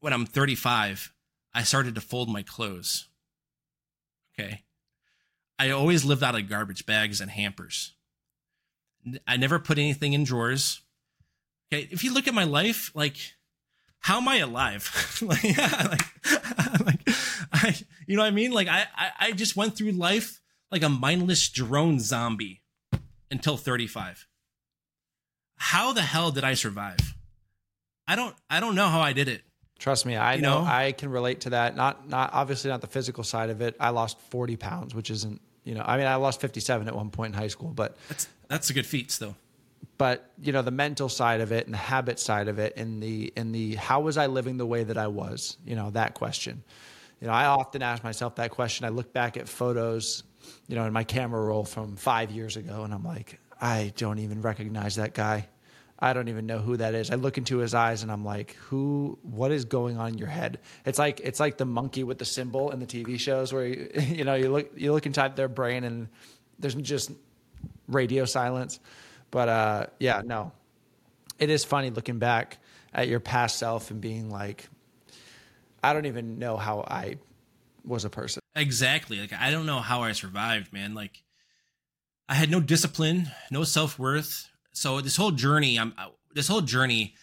when 0.00 0.12
I'm 0.12 0.26
35, 0.26 1.12
I 1.54 1.62
started 1.62 1.94
to 1.94 2.00
fold 2.00 2.28
my 2.28 2.42
clothes. 2.42 3.08
Okay. 4.38 4.64
I 5.58 5.70
always 5.70 6.04
lived 6.04 6.22
out 6.22 6.34
of 6.34 6.48
garbage 6.48 6.84
bags 6.84 7.20
and 7.20 7.30
hampers. 7.30 7.94
I 9.26 9.36
never 9.36 9.58
put 9.58 9.78
anything 9.78 10.12
in 10.12 10.24
drawers. 10.24 10.80
Okay. 11.72 11.88
If 11.90 12.02
you 12.02 12.12
look 12.12 12.26
at 12.26 12.34
my 12.34 12.44
life, 12.44 12.90
like, 12.94 13.16
how 14.00 14.18
am 14.18 14.28
I 14.28 14.38
alive? 14.38 15.18
like, 15.22 15.42
yeah, 15.44 15.86
like, 15.90 16.80
like, 16.86 17.08
I, 17.52 17.76
you 18.06 18.16
know 18.16 18.22
what 18.22 18.28
I 18.28 18.32
mean? 18.32 18.52
Like, 18.52 18.68
I, 18.68 18.86
I, 18.96 19.10
I 19.20 19.32
just 19.32 19.56
went 19.56 19.76
through 19.76 19.92
life 19.92 20.40
like 20.70 20.82
a 20.82 20.88
mindless 20.88 21.48
drone 21.48 22.00
zombie 22.00 22.62
until 23.30 23.56
35. 23.56 24.26
How 25.56 25.92
the 25.92 26.02
hell 26.02 26.30
did 26.30 26.44
I 26.44 26.54
survive? 26.54 27.14
I 28.06 28.16
don't, 28.16 28.34
I 28.48 28.60
don't 28.60 28.74
know 28.74 28.88
how 28.88 29.00
I 29.00 29.12
did 29.12 29.28
it. 29.28 29.42
Trust 29.78 30.06
me, 30.06 30.16
I 30.16 30.34
you 30.34 30.42
know, 30.42 30.62
know 30.62 30.66
I 30.66 30.92
can 30.92 31.10
relate 31.10 31.42
to 31.42 31.50
that. 31.50 31.76
Not 31.76 32.08
not 32.08 32.30
obviously 32.32 32.70
not 32.70 32.80
the 32.80 32.86
physical 32.86 33.22
side 33.22 33.50
of 33.50 33.60
it. 33.60 33.76
I 33.78 33.90
lost 33.90 34.18
40 34.30 34.56
pounds, 34.56 34.94
which 34.94 35.10
isn't, 35.10 35.40
you 35.64 35.74
know, 35.74 35.82
I 35.84 35.98
mean 35.98 36.06
I 36.06 36.14
lost 36.14 36.40
57 36.40 36.88
at 36.88 36.94
one 36.94 37.10
point 37.10 37.34
in 37.34 37.38
high 37.38 37.48
school, 37.48 37.72
but 37.74 37.96
that's 38.08 38.28
that's 38.48 38.70
a 38.70 38.72
good 38.72 38.86
feat 38.86 39.10
still. 39.10 39.36
But, 39.98 40.30
you 40.40 40.52
know, 40.52 40.62
the 40.62 40.70
mental 40.70 41.08
side 41.08 41.40
of 41.40 41.52
it 41.52 41.66
and 41.66 41.72
the 41.72 41.78
habit 41.78 42.18
side 42.18 42.48
of 42.48 42.58
it 42.58 42.76
and 42.76 43.02
the 43.02 43.32
and 43.36 43.54
the 43.54 43.74
how 43.74 44.00
was 44.00 44.16
I 44.16 44.26
living 44.26 44.56
the 44.56 44.66
way 44.66 44.84
that 44.84 44.96
I 44.96 45.08
was? 45.08 45.58
You 45.66 45.76
know, 45.76 45.90
that 45.90 46.14
question. 46.14 46.62
You 47.20 47.28
know, 47.28 47.32
I 47.32 47.46
often 47.46 47.82
ask 47.82 48.04
myself 48.04 48.36
that 48.36 48.50
question. 48.50 48.84
I 48.86 48.90
look 48.90 49.12
back 49.12 49.36
at 49.36 49.48
photos, 49.48 50.22
you 50.68 50.76
know, 50.76 50.84
in 50.84 50.92
my 50.92 51.04
camera 51.04 51.40
roll 51.40 51.64
from 51.64 51.96
5 51.96 52.30
years 52.30 52.56
ago 52.56 52.84
and 52.84 52.92
I'm 52.92 53.04
like, 53.04 53.38
I 53.60 53.92
don't 53.96 54.18
even 54.18 54.42
recognize 54.42 54.96
that 54.96 55.14
guy. 55.14 55.48
I 55.98 56.12
don't 56.12 56.28
even 56.28 56.44
know 56.44 56.58
who 56.58 56.76
that 56.76 56.94
is. 56.94 57.10
I 57.10 57.14
look 57.14 57.38
into 57.38 57.58
his 57.58 57.72
eyes 57.72 58.02
and 58.02 58.12
I'm 58.12 58.24
like, 58.24 58.54
who? 58.54 59.18
What 59.22 59.50
is 59.50 59.64
going 59.64 59.96
on 59.96 60.08
in 60.08 60.18
your 60.18 60.28
head? 60.28 60.58
It's 60.84 60.98
like 60.98 61.20
it's 61.20 61.40
like 61.40 61.56
the 61.56 61.64
monkey 61.64 62.04
with 62.04 62.18
the 62.18 62.24
cymbal 62.24 62.70
in 62.70 62.80
the 62.80 62.86
TV 62.86 63.18
shows 63.18 63.52
where 63.52 63.66
you, 63.66 63.90
you 64.00 64.24
know 64.24 64.34
you 64.34 64.50
look 64.50 64.72
you 64.76 64.92
look 64.92 65.06
inside 65.06 65.36
their 65.36 65.48
brain 65.48 65.84
and 65.84 66.08
there's 66.58 66.74
just 66.74 67.12
radio 67.88 68.26
silence. 68.26 68.78
But 69.30 69.48
uh, 69.48 69.86
yeah, 69.98 70.20
no, 70.24 70.52
it 71.38 71.48
is 71.48 71.64
funny 71.64 71.90
looking 71.90 72.18
back 72.18 72.58
at 72.92 73.08
your 73.08 73.20
past 73.20 73.58
self 73.58 73.90
and 73.90 74.00
being 74.00 74.30
like, 74.30 74.68
I 75.82 75.94
don't 75.94 76.06
even 76.06 76.38
know 76.38 76.56
how 76.56 76.80
I 76.80 77.16
was 77.84 78.04
a 78.04 78.10
person. 78.10 78.42
Exactly. 78.56 79.20
Like 79.20 79.32
I 79.32 79.52
don't 79.52 79.66
know 79.66 79.80
how 79.80 80.02
I 80.02 80.12
survived, 80.12 80.72
man. 80.72 80.94
Like 80.94 81.22
I 82.28 82.34
had 82.34 82.50
no 82.50 82.58
discipline, 82.58 83.30
no 83.52 83.62
self 83.62 83.98
worth, 83.98 84.48
so 84.76 85.00
this 85.00 85.16
whole 85.16 85.30
journey 85.30 85.78
i'm 85.78 85.94
uh, 85.96 86.08
this 86.34 86.48
whole 86.48 86.60
journey 86.60 87.14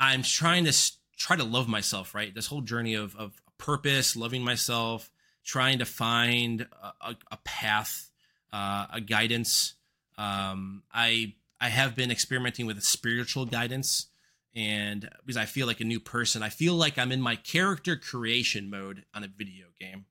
i'm 0.00 0.22
trying 0.22 0.64
to 0.64 0.72
try 1.18 1.36
to 1.36 1.44
love 1.44 1.68
myself 1.68 2.14
right 2.14 2.34
this 2.34 2.46
whole 2.46 2.62
journey 2.62 2.94
of 2.94 3.14
of 3.16 3.40
purpose 3.58 4.16
loving 4.16 4.42
myself 4.42 5.10
trying 5.44 5.78
to 5.78 5.84
find 5.84 6.66
a, 7.02 7.14
a 7.30 7.36
path 7.44 8.10
uh, 8.52 8.86
a 8.94 9.00
guidance 9.00 9.74
um, 10.16 10.82
i 10.92 11.34
i 11.60 11.68
have 11.68 11.94
been 11.94 12.10
experimenting 12.10 12.64
with 12.64 12.82
spiritual 12.82 13.44
guidance 13.44 14.06
and 14.54 15.10
because 15.20 15.36
i 15.36 15.44
feel 15.44 15.66
like 15.66 15.80
a 15.80 15.84
new 15.84 16.00
person 16.00 16.42
i 16.42 16.48
feel 16.48 16.74
like 16.74 16.96
i'm 16.96 17.12
in 17.12 17.20
my 17.20 17.36
character 17.36 17.94
creation 17.94 18.70
mode 18.70 19.04
on 19.14 19.22
a 19.22 19.28
video 19.28 19.66
game 19.78 20.06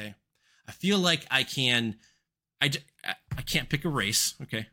okay 0.00 0.14
i 0.68 0.72
feel 0.72 0.98
like 0.98 1.26
i 1.30 1.42
can 1.42 1.96
i 2.60 2.70
i 3.36 3.42
can't 3.42 3.68
pick 3.68 3.84
a 3.84 3.88
race 3.88 4.34
okay 4.42 4.66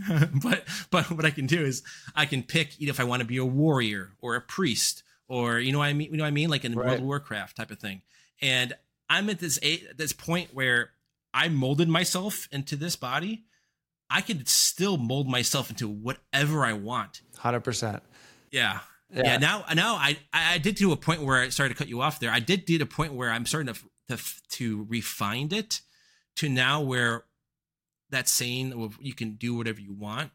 but 0.42 0.64
but 0.90 1.10
what 1.10 1.24
I 1.24 1.30
can 1.30 1.46
do 1.46 1.62
is 1.62 1.82
I 2.14 2.26
can 2.26 2.42
pick 2.42 2.78
you 2.80 2.86
know, 2.86 2.90
if 2.90 3.00
I 3.00 3.04
want 3.04 3.20
to 3.20 3.26
be 3.26 3.36
a 3.36 3.44
warrior 3.44 4.12
or 4.20 4.36
a 4.36 4.40
priest 4.40 5.02
or 5.28 5.58
you 5.58 5.72
know 5.72 5.78
what 5.78 5.86
I 5.86 5.92
mean 5.92 6.10
you 6.10 6.16
know 6.16 6.24
what 6.24 6.28
I 6.28 6.32
mean 6.32 6.50
like 6.50 6.64
in 6.64 6.74
right. 6.74 6.86
World 6.86 7.00
of 7.00 7.06
Warcraft 7.06 7.56
type 7.56 7.70
of 7.70 7.78
thing. 7.78 8.02
And 8.40 8.74
I'm 9.08 9.28
at 9.30 9.38
this 9.38 9.58
at 9.58 9.98
this 9.98 10.12
point 10.12 10.54
where 10.54 10.90
I 11.34 11.48
molded 11.48 11.88
myself 11.88 12.48
into 12.52 12.76
this 12.76 12.96
body. 12.96 13.44
I 14.10 14.20
can 14.20 14.44
still 14.46 14.98
mold 14.98 15.28
myself 15.28 15.70
into 15.70 15.88
whatever 15.88 16.64
I 16.64 16.74
want. 16.74 17.22
Hundred 17.38 17.60
percent. 17.60 18.02
Yeah. 18.50 18.80
yeah. 19.10 19.22
Yeah. 19.24 19.38
Now, 19.38 19.64
now 19.72 19.94
I, 19.94 20.18
I 20.34 20.58
did 20.58 20.76
to 20.78 20.92
a 20.92 20.96
point 20.96 21.22
where 21.22 21.40
I 21.40 21.48
started 21.48 21.74
to 21.74 21.78
cut 21.78 21.88
you 21.88 22.02
off 22.02 22.20
there. 22.20 22.30
I 22.30 22.40
did 22.40 22.66
do 22.66 22.78
a 22.82 22.86
point 22.86 23.14
where 23.14 23.30
I'm 23.30 23.46
starting 23.46 23.72
to, 23.72 23.80
to, 24.08 24.18
to 24.50 24.86
refine 24.88 25.52
it 25.52 25.80
to 26.36 26.48
now 26.48 26.80
where 26.80 27.24
that 28.10 28.28
saying 28.28 28.92
you 29.00 29.14
can 29.14 29.32
do 29.32 29.54
whatever 29.54 29.80
you 29.80 29.92
want. 29.92 30.30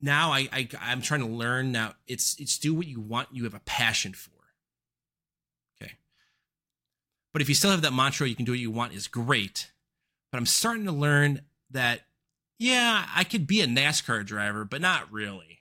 Now 0.00 0.32
I, 0.32 0.48
I 0.52 0.68
i'm 0.80 1.00
trying 1.00 1.20
to 1.20 1.26
learn 1.26 1.70
now 1.70 1.94
it's 2.08 2.34
it's 2.40 2.58
do 2.58 2.74
what 2.74 2.88
you 2.88 3.00
want 3.00 3.28
you 3.30 3.44
have 3.44 3.54
a 3.54 3.60
passion 3.60 4.14
for. 4.14 4.30
Okay. 5.80 5.92
But 7.32 7.42
if 7.42 7.48
you 7.48 7.54
still 7.54 7.70
have 7.70 7.82
that 7.82 7.92
mantra 7.92 8.26
you 8.26 8.34
can 8.34 8.44
do 8.44 8.52
what 8.52 8.58
you 8.58 8.70
want 8.70 8.94
is 8.94 9.06
great. 9.06 9.70
But 10.32 10.38
i'm 10.38 10.46
starting 10.46 10.86
to 10.86 10.92
learn 10.92 11.42
that 11.70 12.00
yeah 12.58 13.06
i 13.14 13.22
could 13.22 13.46
be 13.46 13.60
a 13.60 13.66
nascar 13.66 14.26
driver 14.26 14.64
but 14.64 14.80
not 14.80 15.10
really. 15.12 15.46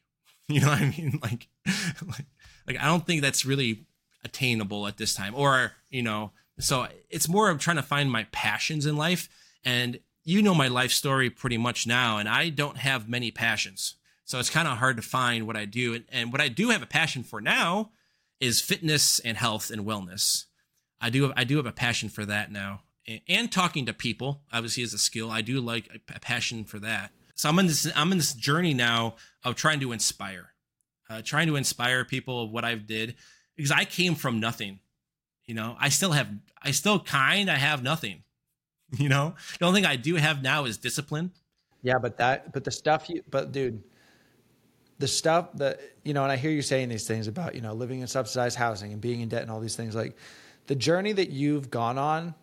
You 0.47 0.59
know 0.59 0.67
what 0.67 0.81
i 0.81 0.89
mean? 0.97 1.19
Like 1.21 1.47
like, 2.05 2.25
like 2.67 2.79
i 2.79 2.85
don't 2.85 3.05
think 3.05 3.21
that's 3.21 3.45
really 3.45 3.85
attainable 4.23 4.87
at 4.87 4.97
this 4.97 5.13
time. 5.13 5.35
Or 5.35 5.73
you 5.89 6.01
know 6.01 6.31
so 6.61 6.87
it's 7.09 7.27
more 7.27 7.49
of 7.49 7.59
trying 7.59 7.77
to 7.77 7.83
find 7.83 8.11
my 8.11 8.27
passions 8.31 8.85
in 8.85 8.95
life 8.95 9.29
and 9.63 9.99
you 10.23 10.41
know 10.41 10.53
my 10.53 10.67
life 10.67 10.91
story 10.91 11.29
pretty 11.29 11.57
much 11.57 11.87
now, 11.87 12.17
and 12.17 12.29
I 12.29 12.49
don't 12.49 12.77
have 12.77 13.09
many 13.09 13.31
passions. 13.31 13.95
So 14.25 14.39
it's 14.39 14.49
kind 14.49 14.67
of 14.67 14.77
hard 14.77 14.97
to 14.97 15.01
find 15.01 15.47
what 15.47 15.57
I 15.57 15.65
do. 15.65 15.93
And, 15.93 16.05
and, 16.09 16.31
what 16.31 16.41
I 16.41 16.47
do 16.47 16.69
have 16.69 16.81
a 16.81 16.87
passion 16.87 17.23
for 17.23 17.41
now 17.41 17.91
is 18.39 18.61
fitness 18.61 19.19
and 19.19 19.37
health 19.37 19.71
and 19.71 19.85
wellness. 19.85 20.45
I 21.01 21.09
do 21.09 21.23
have, 21.23 21.33
I 21.35 21.43
do 21.43 21.57
have 21.57 21.65
a 21.65 21.71
passion 21.71 22.07
for 22.07 22.25
that 22.25 22.51
now. 22.51 22.83
And, 23.07 23.21
and 23.27 23.51
talking 23.51 23.85
to 23.87 23.93
people, 23.93 24.41
obviously, 24.53 24.83
is 24.83 24.93
a 24.93 24.99
skill. 24.99 25.31
I 25.31 25.41
do 25.41 25.59
like 25.59 25.89
a, 25.93 26.15
a 26.15 26.19
passion 26.19 26.63
for 26.63 26.79
that. 26.79 27.11
So 27.35 27.49
I'm 27.49 27.59
in 27.59 27.67
this 27.67 27.91
I'm 27.95 28.11
in 28.11 28.19
this 28.19 28.33
journey 28.33 28.73
now 28.73 29.15
of 29.43 29.55
trying 29.55 29.79
to 29.79 29.91
inspire, 29.91 30.53
uh, 31.09 31.21
trying 31.23 31.47
to 31.47 31.55
inspire 31.55 32.05
people 32.05 32.43
of 32.43 32.51
what 32.51 32.63
I've 32.63 32.85
did 32.85 33.15
because 33.55 33.71
I 33.71 33.85
came 33.85 34.15
from 34.15 34.39
nothing. 34.39 34.79
You 35.51 35.55
know, 35.55 35.75
I 35.77 35.89
still 35.89 36.13
have 36.13 36.29
I 36.63 36.71
still 36.71 36.97
kind 36.97 37.51
I 37.51 37.57
have 37.57 37.83
nothing 37.83 38.23
You 38.97 39.09
know, 39.09 39.35
the 39.59 39.65
only 39.65 39.81
thing 39.81 39.89
I 39.89 39.97
do 39.97 40.15
have 40.15 40.41
now 40.41 40.63
is 40.63 40.77
discipline. 40.77 41.31
Yeah, 41.81 41.97
but 41.97 42.15
that, 42.17 42.53
but 42.53 42.63
the 42.63 42.71
stuff 42.71 43.09
you, 43.09 43.21
but 43.29 43.51
dude, 43.51 43.83
the 44.97 45.09
stuff 45.09 45.51
that 45.55 45.81
you 46.05 46.13
know, 46.13 46.23
and 46.23 46.31
I 46.31 46.37
hear 46.37 46.51
you 46.51 46.61
saying 46.61 46.87
these 46.87 47.05
things 47.05 47.27
about 47.27 47.53
you 47.53 47.59
know 47.59 47.73
living 47.73 47.99
in 47.99 48.07
subsidized 48.07 48.57
housing 48.57 48.93
and 48.93 49.01
being 49.01 49.19
in 49.19 49.27
debt 49.27 49.41
and 49.41 49.51
all 49.51 49.59
these 49.59 49.75
things. 49.75 49.93
Like 49.93 50.15
the 50.67 50.75
journey 50.75 51.11
that 51.11 51.31
you've 51.31 51.69
gone 51.69 51.97
on, 51.97 52.33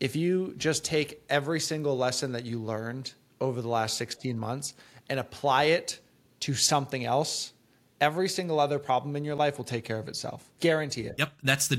if 0.00 0.14
you 0.14 0.54
just 0.58 0.84
take 0.84 1.22
every 1.30 1.60
single 1.60 1.96
lesson 1.96 2.32
that 2.32 2.44
you 2.44 2.58
learned 2.58 3.14
over 3.40 3.62
the 3.62 3.68
last 3.68 3.96
16 3.96 4.38
months 4.38 4.74
and 5.08 5.18
apply 5.18 5.64
it 5.64 6.00
to 6.40 6.52
something 6.52 7.06
else, 7.06 7.54
every 8.02 8.28
single 8.28 8.60
other 8.60 8.78
problem 8.78 9.16
in 9.16 9.24
your 9.24 9.34
life 9.34 9.56
will 9.56 9.64
take 9.64 9.84
care 9.84 9.98
of 9.98 10.08
itself. 10.08 10.50
Guarantee 10.60 11.02
it. 11.02 11.14
Yep, 11.18 11.32
that's 11.42 11.68
the 11.68 11.76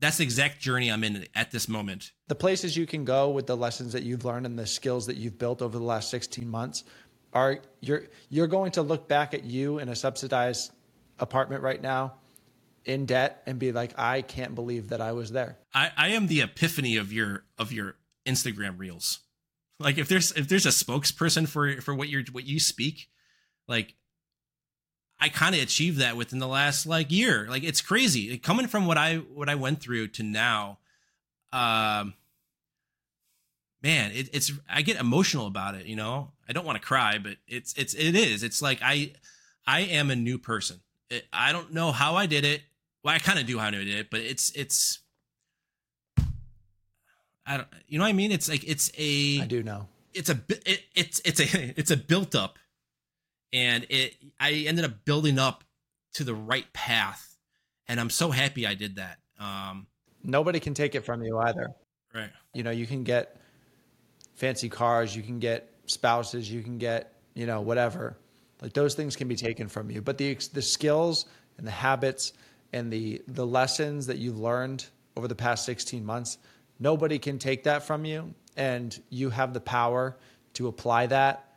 that's 0.00 0.16
the 0.16 0.24
exact 0.24 0.60
journey 0.60 0.90
I'm 0.90 1.04
in 1.04 1.26
at 1.34 1.50
this 1.50 1.68
moment. 1.68 2.12
The 2.28 2.34
places 2.34 2.76
you 2.76 2.86
can 2.86 3.04
go 3.04 3.30
with 3.30 3.46
the 3.46 3.56
lessons 3.56 3.92
that 3.92 4.02
you've 4.02 4.24
learned 4.24 4.46
and 4.46 4.58
the 4.58 4.66
skills 4.66 5.06
that 5.06 5.16
you've 5.16 5.38
built 5.38 5.62
over 5.62 5.78
the 5.78 5.84
last 5.84 6.10
16 6.10 6.48
months 6.48 6.84
are 7.32 7.60
you're 7.80 8.04
you're 8.28 8.46
going 8.46 8.72
to 8.72 8.82
look 8.82 9.06
back 9.06 9.34
at 9.34 9.44
you 9.44 9.78
in 9.78 9.88
a 9.88 9.94
subsidized 9.94 10.72
apartment 11.18 11.62
right 11.62 11.80
now 11.80 12.14
in 12.84 13.06
debt 13.06 13.42
and 13.46 13.58
be 13.58 13.72
like 13.72 13.96
I 13.98 14.22
can't 14.22 14.54
believe 14.54 14.88
that 14.88 15.00
I 15.00 15.12
was 15.12 15.30
there. 15.30 15.58
I 15.74 15.90
I 15.96 16.08
am 16.08 16.26
the 16.26 16.40
epiphany 16.40 16.96
of 16.96 17.12
your 17.12 17.44
of 17.58 17.72
your 17.72 17.96
Instagram 18.26 18.78
reels. 18.78 19.20
Like 19.78 19.98
if 19.98 20.08
there's 20.08 20.32
if 20.32 20.48
there's 20.48 20.66
a 20.66 20.70
spokesperson 20.70 21.46
for 21.46 21.80
for 21.80 21.94
what 21.94 22.08
you're 22.08 22.24
what 22.32 22.44
you 22.44 22.58
speak, 22.58 23.08
like 23.68 23.94
I 25.20 25.28
kind 25.28 25.54
of 25.54 25.60
achieved 25.60 25.98
that 25.98 26.16
within 26.16 26.38
the 26.38 26.48
last 26.48 26.86
like 26.86 27.10
year. 27.10 27.46
Like 27.48 27.62
it's 27.62 27.80
crazy 27.80 28.38
coming 28.38 28.66
from 28.66 28.86
what 28.86 28.96
I 28.96 29.16
what 29.16 29.48
I 29.48 29.54
went 29.54 29.80
through 29.80 30.08
to 30.08 30.22
now. 30.22 30.78
Um, 31.52 32.14
man, 33.82 34.12
it, 34.12 34.30
it's 34.32 34.52
I 34.68 34.82
get 34.82 34.98
emotional 34.98 35.46
about 35.46 35.74
it. 35.74 35.86
You 35.86 35.96
know, 35.96 36.32
I 36.48 36.52
don't 36.52 36.64
want 36.64 36.80
to 36.80 36.86
cry, 36.86 37.18
but 37.18 37.36
it's 37.46 37.74
it's 37.74 37.94
it 37.94 38.14
is. 38.14 38.42
It's 38.42 38.62
like 38.62 38.80
I 38.82 39.12
I 39.66 39.80
am 39.80 40.10
a 40.10 40.16
new 40.16 40.38
person. 40.38 40.80
It, 41.10 41.26
I 41.32 41.52
don't 41.52 41.72
know 41.72 41.92
how 41.92 42.16
I 42.16 42.26
did 42.26 42.44
it. 42.44 42.62
Well, 43.02 43.14
I 43.14 43.18
kind 43.18 43.38
of 43.38 43.46
do 43.46 43.58
how 43.58 43.68
I 43.68 43.70
did 43.72 43.88
it, 43.88 44.10
but 44.10 44.20
it's 44.20 44.50
it's. 44.52 45.00
I 47.46 47.58
don't. 47.58 47.68
You 47.88 47.98
know 47.98 48.04
what 48.04 48.10
I 48.10 48.14
mean? 48.14 48.32
It's 48.32 48.48
like 48.48 48.66
it's 48.66 48.90
a. 48.96 49.40
I 49.40 49.46
do 49.46 49.62
know. 49.62 49.86
It's 50.14 50.30
a 50.30 50.40
it, 50.64 50.82
it's 50.94 51.20
it's 51.26 51.40
a 51.40 51.74
it's 51.78 51.90
a 51.90 51.96
built 51.96 52.34
up 52.34 52.58
and 53.52 53.86
it 53.88 54.16
I 54.38 54.52
ended 54.66 54.84
up 54.84 55.04
building 55.04 55.38
up 55.38 55.64
to 56.14 56.24
the 56.24 56.34
right 56.34 56.70
path, 56.72 57.36
and 57.88 58.00
I'm 58.00 58.10
so 58.10 58.30
happy 58.30 58.66
I 58.66 58.74
did 58.74 58.96
that. 58.96 59.18
Um, 59.38 59.86
Nobody 60.22 60.60
can 60.60 60.74
take 60.74 60.94
it 60.94 61.00
from 61.00 61.22
you 61.22 61.38
either. 61.38 61.70
Right. 62.14 62.30
You 62.52 62.62
know, 62.62 62.70
you 62.70 62.86
can 62.86 63.04
get 63.04 63.36
fancy 64.34 64.68
cars, 64.68 65.14
you 65.14 65.22
can 65.22 65.38
get 65.38 65.72
spouses, 65.86 66.50
you 66.50 66.62
can 66.62 66.78
get 66.78 67.14
you 67.34 67.46
know 67.46 67.60
whatever. 67.60 68.16
Like 68.60 68.72
those 68.74 68.94
things 68.94 69.16
can 69.16 69.28
be 69.28 69.36
taken 69.36 69.68
from 69.68 69.90
you, 69.90 70.02
but 70.02 70.18
the 70.18 70.34
the 70.52 70.62
skills 70.62 71.26
and 71.58 71.66
the 71.66 71.72
habits 71.72 72.32
and 72.72 72.92
the 72.92 73.22
the 73.28 73.46
lessons 73.46 74.06
that 74.06 74.18
you've 74.18 74.38
learned 74.38 74.86
over 75.16 75.26
the 75.26 75.34
past 75.34 75.64
16 75.64 76.04
months, 76.04 76.38
nobody 76.78 77.18
can 77.18 77.38
take 77.38 77.64
that 77.64 77.82
from 77.82 78.04
you 78.04 78.32
and 78.56 79.00
you 79.10 79.30
have 79.30 79.52
the 79.52 79.60
power 79.60 80.16
to 80.54 80.68
apply 80.68 81.06
that 81.06 81.49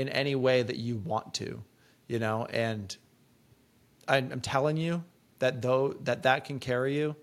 in 0.00 0.08
any 0.08 0.34
way 0.34 0.62
that 0.62 0.76
you 0.76 0.96
want 0.96 1.34
to, 1.34 1.62
you 2.08 2.18
know, 2.18 2.46
and 2.46 2.96
I'm 4.08 4.40
telling 4.40 4.76
you 4.76 5.04
that 5.38 5.62
though 5.62 5.94
that 6.04 6.24
that 6.24 6.44
can 6.44 6.58
carry 6.58 6.96
you 6.96 7.14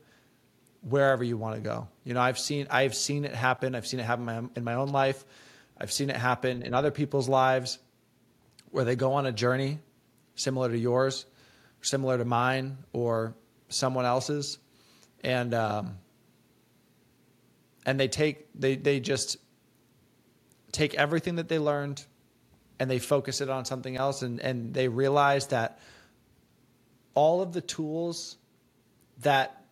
wherever 0.82 1.23
you 1.23 1.38
want 1.38 1.55
to 1.55 1.61
go. 1.61 1.88
You 2.03 2.13
know, 2.13 2.21
I've 2.21 2.39
seen 2.39 2.67
I've 2.69 2.95
seen 2.95 3.25
it 3.25 3.36
happen. 3.36 3.75
I've 3.75 3.88
seen 3.88 3.99
it 3.99 4.03
happen 4.03 4.30
in 4.30 4.43
my, 4.43 4.49
in 4.55 4.63
my 4.63 4.73
own 4.75 4.89
life. 4.89 5.25
I've 5.78 5.91
seen 5.91 6.09
it 6.09 6.15
happen 6.15 6.63
in 6.63 6.73
other 6.73 6.91
people's 6.91 7.28
lives 7.28 7.80
where 8.71 8.86
they 8.86 8.95
go 8.95 9.13
on 9.13 9.25
a 9.25 9.32
journey 9.32 9.80
similar 10.36 10.69
to 10.69 10.78
yours, 10.78 11.25
similar 11.82 12.17
to 12.17 12.25
mine, 12.25 12.78
or 12.93 13.36
someone 13.69 14.05
else's, 14.05 14.59
and 15.23 15.53
um, 15.53 15.97
and 17.86 17.99
they 17.99 18.07
take 18.07 18.47
they 18.55 18.75
they 18.75 18.99
just 18.99 19.38
take 20.71 20.95
everything 20.95 21.36
that 21.36 21.49
they 21.49 21.59
learned 21.59 22.05
and 22.80 22.89
they 22.89 22.99
focus 22.99 23.41
it 23.41 23.49
on 23.49 23.65
something 23.65 23.97
else 23.97 24.21
and 24.21 24.39
and 24.39 24.73
they 24.73 24.88
realize 24.88 25.47
that 25.47 25.80
all 27.13 27.41
of 27.41 27.51
the 27.53 27.61
tools 27.61 28.38
that 29.19 29.65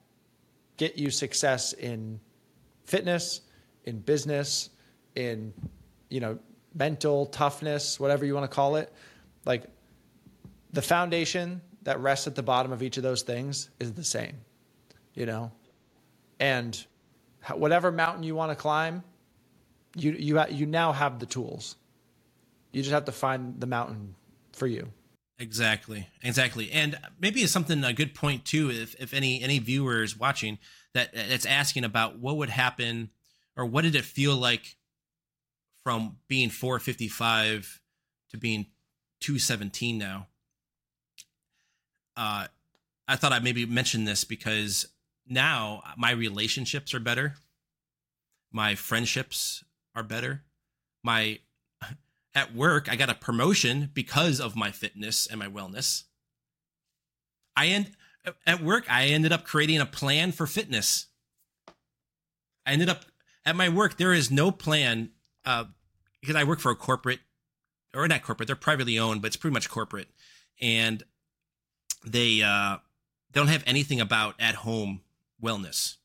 get 0.77 0.97
you 0.97 1.11
success 1.11 1.73
in 1.73 2.19
fitness, 2.85 3.41
in 3.83 3.99
business, 3.99 4.69
in 5.15 5.53
you 6.09 6.19
know, 6.19 6.39
mental 6.73 7.25
toughness, 7.27 7.99
whatever 7.99 8.25
you 8.25 8.33
want 8.33 8.49
to 8.49 8.53
call 8.53 8.75
it, 8.75 8.91
like 9.45 9.65
the 10.73 10.81
foundation 10.81 11.61
that 11.83 11.99
rests 11.99 12.27
at 12.27 12.35
the 12.35 12.43
bottom 12.43 12.71
of 12.71 12.83
each 12.83 12.97
of 12.97 13.03
those 13.03 13.21
things 13.21 13.69
is 13.79 13.93
the 13.93 14.03
same, 14.03 14.37
you 15.13 15.25
know? 15.25 15.51
And 16.39 16.85
whatever 17.53 17.91
mountain 17.91 18.23
you 18.23 18.35
want 18.35 18.51
to 18.51 18.55
climb, 18.55 19.03
you 19.95 20.11
you 20.11 20.43
you 20.49 20.65
now 20.65 20.91
have 20.91 21.19
the 21.19 21.25
tools. 21.25 21.75
You 22.75 22.81
just 22.81 22.91
have 22.91 23.05
to 23.05 23.13
find 23.13 23.57
the 23.57 23.67
mountain 23.67 24.15
for 24.51 24.67
you. 24.67 24.89
Exactly, 25.39 26.09
exactly, 26.21 26.69
and 26.73 26.99
maybe 27.17 27.39
it's 27.39 27.53
something 27.53 27.85
a 27.85 27.93
good 27.93 28.13
point 28.13 28.43
too. 28.43 28.69
If 28.69 28.95
if 28.99 29.13
any 29.13 29.41
any 29.41 29.59
viewers 29.59 30.19
watching 30.19 30.59
that 30.93 31.13
that's 31.13 31.45
asking 31.45 31.85
about 31.85 32.19
what 32.19 32.35
would 32.35 32.49
happen 32.49 33.11
or 33.55 33.65
what 33.65 33.83
did 33.83 33.95
it 33.95 34.03
feel 34.03 34.35
like 34.35 34.75
from 35.85 36.17
being 36.27 36.49
455 36.49 37.79
to 38.31 38.37
being 38.37 38.65
217 39.21 39.97
now. 39.97 40.27
Uh, 42.17 42.47
I 43.07 43.15
thought 43.15 43.31
I'd 43.31 43.43
maybe 43.43 43.65
mention 43.65 44.03
this 44.03 44.25
because 44.25 44.85
now 45.25 45.81
my 45.97 46.11
relationships 46.11 46.93
are 46.93 46.99
better. 46.99 47.35
My 48.51 48.75
friendships 48.75 49.63
are 49.95 50.03
better. 50.03 50.43
My 51.03 51.39
at 52.35 52.53
work, 52.53 52.91
I 52.91 52.97
got 52.97 53.09
a 53.09 53.15
promotion 53.15 53.89
because 53.93 54.41
of 54.41 54.55
my 54.55 54.69
fitness 54.69 55.25
and 55.25 55.39
my 55.39 55.47
wellness. 55.47 56.03
I 57.55 57.67
end 57.67 57.91
at 58.45 58.61
work, 58.61 58.85
I 58.91 59.05
ended 59.05 59.31
up 59.31 59.45
creating 59.45 59.79
a 59.79 59.85
plan 59.85 60.33
for 60.33 60.45
fitness. 60.45 61.07
I 62.65 62.73
ended 62.73 62.89
up 62.89 63.05
at 63.45 63.55
my 63.55 63.69
work, 63.69 63.97
there 63.97 64.13
is 64.13 64.29
no 64.29 64.51
plan 64.51 65.11
uh, 65.45 65.65
because 66.19 66.35
I 66.35 66.43
work 66.43 66.59
for 66.59 66.71
a 66.71 66.75
corporate 66.75 67.19
or 67.93 68.07
not 68.07 68.23
corporate, 68.23 68.47
they're 68.47 68.55
privately 68.57 68.99
owned, 68.99 69.21
but 69.21 69.27
it's 69.27 69.37
pretty 69.37 69.53
much 69.53 69.69
corporate. 69.69 70.09
And 70.61 71.01
they 72.05 72.41
uh, 72.41 72.77
don't 73.31 73.47
have 73.47 73.63
anything 73.65 74.01
about 74.01 74.35
at 74.39 74.55
home 74.55 75.01
wellness. 75.41 75.95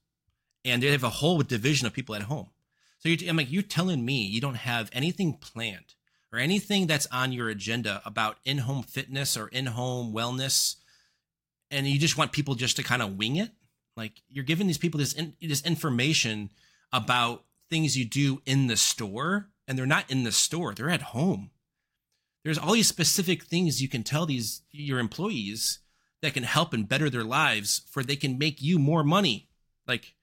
And 0.65 0.83
they 0.83 0.93
have 0.93 1.03
a 1.03 1.11
whole 1.11 1.41
division 1.41 1.87
of 1.87 1.93
people 1.93 2.15
at 2.15 2.23
home. 2.23 2.51
So 2.99 3.11
I'm 3.27 3.37
like, 3.37 3.51
you're 3.51 3.63
telling 3.63 4.05
me 4.05 4.23
you 4.23 4.41
don't 4.41 4.57
have 4.57 4.91
anything 4.93 5.33
planned 5.33 5.95
or 6.33 6.39
anything 6.39 6.87
that's 6.87 7.07
on 7.07 7.33
your 7.33 7.49
agenda 7.49 8.01
about 8.05 8.39
in-home 8.45 8.83
fitness 8.83 9.37
or 9.37 9.49
in-home 9.49 10.13
wellness, 10.13 10.77
and 11.71 11.87
you 11.87 11.99
just 11.99 12.17
want 12.17 12.33
people 12.33 12.55
just 12.55 12.77
to 12.77 12.83
kind 12.83 13.03
of 13.03 13.17
wing 13.17 13.37
it. 13.37 13.51
Like 13.97 14.23
you're 14.29 14.45
giving 14.45 14.67
these 14.67 14.79
people 14.79 14.99
this 14.99 15.13
in, 15.13 15.35
this 15.41 15.65
information 15.65 16.51
about 16.93 17.45
things 17.69 17.97
you 17.97 18.05
do 18.05 18.43
in 18.47 18.67
the 18.67 18.77
store, 18.77 19.49
and 19.67 19.79
they're 19.79 19.87
not 19.87 20.11
in 20.11 20.25
the 20.25 20.33
store; 20.33 20.75
they're 20.75 20.91
at 20.91 21.03
home. 21.03 21.51
There's 22.45 22.59
all 22.59 22.73
these 22.73 22.89
specific 22.89 23.45
things 23.45 23.83
you 23.83 23.89
can 23.89 24.03
tell 24.03 24.27
these 24.27 24.63
your 24.71 24.99
employees 24.99 25.81
that 26.23 26.35
can 26.35 26.45
help 26.45 26.73
and 26.73 26.89
better 26.89 27.11
their 27.11 27.25
lives, 27.25 27.83
for 27.91 28.03
they 28.03 28.17
can 28.17 28.39
make 28.39 28.63
you 28.63 28.79
more 28.79 29.05
money. 29.05 29.49
Like 29.87 30.15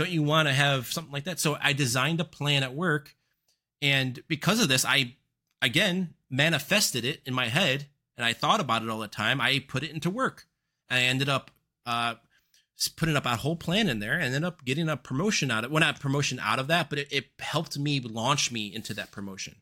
don't 0.00 0.08
you 0.08 0.22
want 0.22 0.48
to 0.48 0.54
have 0.54 0.86
something 0.86 1.12
like 1.12 1.24
that? 1.24 1.38
So 1.38 1.58
I 1.60 1.74
designed 1.74 2.20
a 2.20 2.24
plan 2.24 2.62
at 2.62 2.74
work. 2.74 3.14
And 3.82 4.18
because 4.28 4.62
of 4.62 4.70
this, 4.70 4.82
I 4.82 5.16
again 5.62 6.14
manifested 6.28 7.04
it 7.04 7.20
in 7.26 7.34
my 7.34 7.48
head 7.48 7.86
and 8.16 8.24
I 8.24 8.32
thought 8.32 8.60
about 8.60 8.82
it 8.82 8.88
all 8.88 8.98
the 8.98 9.08
time. 9.08 9.40
I 9.40 9.64
put 9.66 9.82
it 9.82 9.90
into 9.90 10.10
work. 10.10 10.46
I 10.90 11.00
ended 11.00 11.28
up 11.28 11.50
uh, 11.86 12.14
putting 12.96 13.16
up 13.16 13.26
a 13.26 13.36
whole 13.36 13.56
plan 13.56 13.88
in 13.88 13.98
there 13.98 14.14
and 14.14 14.24
ended 14.24 14.44
up 14.44 14.64
getting 14.64 14.88
a 14.88 14.96
promotion 14.96 15.50
out 15.50 15.64
of 15.64 15.70
well, 15.70 15.80
not 15.80 16.00
promotion 16.00 16.38
out 16.38 16.58
of 16.58 16.66
that, 16.68 16.90
but 16.90 16.98
it, 16.98 17.08
it 17.10 17.26
helped 17.38 17.78
me 17.78 18.00
launch 18.00 18.50
me 18.50 18.72
into 18.74 18.94
that 18.94 19.10
promotion. 19.10 19.56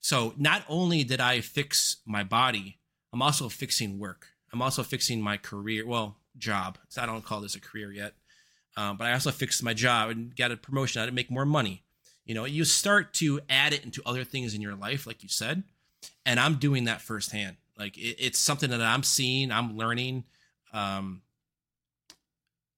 So 0.00 0.34
not 0.36 0.64
only 0.68 1.04
did 1.04 1.20
I 1.20 1.40
fix 1.40 1.96
my 2.06 2.22
body, 2.22 2.78
I'm 3.12 3.22
also 3.22 3.48
fixing 3.48 3.98
work. 3.98 4.28
I'm 4.52 4.62
also 4.62 4.82
fixing 4.82 5.20
my 5.20 5.36
career. 5.36 5.86
Well, 5.86 6.18
job. 6.38 6.78
So 6.88 7.02
I 7.02 7.06
don't 7.06 7.24
call 7.24 7.40
this 7.40 7.56
a 7.56 7.60
career 7.60 7.92
yet. 7.92 8.14
Um, 8.76 8.96
but 8.96 9.06
I 9.06 9.12
also 9.12 9.30
fixed 9.30 9.62
my 9.62 9.74
job 9.74 10.10
and 10.10 10.36
got 10.36 10.50
a 10.50 10.56
promotion. 10.56 11.02
I 11.02 11.06
to 11.06 11.12
make 11.12 11.30
more 11.30 11.46
money. 11.46 11.85
You 12.26 12.34
know, 12.34 12.44
you 12.44 12.64
start 12.64 13.14
to 13.14 13.40
add 13.48 13.72
it 13.72 13.84
into 13.84 14.02
other 14.04 14.24
things 14.24 14.54
in 14.54 14.60
your 14.60 14.74
life, 14.74 15.06
like 15.06 15.22
you 15.22 15.28
said. 15.28 15.62
And 16.24 16.38
I'm 16.38 16.56
doing 16.56 16.84
that 16.84 17.00
firsthand. 17.00 17.56
Like 17.78 17.96
it, 17.96 18.16
it's 18.18 18.38
something 18.38 18.70
that 18.70 18.80
I'm 18.80 19.02
seeing, 19.02 19.50
I'm 19.50 19.76
learning. 19.76 20.24
Um, 20.72 21.22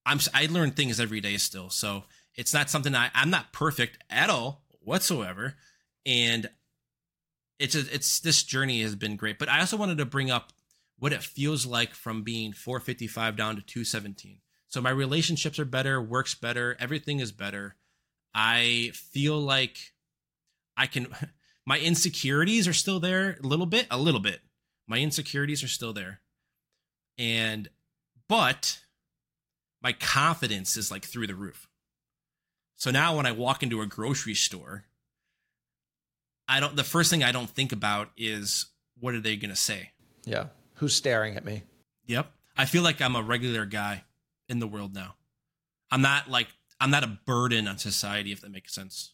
I'm 0.05 0.19
I 0.33 0.47
learn 0.47 0.71
things 0.71 0.99
every 0.99 1.19
day 1.19 1.37
still, 1.37 1.69
so 1.69 2.03
it's 2.35 2.53
not 2.53 2.69
something 2.69 2.95
I 2.95 3.09
I'm 3.13 3.29
not 3.29 3.51
perfect 3.51 3.97
at 4.09 4.29
all 4.29 4.63
whatsoever, 4.79 5.55
and 6.05 6.49
it's 7.59 7.75
a, 7.75 7.79
it's 7.93 8.19
this 8.19 8.43
journey 8.43 8.81
has 8.81 8.95
been 8.95 9.17
great. 9.17 9.37
But 9.37 9.49
I 9.49 9.59
also 9.59 9.77
wanted 9.77 9.97
to 9.97 10.05
bring 10.05 10.31
up 10.31 10.53
what 10.97 11.13
it 11.13 11.23
feels 11.23 11.65
like 11.65 11.93
from 11.93 12.23
being 12.23 12.53
455 12.53 13.35
down 13.35 13.55
to 13.55 13.61
217 13.61 14.39
so 14.69 14.81
my 14.81 14.91
relationships 14.91 15.57
are 15.57 15.65
better, 15.65 15.99
works 15.99 16.35
better, 16.35 16.77
everything 16.79 17.19
is 17.19 17.31
better. 17.31 17.75
I 18.33 18.91
feel 18.93 19.39
like 19.39 19.77
I 20.77 20.87
can 20.87 21.07
my 21.65 21.79
insecurities 21.79 22.67
are 22.67 22.73
still 22.73 22.99
there 22.99 23.37
a 23.43 23.47
little 23.47 23.65
bit, 23.65 23.87
a 23.91 23.97
little 23.97 24.19
bit. 24.21 24.41
My 24.87 24.97
insecurities 24.97 25.63
are 25.63 25.67
still 25.67 25.93
there. 25.93 26.21
And 27.17 27.69
but 28.27 28.79
my 29.81 29.93
confidence 29.93 30.77
is 30.77 30.91
like 30.91 31.05
through 31.05 31.27
the 31.27 31.35
roof. 31.35 31.69
So 32.75 32.91
now 32.91 33.17
when 33.17 33.25
I 33.25 33.31
walk 33.33 33.61
into 33.61 33.81
a 33.81 33.85
grocery 33.85 34.35
store, 34.35 34.85
I 36.47 36.59
don't 36.59 36.75
the 36.75 36.83
first 36.83 37.09
thing 37.09 37.23
I 37.23 37.31
don't 37.31 37.49
think 37.49 37.71
about 37.71 38.09
is 38.17 38.67
what 38.99 39.13
are 39.13 39.21
they 39.21 39.35
going 39.35 39.49
to 39.49 39.55
say? 39.55 39.91
Yeah. 40.25 40.47
Who's 40.75 40.95
staring 40.95 41.35
at 41.35 41.45
me? 41.45 41.63
Yep. 42.07 42.31
I 42.57 42.65
feel 42.65 42.83
like 42.83 43.01
I'm 43.01 43.15
a 43.15 43.21
regular 43.21 43.65
guy 43.65 44.03
in 44.47 44.59
the 44.59 44.67
world 44.67 44.93
now. 44.93 45.15
I'm 45.91 46.01
not 46.01 46.29
like 46.29 46.47
I'm 46.79 46.91
not 46.91 47.03
a 47.03 47.19
burden 47.25 47.67
on 47.67 47.77
society, 47.77 48.31
if 48.31 48.41
that 48.41 48.51
makes 48.51 48.73
sense. 48.73 49.13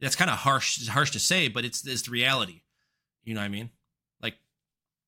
That's 0.00 0.16
kind 0.16 0.30
of 0.30 0.38
harsh, 0.38 0.78
it's 0.78 0.88
harsh 0.88 1.10
to 1.12 1.20
say, 1.20 1.48
but 1.48 1.64
it's 1.64 1.86
it's 1.86 2.02
the 2.02 2.10
reality. 2.10 2.62
You 3.24 3.34
know 3.34 3.40
what 3.40 3.46
I 3.46 3.50
mean? 3.50 3.70
Like, 4.20 4.34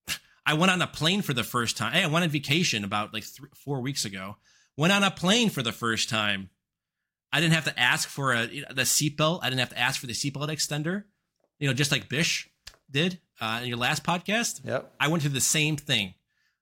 I 0.47 0.55
went 0.55 0.71
on 0.71 0.83
a 0.83 0.87
plane 0.87 1.23
for 1.23 1.35
the 1.35 1.43
first 1.43 1.77
time. 1.77 1.93
Hey, 1.93 2.05
I 2.05 2.07
went 2.07 2.25
on 2.25 2.31
vacation 2.31 2.85
about 2.85 3.13
like 3.13 3.25
three, 3.25 3.49
four 3.55 3.81
weeks 3.81 4.05
ago. 4.05 4.37
Went 4.77 4.93
on 4.93 5.03
a 5.03 5.11
plane 5.11 5.51
for 5.51 5.63
the 5.63 5.73
first 5.73 6.09
time. 6.09 6.51
I 7.33 7.41
didn't 7.41 7.55
have 7.55 7.65
to 7.65 7.79
ask 7.79 8.09
for 8.09 8.33
a 8.33 8.47
the 8.47 8.83
seatbelt. 8.83 9.41
I 9.43 9.49
didn't 9.51 9.61
have 9.61 9.71
to 9.71 9.79
ask 9.79 10.01
for 10.01 10.07
the 10.07 10.13
seatbelt 10.13 10.49
extender. 10.49 11.05
You 11.59 11.69
know, 11.69 11.75
just 11.75 11.91
like 11.91 12.09
Bish 12.09 12.49
did 12.91 13.19
uh, 13.41 13.61
in 13.63 13.69
your 13.69 13.79
last 13.79 14.05
podcast. 14.05 14.65
Yep. 14.65 14.95
I 15.01 15.09
went 15.09 15.23
through 15.23 15.33
the 15.33 15.41
same 15.41 15.77
thing. 15.77 16.15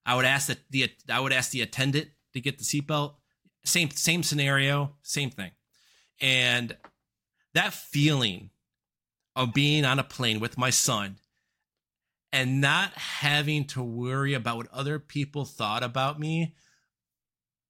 I 0.05 0.17
would 0.17 0.25
ask 0.25 0.49
the, 0.49 0.57
the 0.71 0.91
I 1.11 1.21
would 1.21 1.33
ask 1.33 1.51
the 1.51 1.61
attendant 1.61 2.09
to 2.33 2.41
get 2.41 2.59
the 2.59 2.65
seatbelt. 2.65 3.15
Same 3.65 3.91
same 3.91 4.23
scenario, 4.23 4.97
same 5.03 5.31
thing. 5.31 5.53
And 6.21 6.77
that 7.55 7.73
feeling 7.73 8.51
of 9.37 9.55
being 9.55 9.85
on 9.85 9.99
a 9.99 10.05
plane 10.05 10.41
with 10.41 10.59
my 10.59 10.71
son 10.71 11.17
and 12.33 12.61
not 12.61 12.93
having 12.95 13.65
to 13.67 13.83
worry 13.83 14.35
about 14.35 14.57
what 14.57 14.69
other 14.73 14.99
people 14.99 15.45
thought 15.45 15.83
about 15.83 16.19
me 16.19 16.55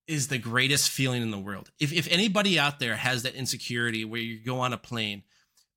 is 0.07 0.29
the 0.29 0.39
greatest 0.39 0.91
feeling 0.91 1.23
in 1.23 1.31
the 1.31 1.39
world. 1.39 1.71
If 1.79 1.93
if 1.93 2.11
anybody 2.11 2.59
out 2.59 2.79
there 2.79 2.97
has 2.97 3.23
that 3.23 3.35
insecurity 3.35 4.05
where 4.05 4.21
you 4.21 4.39
go 4.39 4.61
on 4.61 4.73
a 4.73 4.79
plane 4.79 5.23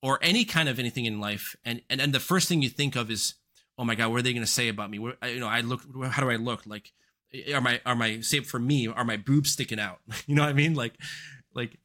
or 0.02 0.20
any 0.22 0.46
kind 0.46 0.70
of 0.70 0.78
anything 0.80 1.06
in 1.06 1.20
life 1.20 1.56
and 1.66 1.82
and, 1.90 2.00
and 2.00 2.14
the 2.14 2.20
first 2.20 2.48
thing 2.48 2.62
you 2.62 2.70
think 2.70 2.96
of 2.96 3.10
is 3.10 3.36
oh 3.78 3.84
my 3.84 3.96
god 3.96 4.10
what 4.10 4.20
are 4.20 4.22
they 4.22 4.34
going 4.34 4.46
to 4.46 4.52
say 4.52 4.68
about 4.68 4.90
me 4.90 5.00
Where, 5.00 5.16
you 5.26 5.40
know 5.40 5.48
i 5.48 5.62
look 5.62 5.82
how 6.04 6.22
do 6.22 6.30
i 6.30 6.36
look 6.36 6.66
like 6.66 6.92
are 7.54 7.62
my 7.62 7.82
are 7.86 7.96
my 7.96 8.22
say 8.22 8.40
for 8.42 8.60
me 8.60 8.88
are 8.88 9.06
my 9.06 9.18
boobs 9.18 9.52
sticking 9.52 9.80
out? 9.80 10.00
You 10.28 10.36
know 10.36 10.44
what 10.44 10.50
i 10.50 10.54
mean? 10.54 10.74
Like 10.74 10.96
like 11.54 11.78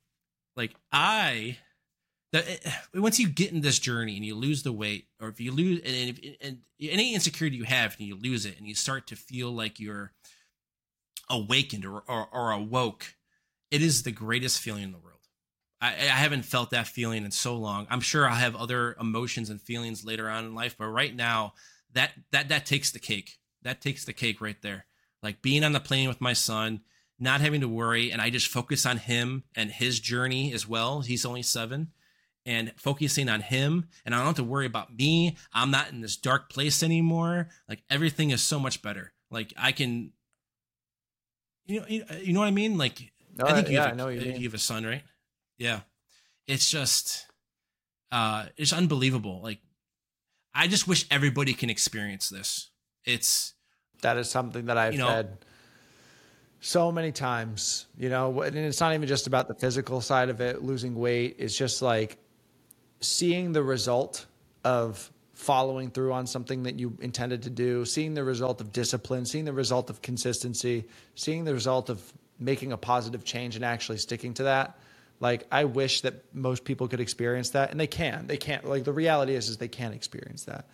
like 0.57 0.75
i 0.93 1.59
that 2.33 2.45
eh, 2.49 2.71
once 2.95 3.19
you 3.19 3.29
get 3.29 3.53
in 3.53 3.61
this 3.61 3.79
journey 3.79 4.17
and 4.17 4.25
you 4.25 4.35
lose 4.35 4.62
the 4.62 4.73
weight 4.73 5.07
or 5.21 5.29
if 5.29 5.41
you 5.41 5.53
lose 5.53 5.81
and, 5.81 6.19
if, 6.19 6.37
and 6.41 6.59
any 6.81 7.15
insecurity 7.15 7.57
you 7.57 7.65
have 7.65 7.97
and 7.99 8.07
you 8.07 8.17
lose 8.17 8.47
it 8.47 8.59
and 8.59 8.67
you 8.67 8.75
start 8.75 9.07
to 9.09 9.17
feel 9.17 9.51
like 9.51 9.81
you're 9.81 10.12
awakened 11.29 11.85
or, 11.85 12.03
or, 12.09 12.29
or 12.33 12.51
awoke 12.53 13.15
it 13.71 13.83
is 13.83 14.03
the 14.03 14.11
greatest 14.11 14.61
feeling 14.61 14.83
in 14.83 14.93
the 14.93 14.99
world. 14.99 15.21
I, 15.81 15.91
I 15.91 16.19
haven't 16.19 16.43
felt 16.43 16.71
that 16.71 16.89
feeling 16.89 17.25
in 17.25 17.31
so 17.31 17.57
long. 17.57 17.87
I'm 17.89 18.01
sure 18.01 18.29
i'll 18.29 18.35
have 18.35 18.57
other 18.57 18.97
emotions 19.01 19.51
and 19.51 19.61
feelings 19.61 20.05
later 20.05 20.29
on 20.29 20.45
in 20.45 20.55
life 20.55 20.77
but 20.79 20.87
right 20.87 21.15
now 21.15 21.55
that 21.93 22.12
that 22.33 22.49
that 22.49 22.67
takes 22.67 22.91
the 22.91 22.99
cake. 22.99 23.39
That 23.62 23.81
takes 23.81 24.05
the 24.05 24.12
cake 24.12 24.41
right 24.41 24.61
there 24.62 24.87
like 25.23 25.43
being 25.43 25.65
on 25.65 25.73
the 25.73 25.81
plane 25.81 26.09
with 26.09 26.21
my 26.21 26.33
son 26.33 26.81
not 27.21 27.43
having 27.43 27.61
to 27.61 27.69
worry 27.69 28.11
and 28.11 28.21
i 28.21 28.31
just 28.31 28.49
focus 28.49 28.87
on 28.87 28.97
him 28.97 29.45
and 29.55 29.71
his 29.71 30.01
journey 30.01 30.53
as 30.53 30.67
well. 30.67 31.03
He's 31.03 31.27
only 31.27 31.43
seven 31.43 31.89
and 32.47 32.73
focusing 32.77 33.29
on 33.29 33.43
him 33.43 33.87
and 34.05 34.15
i 34.15 34.19
don't 34.19 34.29
have 34.29 34.37
to 34.37 34.45
worry 34.45 34.67
about 34.67 34.97
me. 34.97 35.37
I'm 35.53 35.71
not 35.71 35.91
in 35.91 36.01
this 36.01 36.17
dark 36.17 36.49
place 36.51 36.83
anymore. 36.83 37.49
Like 37.69 37.83
everything 37.91 38.31
is 38.31 38.43
so 38.43 38.59
much 38.59 38.81
better. 38.83 39.13
Like 39.31 39.53
i 39.57 39.73
can 39.73 40.13
you 41.67 41.81
know 41.81 41.87
you 41.87 42.33
know 42.33 42.41
what 42.41 42.47
i 42.47 42.53
mean? 42.53 42.79
Like 42.79 43.13
no, 43.37 43.45
i 43.45 43.53
think 43.53 43.69
yeah, 43.69 43.73
you, 43.73 43.79
have 43.81 43.93
I 43.93 43.97
know 43.97 44.09
a, 44.09 44.13
you, 44.13 44.33
you 44.33 44.49
have 44.49 44.55
a 44.55 44.59
son 44.59 44.85
right? 44.85 45.03
Yeah. 45.59 45.81
It's 46.47 46.71
just 46.71 47.27
uh 48.11 48.47
it's 48.57 48.73
unbelievable. 48.73 49.41
Like 49.43 49.59
i 50.55 50.67
just 50.67 50.89
wish 50.89 51.07
everybody 51.11 51.53
can 51.53 51.69
experience 51.69 52.31
this. 52.31 52.71
It's 53.05 53.55
that 54.03 54.17
is 54.17 54.31
something 54.31 54.67
that 54.67 54.79
I've 54.79 54.95
you 54.95 55.01
know, 55.01 55.09
said 55.09 55.39
so 56.61 56.93
many 56.93 57.11
times, 57.11 57.87
you 57.99 58.11
know, 58.11 58.43
and 58.43 58.57
it's 58.57 58.81
not 58.81 58.95
even 58.95 59.09
just 59.09 59.27
about 59.27 59.49
the 59.49 59.55
physical 59.55 60.01
side 60.01 60.29
of 60.29 60.41
it, 60.41 60.63
losing 60.63 60.95
weight. 60.95 61.37
It's 61.39 61.57
just 61.57 61.81
like 61.81 62.19
seeing 63.01 63.53
the 63.53 63.63
result 63.63 64.27
of 64.63 65.11
following 65.33 65.91
through 65.91 66.13
on 66.13 66.27
something 66.27 66.65
that 66.65 66.79
you 66.79 66.97
intended 67.01 67.43
to 67.45 67.51
do, 67.51 67.87
seeing 67.87 68.13
the 68.13 68.23
result 68.23 68.61
of 68.61 68.73
discipline, 68.73 69.25
seeing 69.25 69.47
the 69.47 69.53
result 69.55 69.89
of 69.89 70.03
consistency, 70.03 70.85
seeing 71.15 71.45
the 71.45 71.55
result 71.55 71.89
of 71.89 72.13
making 72.39 72.73
a 72.73 72.77
positive 72.77 73.25
change 73.25 73.57
and 73.57 73.65
actually 73.65 73.97
sticking 73.97 74.35
to 74.35 74.43
that. 74.43 74.79
Like 75.19 75.47
I 75.51 75.65
wish 75.65 76.03
that 76.03 76.35
most 76.35 76.65
people 76.65 76.89
could 76.89 77.01
experience 77.01 77.51
that 77.51 77.71
and 77.71 77.81
they 77.81 77.87
can. 77.87 78.27
They 78.27 78.37
can't 78.37 78.67
like 78.67 78.85
the 78.85 78.93
reality 78.93 79.35
is 79.35 79.49
is 79.49 79.57
they 79.57 79.69
can't 79.69 79.95
experience 79.95 80.45
that. 80.45 80.67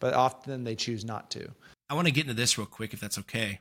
But 0.00 0.14
often 0.14 0.64
they 0.64 0.74
choose 0.74 1.04
not 1.04 1.30
to. 1.32 1.50
I 1.90 1.94
want 1.94 2.06
to 2.06 2.12
get 2.12 2.22
into 2.22 2.34
this 2.34 2.56
real 2.56 2.68
quick, 2.68 2.94
if 2.94 3.00
that's 3.00 3.18
okay. 3.18 3.60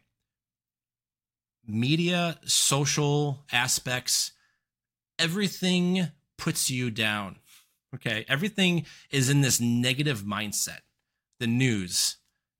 Media, 1.65 2.37
social 2.45 3.43
aspects, 3.51 4.33
everything 5.17 6.09
puts 6.37 6.69
you 6.69 6.91
down. 6.91 7.37
Okay. 7.95 8.25
Everything 8.29 8.85
is 9.09 9.29
in 9.29 9.41
this 9.41 9.59
negative 9.59 10.21
mindset. 10.21 10.81
The 11.39 11.47
news, 11.47 12.17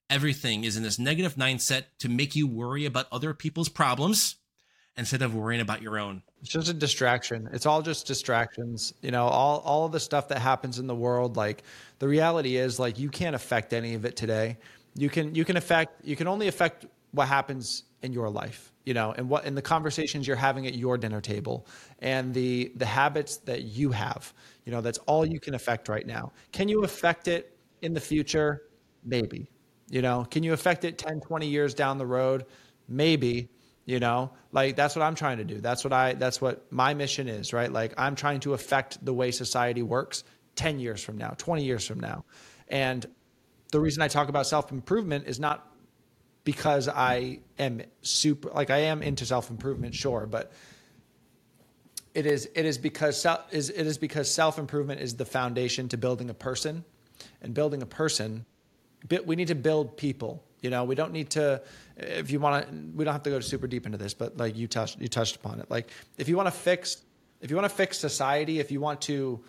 everything 0.10 0.64
is 0.64 0.76
in 0.76 0.82
this 0.82 0.98
negative 0.98 1.36
mindset 1.36 1.84
to 2.00 2.10
make 2.10 2.36
you 2.36 2.48
worry 2.48 2.86
about 2.86 3.06
other 3.12 3.36
people's 3.36 3.70
problems 3.70 4.38
instead 4.98 5.22
of 5.22 5.36
worrying 5.36 5.62
about 5.62 5.84
your 5.84 6.00
own. 6.00 6.24
It's 6.42 6.50
just 6.50 6.70
a 6.70 6.74
distraction. 6.74 7.48
It's 7.54 7.66
all 7.68 7.82
just 7.84 8.08
distractions. 8.08 8.94
You 9.02 9.12
know, 9.12 9.28
all 9.28 9.60
all 9.60 9.86
of 9.86 9.92
the 9.92 10.00
stuff 10.00 10.30
that 10.30 10.40
happens 10.40 10.80
in 10.80 10.88
the 10.88 10.96
world, 10.96 11.38
like 11.38 11.64
the 12.00 12.08
reality 12.08 12.56
is 12.56 12.80
like 12.80 12.98
you 12.98 13.10
can't 13.10 13.36
affect 13.36 13.72
any 13.72 13.94
of 13.94 14.06
it 14.06 14.16
today 14.16 14.58
you 14.96 15.10
can 15.10 15.36
you 15.36 15.46
can 15.46 15.58
affect 15.58 16.06
you 16.06 16.16
can 16.16 16.28
only 16.28 16.48
affect 16.48 16.86
what 17.12 17.28
happens 17.28 17.84
in 18.02 18.14
your 18.14 18.30
life 18.30 18.72
you 18.86 18.94
know 18.94 19.14
and 19.18 19.30
what 19.30 19.46
in 19.46 19.56
the 19.56 19.62
conversations 19.62 20.28
you're 20.28 20.36
having 20.36 20.68
at 20.68 20.76
your 20.76 20.98
dinner 20.98 21.22
table 21.22 21.68
and 22.00 22.34
the 22.34 22.72
the 22.76 22.86
habits 22.86 23.38
that 23.38 23.64
you 23.64 23.92
have 23.92 24.34
you 24.70 24.76
know 24.76 24.82
that's 24.82 25.00
all 25.08 25.26
you 25.26 25.40
can 25.40 25.56
affect 25.56 25.90
right 25.90 26.06
now. 26.06 26.32
Can 26.52 26.68
you 26.68 26.84
affect 26.84 27.28
it 27.28 27.58
in 27.82 27.96
the 27.96 28.00
future? 28.00 28.62
Maybe 29.04 29.50
you 29.90 30.04
know. 30.04 30.28
Can 30.30 30.44
you 30.44 30.54
affect 30.54 30.86
it 30.86 31.00
10 31.00 31.22
20 31.22 31.48
years 31.48 31.74
down 31.74 31.98
the 31.98 32.06
road? 32.06 32.46
Maybe 32.88 33.50
you 33.86 34.00
know. 34.00 34.30
Like 34.52 34.76
that's 34.76 34.96
what 34.96 35.02
i'm 35.02 35.16
trying 35.16 35.40
to 35.40 35.44
do. 35.44 35.60
That's 35.60 35.84
what 35.84 35.92
i 35.92 36.14
that's 36.14 36.40
what 36.40 36.72
my 36.72 36.94
mission 36.94 37.28
is 37.28 37.52
right? 37.52 37.74
Like 37.74 37.96
i'm 37.98 38.14
trying 38.14 38.42
to 38.42 38.54
affect 38.54 39.04
the 39.04 39.12
way 39.12 39.32
society 39.32 39.82
works 39.82 40.24
10 40.56 40.80
years 40.80 41.04
from 41.04 41.18
now 41.18 41.34
20 41.40 41.66
years 41.66 41.88
from 41.88 42.00
now. 42.00 42.26
And 42.68 43.08
the 43.72 43.80
reason 43.80 44.02
I 44.02 44.08
talk 44.08 44.30
about 44.30 44.48
self 44.48 44.72
improvement 44.72 45.28
is 45.28 45.40
not 45.40 45.68
because 46.44 46.88
I 46.88 47.40
am 47.58 47.82
super 48.02 48.50
like 48.50 48.70
I 48.70 48.80
am 48.80 49.02
into 49.02 49.26
self 49.26 49.50
improvement, 49.50 49.94
sure, 49.94 50.26
but 50.26 50.52
it 52.14 52.26
is 52.26 52.50
it 52.56 52.66
is 52.66 52.78
because 52.78 53.26
is 53.52 53.70
it 53.70 53.86
is 53.86 53.98
because 53.98 54.34
self 54.34 54.58
improvement 54.58 55.02
is 55.02 55.16
the 55.16 55.26
foundation 55.26 55.88
to 55.90 55.98
building 55.98 56.30
a 56.30 56.34
person, 56.34 56.84
and 57.42 57.54
building 57.54 57.82
a 57.82 57.86
person, 57.86 58.46
we 59.26 59.36
need 59.36 59.48
to 59.50 59.56
build 59.56 59.98
people. 59.98 60.44
You 60.62 60.70
know, 60.70 60.84
we 60.84 60.96
don't 60.96 61.14
need 61.14 61.30
to. 61.32 61.62
If 61.96 62.32
you 62.32 62.40
want 62.40 62.68
to, 62.68 62.76
we 62.96 63.06
don't 63.06 63.14
have 63.14 63.24
to 63.24 63.30
go 63.30 63.40
super 63.40 63.68
deep 63.68 63.86
into 63.86 63.98
this, 63.98 64.14
but 64.14 64.38
like 64.38 64.58
you 64.58 64.68
touched 64.68 65.00
you 65.00 65.08
touched 65.08 65.36
upon 65.36 65.60
it. 65.60 65.70
Like 65.70 65.92
if 66.18 66.28
you 66.28 66.36
want 66.36 66.48
to 66.48 66.52
fix 66.52 67.04
if 67.42 67.50
you 67.50 67.56
want 67.56 67.70
to 67.70 67.76
fix 67.76 67.98
society, 67.98 68.60
if 68.60 68.72
you 68.72 68.82
want 68.82 69.02
to, 69.02 69.40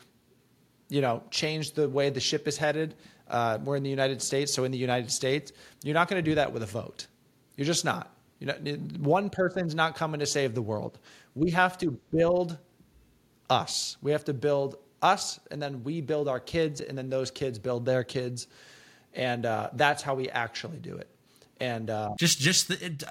you 0.89 1.01
know, 1.01 1.23
change 1.31 1.73
the 1.73 1.89
way 1.89 2.11
the 2.11 2.21
ship 2.21 2.47
is 2.47 2.57
headed, 2.57 2.95
uh, 3.31 3.59
we're 3.65 3.77
in 3.77 3.83
the 3.83 3.91
United 3.91 4.21
States, 4.21 4.53
so 4.53 4.65
in 4.65 4.73
the 4.73 4.79
United 4.79 5.11
States, 5.11 5.53
you're 5.83 5.95
not 5.95 6.09
going 6.09 6.23
to 6.23 6.31
do 6.31 6.35
that 6.35 6.53
with 6.53 6.63
a 6.63 6.67
vote. 6.67 7.07
You're 7.57 7.67
just 7.67 7.85
not. 7.85 8.15
You 8.39 8.47
know, 8.47 8.55
one 8.99 9.31
person's 9.31 9.75
not 9.75 9.95
coming 9.95 10.21
to 10.21 10.27
save 10.27 10.55
the 10.55 10.63
world. 10.63 10.99
We 11.35 11.51
have 11.51 11.77
to 11.79 11.91
build 12.11 12.59
us. 13.49 13.97
We 14.03 14.11
have 14.13 14.25
to 14.25 14.35
build 14.35 14.77
us, 15.03 15.41
and 15.51 15.63
then 15.63 15.85
we 15.85 16.01
build 16.01 16.29
our 16.29 16.41
kids, 16.41 16.81
and 16.81 16.97
then 16.97 17.11
those 17.11 17.31
kids 17.31 17.59
build 17.59 17.85
their 17.85 18.03
kids, 18.03 18.47
and 19.15 19.47
uh, 19.47 19.71
that's 19.75 20.03
how 20.03 20.15
we 20.15 20.29
actually 20.31 20.79
do 20.79 20.97
it. 20.97 21.09
And 21.61 21.91
uh, 21.91 22.11
just, 22.19 22.39
just, 22.39 22.69
th- 22.69 23.03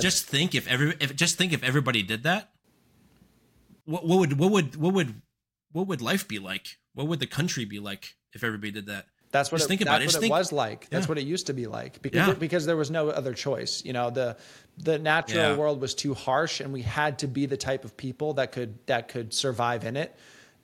just 0.00 0.26
think 0.26 0.54
if 0.54 0.68
every, 0.68 0.94
if 1.00 1.16
just 1.16 1.38
think 1.38 1.52
if 1.54 1.62
everybody 1.64 2.02
did 2.02 2.24
that, 2.24 2.50
what, 3.86 4.06
what 4.06 4.18
would, 4.18 4.38
what 4.38 4.50
would, 4.50 4.76
what 4.76 4.92
would, 4.92 5.22
what 5.72 5.86
would 5.86 6.02
life 6.02 6.28
be 6.28 6.38
like? 6.38 6.78
What 6.92 7.08
would 7.08 7.20
the 7.20 7.26
country 7.26 7.64
be 7.64 7.80
like 7.80 8.16
if 8.34 8.44
everybody 8.44 8.70
did 8.70 8.86
that? 8.86 9.06
That's 9.34 9.50
what, 9.50 9.60
it, 9.60 9.66
think 9.66 9.80
about 9.80 10.00
it. 10.00 10.06
what 10.06 10.12
think, 10.12 10.26
it 10.26 10.30
was 10.30 10.52
like. 10.52 10.88
That's 10.90 11.06
yeah. 11.06 11.08
what 11.08 11.18
it 11.18 11.26
used 11.26 11.48
to 11.48 11.54
be 11.54 11.66
like 11.66 12.00
because 12.00 12.28
yeah. 12.28 12.34
because 12.34 12.66
there 12.66 12.76
was 12.76 12.88
no 12.88 13.08
other 13.08 13.34
choice. 13.34 13.84
You 13.84 13.92
know, 13.92 14.10
the 14.10 14.36
the 14.78 14.96
natural 14.96 15.42
yeah. 15.42 15.56
world 15.56 15.80
was 15.80 15.92
too 15.92 16.14
harsh, 16.14 16.60
and 16.60 16.72
we 16.72 16.82
had 16.82 17.18
to 17.18 17.26
be 17.26 17.46
the 17.46 17.56
type 17.56 17.84
of 17.84 17.96
people 17.96 18.34
that 18.34 18.52
could 18.52 18.78
that 18.86 19.08
could 19.08 19.34
survive 19.34 19.84
in 19.84 19.96
it. 19.96 20.14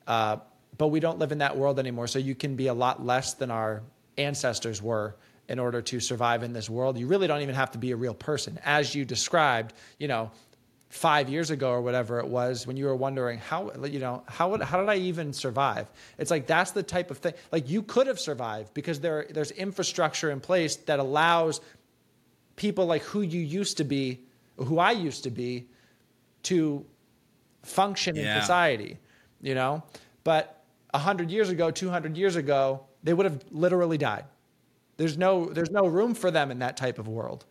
Uh, 0.07 0.37
but 0.79 0.87
we 0.87 1.01
don't 1.01 1.19
live 1.19 1.33
in 1.33 1.39
that 1.39 1.57
world 1.57 1.81
anymore. 1.81 2.07
So 2.07 2.21
you 2.21 2.37
can 2.37 2.55
be 2.55 2.69
a 2.69 2.75
lot 2.75 3.05
less 3.05 3.35
than 3.35 3.51
our 3.51 3.83
ancestors 4.17 4.81
were 4.81 5.17
in 5.49 5.59
order 5.59 5.83
to 5.83 5.99
survive 5.99 6.45
in 6.45 6.53
this 6.53 6.71
world. 6.71 6.97
You 6.97 7.09
really 7.09 7.27
don't 7.27 7.41
even 7.41 7.57
have 7.57 7.73
to 7.73 7.79
be 7.79 7.91
a 7.91 7.97
real 7.97 8.15
person, 8.15 8.61
as 8.65 8.95
you 8.95 9.05
described. 9.05 9.73
You 9.99 10.07
know, 10.07 10.31
five 10.91 11.29
years 11.29 11.53
ago 11.53 11.71
or 11.71 11.81
whatever 11.81 12.19
it 12.19 12.27
was 12.27 12.67
when 12.67 12.77
you 12.77 12.85
were 12.85 12.97
wondering 12.97 13.39
how 13.39 13.73
you 13.85 14.01
know 14.01 14.25
how 14.27 14.51
would, 14.51 14.61
how 14.61 14.81
did 14.81 14.89
I 14.89 14.97
even 14.97 15.33
survive? 15.33 15.89
It's 16.19 16.33
like 16.33 16.49
that's 16.49 16.73
the 16.73 16.83
type 16.83 17.13
of 17.13 17.19
thing. 17.19 17.33
Like 17.53 17.71
you 17.71 17.83
could 17.83 18.09
have 18.09 18.19
survived 18.19 18.75
because 18.75 18.99
there 19.01 19.27
there's 19.31 19.53
infrastructure 19.53 20.31
in 20.33 20.41
place 20.41 20.77
that 20.77 20.99
allows 20.99 21.61
people 22.57 22.87
like 22.87 23.03
who 23.03 23.23
you 23.23 23.41
used 23.41 23.77
to 23.77 23.85
be, 23.85 24.21
who 24.57 24.81
I 24.81 24.91
used 24.91 25.23
to 25.23 25.31
be, 25.31 25.69
to 26.45 26.85
function 27.63 28.17
yeah. 28.17 28.35
in 28.35 28.41
society. 28.41 28.99
You 29.41 29.55
know, 29.55 29.85
but 30.25 30.65
hundred 30.93 31.31
years 31.31 31.51
ago, 31.51 31.71
two 31.71 31.89
hundred 31.89 32.17
years 32.17 32.35
ago, 32.35 32.85
they 33.05 33.15
would 33.15 33.27
have 33.27 33.45
literally 33.53 33.97
died. 33.97 34.25
There's 34.97 35.17
no 35.17 35.47
there's 35.47 35.71
no 35.71 35.87
room 35.87 36.15
for 36.15 36.33
them 36.33 36.51
in 36.51 36.59
that 36.59 36.77
type 36.77 36.99
of 36.99 37.07
world. 37.07 37.45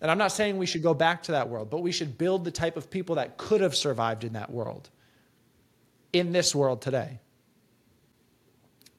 And 0.00 0.10
I'm 0.10 0.18
not 0.18 0.32
saying 0.32 0.58
we 0.58 0.66
should 0.66 0.82
go 0.82 0.94
back 0.94 1.24
to 1.24 1.32
that 1.32 1.48
world, 1.48 1.70
but 1.70 1.82
we 1.82 1.90
should 1.90 2.18
build 2.18 2.44
the 2.44 2.50
type 2.50 2.76
of 2.76 2.90
people 2.90 3.16
that 3.16 3.36
could 3.36 3.60
have 3.60 3.74
survived 3.74 4.24
in 4.24 4.34
that 4.34 4.50
world, 4.50 4.90
in 6.12 6.32
this 6.32 6.54
world 6.54 6.80
today. 6.82 7.20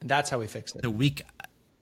And 0.00 0.10
that's 0.10 0.30
how 0.30 0.38
we 0.38 0.46
fix 0.46 0.74
it. 0.74 0.82
The 0.82 0.90
weak 0.90 1.22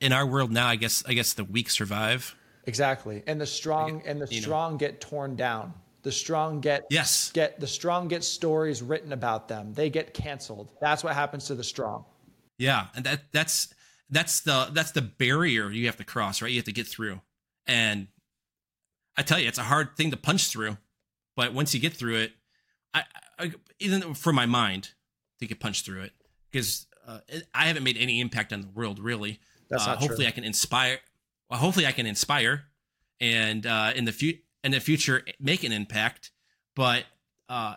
in 0.01 0.13
our 0.13 0.27
world 0.27 0.53
now, 0.53 0.69
I 0.69 0.77
guess. 0.77 1.05
I 1.07 1.15
guess 1.15 1.35
the 1.35 1.45
weak 1.45 1.71
survive. 1.71 2.35
Exactly, 2.67 3.23
and 3.27 3.41
the 3.41 3.47
strong 3.47 4.03
and 4.07 4.21
the 4.21 4.27
strong 4.27 4.73
know. 4.73 4.79
get 4.79 5.01
torn 5.01 5.37
down. 5.37 5.73
The 6.03 6.13
strong 6.13 6.61
get 6.61 6.87
yes 6.91 7.33
get 7.33 7.59
the 7.61 7.67
strong 7.67 8.09
get 8.09 8.23
stories 8.23 8.83
written 8.83 9.13
about 9.13 9.49
them. 9.49 9.73
They 9.73 9.91
get 9.91 10.15
canceled. 10.15 10.71
That's 10.81 11.03
what 11.03 11.15
happens 11.15 11.47
to 11.47 11.55
the 11.55 11.65
strong. 11.65 12.05
Yeah, 12.57 12.87
and 12.95 13.05
that 13.05 13.23
that's 13.33 13.73
that's 14.11 14.41
the 14.41 14.69
that's 14.73 14.93
the 14.93 15.03
barrier 15.03 15.71
you 15.71 15.87
have 15.87 15.97
to 15.97 16.05
cross, 16.05 16.43
right? 16.43 16.51
You 16.51 16.59
have 16.59 16.67
to 16.67 16.73
get 16.73 16.87
through, 16.87 17.21
and 17.67 18.09
I 19.19 19.23
tell 19.23 19.41
you, 19.41 19.49
it's 19.49 19.59
a 19.59 19.65
hard 19.65 19.97
thing 19.97 20.13
to 20.13 20.17
punch 20.17 20.49
through, 20.49 20.79
but 21.37 21.53
once 21.53 21.75
you 21.75 21.81
get 21.81 21.93
through 21.93 22.17
it, 22.17 22.33
I, 22.95 23.03
I 23.39 23.53
even 23.81 24.15
for 24.15 24.33
my 24.33 24.47
mind 24.47 24.93
to 25.41 25.47
get 25.47 25.59
punched 25.59 25.85
through 25.85 26.03
it 26.03 26.13
because 26.51 26.87
uh, 27.07 27.19
I 27.53 27.67
haven't 27.67 27.83
made 27.83 27.97
any 27.97 28.21
impact 28.21 28.53
on 28.53 28.61
the 28.61 28.69
world 28.69 29.01
really. 29.01 29.41
That's 29.69 29.87
uh, 29.87 29.97
hopefully 29.97 30.19
true. 30.19 30.27
I 30.29 30.31
can 30.31 30.45
inspire. 30.45 30.99
Well, 31.51 31.59
hopefully 31.59 31.87
I 31.87 31.93
can 31.93 32.07
inspire, 32.07 32.65
and 33.21 33.67
uh, 33.67 33.93
in 33.97 34.05
the 34.05 34.13
future, 34.13 34.39
in 34.63 34.71
the 34.71 34.81
future 34.81 35.25
make 35.41 35.65
an 35.65 35.73
impact, 35.73 36.31
but 36.77 37.05
uh, 37.49 37.75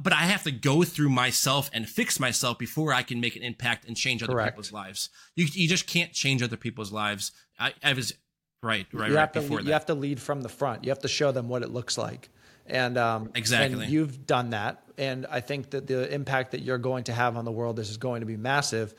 but 0.00 0.12
I 0.12 0.22
have 0.22 0.42
to 0.44 0.50
go 0.50 0.82
through 0.82 1.10
myself 1.10 1.70
and 1.72 1.88
fix 1.88 2.18
myself 2.18 2.58
before 2.58 2.92
I 2.92 3.02
can 3.02 3.20
make 3.20 3.36
an 3.36 3.42
impact 3.42 3.86
and 3.86 3.96
change 3.96 4.22
other 4.22 4.32
Correct. 4.32 4.52
people's 4.52 4.72
lives. 4.72 5.10
You 5.36 5.46
you 5.52 5.68
just 5.68 5.86
can't 5.86 6.12
change 6.12 6.42
other 6.42 6.56
people's 6.56 6.90
lives. 6.90 7.32
I, 7.58 7.72
I 7.84 7.92
was 7.92 8.14
right, 8.62 8.86
right, 8.92 9.08
you 9.08 9.14
right 9.14 9.20
have 9.20 9.32
to 9.32 9.40
before 9.40 9.58
lead, 9.58 9.66
you 9.66 9.72
have 9.72 9.86
to 9.86 9.94
lead 9.94 10.20
from 10.20 10.40
the 10.42 10.48
front. 10.48 10.84
You 10.84 10.90
have 10.90 11.00
to 11.00 11.08
show 11.08 11.32
them 11.32 11.48
what 11.48 11.62
it 11.62 11.70
looks 11.70 11.98
like, 11.98 12.28
and 12.66 12.96
um, 12.98 13.30
Exactly. 13.34 13.84
And 13.84 13.92
you've 13.92 14.26
done 14.26 14.50
that, 14.50 14.82
and 14.98 15.26
I 15.30 15.40
think 15.40 15.70
that 15.70 15.86
the 15.86 16.12
impact 16.12 16.52
that 16.52 16.62
you're 16.62 16.78
going 16.78 17.04
to 17.04 17.12
have 17.12 17.36
on 17.36 17.44
the 17.44 17.52
world 17.52 17.78
is, 17.78 17.90
is 17.90 17.96
going 17.96 18.20
to 18.20 18.26
be 18.26 18.36
massive, 18.36 18.94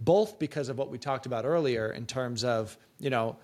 both 0.00 0.38
because 0.38 0.68
of 0.68 0.78
what 0.78 0.90
we 0.90 0.98
talked 0.98 1.26
about 1.26 1.44
earlier 1.44 1.90
in 1.90 2.06
terms 2.06 2.44
of 2.44 2.76
you 2.98 3.10
know 3.10 3.36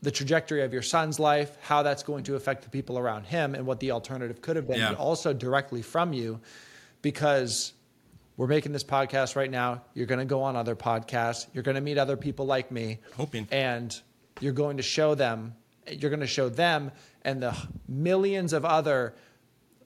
the 0.00 0.10
trajectory 0.12 0.62
of 0.62 0.72
your 0.72 0.82
son's 0.82 1.18
life, 1.18 1.56
how 1.60 1.82
that's 1.82 2.04
going 2.04 2.22
to 2.22 2.36
affect 2.36 2.62
the 2.62 2.70
people 2.70 2.98
around 2.98 3.24
him, 3.24 3.54
and 3.56 3.66
what 3.66 3.80
the 3.80 3.90
alternative 3.90 4.40
could 4.40 4.54
have 4.54 4.68
been, 4.68 4.78
Yeah. 4.78 4.90
but 4.90 4.98
also 4.98 5.32
directly 5.32 5.82
from 5.82 6.12
you, 6.12 6.40
because 7.02 7.72
we're 8.36 8.46
making 8.46 8.70
this 8.70 8.84
podcast 8.84 9.34
right 9.34 9.50
now. 9.50 9.82
You're 9.94 10.06
going 10.06 10.20
to 10.20 10.24
go 10.24 10.42
on 10.44 10.54
other 10.54 10.76
podcasts. 10.76 11.48
You're 11.52 11.64
going 11.64 11.74
to 11.74 11.80
meet 11.80 11.98
other 11.98 12.16
people 12.16 12.46
like 12.46 12.70
me. 12.70 13.00
Hoping. 13.16 13.48
And 13.50 14.00
you're 14.40 14.52
going 14.52 14.76
to 14.76 14.82
show 14.82 15.14
them, 15.14 15.54
you're 15.90 16.10
going 16.10 16.20
to 16.20 16.26
show 16.26 16.48
them 16.48 16.90
and 17.22 17.42
the 17.42 17.54
millions 17.86 18.52
of 18.52 18.64
other 18.64 19.14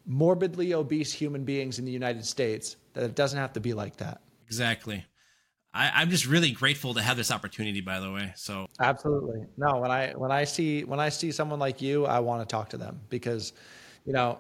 morbidly 0.07 0.75
obese 0.75 1.13
human 1.13 1.45
beings 1.45 1.79
in 1.79 1.85
the 1.85 1.93
United 1.93 2.25
States 2.25 2.77
that 2.95 3.05
it 3.05 3.15
doesn't 3.15 3.39
have 3.39 3.53
to 3.55 3.61
be 3.61 3.73
like 3.73 3.97
that. 3.97 4.21
Exactly. 4.47 5.05
I, 5.75 5.91
I'm 5.95 6.11
just 6.11 6.27
really 6.27 6.51
grateful 6.51 6.95
to 6.95 7.03
have 7.03 7.17
this 7.17 7.31
opportunity, 7.31 7.81
by 7.81 8.01
the 8.01 8.13
way. 8.13 8.33
So 8.37 8.67
Absolutely. 8.79 9.47
No, 9.57 9.79
when 9.79 9.91
I 9.91 10.13
when 10.13 10.31
I 10.31 10.45
see 10.45 10.85
when 10.85 11.01
I 11.01 11.09
see 11.09 11.33
someone 11.33 11.59
like 11.59 11.81
you, 11.81 12.05
I 12.05 12.21
want 12.21 12.47
to 12.47 12.53
talk 12.53 12.71
to 12.71 12.77
them 12.77 13.01
because 13.09 13.55
you 14.05 14.13
know 14.13 14.39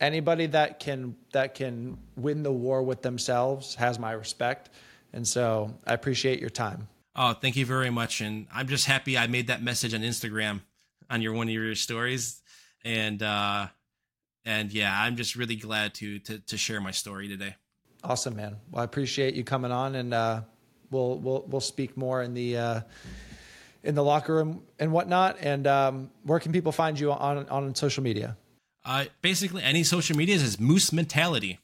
anybody 0.00 0.46
that 0.46 0.78
can 0.78 1.16
that 1.32 1.54
can 1.54 1.96
win 2.16 2.42
the 2.42 2.52
war 2.52 2.82
with 2.82 3.02
themselves 3.02 3.74
has 3.76 3.98
my 3.98 4.12
respect. 4.12 4.70
And 5.12 5.26
so 5.26 5.74
I 5.86 5.94
appreciate 5.94 6.40
your 6.40 6.50
time. 6.50 6.88
Oh, 7.20 7.32
thank 7.32 7.56
you 7.56 7.66
very 7.66 7.90
much. 7.90 8.20
And 8.20 8.46
I'm 8.54 8.68
just 8.68 8.86
happy 8.86 9.18
I 9.18 9.26
made 9.26 9.48
that 9.48 9.60
message 9.60 9.92
on 9.92 10.02
Instagram 10.02 10.60
on 11.10 11.20
your 11.20 11.32
one 11.32 11.48
of 11.48 11.52
your 11.52 11.74
stories. 11.74 12.40
And 12.84 13.20
uh 13.22 13.66
and 14.44 14.72
yeah, 14.72 14.96
I'm 14.96 15.16
just 15.16 15.34
really 15.34 15.56
glad 15.56 15.94
to 15.94 16.20
to 16.20 16.38
to 16.38 16.56
share 16.56 16.80
my 16.80 16.92
story 16.92 17.26
today. 17.26 17.56
Awesome, 18.04 18.36
man. 18.36 18.58
Well, 18.70 18.82
I 18.82 18.84
appreciate 18.84 19.34
you 19.34 19.42
coming 19.42 19.72
on, 19.72 19.96
and 19.96 20.14
uh, 20.14 20.42
we'll 20.92 21.18
we'll 21.18 21.44
we'll 21.48 21.60
speak 21.60 21.96
more 21.96 22.22
in 22.22 22.34
the 22.34 22.56
uh, 22.56 22.80
in 23.82 23.96
the 23.96 24.04
locker 24.04 24.36
room 24.36 24.62
and 24.78 24.92
whatnot. 24.92 25.38
And 25.40 25.66
um, 25.66 26.10
where 26.22 26.38
can 26.38 26.52
people 26.52 26.70
find 26.70 26.98
you 26.98 27.10
on 27.10 27.48
on 27.48 27.74
social 27.74 28.04
media? 28.04 28.36
Uh 28.84 29.06
basically 29.22 29.64
any 29.64 29.82
social 29.82 30.16
medias 30.16 30.44
is 30.44 30.60
moose 30.60 30.92
mentality. 30.92 31.58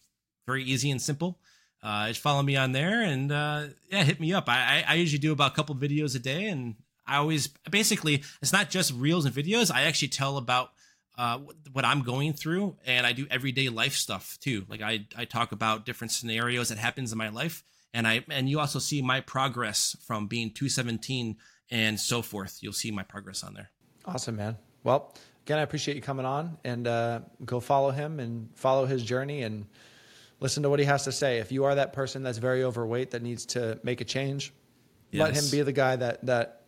Very 0.47 0.65
easy 0.65 0.91
and 0.91 1.01
simple. 1.01 1.39
Uh 1.85 2.09
just 2.09 2.21
follow 2.21 2.43
me 2.43 2.57
on 2.57 2.73
there 2.73 3.03
and 3.03 3.31
uh 3.31 3.67
yeah, 3.91 4.03
hit 4.03 4.19
me 4.19 4.33
up. 4.33 4.49
I 4.49 4.85
I, 4.89 4.95
usually 4.95 5.19
do 5.19 5.33
about 5.33 5.53
a 5.53 5.55
couple 5.55 5.75
videos 5.77 6.17
a 6.17 6.19
day 6.19 6.47
and 6.47 6.77
I 7.07 7.19
always 7.19 7.49
basically 7.71 8.23
it's 8.41 8.53
not 8.53 8.71
just 8.71 8.93
reels 8.95 9.27
and 9.27 9.35
videos. 9.35 9.71
I 9.71 9.83
actually 9.83 10.09
tell 10.09 10.39
about 10.39 10.71
uh, 11.17 11.39
what 11.73 11.85
I'm 11.85 12.03
going 12.03 12.33
through, 12.33 12.77
and 12.85 13.07
I 13.07 13.13
do 13.13 13.27
everyday 13.31 13.69
life 13.69 13.95
stuff 13.95 14.39
too. 14.41 14.65
Like 14.69 14.83
I, 14.83 15.07
I 15.17 15.25
talk 15.25 15.53
about 15.53 15.87
different 15.87 16.11
scenarios 16.11 16.71
that 16.71 16.79
happens 16.79 17.13
in 17.13 17.19
my 17.19 17.29
life, 17.29 17.63
and 17.93 18.07
I 18.07 18.25
and 18.31 18.49
you 18.49 18.61
also 18.61 18.79
see 18.79 19.03
my 19.03 19.21
progress 19.21 19.97
from 20.01 20.27
being 20.27 20.51
217 20.51 21.37
and 21.71 21.99
so 22.01 22.23
forth. 22.23 22.59
You'll 22.61 22.73
see 22.73 22.91
my 22.91 23.03
progress 23.03 23.45
on 23.45 23.55
there. 23.55 23.71
Awesome, 24.05 24.37
man. 24.37 24.57
Well, 24.83 25.15
again, 25.47 25.59
I 25.59 25.63
appreciate 25.63 25.97
you 25.97 26.03
coming 26.03 26.27
on, 26.27 26.59
and 26.65 26.87
uh, 26.87 27.21
go 27.45 27.61
follow 27.61 27.91
him 27.91 28.21
and 28.21 28.49
follow 28.55 28.87
his 28.87 29.03
journey 29.03 29.43
and 29.43 29.67
listen 30.41 30.63
to 30.63 30.71
what 30.71 30.79
he 30.79 30.85
has 30.85 31.05
to 31.05 31.13
say. 31.13 31.39
If 31.39 31.53
you 31.53 31.65
are 31.65 31.75
that 31.75 31.93
person 31.93 32.23
that's 32.23 32.39
very 32.39 32.65
overweight 32.65 33.11
that 33.13 33.23
needs 33.23 33.47
to 33.47 33.79
make 33.83 34.01
a 34.01 34.05
change, 34.05 34.53
let 35.13 35.35
him 35.35 35.45
be 35.51 35.63
the 35.63 35.73
guy 35.73 35.97
that 35.97 36.25
that 36.27 36.63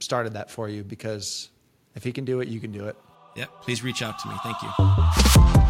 started 0.00 0.34
that 0.34 0.50
for 0.50 0.68
you 0.68 0.84
because 0.84 1.50
if 1.94 2.04
he 2.04 2.12
can 2.12 2.24
do 2.24 2.40
it, 2.40 2.48
you 2.48 2.60
can 2.60 2.72
do 2.72 2.86
it. 2.86 2.96
Yeah, 3.34 3.46
please 3.62 3.82
reach 3.82 4.02
out 4.02 4.18
to 4.20 4.28
me. 4.28 4.34
Thank 4.42 4.56
you. 4.62 5.67